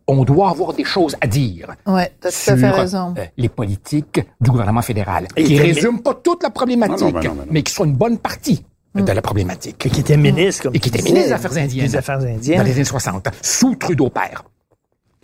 on 0.06 0.24
doit 0.24 0.50
avoir 0.50 0.72
des 0.74 0.84
choses 0.84 1.16
à 1.20 1.26
dire 1.26 1.74
Ouais, 1.86 2.12
tout 2.20 2.28
sur 2.30 2.52
à 2.52 2.56
fait 2.56 2.70
raison. 2.70 3.14
euh, 3.18 3.24
les 3.36 3.48
politiques 3.48 4.20
du 4.40 4.50
gouvernement 4.50 4.82
fédéral, 4.82 5.26
Et 5.36 5.44
qui 5.44 5.54
qui- 5.54 5.60
résument 5.60 5.98
pas 5.98 6.14
toute 6.14 6.42
la 6.42 6.50
problématique, 6.50 7.00
Non, 7.00 7.06
non, 7.06 7.12
ben 7.12 7.28
non, 7.28 7.34
ben 7.34 7.40
non. 7.42 7.46
mais 7.50 7.62
qui 7.62 7.72
sont 7.72 7.84
une 7.84 7.94
bonne 7.96 8.18
partie 8.18 8.64
de 8.94 9.10
la 9.12 9.22
problématique. 9.22 9.86
Et 9.86 9.90
qui 9.90 10.00
était 10.00 10.16
ministre, 10.16 10.64
comme 10.64 10.74
Et 10.74 10.78
qui 10.78 10.88
était 10.90 11.02
ministre 11.02 11.28
des 11.28 11.32
Affaires 11.32 11.56
indiennes. 11.56 11.86
Des 11.86 11.96
Affaires 11.96 12.18
Dans 12.18 12.26
indiennes. 12.26 12.62
les 12.62 12.72
années 12.72 12.84
60, 12.84 13.28
sous 13.42 13.74
Trudeau 13.76 14.08
père. 14.10 14.44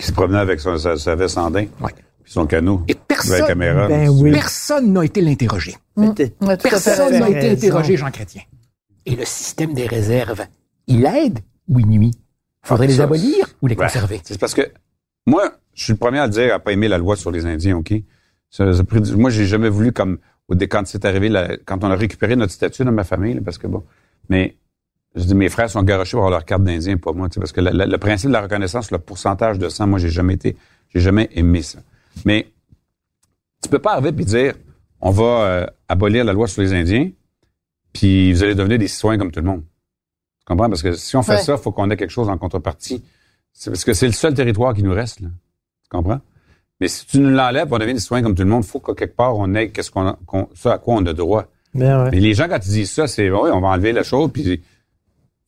Qui 0.00 0.06
se 0.06 0.12
promenait 0.12 0.38
avec 0.38 0.60
son, 0.60 0.78
sa, 0.78 0.96
sa 0.96 1.14
veste 1.14 1.36
en 1.36 1.50
daim, 1.50 1.66
son 2.24 2.46
canot. 2.46 2.82
Et 2.88 2.94
personne- 2.94 3.46
caméra. 3.46 3.86
Ben 3.88 4.08
oui. 4.08 4.32
Personne 4.32 4.92
n'a 4.92 5.04
été 5.04 5.20
à 6.40 6.56
fait 6.56 6.70
Personne 6.70 7.18
n'a 7.18 7.28
été 7.28 7.50
interrogé, 7.50 7.96
Jean 7.96 8.10
Chrétien. 8.10 8.42
Et 9.04 9.14
le 9.16 9.24
système 9.24 9.74
des 9.74 9.86
réserves, 9.86 10.46
il 10.86 11.04
aide 11.04 11.40
ou 11.68 11.80
il 11.80 11.86
nuit? 11.86 12.12
Faudrait 12.62 12.86
les 12.86 12.94
Ça, 12.96 13.04
abolir 13.04 13.46
ou 13.62 13.66
les 13.66 13.76
conserver? 13.76 14.20
C'est 14.24 14.38
parce 14.38 14.54
que 14.54 14.62
moi, 15.26 15.52
je 15.74 15.84
suis 15.84 15.92
le 15.92 15.98
premier 15.98 16.18
à 16.18 16.26
le 16.26 16.32
dire, 16.32 16.54
à 16.54 16.58
pas 16.58 16.72
aimer 16.72 16.88
la 16.88 16.98
loi 16.98 17.16
sur 17.16 17.30
les 17.30 17.46
Indiens, 17.46 17.76
OK? 17.76 17.92
Ça- 18.50 18.72
ça 18.72 18.82
moi, 19.16 19.30
j'ai 19.30 19.46
jamais 19.46 19.68
voulu, 19.68 19.92
comme 19.92 20.18
quand 20.66 20.86
c'est 20.86 21.04
arrivé, 21.04 21.28
la- 21.28 21.56
quand 21.58 21.84
on 21.84 21.90
a 21.90 21.96
récupéré 21.96 22.36
notre 22.36 22.52
statut 22.52 22.84
dans 22.84 22.92
ma 22.92 23.04
famille, 23.04 23.34
là, 23.34 23.40
parce 23.44 23.58
que 23.58 23.66
bon, 23.66 23.84
mais 24.28 24.56
je 25.14 25.24
dis, 25.24 25.34
mes 25.34 25.48
frères 25.48 25.68
sont 25.70 25.82
garochés 25.82 26.12
pour 26.12 26.20
avoir 26.20 26.30
leur 26.30 26.44
carte 26.44 26.62
d'Indien, 26.62 26.96
pas 26.96 27.12
moi, 27.12 27.28
tu 27.28 27.34
sais, 27.34 27.40
parce 27.40 27.52
que 27.52 27.60
la- 27.60 27.72
la- 27.72 27.86
le 27.86 27.98
principe 27.98 28.28
de 28.28 28.32
la 28.32 28.42
reconnaissance, 28.42 28.90
le 28.90 28.98
pourcentage 28.98 29.58
de 29.58 29.68
sang, 29.68 29.86
moi, 29.86 29.98
j'ai 29.98 30.08
jamais 30.10 30.34
été, 30.34 30.56
j'ai 30.94 31.00
jamais 31.00 31.28
aimé 31.34 31.62
ça. 31.62 31.80
Mais 32.24 32.46
tu 33.62 33.68
peux 33.68 33.78
pas 33.78 33.92
arriver 33.94 34.12
puis 34.12 34.24
dire, 34.24 34.54
on 35.00 35.10
va 35.10 35.24
euh, 35.24 35.66
abolir 35.88 36.24
la 36.24 36.32
loi 36.32 36.46
sur 36.46 36.62
les 36.62 36.72
Indiens, 36.72 37.10
puis 37.92 38.32
vous 38.32 38.42
allez 38.42 38.54
devenir 38.54 38.78
des 38.78 38.88
citoyens 38.88 39.18
comme 39.18 39.30
tout 39.32 39.40
le 39.40 39.46
monde. 39.46 39.62
Tu 39.62 40.44
comprends? 40.46 40.68
Parce 40.68 40.82
que 40.82 40.92
si 40.92 41.16
on 41.16 41.22
fait 41.22 41.32
Ouais. 41.32 41.42
ça, 41.42 41.54
il 41.54 41.62
faut 41.62 41.72
qu'on 41.72 41.90
ait 41.90 41.96
quelque 41.96 42.10
chose 42.10 42.28
en 42.28 42.38
contrepartie. 42.38 43.02
C'est 43.52 43.70
parce 43.70 43.84
que 43.84 43.92
c'est 43.94 44.06
le 44.06 44.12
seul 44.12 44.32
territoire 44.34 44.74
qui 44.74 44.82
nous 44.82 44.94
reste, 44.94 45.20
là. 45.20 45.28
Tu 45.82 45.88
comprends? 45.90 46.20
Mais 46.80 46.88
si 46.88 47.04
tu 47.06 47.18
nous 47.18 47.30
l'enlèves, 47.30 47.70
on 47.72 47.78
devient 47.78 47.92
des 47.94 48.00
citoyens 48.00 48.22
comme 48.22 48.34
tout 48.34 48.42
le 48.44 48.48
monde, 48.48 48.64
faut 48.64 48.80
qu'à 48.80 48.94
quelque 48.94 49.16
part, 49.16 49.36
on 49.36 49.52
ait 49.54 49.70
qu'est-ce 49.70 49.90
qu'on, 49.90 50.16
ça 50.54 50.74
à 50.74 50.78
quoi 50.78 50.94
on 50.94 51.04
a 51.06 51.12
droit. 51.12 51.46
Ben 51.74 52.04
ouais. 52.04 52.10
Mais 52.12 52.20
les 52.20 52.32
gens, 52.32 52.48
quand 52.48 52.64
ils 52.64 52.70
disent 52.72 52.90
ça, 52.92 53.06
c'est, 53.06 53.28
oui, 53.30 53.50
on 53.52 53.60
va 53.60 53.68
enlever 53.68 53.92
la 53.92 54.02
chose, 54.02 54.30
puis, 54.32 54.62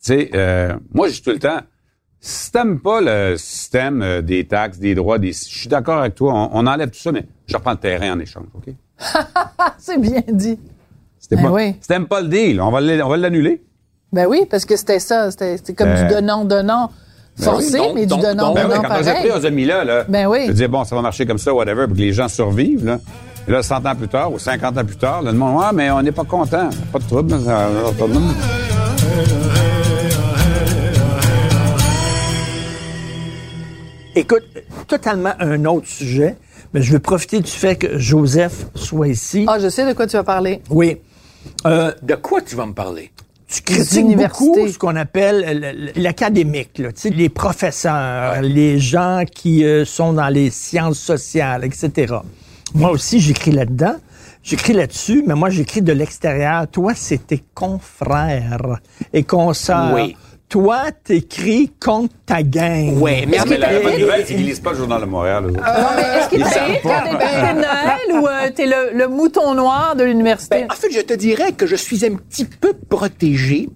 sais, 0.02 0.30
euh, 0.34 0.74
moi, 0.92 1.08
je 1.08 1.14
dis 1.14 1.22
tout 1.22 1.30
le 1.30 1.38
temps, 1.38 1.60
si 2.20 2.52
t'aimes 2.52 2.80
pas 2.80 3.00
le 3.00 3.36
système 3.36 4.02
euh, 4.02 4.22
des 4.22 4.44
taxes, 4.46 4.78
des 4.78 4.94
droits, 4.94 5.18
des, 5.18 5.32
je 5.32 5.38
suis 5.58 5.68
d'accord 5.68 5.98
avec 6.00 6.14
toi, 6.14 6.32
on, 6.34 6.50
on 6.52 6.66
enlève 6.66 6.90
tout 6.90 6.98
ça, 7.00 7.10
mais 7.12 7.24
je 7.46 7.56
reprends 7.56 7.72
le 7.72 7.76
terrain 7.78 8.12
en 8.12 8.18
échange, 8.20 8.44
OK? 8.54 8.72
C'est 9.78 10.00
bien 10.00 10.22
dit. 10.28 10.58
C'était 11.18 11.36
Ben 11.36 11.42
pas, 11.44 11.50
oui. 11.52 11.76
si 11.80 11.88
t'aimes 11.88 12.06
pas 12.06 12.20
le 12.20 12.28
deal, 12.28 12.60
on 12.60 12.70
va 12.70 12.80
l'é- 12.80 13.02
on 13.02 13.08
va 13.08 13.16
l'annuler. 13.16 13.62
Ben 14.12 14.26
oui, 14.26 14.46
parce 14.50 14.64
que 14.64 14.76
c'était 14.76 14.98
ça. 14.98 15.30
C'était 15.30 15.56
c'était 15.56 15.74
comme 15.74 15.88
Ben- 15.88 16.06
du 16.06 16.14
donnant-donnant 16.14 16.90
forcé, 17.40 17.78
oui, 17.80 17.86
donc- 17.86 17.94
mais 17.94 18.00
du 18.02 18.06
donc- 18.08 18.22
donnant 18.22 18.46
donc- 18.48 18.54
Ben 18.56 18.64
oui, 18.64 18.70
donnant 18.76 18.82
quand 18.88 18.94
on 18.96 18.98
les 19.00 19.08
a 19.08 19.14
pris, 19.14 19.24
on 19.24 19.28
pareil. 19.28 19.40
les 19.40 19.46
a 19.46 19.50
mis 19.50 19.64
là, 19.64 19.84
là. 19.84 20.04
Ben 20.08 20.26
oui. 20.26 20.44
Je 20.46 20.52
disais, 20.52 20.68
bon, 20.68 20.84
ça 20.84 20.94
va 20.94 21.02
marcher 21.02 21.24
comme 21.26 21.38
ça, 21.38 21.54
whatever, 21.54 21.86
pour 21.86 21.94
que 21.96 22.00
les 22.00 22.12
gens 22.12 22.28
survivent, 22.28 22.84
là. 22.84 22.98
Et 23.48 23.50
là, 23.50 23.62
100 23.62 23.84
ans 23.86 23.94
plus 23.96 24.08
tard 24.08 24.32
ou 24.32 24.38
50 24.38 24.76
ans 24.78 24.84
plus 24.84 24.96
tard, 24.96 25.22
là, 25.22 25.32
le 25.32 25.38
monde, 25.38 25.60
ah, 25.64 25.72
mais 25.74 25.90
on 25.90 26.02
n'est 26.02 26.12
pas 26.12 26.24
content. 26.24 26.68
Pas 26.92 26.98
de 26.98 27.04
trouble, 27.04 27.30
là, 27.32 27.38
ça- 27.38 27.44
ça- 27.44 28.06
ça- 28.06 29.51
Écoute, 34.14 34.44
totalement 34.88 35.32
un 35.38 35.64
autre 35.64 35.86
sujet, 35.86 36.36
mais 36.74 36.82
je 36.82 36.92
veux 36.92 36.98
profiter 36.98 37.40
du 37.40 37.50
fait 37.50 37.76
que 37.76 37.98
Joseph 37.98 38.66
soit 38.74 39.08
ici. 39.08 39.46
Ah, 39.48 39.58
je 39.58 39.68
sais 39.68 39.86
de 39.86 39.92
quoi 39.94 40.06
tu 40.06 40.16
vas 40.16 40.24
parler. 40.24 40.60
Oui. 40.70 40.98
Euh, 41.66 41.92
De 42.02 42.14
quoi 42.14 42.40
tu 42.42 42.54
vas 42.56 42.66
me 42.66 42.74
parler? 42.74 43.10
tu 43.52 43.60
critiques 43.62 44.16
beaucoup 44.16 44.66
ce 44.66 44.78
qu'on 44.78 44.96
appelle 44.96 45.92
l'académique, 45.94 46.78
là, 46.78 46.90
tu 46.90 47.02
sais, 47.02 47.10
les 47.10 47.28
professeurs, 47.28 48.40
les 48.40 48.78
gens 48.78 49.24
qui 49.30 49.64
euh, 49.64 49.84
sont 49.84 50.14
dans 50.14 50.28
les 50.28 50.48
sciences 50.48 50.98
sociales, 50.98 51.62
etc. 51.64 52.14
Moi 52.74 52.90
aussi, 52.90 53.20
j'écris 53.20 53.50
là-dedans. 53.52 53.96
J'écris 54.42 54.72
là-dessus, 54.72 55.22
mais 55.26 55.34
moi, 55.34 55.50
j'écris 55.50 55.82
de 55.82 55.92
l'extérieur. 55.92 56.66
Toi, 56.66 56.94
c'est 56.96 57.26
tes 57.26 57.44
confrères 57.54 58.80
et 59.12 59.22
consoeurs. 59.22 59.94
Oui. 59.94 60.16
Toi, 60.52 60.92
t'écris 61.02 61.72
contre 61.80 62.12
ta 62.26 62.42
gang. 62.42 62.98
Oui, 63.00 63.24
mais 63.26 63.38
Mais 63.48 63.56
la, 63.56 63.80
bonne 63.80 63.98
nouvelle, 63.98 64.22
c'est 64.26 64.34
qu'ils 64.34 64.44
lisent 64.44 64.60
pas 64.60 64.72
le 64.72 64.76
journal 64.76 65.00
de 65.00 65.06
Montréal, 65.06 65.44
eux 65.46 65.50
autres. 65.52 65.62
Non, 65.62 65.88
mais 65.96 66.02
est-ce 66.02 66.28
qu'il 66.28 66.40
pas. 66.42 67.04
quand 67.10 67.18
t'es 67.18 67.54
Noël 67.54 68.22
ou 68.22 68.28
euh, 68.28 68.50
t'es 68.54 68.66
le, 68.66 68.98
le 68.98 69.08
mouton 69.08 69.54
noir 69.54 69.96
de 69.96 70.04
l'université? 70.04 70.56
Ben, 70.60 70.66
en 70.70 70.74
fait, 70.74 70.90
je 70.92 71.00
te 71.00 71.14
dirais 71.14 71.52
que 71.52 71.64
je 71.66 71.74
suis 71.74 72.04
un 72.04 72.16
petit 72.16 72.44
peu 72.44 72.74
protégé 72.74 73.70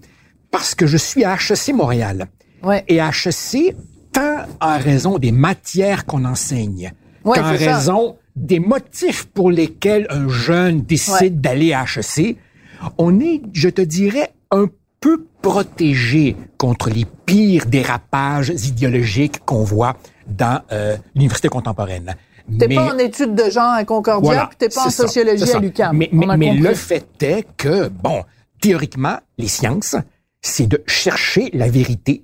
parce 0.51 0.75
que 0.75 0.85
je 0.85 0.97
suis 0.97 1.23
à 1.23 1.33
HEC 1.33 1.73
Montréal. 1.73 2.27
Ouais. 2.61 2.83
Et 2.87 2.99
à 2.99 3.09
HEC, 3.09 3.75
tant 4.13 4.45
en 4.61 4.77
raison 4.77 5.17
des 5.17 5.31
matières 5.31 6.05
qu'on 6.05 6.25
enseigne, 6.25 6.91
Ouais, 7.25 7.39
qu'en 7.39 7.57
ça. 7.57 7.73
raison 7.73 8.17
des 8.35 8.59
motifs 8.59 9.25
pour 9.25 9.49
lesquels 9.49 10.05
un 10.11 10.27
jeune 10.29 10.81
décide 10.81 11.13
Ouais. 11.21 11.29
d'aller 11.31 11.73
à 11.73 11.85
HEC, 11.85 12.37
on 12.99 13.19
est, 13.19 13.41
je 13.53 13.69
te 13.69 13.81
dirais, 13.81 14.29
un 14.51 14.67
peu 14.99 15.25
protégé 15.41 16.35
contre 16.57 16.89
les 16.89 17.05
pires 17.25 17.65
dérapages 17.65 18.49
idéologiques 18.49 19.39
qu'on 19.45 19.63
voit 19.63 19.95
dans 20.27 20.61
euh, 20.71 20.97
l'université 21.15 21.49
contemporaine. 21.49 22.15
T'es 22.59 22.73
pas 22.73 22.93
en 22.93 22.97
études 22.97 23.35
de 23.35 23.49
genre 23.49 23.73
à 23.73 23.83
Concordia, 23.83 24.25
voilà, 24.25 24.47
puis 24.47 24.57
t'es 24.57 24.69
pas 24.69 24.85
en 24.85 24.89
sociologie 24.89 25.45
ça. 25.45 25.57
à 25.57 25.59
l'UQAM. 25.59 25.97
Mais, 25.97 26.09
mais, 26.13 26.37
mais 26.37 26.53
le 26.53 26.73
fait 26.73 27.21
est 27.21 27.45
que, 27.57 27.89
bon, 27.89 28.23
théoriquement, 28.61 29.17
les 29.37 29.49
sciences, 29.49 29.95
c'est 30.41 30.67
de 30.67 30.81
chercher 30.87 31.49
la 31.53 31.67
vérité, 31.67 32.23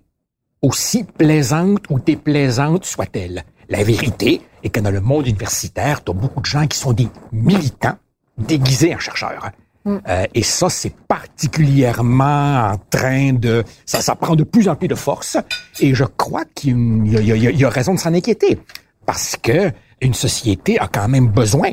aussi 0.61 1.03
plaisante 1.03 1.84
ou 1.89 1.99
déplaisante 1.99 2.86
soit-elle. 2.86 3.43
La 3.70 3.84
vérité 3.84 4.41
est 4.64 4.70
que 4.70 4.80
dans 4.80 4.91
le 4.91 5.01
monde 5.01 5.28
universitaire, 5.28 6.03
tu 6.03 6.11
as 6.11 6.14
beaucoup 6.14 6.39
de 6.39 6.45
gens 6.45 6.68
qui 6.68 6.78
sont 6.78 6.93
des 6.93 7.09
militants 7.34 7.97
déguisés 8.38 8.95
en 8.95 8.99
chercheurs. 8.99 9.51
Euh, 9.86 10.25
et 10.34 10.43
ça, 10.43 10.69
c'est 10.69 10.93
particulièrement 11.07 12.71
en 12.71 12.77
train 12.89 13.34
de... 13.34 13.63
Ça, 13.86 14.01
ça 14.01 14.15
prend 14.15 14.36
de 14.36 14.43
plus 14.43 14.67
en 14.69 14.75
plus 14.75 14.88
de 14.88 14.95
force. 14.95 15.38
Et 15.79 15.93
je 15.93 16.03
crois 16.05 16.43
qu'il 16.55 17.07
y, 17.07 17.17
a- 17.17 17.21
il 17.21 17.27
y 17.27 17.31
a- 17.47 17.51
il 17.51 17.59
y 17.59 17.65
a 17.65 17.69
raison 17.69 17.93
de 17.93 17.99
s'en 17.99 18.13
inquiéter. 18.13 18.59
Parce 19.05 19.36
que 19.41 19.71
une 20.01 20.13
société 20.13 20.79
a 20.79 20.88
quand 20.88 21.07
même 21.07 21.27
besoin 21.27 21.71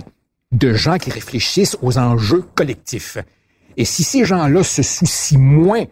de 0.52 0.72
gens 0.72 0.98
qui 0.98 1.11
réfléchissent 1.11 1.76
aux 1.82 1.98
enjeux 1.98 2.44
collectifs. 2.54 3.18
Et 3.76 3.84
si 3.84 4.02
ces 4.02 4.24
gens-là 4.24 4.62
se 4.64 4.82
soucient 4.82 5.38
moins 5.38 5.84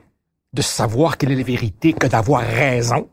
de 0.53 0.63
savoir 0.63 1.17
quelle 1.19 1.33
est 1.33 1.37
la 1.37 1.43
vérité 1.45 1.93
que 1.93 2.07
d'avoir 2.09 2.43
raison, 2.43 3.09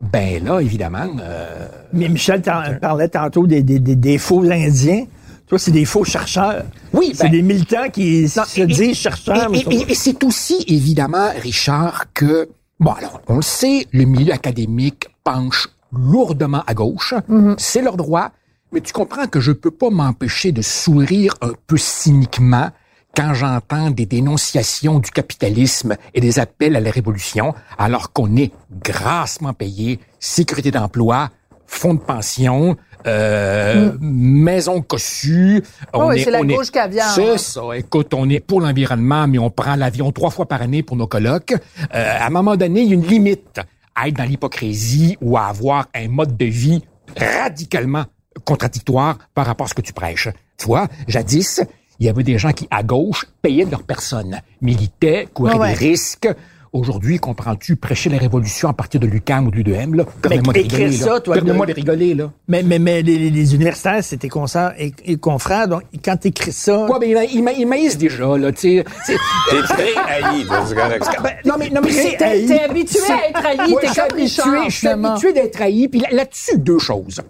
ben 0.00 0.42
là, 0.42 0.60
évidemment, 0.60 1.06
euh, 1.20 1.68
Mais 1.92 2.08
Michel 2.08 2.40
parlait 2.80 3.08
tantôt 3.08 3.46
des, 3.46 3.62
des, 3.62 3.78
des, 3.78 3.94
des 3.96 4.16
faux 4.18 4.42
Indiens. 4.50 5.04
Toi, 5.52 5.58
c'est 5.58 5.70
des 5.70 5.84
faux 5.84 6.02
chercheurs. 6.02 6.64
Oui, 6.94 7.12
C'est 7.14 7.24
ben- 7.24 7.32
des 7.32 7.42
militants 7.42 7.90
qui 7.92 8.22
Non, 8.34 8.44
se 8.46 8.60
et- 8.62 8.66
disent 8.66 8.96
chercheurs. 8.96 9.54
Et, 9.54 9.60
sont- 9.62 9.70
et- 9.70 9.84
et 9.90 9.94
c'est 9.94 10.24
aussi 10.24 10.64
évidemment, 10.66 11.28
Richard, 11.42 12.06
que, 12.14 12.48
bon, 12.80 12.92
alors, 12.92 13.20
on 13.28 13.36
le 13.36 13.42
sait, 13.42 13.86
le 13.92 14.06
milieu 14.06 14.32
académique 14.32 15.08
penche 15.24 15.68
lourdement 15.92 16.62
à 16.66 16.72
gauche. 16.72 17.12
C'est 17.58 17.82
leur 17.82 17.98
droit. 17.98 18.30
Mais 18.72 18.80
tu 18.80 18.94
comprends 18.94 19.26
que 19.26 19.40
je 19.40 19.52
peux 19.52 19.70
pas 19.70 19.90
m'empêcher 19.90 20.52
de 20.52 20.62
sourire 20.62 21.34
un 21.42 21.52
peu 21.66 21.76
cyniquement 21.76 22.70
quand 23.14 23.34
j'entends 23.34 23.90
des 23.90 24.06
dénonciations 24.06 25.00
du 25.00 25.10
capitalisme 25.10 25.98
et 26.14 26.22
des 26.22 26.38
appels 26.38 26.76
à 26.76 26.80
la 26.80 26.90
révolution, 26.90 27.52
alors 27.76 28.14
qu'on 28.14 28.36
est 28.36 28.52
grassement 28.82 29.52
payé, 29.52 30.00
sécurité 30.18 30.70
d'emploi, 30.70 31.28
fonds 31.66 31.92
de 31.92 32.00
pension, 32.00 32.78
euh, 33.06 33.92
maison 34.00 34.80
cossue. 34.82 35.62
on 35.92 36.10
est- 36.12 36.24
c'est 36.24 36.30
la 36.30 36.40
on 36.40 36.44
est- 36.48 36.54
gauche 36.54 36.70
caviar, 36.70 37.14
C'est 37.14 37.32
hein. 37.34 37.38
ça. 37.38 37.60
Écoute, 37.76 38.12
on 38.14 38.28
est 38.28 38.40
pour 38.40 38.60
l'environnement, 38.60 39.26
mais 39.28 39.38
on 39.38 39.50
prend 39.50 39.76
l'avion 39.76 40.12
trois 40.12 40.30
fois 40.30 40.46
par 40.46 40.62
année 40.62 40.82
pour 40.82 40.96
nos 40.96 41.06
colloques. 41.06 41.52
Euh, 41.94 42.16
à 42.20 42.26
un 42.26 42.30
moment 42.30 42.56
donné, 42.56 42.82
il 42.82 42.88
y 42.88 42.90
a 42.92 42.94
une 42.94 43.06
limite 43.06 43.60
à 43.94 44.08
être 44.08 44.16
dans 44.16 44.24
l'hypocrisie 44.24 45.16
ou 45.20 45.36
à 45.36 45.46
avoir 45.46 45.86
un 45.94 46.08
mode 46.08 46.36
de 46.36 46.46
vie 46.46 46.82
radicalement 47.16 48.04
contradictoire 48.44 49.18
par 49.34 49.46
rapport 49.46 49.66
à 49.66 49.68
ce 49.68 49.74
que 49.74 49.82
tu 49.82 49.92
prêches. 49.92 50.28
Tu 50.56 50.66
vois, 50.66 50.88
jadis, 51.08 51.60
il 52.00 52.06
y 52.06 52.08
avait 52.08 52.22
des 52.22 52.38
gens 52.38 52.52
qui, 52.52 52.66
à 52.70 52.82
gauche, 52.82 53.26
payaient 53.42 53.64
de 53.66 53.70
leur 53.70 53.82
personne, 53.82 54.40
militaient, 54.60 55.28
couraient 55.32 55.56
ouais. 55.58 55.68
des 55.68 55.74
risques. 55.78 56.28
Aujourd'hui, 56.72 57.18
comprends-tu, 57.18 57.76
prêcher 57.76 58.08
la 58.08 58.16
révolution 58.16 58.66
à 58.66 58.72
partir 58.72 58.98
de 58.98 59.06
l'UQAM 59.06 59.46
ou 59.46 59.50
de 59.50 59.56
l'UDM, 59.56 59.94
là, 59.94 60.04
permets-moi 60.22 60.54
de 60.54 60.58
écrire 60.60 60.78
rigoler, 60.88 60.96
ça, 60.96 61.10
là. 61.10 61.20
toi, 61.20 61.34
Permets-moi 61.34 61.66
de- 61.66 61.72
de 61.72 61.76
rigoler, 61.76 62.14
là. 62.14 62.32
Mais, 62.48 62.62
mais, 62.62 62.78
mais 62.78 63.02
les, 63.02 63.28
les 63.28 63.54
universitaires, 63.54 64.02
tes 64.02 64.28
concerts 64.30 64.72
et, 64.78 64.94
et 65.04 65.16
confrères. 65.18 65.68
Donc, 65.68 65.82
quand 66.02 66.16
tu 66.16 66.28
écris 66.28 66.52
ça, 66.52 66.86
Ouais, 66.86 66.98
ben, 66.98 67.06
il 67.10 67.14
ma- 67.14 67.24
il 67.24 67.42
ma- 67.44 67.52
il 67.52 67.66
maïs 67.66 67.98
déjà, 67.98 68.38
là, 68.38 68.52
tu 68.52 68.78
sais. 68.78 68.84
T'es 69.06 69.62
très 69.68 69.94
haï, 70.08 70.46
correct. 70.46 71.06
Ben, 71.22 71.32
non, 71.44 71.54
mais, 71.58 71.68
non, 71.68 71.82
mais 71.84 71.90
c'est, 71.92 72.16
T'es 72.16 72.46
t'es 72.46 72.60
habitué 72.60 73.00
à 73.10 73.28
être 73.28 73.46
haï, 73.46 73.74
t'es 73.78 73.86
je 73.88 73.92
suis 73.92 74.00
comme 74.08 74.18
Richard, 74.18 74.70
je 74.70 74.76
suis 74.78 74.88
habitué 74.88 75.32
d'être 75.34 75.60
haï. 75.60 75.88
Puis 75.88 76.00
là- 76.00 76.08
là-dessus, 76.10 76.56
deux 76.58 76.78
choses. 76.78 77.20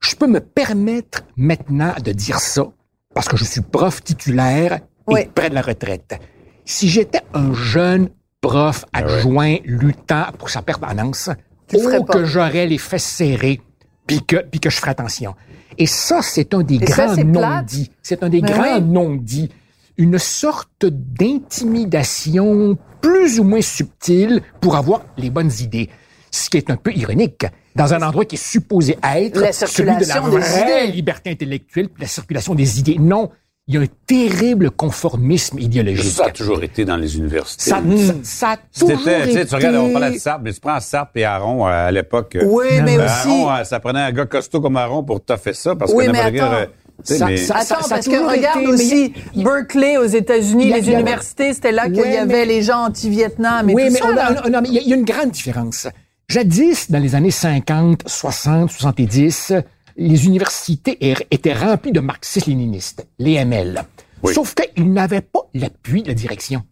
Je 0.00 0.16
peux 0.16 0.26
me 0.26 0.40
permettre 0.40 1.22
maintenant 1.36 1.94
de 2.04 2.10
dire 2.10 2.40
ça 2.40 2.66
parce 3.14 3.28
que 3.28 3.36
je 3.36 3.44
suis 3.44 3.60
prof 3.60 4.02
titulaire 4.02 4.74
et 4.74 4.80
Oui. 5.12 5.20
près 5.32 5.48
de 5.48 5.54
la 5.54 5.62
retraite. 5.62 6.18
Si 6.64 6.88
j'étais 6.88 7.20
un 7.34 7.54
jeune 7.54 8.08
prof 8.44 8.84
adjoint 8.92 9.56
luttant 9.64 10.26
pour 10.38 10.50
sa 10.50 10.60
permanence, 10.60 11.30
Tu 11.66 11.76
oh 11.78 12.04
que 12.04 12.24
j'aurais 12.26 12.66
les 12.66 12.76
fesses 12.76 13.04
serrées 13.04 13.60
puis 14.06 14.22
que, 14.22 14.36
puis 14.36 14.60
que 14.60 14.68
je 14.68 14.76
ferais 14.76 14.90
attention. 14.90 15.34
Et 15.78 15.86
ça, 15.86 16.20
c'est 16.20 16.52
un 16.52 16.62
des 16.62 16.74
Et 16.74 16.78
grands 16.78 17.16
non-dits. 17.16 17.90
C'est 18.02 18.22
un 18.22 18.28
des 18.28 18.42
Mais 18.42 18.50
grands 18.50 18.76
oui. 18.76 18.82
non-dits. 18.82 19.48
Une 19.96 20.18
sorte 20.18 20.84
d'intimidation 20.84 22.76
plus 23.00 23.40
ou 23.40 23.44
moins 23.44 23.62
subtile 23.62 24.42
pour 24.60 24.76
avoir 24.76 25.02
les 25.16 25.30
bonnes 25.30 25.52
idées. 25.60 25.88
Ce 26.30 26.50
qui 26.50 26.58
est 26.58 26.70
un 26.70 26.76
peu 26.76 26.92
ironique. 26.92 27.46
Dans 27.74 27.94
un 27.94 28.02
endroit 28.02 28.26
qui 28.26 28.34
est 28.36 28.44
supposé 28.44 28.98
être 29.02 29.40
La 29.40 29.52
celui 29.52 29.94
de 29.94 30.00
la 30.00 30.04
circulation 30.04 30.28
des 30.28 30.38
vraie 30.38 30.86
liberté 30.88 31.30
intellectuelle, 31.30 31.88
la 31.98 32.06
circulation 32.06 32.54
des 32.54 32.78
idées. 32.78 32.98
Non, 32.98 33.30
il 33.66 33.74
y 33.74 33.78
a 33.78 33.80
un 33.80 33.86
terrible 34.06 34.70
conformisme 34.70 35.58
idéologique. 35.58 36.12
Ça 36.12 36.26
a 36.26 36.30
toujours 36.30 36.62
été 36.62 36.84
dans 36.84 36.98
les 36.98 37.16
universités. 37.16 37.70
Ça, 37.70 37.80
ça, 37.96 38.12
ça 38.22 38.48
a 38.50 38.56
toujours 38.58 38.98
C'était, 38.98 39.26
tu 39.26 39.32
sais, 39.32 39.46
tu 39.46 39.54
regardes, 39.54 39.76
on 39.76 39.90
parlait 39.90 40.08
de 40.08 40.12
été... 40.12 40.20
Sartre, 40.20 40.42
mais 40.44 40.52
tu 40.52 40.60
prends 40.60 40.80
Sartre 40.80 41.12
et 41.14 41.24
Aaron 41.24 41.66
euh, 41.66 41.70
à 41.70 41.90
l'époque. 41.90 42.36
euh, 42.36 42.44
Oui, 42.46 42.66
mais 42.84 42.98
aussi- 42.98 43.06
Aaron, 43.28 43.50
euh, 43.52 43.64
ça 43.64 43.80
prenait 43.80 44.00
un 44.00 44.12
gars 44.12 44.26
costaud 44.26 44.60
comme 44.60 44.76
Aaron 44.76 45.02
pour 45.02 45.24
toffer 45.24 45.54
ça, 45.54 45.74
parce 45.74 45.92
Oui, 45.94 46.04
que 46.06 46.10
mais 46.10 46.20
attends. 46.20 46.66
Ça- 47.02 47.26
mais- 47.26 47.36
ça- 47.38 47.56
Attends, 47.56 47.74
a 47.86 47.88
parce 47.88 48.06
que 48.06 48.12
toujours 48.12 48.30
regarde 48.30 48.60
été, 48.62 48.68
aussi 48.68 49.12
a- 49.36 49.42
Berkeley 49.42 49.96
aux 49.96 50.04
États-Unis, 50.04 50.66
les 50.72 50.88
a- 50.88 50.92
universités, 50.92 51.52
c'était 51.54 51.72
là 51.72 51.86
qu'il 51.86 52.00
Ouais, 52.00 52.14
y 52.14 52.16
avait 52.18 52.26
mais- 52.32 52.44
les 52.46 52.62
gens 52.62 52.84
anti-Vietnam 52.84 53.68
et 53.70 53.74
oui, 53.74 53.86
tout 53.86 53.92
mais 53.94 53.98
ça. 53.98 54.62
y, 54.64 54.76
il 54.76 54.88
y 54.88 54.92
a 54.92 54.96
une 54.96 55.04
grande 55.04 55.30
différence. 55.30 55.88
Jadis, 56.28 56.90
dans 56.90 57.00
les 57.02 57.14
années 57.14 57.30
50, 57.32 58.02
60, 58.06 58.70
70, 58.70 59.52
les 59.96 60.26
universités 60.26 60.96
er- 61.00 61.26
étaient 61.30 61.54
remplies 61.54 61.92
de 61.92 62.00
marxistes-léninistes, 62.00 63.06
les 63.18 63.34
ML. 63.34 63.84
Oui. 64.22 64.34
Sauf 64.34 64.54
qu'ils 64.54 64.92
n'avaient 64.92 65.20
pas 65.20 65.40
l'appui 65.54 66.02
de 66.02 66.08
la 66.08 66.14
direction. 66.14 66.62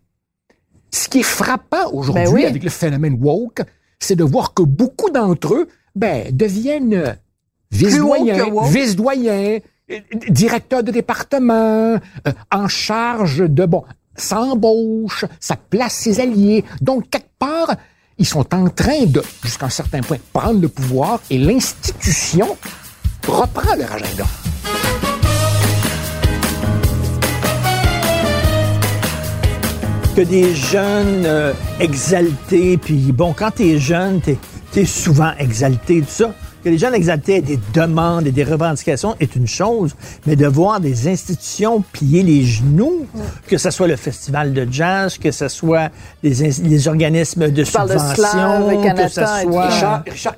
Ce 0.91 1.09
qui 1.09 1.21
est 1.21 1.23
frappant 1.23 1.91
aujourd'hui 1.93 2.25
Ben 2.25 2.33
oui. 2.33 2.45
avec 2.45 2.63
le 2.65 2.71
phénomène 2.71 3.17
woke, 3.21 3.63
c'est 3.99 4.17
de 4.17 4.25
voir 4.25 4.53
que 4.55 4.63
beaucoup 4.63 5.11
d'entre 5.11 5.55
eux 5.55 5.69
ben, 5.95 6.35
deviennent 6.35 6.95
euh, 6.95 7.13
vice-doyens, 7.71 8.47
vice-doyens, 8.65 9.59
euh, 9.91 10.01
directeurs 10.29 10.83
de 10.83 10.91
département, 10.91 11.53
euh, 12.27 12.33
en 12.51 12.69
charge 12.69 13.39
de, 13.49 13.65
bon, 13.67 13.85
ça 14.17 14.41
embauche, 14.41 15.25
ça 15.41 15.57
place 15.57 15.95
ses 15.95 16.21
alliés. 16.21 16.65
Donc, 16.81 17.09
quelque 17.11 17.31
part, 17.39 17.75
ils 18.19 18.27
sont 18.27 18.55
en 18.55 18.69
train 18.69 19.05
de, 19.07 19.23
jusqu'à 19.43 19.67
un 19.67 19.71
certain 19.71 20.01
point, 20.01 20.19
prendre 20.33 20.61
le 20.61 20.69
pouvoir 20.69 21.21
et 21.31 21.39
l'institution 21.39 22.57
reprend 23.31 23.75
leur 23.77 23.93
agenda. 23.93 24.25
que 30.15 30.21
des 30.21 30.55
jeunes 30.55 31.25
euh, 31.25 31.55
exaltés, 31.81 32.77
puis 32.77 33.13
bon, 33.13 33.33
quand 33.33 33.53
t'es 33.53 33.79
jeune, 33.79 34.21
t'es 34.21 34.37
es 34.77 34.85
souvent 34.85 35.33
exalté, 35.39 36.01
tout 36.01 36.07
ça. 36.09 36.35
Que 36.63 36.69
les 36.69 36.77
jeunes 36.79 36.95
exaltés 36.95 37.37
aient 37.37 37.43
des 37.43 37.59
demandes 37.73 38.27
et 38.27 38.31
des 38.31 38.45
revendications 38.45 39.17
est 39.21 39.35
une 39.37 39.47
chose, 39.47 39.97
mais 40.27 40.37
de 40.37 40.47
voir 40.47 40.81
des 40.81 41.09
institutions 41.09 41.83
plier 41.93 42.23
les 42.23 42.45
genoux, 42.45 43.07
que 43.49 43.57
ce 43.57 43.71
soit 43.71 43.89
le 43.89 43.97
festival 43.97 44.53
de 44.53 44.69
jazz, 44.71 45.17
que 45.17 45.31
ce 45.31 45.49
soit 45.49 45.91
les, 46.23 46.89
organismes 46.89 47.51
de 47.51 47.65
subvention, 47.65 48.69
que 48.95 49.09
ce 49.09 49.21
soit... 49.43 50.03
Richard, 50.05 50.35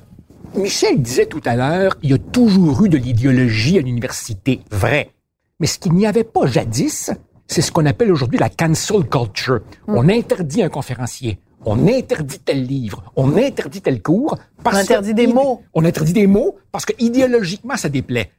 Michel 0.57 1.01
disait 1.01 1.25
tout 1.25 1.41
à 1.45 1.55
l'heure, 1.55 1.97
il 2.01 2.11
y 2.11 2.13
a 2.13 2.17
toujours 2.17 2.85
eu 2.85 2.89
de 2.89 2.97
l'idéologie 2.97 3.77
à 3.77 3.81
l'université. 3.81 4.61
Vrai. 4.71 5.11
Mais 5.59 5.67
ce 5.67 5.79
qu'il 5.79 5.93
n'y 5.93 6.05
avait 6.07 6.23
pas 6.23 6.45
jadis, 6.47 7.11
c'est 7.47 7.61
ce 7.61 7.71
qu'on 7.71 7.85
appelle 7.85 8.11
aujourd'hui 8.11 8.39
la 8.39 8.49
cancel 8.49 9.07
culture. 9.07 9.61
On 9.87 10.07
interdit 10.09 10.63
un 10.63 10.69
conférencier. 10.69 11.39
On 11.65 11.87
interdit 11.87 12.39
tel 12.39 12.63
livre. 12.63 13.11
On 13.15 13.35
interdit 13.37 13.81
tel 13.81 14.01
cours. 14.01 14.37
Parce 14.63 14.77
On 14.77 14.79
interdit 14.79 15.11
que- 15.11 15.15
des 15.15 15.27
mots. 15.27 15.61
On 15.73 15.83
interdit 15.83 16.13
des 16.13 16.27
mots 16.27 16.57
parce 16.71 16.85
que 16.85 16.93
idéologiquement, 16.99 17.75
ça 17.77 17.89
déplaît. 17.89 18.31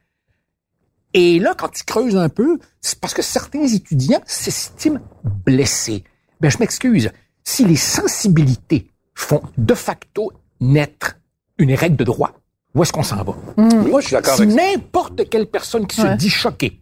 Et 1.14 1.38
là, 1.38 1.54
quand 1.56 1.68
tu 1.68 1.84
creuses 1.84 2.16
un 2.16 2.28
peu, 2.28 2.58
c'est 2.80 3.00
parce 3.00 3.14
que 3.14 3.22
certains 3.22 3.66
étudiants 3.66 4.20
s'estiment 4.26 5.00
blessés. 5.44 6.04
Ben, 6.40 6.50
je 6.50 6.58
m'excuse. 6.58 7.10
Si 7.42 7.64
les 7.64 7.76
sensibilités 7.76 8.88
font 9.14 9.42
de 9.56 9.74
facto 9.74 10.32
naître 10.60 11.16
une 11.58 11.74
règle 11.74 11.96
de 11.96 12.04
droit, 12.04 12.32
où 12.74 12.82
est-ce 12.82 12.92
qu'on 12.92 13.02
s'en 13.02 13.22
va? 13.22 13.34
Moi, 13.56 14.00
je 14.00 14.06
suis 14.06 14.14
d'accord 14.14 14.36
Si 14.36 14.42
avec 14.42 14.54
ça. 14.54 14.70
n'importe 14.72 15.28
quelle 15.28 15.46
personne 15.46 15.86
qui 15.86 15.96
se 15.96 16.16
dit 16.16 16.30
choquée 16.30 16.80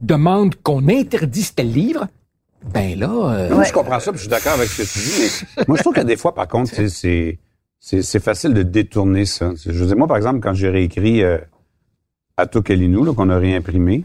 demande 0.00 0.54
qu'on 0.62 0.88
interdise 0.88 1.54
tel 1.54 1.72
livre, 1.72 2.06
ben 2.74 2.98
là, 2.98 3.08
euh, 3.08 3.54
Moi, 3.54 3.64
je 3.64 3.72
comprends 3.72 4.00
ça, 4.00 4.12
puis 4.12 4.18
je 4.18 4.22
suis 4.24 4.30
d'accord 4.30 4.54
avec 4.54 4.68
ce 4.68 4.82
que 4.82 4.86
tu 4.86 4.98
dis, 4.98 5.46
mais 5.56 5.64
moi, 5.68 5.76
je 5.76 5.82
trouve 5.82 5.94
que 5.94 6.00
des 6.00 6.16
fois, 6.16 6.34
par 6.34 6.46
contre, 6.48 6.72
c'est, 6.88 7.38
facile 8.20 8.52
de 8.54 8.62
détourner 8.62 9.24
ça. 9.24 9.52
Je 9.64 9.72
veux 9.72 9.86
dire, 9.86 9.96
moi, 9.96 10.06
par 10.06 10.18
exemple, 10.18 10.40
quand 10.40 10.52
j'ai 10.54 10.68
réécrit 10.68 11.22
euh, 11.22 11.38
Ato 12.36 12.62
Kalinou, 12.62 13.04
là, 13.04 13.14
qu'on 13.14 13.30
a 13.30 13.38
réimprimé, 13.38 14.04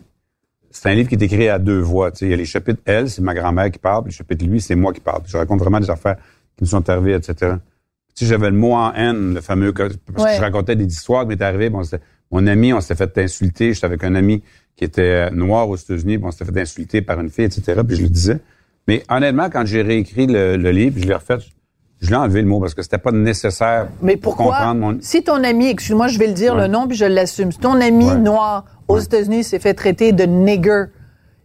c'est 0.71 0.89
un 0.89 0.93
livre 0.93 1.07
qui 1.09 1.15
est 1.15 1.21
écrit 1.21 1.47
à 1.47 1.59
deux 1.59 1.79
voix. 1.79 2.11
Il 2.21 2.29
y 2.29 2.33
a 2.33 2.35
les 2.35 2.45
chapitres 2.45 2.81
elle, 2.85 3.09
c'est 3.09 3.21
ma 3.21 3.33
grand-mère 3.33 3.71
qui 3.71 3.79
parle, 3.79 4.03
puis 4.03 4.11
les 4.11 4.17
chapitres 4.17 4.45
lui, 4.45 4.59
c'est 4.59 4.75
moi 4.75 4.93
qui 4.93 4.99
parle. 4.99 5.21
Puis 5.21 5.31
je 5.31 5.37
raconte 5.37 5.59
vraiment 5.59 5.79
des 5.79 5.89
affaires 5.89 6.17
qui 6.57 6.63
nous 6.63 6.69
sont 6.69 6.89
arrivées, 6.89 7.13
etc. 7.13 7.55
Sais, 8.15 8.25
j'avais 8.25 8.49
le 8.49 8.55
mot 8.55 8.73
en 8.73 8.93
haine, 8.93 9.33
le 9.33 9.41
fameux, 9.41 9.73
parce 9.73 9.91
Ouais. 9.93 10.31
que 10.31 10.35
je 10.37 10.41
racontais 10.41 10.75
des 10.77 10.85
histoires 10.85 11.23
qui 11.23 11.29
m'étaient 11.29 11.43
arrivées. 11.43 11.69
Bon, 11.69 11.81
mon 12.31 12.47
ami, 12.47 12.71
on 12.73 12.79
s'était 12.79 12.95
fait 12.95 13.17
insulter. 13.23 13.73
J'étais 13.73 13.85
avec 13.85 14.03
un 14.05 14.15
ami 14.15 14.41
qui 14.77 14.85
était 14.85 15.01
euh, 15.01 15.29
noir 15.31 15.69
aux 15.69 15.75
États-Unis, 15.75 16.17
puis 16.17 16.25
on 16.25 16.31
s'était 16.31 16.51
fait 16.51 16.61
insulter 16.61 17.01
par 17.01 17.19
une 17.19 17.29
fille, 17.29 17.43
etc. 17.45 17.81
Puis 17.85 17.97
je 17.97 18.03
le 18.03 18.09
disais. 18.09 18.39
Mais 18.87 19.03
honnêtement, 19.09 19.49
quand 19.49 19.65
j'ai 19.65 19.81
réécrit 19.81 20.27
le, 20.27 20.55
le 20.55 20.71
livre, 20.71 20.95
je 20.99 21.05
l'ai 21.07 21.13
refait, 21.13 21.37
Je 22.01 22.09
l'ai 22.09 22.15
enlevé 22.15 22.41
le 22.41 22.47
mot 22.47 22.59
parce 22.59 22.73
que 22.73 22.81
c'était 22.83 22.97
pas 22.97 23.11
nécessaire 23.11 23.87
Mais 24.01 24.15
pour 24.17 24.35
pourquoi? 24.35 24.55
comprendre 24.57 24.79
mon. 24.81 24.97
Si 25.01 25.23
ton 25.23 25.43
ami, 25.43 25.67
excuse-moi, 25.67 26.07
je 26.07 26.19
vais 26.19 26.27
le 26.27 26.33
dire 26.33 26.53
Ouais. 26.55 26.61
le 26.61 26.67
nom 26.67 26.87
puis 26.87 26.95
je 26.97 27.05
l'assume. 27.05 27.51
Si 27.51 27.57
ton 27.57 27.79
ami 27.81 28.05
Ouais. 28.05 28.17
noir 28.17 28.65
aux. 28.87 28.99
États-Unis 28.99 29.43
s'est 29.45 29.59
fait 29.59 29.73
traiter 29.73 30.11
de 30.11 30.23
nigger, 30.23 30.85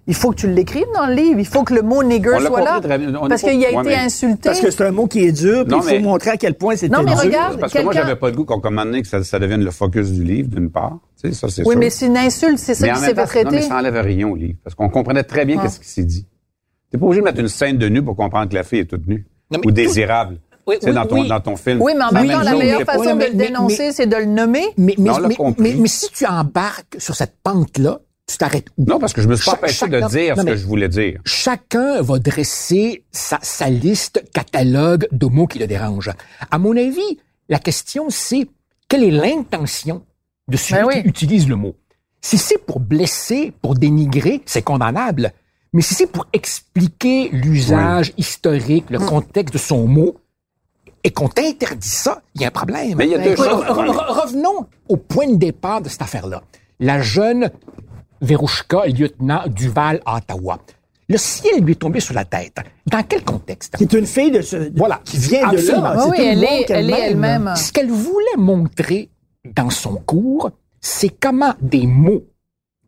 il 0.06 0.14
faut 0.14 0.30
que 0.30 0.36
tu 0.36 0.48
l'écrives 0.52 0.86
dans 0.94 1.06
le 1.06 1.14
livre. 1.14 1.38
Il 1.38 1.46
faut 1.46 1.62
que 1.62 1.74
le 1.74 1.82
mot 1.82 2.02
nigger 2.02 2.30
On 2.34 2.40
soit 2.40 2.60
là. 2.62 2.72
compris 2.74 2.88
très 2.88 2.98
bien. 2.98 3.14
On 3.20 3.28
Parce 3.28 3.42
qu'il 3.42 3.64
a 3.64 3.70
été 3.80 3.94
insulté. 3.94 4.40
Parce 4.44 4.60
que 4.60 4.70
c'est 4.70 4.84
un 4.84 4.90
mot 4.90 5.06
qui 5.06 5.20
est 5.24 5.32
dur, 5.32 5.64
puis 5.64 5.72
Non, 5.72 5.78
il 5.78 5.82
faut 5.82 5.90
mais- 5.90 5.98
montrer 6.00 6.30
à 6.30 6.36
quel 6.36 6.54
point 6.54 6.74
c'était 6.76 6.94
Non, 6.96 7.02
mais 7.02 7.12
dur. 7.12 7.20
regarde, 7.20 7.60
Parce 7.60 7.72
que 7.72 7.78
moi, 7.82 7.92
quelqu'un- 7.92 8.06
j'avais 8.08 8.18
pas 8.20 8.30
le 8.30 8.36
goût 8.36 8.44
qu'on 8.44 8.60
commande 8.60 9.00
que 9.00 9.06
ça, 9.06 9.22
ça 9.22 9.38
devienne 9.38 9.62
le 9.62 9.70
focus 9.70 10.10
du 10.10 10.24
livre, 10.24 10.48
d'une 10.48 10.70
part. 10.70 10.98
Tu 11.22 11.28
sais, 11.28 11.34
ça, 11.34 11.48
c'est 11.48 11.62
oui, 11.62 11.72
sûr. 11.72 11.78
mais 11.78 11.90
c'est 11.90 12.06
une 12.06 12.16
insulte, 12.16 12.58
c'est 12.58 12.74
ça 12.74 12.86
Mais 12.86 12.92
qui 12.94 12.98
s'est 13.00 13.06
fait 13.06 13.14
temps, 13.14 13.20
non, 13.20 13.26
mais 13.34 13.44
traiter. 13.50 13.62
ça 13.62 13.76
enlève 13.76 13.94
rien 14.04 14.28
au 14.28 14.34
livre. 14.36 14.54
Parce 14.64 14.74
qu'on 14.74 14.88
comprenait 14.88 15.22
très 15.24 15.44
bien 15.44 15.56
Ah. 15.58 15.62
qu'est-ce 15.62 15.80
qui 15.80 15.88
s'est 15.88 16.04
dit. 16.04 16.26
T'es 16.90 16.98
pas 16.98 17.06
obligé 17.06 17.20
de 17.20 17.24
mettre 17.26 17.40
une 17.40 17.48
scène 17.48 17.78
de 17.78 17.88
nu 17.88 18.02
pour 18.02 18.16
comprendre 18.16 18.48
que 18.48 18.54
la 18.54 18.64
fille 18.64 18.80
est 18.80 18.84
toute 18.86 19.06
nue. 19.06 19.26
Non, 19.52 19.58
Ou 19.58 19.62
tout- 19.62 19.70
désirable. 19.70 20.38
Oui, 20.66 20.76
tu 20.78 20.82
sais, 20.82 20.88
oui, 20.90 20.94
dans 20.94 21.06
ton, 21.06 21.20
oui. 21.22 21.28
dans 21.28 21.40
ton 21.40 21.56
film. 21.56 21.80
Oui, 21.82 21.92
mais 21.96 22.04
en 22.04 22.12
même 22.12 22.28
temps, 22.28 22.42
la 22.42 22.54
meilleure 22.54 22.82
façon 22.82 23.16
de 23.16 23.24
le 23.24 23.34
dénoncer, 23.34 23.92
c'est 23.92 24.06
de 24.06 24.16
le 24.16 24.24
nommer. 24.26 24.64
Mais 24.76 24.94
si 25.86 26.10
tu 26.12 26.26
embarques 26.26 26.96
sur 26.98 27.14
cette 27.14 27.34
pente-là, 27.42 27.98
tu 28.30 28.38
t'arrêtes 28.38 28.68
où? 28.78 28.84
Non, 28.84 28.98
parce 28.98 29.12
que 29.12 29.20
je 29.22 29.28
me 29.28 29.36
suis 29.36 29.44
pas 29.44 29.56
empêché 29.56 29.86
de 29.88 30.00
dire 30.08 30.36
non, 30.36 30.42
ce 30.42 30.46
que 30.48 30.56
je 30.56 30.66
voulais 30.66 30.88
dire. 30.88 31.20
Chacun 31.24 32.00
va 32.02 32.18
dresser 32.18 33.04
sa, 33.12 33.38
sa 33.42 33.68
liste 33.68 34.22
catalogue 34.32 35.06
de 35.12 35.26
mots 35.26 35.46
qui 35.46 35.58
le 35.58 35.66
dérangent. 35.66 36.10
À 36.50 36.58
mon 36.58 36.76
avis, 36.76 37.18
la 37.48 37.58
question, 37.58 38.06
c'est 38.10 38.46
quelle 38.88 39.04
est 39.04 39.10
l'intention 39.10 40.02
de 40.48 40.56
celui 40.56 40.80
Ben 40.82 40.86
oui. 40.88 41.02
qui 41.02 41.08
utilise 41.08 41.48
le 41.48 41.56
mot? 41.56 41.74
Si 42.22 42.36
c'est 42.38 42.58
pour 42.58 42.80
blesser, 42.80 43.52
pour 43.62 43.74
dénigrer, 43.74 44.42
c'est 44.46 44.62
condamnable. 44.62 45.32
Mais 45.72 45.82
si 45.82 45.94
c'est 45.94 46.06
pour 46.08 46.26
expliquer 46.32 47.28
l'usage 47.32 48.12
historique, 48.18 48.86
le 48.90 48.98
contexte 48.98 49.54
de 49.54 49.58
son 49.58 49.86
mot, 49.86 50.16
et 51.02 51.10
qu'on 51.12 51.28
t'interdit 51.28 51.88
ça, 51.88 52.20
il 52.34 52.42
y 52.42 52.44
a 52.44 52.48
un 52.48 52.50
problème. 52.50 52.94
Mais 52.98 53.06
il 53.06 53.12
y 53.12 53.14
a 53.14 53.18
Ben, 53.18 53.24
deux 53.30 53.36
choses. 53.36 53.46
Re- 53.64 53.86
re- 53.90 54.20
revenons 54.22 54.66
au 54.88 54.96
point 54.98 55.28
de 55.28 55.36
départ 55.36 55.80
de 55.80 55.88
cette 55.88 56.02
affaire-là. 56.02 56.42
La 56.78 57.00
jeune 57.00 57.50
Verouchka, 58.20 58.86
lieutenant 58.86 59.42
Duval 59.48 60.00
à 60.04 60.16
Ottawa. 60.18 60.58
Le 61.08 61.16
ciel 61.16 61.62
lui 61.64 61.72
est 61.72 61.76
tombé 61.76 61.98
sur 62.00 62.14
la 62.14 62.24
tête. 62.24 62.58
Dans 62.86 63.02
quel 63.02 63.24
contexte? 63.24 63.76
Qui 63.76 63.84
est 63.84 63.92
une 63.94 64.06
fille 64.06 64.30
de 64.30 64.42
ce, 64.42 64.70
Voilà. 64.76 65.00
qui 65.04 65.16
vient 65.18 65.48
de 65.50 65.56
là. 65.56 65.94
Oui, 65.96 66.02
C'est 66.04 66.10
oui, 66.10 66.16
elle 66.20 66.36
monde 66.36 66.44
est, 66.44 66.70
elle 66.70 66.90
est 66.90 66.92
qu'elle-même. 66.92 67.24
elle-même. 67.24 67.56
Ce 67.56 67.72
qu'elle 67.72 67.90
voulait 67.90 68.36
montrer 68.38 69.10
dans 69.56 69.70
son 69.70 69.94
cours, 69.96 70.50
c'est 70.80 71.08
comment 71.08 71.54
des 71.60 71.86
mots 71.86 72.24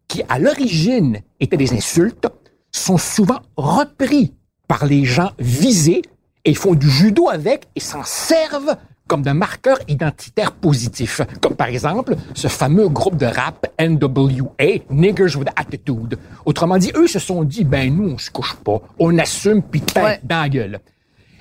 qui, 0.06 0.22
à 0.28 0.38
l'origine, 0.38 1.18
étaient 1.40 1.56
des 1.56 1.72
insultes, 1.72 2.28
sont 2.70 2.98
souvent 2.98 3.40
repris 3.56 4.34
par 4.68 4.86
les 4.86 5.04
gens 5.04 5.32
visés 5.38 6.02
et 6.44 6.50
ils 6.50 6.56
font 6.56 6.74
du 6.74 6.88
judo 6.88 7.28
avec 7.28 7.66
et 7.74 7.80
s'en 7.80 8.04
servent 8.04 8.76
comme 9.12 9.20
de 9.20 9.32
marqueurs 9.32 9.76
identitaires 9.88 10.52
positifs. 10.52 11.20
Comme 11.42 11.54
par 11.54 11.66
exemple 11.66 12.16
ce 12.32 12.48
fameux 12.48 12.88
groupe 12.88 13.18
de 13.18 13.26
rap 13.26 13.66
NWA, 13.78 14.80
Niggers 14.88 15.36
with 15.36 15.48
Attitude. 15.54 16.16
Autrement 16.46 16.78
dit, 16.78 16.90
eux 16.96 17.06
se 17.06 17.18
sont 17.18 17.44
dit, 17.44 17.62
ben 17.64 17.94
nous, 17.94 18.12
on 18.14 18.16
se 18.16 18.30
couche 18.30 18.54
pas, 18.54 18.80
on 18.98 19.18
assume 19.18 19.60
puis 19.62 19.82
tête 19.82 20.02
Ouais. 20.02 20.20
dans 20.24 20.40
la 20.40 20.48
gueule. 20.48 20.80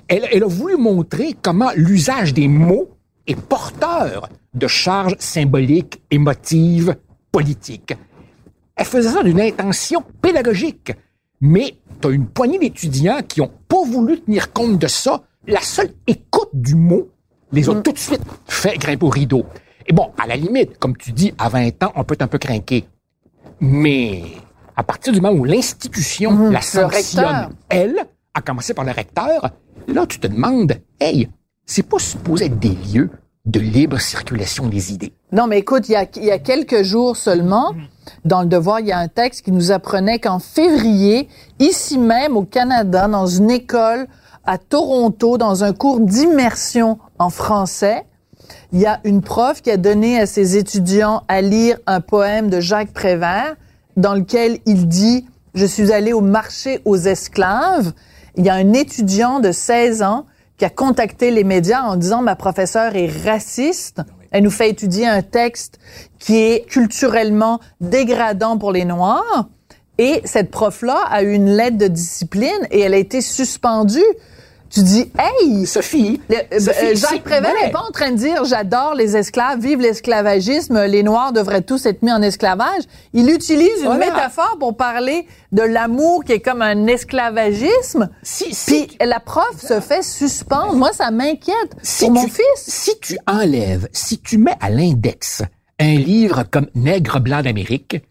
Elle, 0.10 0.28
elle 0.34 0.44
a 0.44 0.48
voulu 0.48 0.76
montrer 0.76 1.34
comment 1.42 1.70
l'usage 1.78 2.34
des 2.34 2.50
mots 2.50 2.90
est 3.26 3.40
porteur 3.40 4.28
de 4.54 4.68
charges 4.68 5.16
symboliques, 5.20 6.02
émotives, 6.12 6.98
politiques. 7.32 7.94
Elle 8.76 8.86
faisait 8.86 9.12
ça 9.12 9.24
d'une 9.24 9.40
intention 9.40 10.04
pédagogique. 10.22 10.92
Mais 11.40 11.78
tu 12.02 12.10
as 12.10 12.12
une 12.12 12.28
poignée 12.28 12.60
d'étudiants 12.60 13.22
qui 13.26 13.40
ont 13.40 13.52
pas 13.70 13.86
voulu 13.86 14.20
tenir 14.20 14.52
compte 14.52 14.78
de 14.78 14.88
ça. 14.88 15.24
La 15.48 15.62
seule 15.62 15.94
écoute 16.06 16.50
du 16.52 16.76
mot 16.76 17.08
les 17.52 17.64
Mm. 17.64 17.78
a 17.78 17.82
tout 17.82 17.92
de 17.92 17.98
suite 17.98 18.22
fait 18.48 18.78
grimper 18.78 19.06
au 19.06 19.10
rideau. 19.10 19.46
Et 19.88 19.94
bon, 19.94 20.12
à 20.22 20.28
la 20.28 20.36
limite, 20.36 20.78
comme 20.78 20.96
tu 20.96 21.12
dis, 21.12 21.34
à 21.38 21.50
20 21.50 21.84
ans, 21.84 21.92
on 21.96 22.04
peut 22.04 22.14
être 22.14 22.22
un 22.22 22.28
peu 22.28 22.38
craqué. 22.38 22.86
Mais 23.60 24.24
à 24.76 24.84
partir 24.84 25.14
du 25.14 25.22
moment 25.22 25.38
où 25.38 25.44
l'institution 25.44 26.50
la 26.50 26.60
Mm-hmm. 26.60 26.90
Le 26.90 26.92
sanctionne, 26.92 27.50
elle, 27.70 27.96
à 28.34 28.42
commencer 28.42 28.74
par 28.74 28.86
le 28.86 28.92
recteur, 28.92 29.50
là, 29.88 30.06
tu 30.08 30.20
te 30.20 30.28
demandes, 30.28 30.78
hey, 31.00 31.30
c'est 31.66 31.88
pas 31.88 32.00
supposé 32.00 32.46
être 32.46 32.60
des 32.60 32.76
lieux 32.94 33.10
de 33.46 33.60
libre 33.60 34.00
circulation 34.00 34.68
des 34.68 34.94
idées. 34.94 35.14
Non, 35.32 35.48
mais 35.48 35.60
écoute, 35.60 35.90
il 35.90 35.94
y 35.94 35.96
a, 35.96 36.06
il 36.16 36.26
y 36.26 36.32
a 36.32 36.38
quelques 36.38 36.84
jours 36.84 37.18
seulement, 37.18 37.74
dans 38.24 38.42
le 38.42 38.48
Devoir, 38.48 38.82
il 38.82 38.88
y 38.88 38.92
a 38.92 39.00
un 39.00 39.08
texte 39.08 39.44
qui 39.46 39.52
nous 39.52 39.72
apprenait 39.72 40.20
qu'en 40.20 40.38
février, 40.38 41.28
ici 41.60 41.98
même 41.98 42.38
au 42.38 42.44
Canada, 42.44 43.08
dans 43.08 43.26
une 43.26 43.50
école 43.50 44.08
à 44.46 44.58
Toronto, 44.58 45.38
dans 45.38 45.64
un 45.64 45.74
cours 45.74 46.00
d'immersion 46.00 46.98
en 47.20 47.30
français, 47.30 48.06
il 48.74 48.80
y 48.80 48.86
a 48.86 49.00
une 49.04 49.22
prof 49.22 49.62
qui 49.62 49.72
a 49.72 49.78
donné 49.78 50.20
à 50.20 50.26
ses 50.26 50.58
étudiants 50.58 51.24
à 51.28 51.42
lire 51.42 51.78
un 51.88 52.02
poème 52.02 52.50
de 52.50 52.60
Jacques 52.60 52.94
Prévert 52.94 53.56
dans 53.98 54.14
lequel 54.14 54.60
il 54.66 54.88
dit 54.88 55.26
«Je 55.54 55.66
suis 55.66 55.92
allé 55.92 56.14
au 56.14 56.22
marché 56.22 56.80
aux 56.86 56.98
esclaves». 56.98 57.94
Il 58.36 58.46
y 58.46 58.50
a 58.50 58.54
un 58.54 58.74
étudiant 58.74 59.40
de 59.40 59.52
16 59.52 60.04
ans 60.04 60.26
qui 60.58 60.66
a 60.66 60.70
contacté 60.70 61.32
les 61.32 61.44
médias 61.44 61.84
en 61.84 61.96
disant 61.96 62.22
«Ma 62.24 62.36
professeure 62.36 62.96
est 62.96 63.12
raciste». 63.26 64.02
Elle 64.32 64.44
nous 64.44 64.52
fait 64.52 64.70
étudier 64.70 65.06
un 65.08 65.22
texte 65.22 65.78
qui 66.18 66.38
est 66.38 66.66
culturellement 66.66 67.60
dégradant 67.82 68.58
pour 68.58 68.72
les 68.72 68.86
Noirs. 68.86 69.50
Et 69.98 70.22
cette 70.26 70.52
prof-là 70.52 70.98
a 71.10 71.22
eu 71.24 71.34
une 71.34 71.50
lettre 71.50 71.78
de 71.78 71.88
discipline 71.88 72.68
et 72.72 72.80
elle 72.80 72.94
a 72.94 72.98
été 72.98 73.22
suspendue. 73.22 74.00
Tu 74.74 74.84
dis, 74.84 75.12
hey, 75.20 75.66
Sophie, 75.66 76.22
le- 76.30 76.38
euh, 76.56 76.60
Sophie, 76.62 76.86
euh, 76.86 76.96
Jacques 76.96 77.24
Prévert 77.24 77.52
n'est 77.62 77.72
pas 77.72 77.84
en 77.86 77.92
train 77.92 78.12
de 78.12 78.16
dire 78.16 78.46
j'adore 78.46 78.96
les 78.96 79.18
esclaves, 79.18 79.60
vive 79.60 79.82
l'esclavagisme, 79.82 80.86
les 80.86 81.04
Noirs 81.04 81.34
devraient 81.34 81.62
tous 81.62 81.86
être 81.86 82.02
mis 82.04 82.12
en 82.12 82.22
esclavage. 82.22 82.84
Il 83.12 83.30
utilise 83.30 83.80
une 83.82 83.88
Voilà. 83.88 84.06
métaphore 84.14 84.56
pour 84.62 84.78
parler 84.78 85.28
de 85.52 85.62
l'amour 85.62 86.24
qui 86.24 86.32
est 86.32 86.40
comme 86.40 86.62
un 86.62 86.88
esclavagisme. 86.88 88.10
si, 88.24 88.56
si, 88.56 88.88
Puis 88.88 88.98
la 89.06 89.20
prof 89.20 89.60
se 89.62 89.82
fait 89.82 90.04
suspendre. 90.04 90.74
Moi, 90.76 90.94
ça 90.94 91.12
m'inquiète 91.12 91.76
si 91.82 92.06
pour 92.06 92.14
mon 92.14 92.28
fils. 92.28 92.44
Si 92.56 92.98
tu 93.02 93.18
enlèves, 93.28 93.90
si 93.92 94.20
tu 94.20 94.38
mets 94.38 94.56
à 94.62 94.70
l'index 94.70 95.42
un 95.80 95.96
livre 95.96 96.44
comme 96.50 96.68
Nègre 96.76 97.20
blanc 97.20 97.42
d'Amérique, 97.42 98.02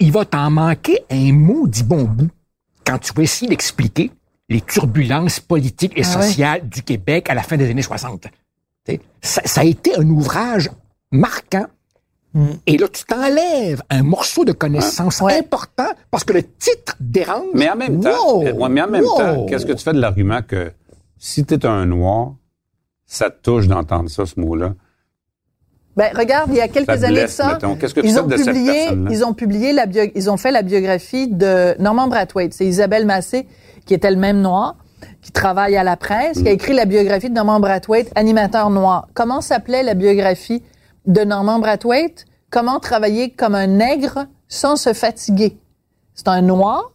il 0.00 0.12
va 0.12 0.24
t'en 0.24 0.50
manquer 0.50 1.00
un 1.10 1.32
mot 1.32 1.66
du 1.66 1.82
bon 1.82 2.04
bout 2.04 2.30
quand 2.86 2.98
tu 2.98 3.12
vas 3.14 3.22
essayer 3.22 3.48
d'expliquer 3.48 4.10
les 4.48 4.60
turbulences 4.60 5.40
politiques 5.40 5.92
et 5.96 6.02
Ah 6.04 6.16
ouais. 6.18 6.22
sociales 6.26 6.68
du 6.68 6.82
Québec 6.82 7.30
à 7.30 7.34
la 7.34 7.42
fin 7.42 7.56
des 7.56 7.70
années 7.70 7.82
60. 7.82 8.22
Tu 8.22 8.28
sais, 8.86 9.00
Ça, 9.22 9.40
ça 9.44 9.60
a 9.62 9.64
été 9.64 9.96
un 9.96 10.08
ouvrage 10.10 10.70
marquant. 11.10 11.66
Et 12.66 12.76
là, 12.78 12.88
tu 12.88 13.04
t'enlèves 13.04 13.80
un 13.90 14.02
morceau 14.02 14.44
de 14.44 14.50
connaissance 14.52 15.20
Ouais. 15.20 15.38
important 15.38 15.86
parce 16.10 16.24
que 16.24 16.32
le 16.32 16.42
titre 16.42 16.96
dérange. 16.98 17.46
Mais 17.54 17.70
en 17.70 17.76
même 17.76 18.00
temps, 18.00 18.10
Wow! 18.38 18.42
ouais, 18.58 18.68
mais 18.68 18.82
en 18.82 18.88
même 18.90 19.04
Wow! 19.04 19.16
temps, 19.18 19.46
qu'est-ce 19.46 19.64
que 19.64 19.72
tu 19.72 19.84
fais 19.84 19.92
de 19.92 20.00
l'argument 20.00 20.40
que 20.42 20.72
si 21.16 21.44
tu 21.46 21.54
es 21.54 21.64
un 21.64 21.86
noir, 21.86 22.34
ça 23.06 23.30
te 23.30 23.40
touche 23.40 23.68
d'entendre 23.68 24.10
ça, 24.10 24.26
ce 24.26 24.38
mot-là? 24.40 24.74
Ben, 25.96 26.10
regarde, 26.16 26.50
il 26.50 26.56
y 26.56 26.60
a 26.60 26.68
quelques 26.68 27.04
années 27.04 27.22
de 27.22 27.26
ça, 27.28 27.56
que 27.60 28.00
tu 28.00 28.06
ils 28.06 28.18
ont 28.18 28.26
publié, 28.26 28.88
ils 29.10 29.24
ont 29.24 29.32
publié 29.32 29.72
la 29.72 29.86
bio, 29.86 30.02
ils 30.14 30.28
ont 30.30 30.36
fait 30.36 30.50
la 30.50 30.62
biographie 30.62 31.28
de 31.28 31.80
Norman 31.80 32.08
Brathwaite. 32.08 32.52
C'est 32.52 32.66
Isabelle 32.66 33.06
Massé, 33.06 33.46
qui 33.86 33.94
est 33.94 34.04
elle-même 34.04 34.40
noire, 34.40 34.76
qui 35.22 35.30
travaille 35.30 35.76
à 35.76 35.84
la 35.84 35.96
presse, 35.96 36.38
Mm. 36.38 36.42
qui 36.42 36.48
a 36.48 36.52
écrit 36.52 36.72
la 36.72 36.84
biographie 36.84 37.28
de 37.30 37.34
Norman 37.34 37.60
Brathwaite, 37.60 38.10
animateur 38.16 38.70
noir. 38.70 39.06
Comment 39.14 39.40
s'appelait 39.40 39.84
la 39.84 39.94
biographie 39.94 40.62
de 41.06 41.22
Norman 41.22 41.60
Brathwaite? 41.60 42.24
Comment 42.50 42.80
travailler 42.80 43.30
comme 43.30 43.54
un 43.54 43.66
nègre 43.68 44.26
sans 44.48 44.74
se 44.76 44.92
fatiguer? 44.94 45.58
C'est 46.14 46.28
un 46.28 46.42
noir, 46.42 46.92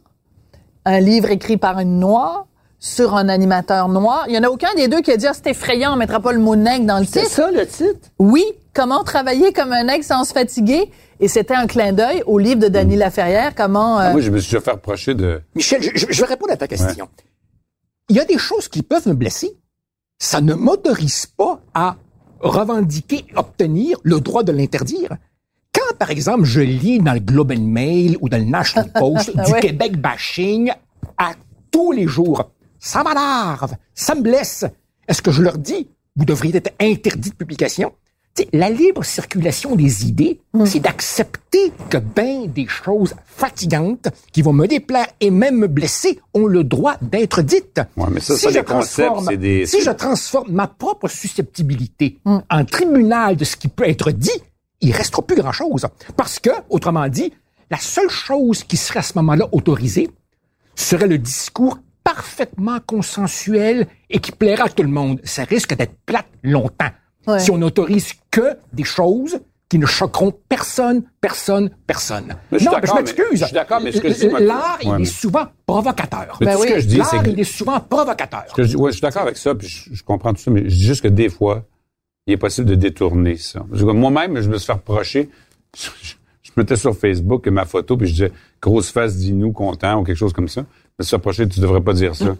un 0.85 0.99
livre 0.99 1.29
écrit 1.31 1.57
par 1.57 1.79
une 1.79 1.99
noire, 1.99 2.47
sur 2.81 3.15
un 3.15 3.27
animateur 3.27 3.89
noir. 3.89 4.23
Il 4.29 4.35
y 4.35 4.37
en 4.37 4.43
a 4.43 4.47
aucun 4.49 4.73
des 4.77 4.87
deux 4.87 5.01
qui 5.01 5.11
a 5.11 5.17
dit, 5.17 5.27
ah, 5.27 5.33
c'est 5.33 5.51
effrayant, 5.51 5.91
on 5.93 5.95
mettra 5.97 6.21
pas 6.21 6.31
le 6.31 6.39
mot 6.39 6.55
nègre 6.55 6.85
dans 6.85 6.99
le 6.99 7.03
C'est 7.05 7.23
titre. 7.23 7.31
ça 7.33 7.51
le 7.51 7.67
titre? 7.67 8.07
Oui, 8.19 8.45
comment 8.79 9.03
travailler 9.03 9.51
comme 9.51 9.73
un 9.73 9.89
aigle 9.89 10.05
sans 10.05 10.23
se 10.23 10.31
fatiguer. 10.31 10.89
Et 11.19 11.27
c'était 11.27 11.53
un 11.53 11.67
clin 11.67 11.91
d'œil 11.91 12.23
au 12.25 12.39
livre 12.39 12.61
de 12.61 12.69
Dany 12.69 12.95
Laferrière, 12.95 13.53
comment... 13.53 13.99
euh, 13.99 14.03
Ah, 14.05 14.11
Moi, 14.13 14.21
je 14.21 14.29
me 14.31 14.39
suis 14.39 14.51
déjà 14.51 14.61
fait 14.63 14.71
reprocher 14.71 15.13
de... 15.15 15.41
Michel, 15.53 15.81
je, 15.83 16.05
vais 16.05 16.25
répondre 16.25 16.53
à 16.53 16.55
ta 16.57 16.65
question. 16.67 17.09
Il 18.09 18.15
y 18.15 18.21
a 18.21 18.25
des 18.25 18.37
choses 18.37 18.69
qui 18.69 18.81
peuvent 18.81 19.05
me 19.07 19.13
blesser. 19.13 19.51
Ça 20.17 20.39
ne 20.39 20.53
m'autorise 20.53 21.25
pas 21.25 21.59
à 21.73 21.97
revendiquer, 22.39 23.25
obtenir 23.35 23.97
le 24.03 24.21
droit 24.21 24.43
de 24.43 24.53
l'interdire. 24.53 25.09
Quand, 25.73 25.97
par 25.97 26.09
exemple, 26.09 26.45
je 26.45 26.61
lis 26.61 26.99
dans 26.99 27.13
le 27.13 27.19
Globe 27.19 27.51
and 27.51 27.61
Mail 27.63 28.17
ou 28.21 28.29
dans 28.29 28.37
le 28.37 28.45
National 28.45 28.89
Post 28.97 29.35
du 29.35 29.51
Ouais. 29.51 29.59
Québec 29.59 29.99
bashing 29.99 30.71
à 31.17 31.33
tous 31.69 31.91
les 31.91 32.07
jours, 32.07 32.49
ça 32.79 33.03
m'énerve, 33.03 33.73
ça 33.93 34.15
me 34.15 34.21
blesse. 34.21 34.63
Est-ce 35.09 35.21
que 35.21 35.31
je 35.31 35.41
leur 35.41 35.57
dis, 35.57 35.89
vous 36.15 36.23
devriez 36.23 36.55
être 36.55 36.71
interdit 36.79 37.31
de 37.31 37.35
publication? 37.35 37.91
La 38.53 38.69
libre 38.69 39.03
circulation 39.03 39.75
des 39.75 40.05
idées, 40.07 40.39
Hmm. 40.53 40.65
c'est 40.65 40.79
d'accepter 40.79 41.71
que 41.89 41.97
ben 41.97 42.47
des 42.47 42.67
choses 42.67 43.13
fatigantes 43.25 44.07
qui 44.31 44.41
vont 44.41 44.53
me 44.53 44.67
déplaire 44.67 45.07
et 45.19 45.29
même 45.31 45.57
me 45.57 45.67
blesser 45.67 46.19
ont 46.33 46.45
le 46.47 46.63
droit 46.63 46.95
d'être 47.01 47.41
dites. 47.41 47.81
Ouais, 47.97 48.07
mais 48.11 48.19
ça, 48.19 48.35
ça, 48.37 48.49
je 48.49 48.57
les 48.59 48.63
concepts, 48.63 49.07
transforme- 49.07 49.27
c'est 49.29 49.37
des- 49.37 49.65
Si 49.65 49.81
je 49.81 49.91
transforme 49.91 50.51
ma 50.51 50.67
propre 50.67 51.07
susceptibilité 51.07 52.19
Hmm. 52.25 52.39
en 52.49 52.65
tribunal 52.65 53.35
de 53.35 53.45
ce 53.45 53.55
qui 53.55 53.67
peut 53.67 53.87
être 53.87 54.11
dit, 54.11 54.31
il 54.81 54.91
restera 54.91 55.21
plus 55.21 55.35
grand-chose. 55.35 55.87
Parce 56.15 56.39
que, 56.39 56.49
autrement 56.69 57.07
dit, 57.09 57.33
la 57.71 57.77
seule 57.77 58.09
chose 58.09 58.63
qui 58.63 58.77
serait 58.77 58.99
à 58.99 59.03
ce 59.03 59.13
moment-là 59.17 59.47
autorisée 59.51 60.09
serait 60.75 61.07
le 61.07 61.17
discours 61.17 61.77
parfaitement 62.03 62.79
consensuel 62.85 63.87
et 64.09 64.19
qui 64.19 64.31
plaira 64.31 64.65
à 64.65 64.69
tout 64.69 64.83
le 64.83 64.89
monde. 64.89 65.19
Ça 65.23 65.43
risque 65.43 65.75
d'être 65.75 65.93
plate 66.05 66.25
longtemps. 66.43 66.89
Ouais. 67.27 67.39
Si 67.39 67.51
on 67.51 67.57
n'autorise 67.57 68.13
que 68.31 68.57
des 68.73 68.83
choses 68.83 69.39
qui 69.67 69.77
ne 69.77 69.85
choqueront 69.85 70.33
personne, 70.49 71.03
personne, 71.21 71.69
personne. 71.85 72.35
Mais 72.51 72.57
je 72.57 72.65
non, 72.65 72.71
je 72.83 72.93
m'excuse. 72.93 73.25
je 73.33 73.45
suis 73.45 73.53
d'accord, 73.53 73.79
mais 73.81 73.91
ce 73.91 74.01
que 74.01 74.09
je 74.09 74.15
dis, 74.27 74.27
L'art, 74.43 74.79
il 74.81 75.01
est 75.01 75.05
souvent 75.05 75.45
provocateur. 75.67 76.37
Mais 76.39 76.47
Ben 76.47 76.57
ce 76.57 76.65
que 76.65 76.79
je 76.79 76.87
dis, 76.87 76.97
L'art, 76.97 77.27
il 77.27 77.39
est 77.39 77.43
souvent 77.43 77.79
provocateur. 77.79 78.45
Ce 78.47 78.53
que 78.55 78.63
je, 78.63 78.69
dis- 78.69 78.75
ouais, 78.75 78.89
je 78.89 78.93
suis 78.95 79.01
d'accord 79.01 79.21
avec 79.21 79.37
ça, 79.37 79.53
puis 79.53 79.67
je, 79.67 79.93
je 79.93 80.03
comprends 80.03 80.33
tout 80.33 80.41
ça, 80.41 80.49
mais 80.49 80.61
je 80.67 80.75
dis 80.75 80.85
juste 80.85 81.01
que 81.03 81.07
des 81.07 81.29
fois, 81.29 81.65
il 82.25 82.33
est 82.33 82.37
possible 82.37 82.67
de 82.67 82.75
détourner 82.75 83.37
ça. 83.37 83.63
Moi-même, 83.69 84.41
je 84.41 84.49
me 84.49 84.57
suis 84.57 84.65
fait 84.65 84.73
reprocher. 84.73 85.29
Je, 85.77 85.89
je 86.41 86.51
mettais 86.57 86.75
sur 86.75 86.97
Facebook 86.97 87.47
ma 87.47 87.65
photo, 87.65 87.95
puis 87.95 88.07
je 88.07 88.13
disais 88.13 88.31
grosse 88.59 88.89
face 88.89 89.17
d'Inou 89.17 89.51
content 89.51 89.99
ou 89.99 90.03
quelque 90.03 90.17
chose 90.17 90.33
comme 90.33 90.47
ça. 90.47 90.65
Reprocher, 91.11 91.47
tu 91.47 91.59
devrais 91.59 91.81
pas 91.81 91.93
dire 91.93 92.13
ça. 92.15 92.35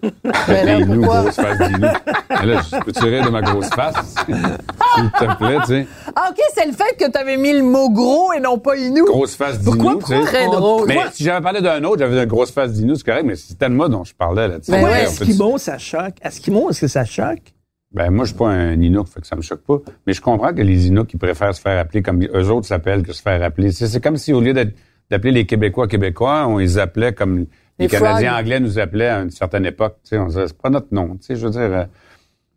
Mais 0.48 0.64
là, 0.66 0.80
Inou, 0.80 0.96
pourquoi? 1.02 1.22
grosse 1.22 1.36
face 1.36 1.58
d'Inou. 1.70 1.88
Mais 2.30 2.46
là, 2.46 2.62
je 2.62 2.84
peux 2.84 2.92
tirer 2.92 3.22
de 3.22 3.30
ma 3.30 3.42
grosse 3.42 3.70
face, 3.70 4.16
s'il 4.26 5.12
te 5.12 5.38
plaît, 5.38 5.58
tu 5.62 5.66
sais. 5.68 5.88
Ah, 6.16 6.28
OK, 6.30 6.38
c'est 6.54 6.66
le 6.66 6.74
fait 6.74 6.96
que 6.98 7.10
tu 7.10 7.18
avais 7.18 7.38
mis 7.38 7.54
le 7.54 7.64
mot 7.64 7.90
gros 7.90 8.34
et 8.34 8.40
non 8.40 8.58
pas 8.60 8.76
Inou. 8.76 9.06
Grosse 9.06 9.36
face 9.36 9.58
Pourquoi? 9.60 9.92
d'Inou, 9.96 10.00
tu 10.02 10.08
sais. 10.14 10.22
Très 10.24 10.46
drôle? 10.48 10.88
Mais 10.88 11.00
si 11.14 11.24
j'avais 11.24 11.42
parlé 11.42 11.62
d'un 11.62 11.84
autre, 11.86 12.00
j'avais 12.00 12.22
une 12.22 12.26
grosse 12.30 12.52
face 12.52 12.74
d'Inou, 12.74 12.96
c'est 12.96 13.06
correct, 13.06 13.24
mais 13.26 13.36
c'était 13.36 13.70
de 13.70 13.74
moi 13.74 13.88
dont 13.90 14.04
je 14.04 14.14
parlais 14.14 14.48
là-dessus. 14.48 14.72
Ben 14.72 14.84
Ouais, 14.84 14.92
ouais. 14.92 15.04
Eskimo, 15.04 15.58
ça 15.58 15.78
choque. 15.78 16.16
Eskimo, 16.24 16.70
est-ce 16.70 16.82
que 16.82 16.88
ça 16.88 17.06
choque? 17.06 17.54
Ben, 17.92 18.12
moi, 18.12 18.26
je 18.26 18.30
suis 18.30 18.38
pas 18.38 18.50
un 18.50 18.80
Inuk, 18.80 19.08
fait 19.08 19.22
que 19.22 19.26
ça 19.28 19.36
me 19.36 19.42
choque 19.42 19.62
pas. 19.64 19.78
Mais 20.06 20.14
je 20.14 20.22
comprends 20.22 20.54
que 20.54 20.62
les 20.62 20.88
Inuks, 20.88 21.12
ils 21.14 21.18
préfèrent 21.18 21.56
se 21.56 21.62
faire 21.62 21.80
appeler 21.80 22.04
comme 22.04 22.22
eux 22.24 22.50
autres 22.52 22.68
s'appellent 22.68 23.02
que 23.04 23.14
se 23.14 23.22
faire 23.22 23.42
appeler. 23.42 23.72
C'est, 23.72 23.88
c'est 23.88 24.00
comme 24.02 24.18
si, 24.18 24.32
au 24.32 24.42
lieu 24.42 24.54
d'appeler 24.54 25.32
les 25.32 25.46
Québécois 25.48 25.88
Québécois, 25.88 26.46
on 26.48 26.58
les 26.60 26.78
appelait 26.78 27.14
comme 27.14 27.46
les, 27.80 27.86
Les 27.86 27.90
Canadiens 27.90 28.32
frogs. 28.32 28.42
anglais 28.42 28.60
nous 28.60 28.78
appelaient 28.80 29.08
à 29.08 29.22
une 29.22 29.32
certaine 29.32 29.66
époque. 29.66 29.96
Tu 30.04 30.10
sais, 30.10 30.18
on 30.20 30.28
disait, 30.28 30.48
c'est 30.48 30.58
pas 30.62 30.70
notre 30.70 30.94
nom. 30.94 31.16
Tu 31.16 31.28
sais, 31.28 31.36
je 31.36 31.46
veux 31.46 31.52
dire. 31.52 31.62
euh, 31.62 31.86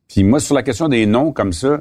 Puis 0.09 0.25
moi, 0.25 0.41
sur 0.41 0.55
la 0.55 0.63
question 0.63 0.89
des 0.89 1.07
noms 1.07 1.33
comme 1.33 1.53
ça, 1.53 1.81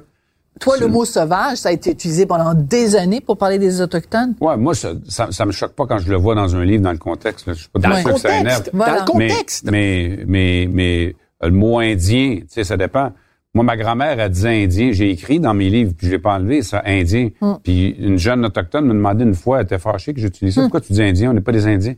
Toi, 0.59 0.77
le 0.77 0.87
mot 0.87 1.05
sauvage, 1.05 1.57
ça 1.57 1.69
a 1.69 1.71
été 1.71 1.91
utilisé 1.91 2.25
pendant 2.25 2.53
des 2.53 2.95
années 2.95 3.21
pour 3.21 3.37
parler 3.37 3.57
des 3.57 3.81
Autochtones? 3.81 4.35
ouais, 4.41 4.57
moi, 4.57 4.75
ça, 4.75 4.89
ça, 5.07 5.27
ça 5.31 5.45
me 5.45 5.51
choque 5.51 5.73
pas 5.73 5.85
quand 5.87 5.97
je 5.97 6.09
le 6.09 6.17
vois 6.17 6.35
dans 6.35 6.55
un 6.55 6.63
livre, 6.65 6.83
dans 6.83 6.91
le 6.91 6.97
contexte. 6.97 7.47
là. 7.47 7.53
Je 7.53 7.59
suis 7.59 7.69
pas 7.69 7.79
Dans 7.79 7.95
sûr 7.95 8.07
le 8.09 8.13
que 8.13 8.19
ça 8.19 8.29
énerve. 8.37 8.57
contexte. 8.57 8.69
Voilà. 8.73 8.99
Dans 9.01 9.13
le 9.13 9.17
Mais, 9.19 9.27
contexte. 9.29 9.71
mais, 9.71 10.19
mais, 10.27 10.67
mais 10.71 11.15
euh, 11.43 11.47
le 11.47 11.53
mot 11.53 11.79
indien, 11.79 12.35
tu 12.41 12.45
sais, 12.49 12.63
ça 12.63 12.77
dépend. 12.77 13.11
Moi, 13.53 13.63
ma 13.65 13.75
grand-mère, 13.75 14.17
elle 14.19 14.29
disait 14.31 14.63
indien. 14.63 14.91
J'ai 14.93 15.09
écrit 15.09 15.39
dans 15.39 15.53
mes 15.53 15.69
livres, 15.69 15.93
puis 15.97 16.07
je 16.07 16.11
l'ai 16.11 16.19
pas 16.19 16.35
enlevé, 16.35 16.61
ça, 16.61 16.81
indien. 16.85 17.29
Hmm. 17.41 17.55
Puis 17.63 17.89
une 17.99 18.17
jeune 18.17 18.45
autochtone 18.45 18.85
me 18.85 18.93
demandait 18.93 19.23
une 19.25 19.33
fois, 19.33 19.57
elle 19.59 19.65
était 19.65 19.79
fâchée 19.79 20.13
que 20.13 20.21
j'utilise 20.21 20.55
ça. 20.55 20.61
Pourquoi 20.61 20.79
tu 20.81 20.93
dis 20.93 21.01
indien? 21.03 21.31
On 21.31 21.33
n'est 21.33 21.41
pas 21.41 21.51
des 21.53 21.65
indiens. 21.67 21.95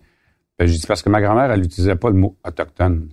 Ben, 0.59 0.67
j'ai 0.67 0.77
dit 0.77 0.87
parce 0.87 1.01
que 1.01 1.09
ma 1.09 1.21
grand-mère, 1.21 1.51
elle 1.51 1.61
n'utilisait 1.61 1.95
pas 1.95 2.09
le 2.09 2.15
mot 2.15 2.35
autochtone. 2.45 3.07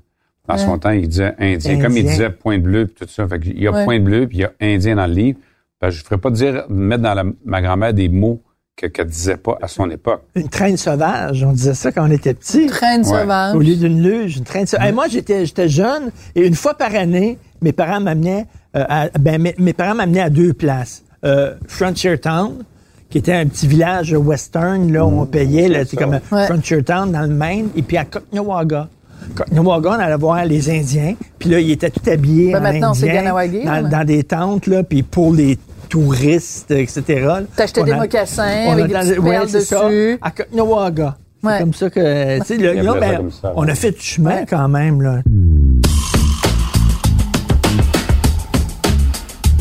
Dans 0.48 0.58
son 0.58 0.78
temps, 0.78 0.90
il 0.90 1.06
disait 1.08 1.34
indien. 1.38 1.80
Comme 1.80 1.96
il 1.96 2.04
disait 2.04 2.30
point 2.30 2.58
bleu, 2.58 2.86
puis 2.86 3.06
tout 3.06 3.12
ça. 3.12 3.26
Fait 3.28 3.38
que 3.38 3.46
il 3.46 3.60
y 3.62 3.66
a 3.68 3.72
Ouais. 3.72 3.84
point 3.84 4.00
bleu, 4.00 4.26
puis 4.26 4.38
il 4.38 4.40
y 4.40 4.44
a 4.44 4.52
indien 4.60 4.96
dans 4.96 5.06
le 5.06 5.12
livre. 5.12 5.38
Ben, 5.80 5.90
je 5.90 6.00
ne 6.00 6.04
ferais 6.04 6.18
pas 6.18 6.30
dire, 6.30 6.64
mettre 6.68 7.02
dans 7.02 7.14
la- 7.14 7.24
ma 7.44 7.62
grand-mère 7.62 7.94
des 7.94 8.08
mots 8.08 8.42
que- 8.76 8.86
qu'elle 8.86 9.06
disait 9.06 9.36
pas 9.36 9.56
à 9.62 9.68
son 9.68 9.88
époque. 9.90 10.22
Une 10.34 10.48
traîne 10.48 10.76
sauvage, 10.76 11.42
on 11.44 11.52
disait 11.52 11.74
ça 11.74 11.92
quand 11.92 12.06
on 12.06 12.10
était 12.10 12.34
petit. 12.34 12.66
Traîne 12.66 13.00
Ouais. 13.02 13.20
sauvage. 13.20 13.54
Au 13.54 13.60
lieu 13.60 13.76
d'une 13.76 14.02
luge, 14.02 14.38
une 14.38 14.44
traîne 14.44 14.66
sauvage. 14.66 14.86
Hey, 14.88 14.92
moi, 14.92 15.06
j'étais, 15.08 15.46
j'étais 15.46 15.68
jeune 15.68 16.10
et 16.34 16.46
une 16.46 16.54
fois 16.54 16.74
par 16.74 16.94
année, 16.94 17.38
mes 17.62 17.72
parents 17.72 18.00
m'amenaient, 18.00 18.46
euh, 18.76 18.84
à, 18.88 19.08
ben, 19.18 19.40
mes, 19.40 19.54
mes 19.58 19.72
parents 19.72 19.94
m'amenaient 19.94 20.20
à 20.20 20.30
deux 20.30 20.52
places. 20.52 21.04
Euh, 21.24 21.54
Frontiertown, 21.68 22.64
qui 23.10 23.18
était 23.18 23.34
un 23.34 23.46
petit 23.46 23.66
village 23.66 24.12
western, 24.12 24.90
là, 24.92 25.04
où 25.04 25.20
on 25.20 25.26
payait, 25.26 25.68
là, 25.68 25.80
c'est 25.84 25.96
comme 25.96 26.18
Ouais. 26.32 26.46
Frontiertown 26.46 27.10
dans 27.10 27.22
le 27.22 27.28
Maine, 27.34 27.68
et 27.76 27.82
puis 27.82 27.96
à 27.96 28.04
Cocknowaga. 28.04 28.88
Cocknowaga, 29.34 29.90
on 29.90 29.92
allait 29.94 30.16
voir 30.16 30.44
les 30.44 30.70
Indiens, 30.70 31.14
puis 31.38 31.50
là, 31.50 31.60
ils 31.60 31.72
étaient 31.72 31.90
tout 31.90 32.08
habillés 32.08 32.52
Ben, 32.52 32.58
en 32.58 32.62
maintenant, 32.62 32.92
indien, 32.92 33.82
dans, 33.82 34.04
des 34.06 34.22
tentes, 34.24 34.66
là, 34.66 34.82
puis 34.84 35.02
pour 35.02 35.34
les 35.34 35.58
touristes, 35.88 36.70
etc. 36.70 37.28
T'achetais 37.56 37.82
des 37.82 37.94
mocassins 37.94 38.64
on 38.68 38.72
avec 38.72 38.84
a 38.94 39.02
des 39.04 39.10
petites 39.10 39.18
ouais, 39.18 39.60
ça, 39.60 39.86
dessus. 39.88 40.18
à 40.22 40.30
Cocknowaga. 40.30 41.16
C'est 41.42 41.58
comme 41.58 41.74
ça 41.74 41.90
que, 41.90 42.38
tu 42.40 42.44
sais, 42.44 42.56
là, 42.58 42.94
ben, 43.00 43.30
ça, 43.30 43.52
on 43.56 43.66
a 43.66 43.74
fait 43.74 43.92
du 43.92 44.00
chemin 44.00 44.36
Ouais. 44.36 44.46
quand 44.48 44.68
même, 44.68 45.00
là. 45.02 45.20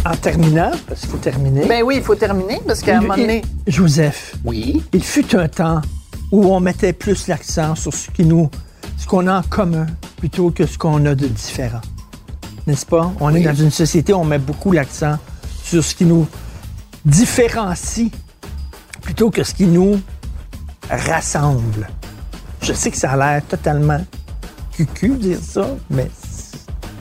En 0.10 0.16
terminant, 0.16 0.72
parce 0.88 1.02
qu'il 1.02 1.10
faut 1.10 1.18
terminer. 1.18 1.68
Ben 1.68 1.84
oui, 1.84 1.98
il 1.98 2.02
faut 2.04 2.16
terminer 2.16 2.60
parce 2.66 2.82
qu'à 2.82 2.98
un 2.98 3.02
moment 3.02 3.16
donné, 3.16 3.44
Joseph, 3.68 4.36
Oui. 4.44 4.82
il 4.92 5.04
fut 5.04 5.36
un 5.36 5.48
temps 5.48 5.82
où 6.32 6.46
on 6.52 6.60
mettait 6.60 6.94
plus 6.94 7.28
l'accent 7.28 7.76
sur 7.76 7.94
ce 7.94 8.10
qui 8.10 8.26
nous, 8.26 8.50
ce 8.98 9.06
qu'on 9.06 9.28
a 9.28 9.38
en 9.38 9.44
commun 9.44 9.86
plutôt 10.18 10.50
que 10.50 10.66
ce 10.66 10.80
qu'on 10.80 11.06
a 11.06 11.14
de 11.14 11.28
différent. 11.28 11.82
N'est-ce 12.66 12.88
pas? 12.88 13.14
On 13.20 13.34
est 13.36 13.42
dans 13.44 13.54
une 13.54 13.70
société 13.70 14.12
où 14.12 14.18
on 14.18 14.26
met 14.26 14.40
beaucoup 14.40 14.72
l'accent 14.72 15.18
sur 15.64 15.84
ce 15.84 15.94
qui 15.94 16.06
nous 16.06 16.28
différencie 17.06 18.10
plutôt 19.02 19.30
que 19.30 19.44
ce 19.44 19.54
qui 19.54 19.66
nous 19.68 20.00
rassemble. 20.90 21.88
Je 22.64 22.74
sais 22.74 22.90
que 22.90 22.98
ça 22.98 23.12
a 23.12 23.18
l'air 23.18 23.46
totalement 23.48 24.04
cucu 24.72 25.10
de 25.10 25.16
dire 25.18 25.40
ça, 25.42 25.68
mais 25.92 26.10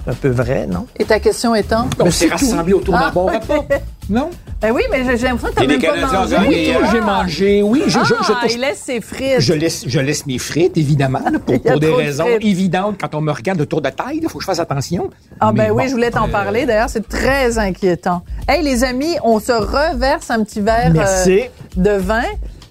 un 0.08 0.14
peu 0.14 0.28
vrai, 0.28 0.66
non? 0.66 0.86
et 0.98 1.04
ta 1.04 1.20
question 1.20 1.54
étant? 1.54 1.86
On 2.00 2.10
s'est 2.10 2.28
rassemblés 2.28 2.72
autour 2.72 2.94
d'un 2.94 3.00
Ah, 3.06 3.10
bon 3.12 3.26
repas. 3.26 3.64
Non? 4.10 4.30
Ben 4.62 4.70
oui, 4.72 4.80
mais 4.90 5.04
j'ai 5.18 5.26
l'impression 5.26 5.48
que 5.54 5.60
t'as 5.60 5.66
même 5.66 5.78
pas 5.82 6.20
mangé. 6.22 6.36
Oui, 6.48 6.72
j'ai 6.90 7.00
mangé. 7.02 7.62
Oui, 7.62 7.82
je, 7.88 7.98
je, 7.98 8.04
je, 8.06 8.32
Ah, 8.34 8.46
il 8.50 8.58
laisse 8.58 8.78
ses 8.78 9.02
frites. 9.02 9.34
je 9.40 9.52
laisse, 9.52 9.84
je 9.86 10.00
laisse 10.00 10.24
mes 10.24 10.38
frites, 10.38 10.78
évidemment, 10.78 11.20
là, 11.30 11.38
pour, 11.38 11.58
des 11.78 11.78
de 11.78 11.90
raisons 11.90 12.24
évidentes. 12.40 12.96
Quand 12.98 13.14
on 13.14 13.20
me 13.20 13.30
regarde 13.30 13.58
de 13.58 13.64
tour 13.66 13.82
de 13.82 13.90
taille, 13.90 14.20
il 14.22 14.28
faut 14.30 14.38
que 14.38 14.44
je 14.44 14.46
fasse 14.46 14.60
attention. 14.60 15.10
Ah 15.40 15.52
ben 15.52 15.64
Mais 15.64 15.70
oui, 15.72 15.88
je 15.88 15.92
voulais 15.92 16.10
t'en 16.10 16.26
euh, 16.26 16.30
parler. 16.32 16.64
D'ailleurs, 16.64 16.88
c'est 16.88 17.06
très 17.06 17.58
inquiétant. 17.58 18.22
Hey, 18.48 18.62
les 18.62 18.82
amis, 18.82 19.16
on 19.22 19.40
se 19.40 19.52
reverse 19.52 20.30
un 20.30 20.42
petit 20.42 20.62
verre 20.62 20.90
Merci. 20.94 21.42
euh, 21.42 21.44
de 21.76 21.90
vin. 21.98 22.22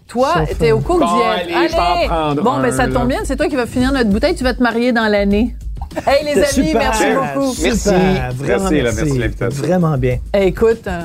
Toi, 0.07 0.33
t'es 0.57 0.71
au 0.71 0.79
cours 0.79 0.97
Bon, 0.99 1.05
d'y 1.05 1.21
être. 1.21 1.55
allez, 1.55 1.67
je 1.69 1.73
vais 1.73 1.79
en 1.79 2.07
prendre 2.07 2.41
Bon, 2.41 2.51
un, 2.53 2.61
ben 2.63 2.71
ça 2.71 2.87
là. 2.87 2.93
tombe 2.95 3.09
bien. 3.09 3.19
C'est 3.25 3.35
toi 3.35 3.47
qui 3.47 3.55
vas 3.55 3.67
finir 3.67 3.91
notre 3.91 4.09
bouteille. 4.09 4.33
Tu 4.33 4.43
vas 4.43 4.55
te 4.55 4.63
marier 4.63 4.91
dans 4.91 5.07
l'année. 5.07 5.55
Hey, 6.05 6.23
les 6.25 6.33
amis, 6.41 6.47
super, 6.69 6.73
merci 6.73 7.03
beaucoup. 7.13 7.53
super, 7.53 7.73
Merci. 7.73 8.35
Vraiment 8.37 8.69
Merci, 8.69 8.75
là, 8.81 8.91
merci. 8.93 9.17
l'invitation. 9.17 9.63
Vraiment 9.63 9.97
bien. 9.97 10.17
Hey, 10.33 10.47
écoute, 10.49 10.87
euh, 10.87 11.01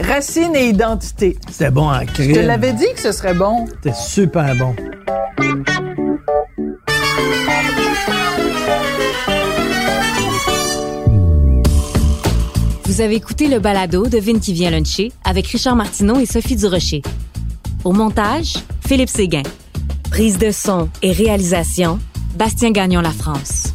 racine 0.00 0.54
et 0.56 0.68
identité. 0.68 1.36
C'était 1.50 1.70
bon 1.70 1.88
en 1.90 2.04
crime. 2.04 2.34
Je 2.34 2.40
te 2.40 2.44
l'avais 2.46 2.72
dit 2.72 2.86
que 2.94 3.00
ce 3.00 3.12
serait 3.12 3.34
bon. 3.34 3.66
C'était 3.82 3.94
super 3.96 4.54
bon. 4.56 4.74
Vous 12.86 13.00
avez 13.00 13.16
écouté 13.16 13.48
le 13.48 13.58
balado 13.58 14.06
de 14.06 14.18
Vin 14.18 14.38
qui 14.38 14.52
vient 14.52 14.70
luncher 14.70 15.12
avec 15.24 15.46
Richard 15.48 15.74
Martineau 15.76 16.20
et 16.20 16.26
Sophie 16.26 16.56
Durocher. 16.56 17.02
Au 17.84 17.92
montage, 17.92 18.54
Philippe 18.86 19.08
Séguin. 19.08 19.42
Prise 20.10 20.38
de 20.38 20.50
son 20.50 20.88
et 21.02 21.10
réalisation, 21.12 21.98
Bastien 22.36 22.70
Gagnon 22.70 23.00
La 23.00 23.10
France. 23.10 23.74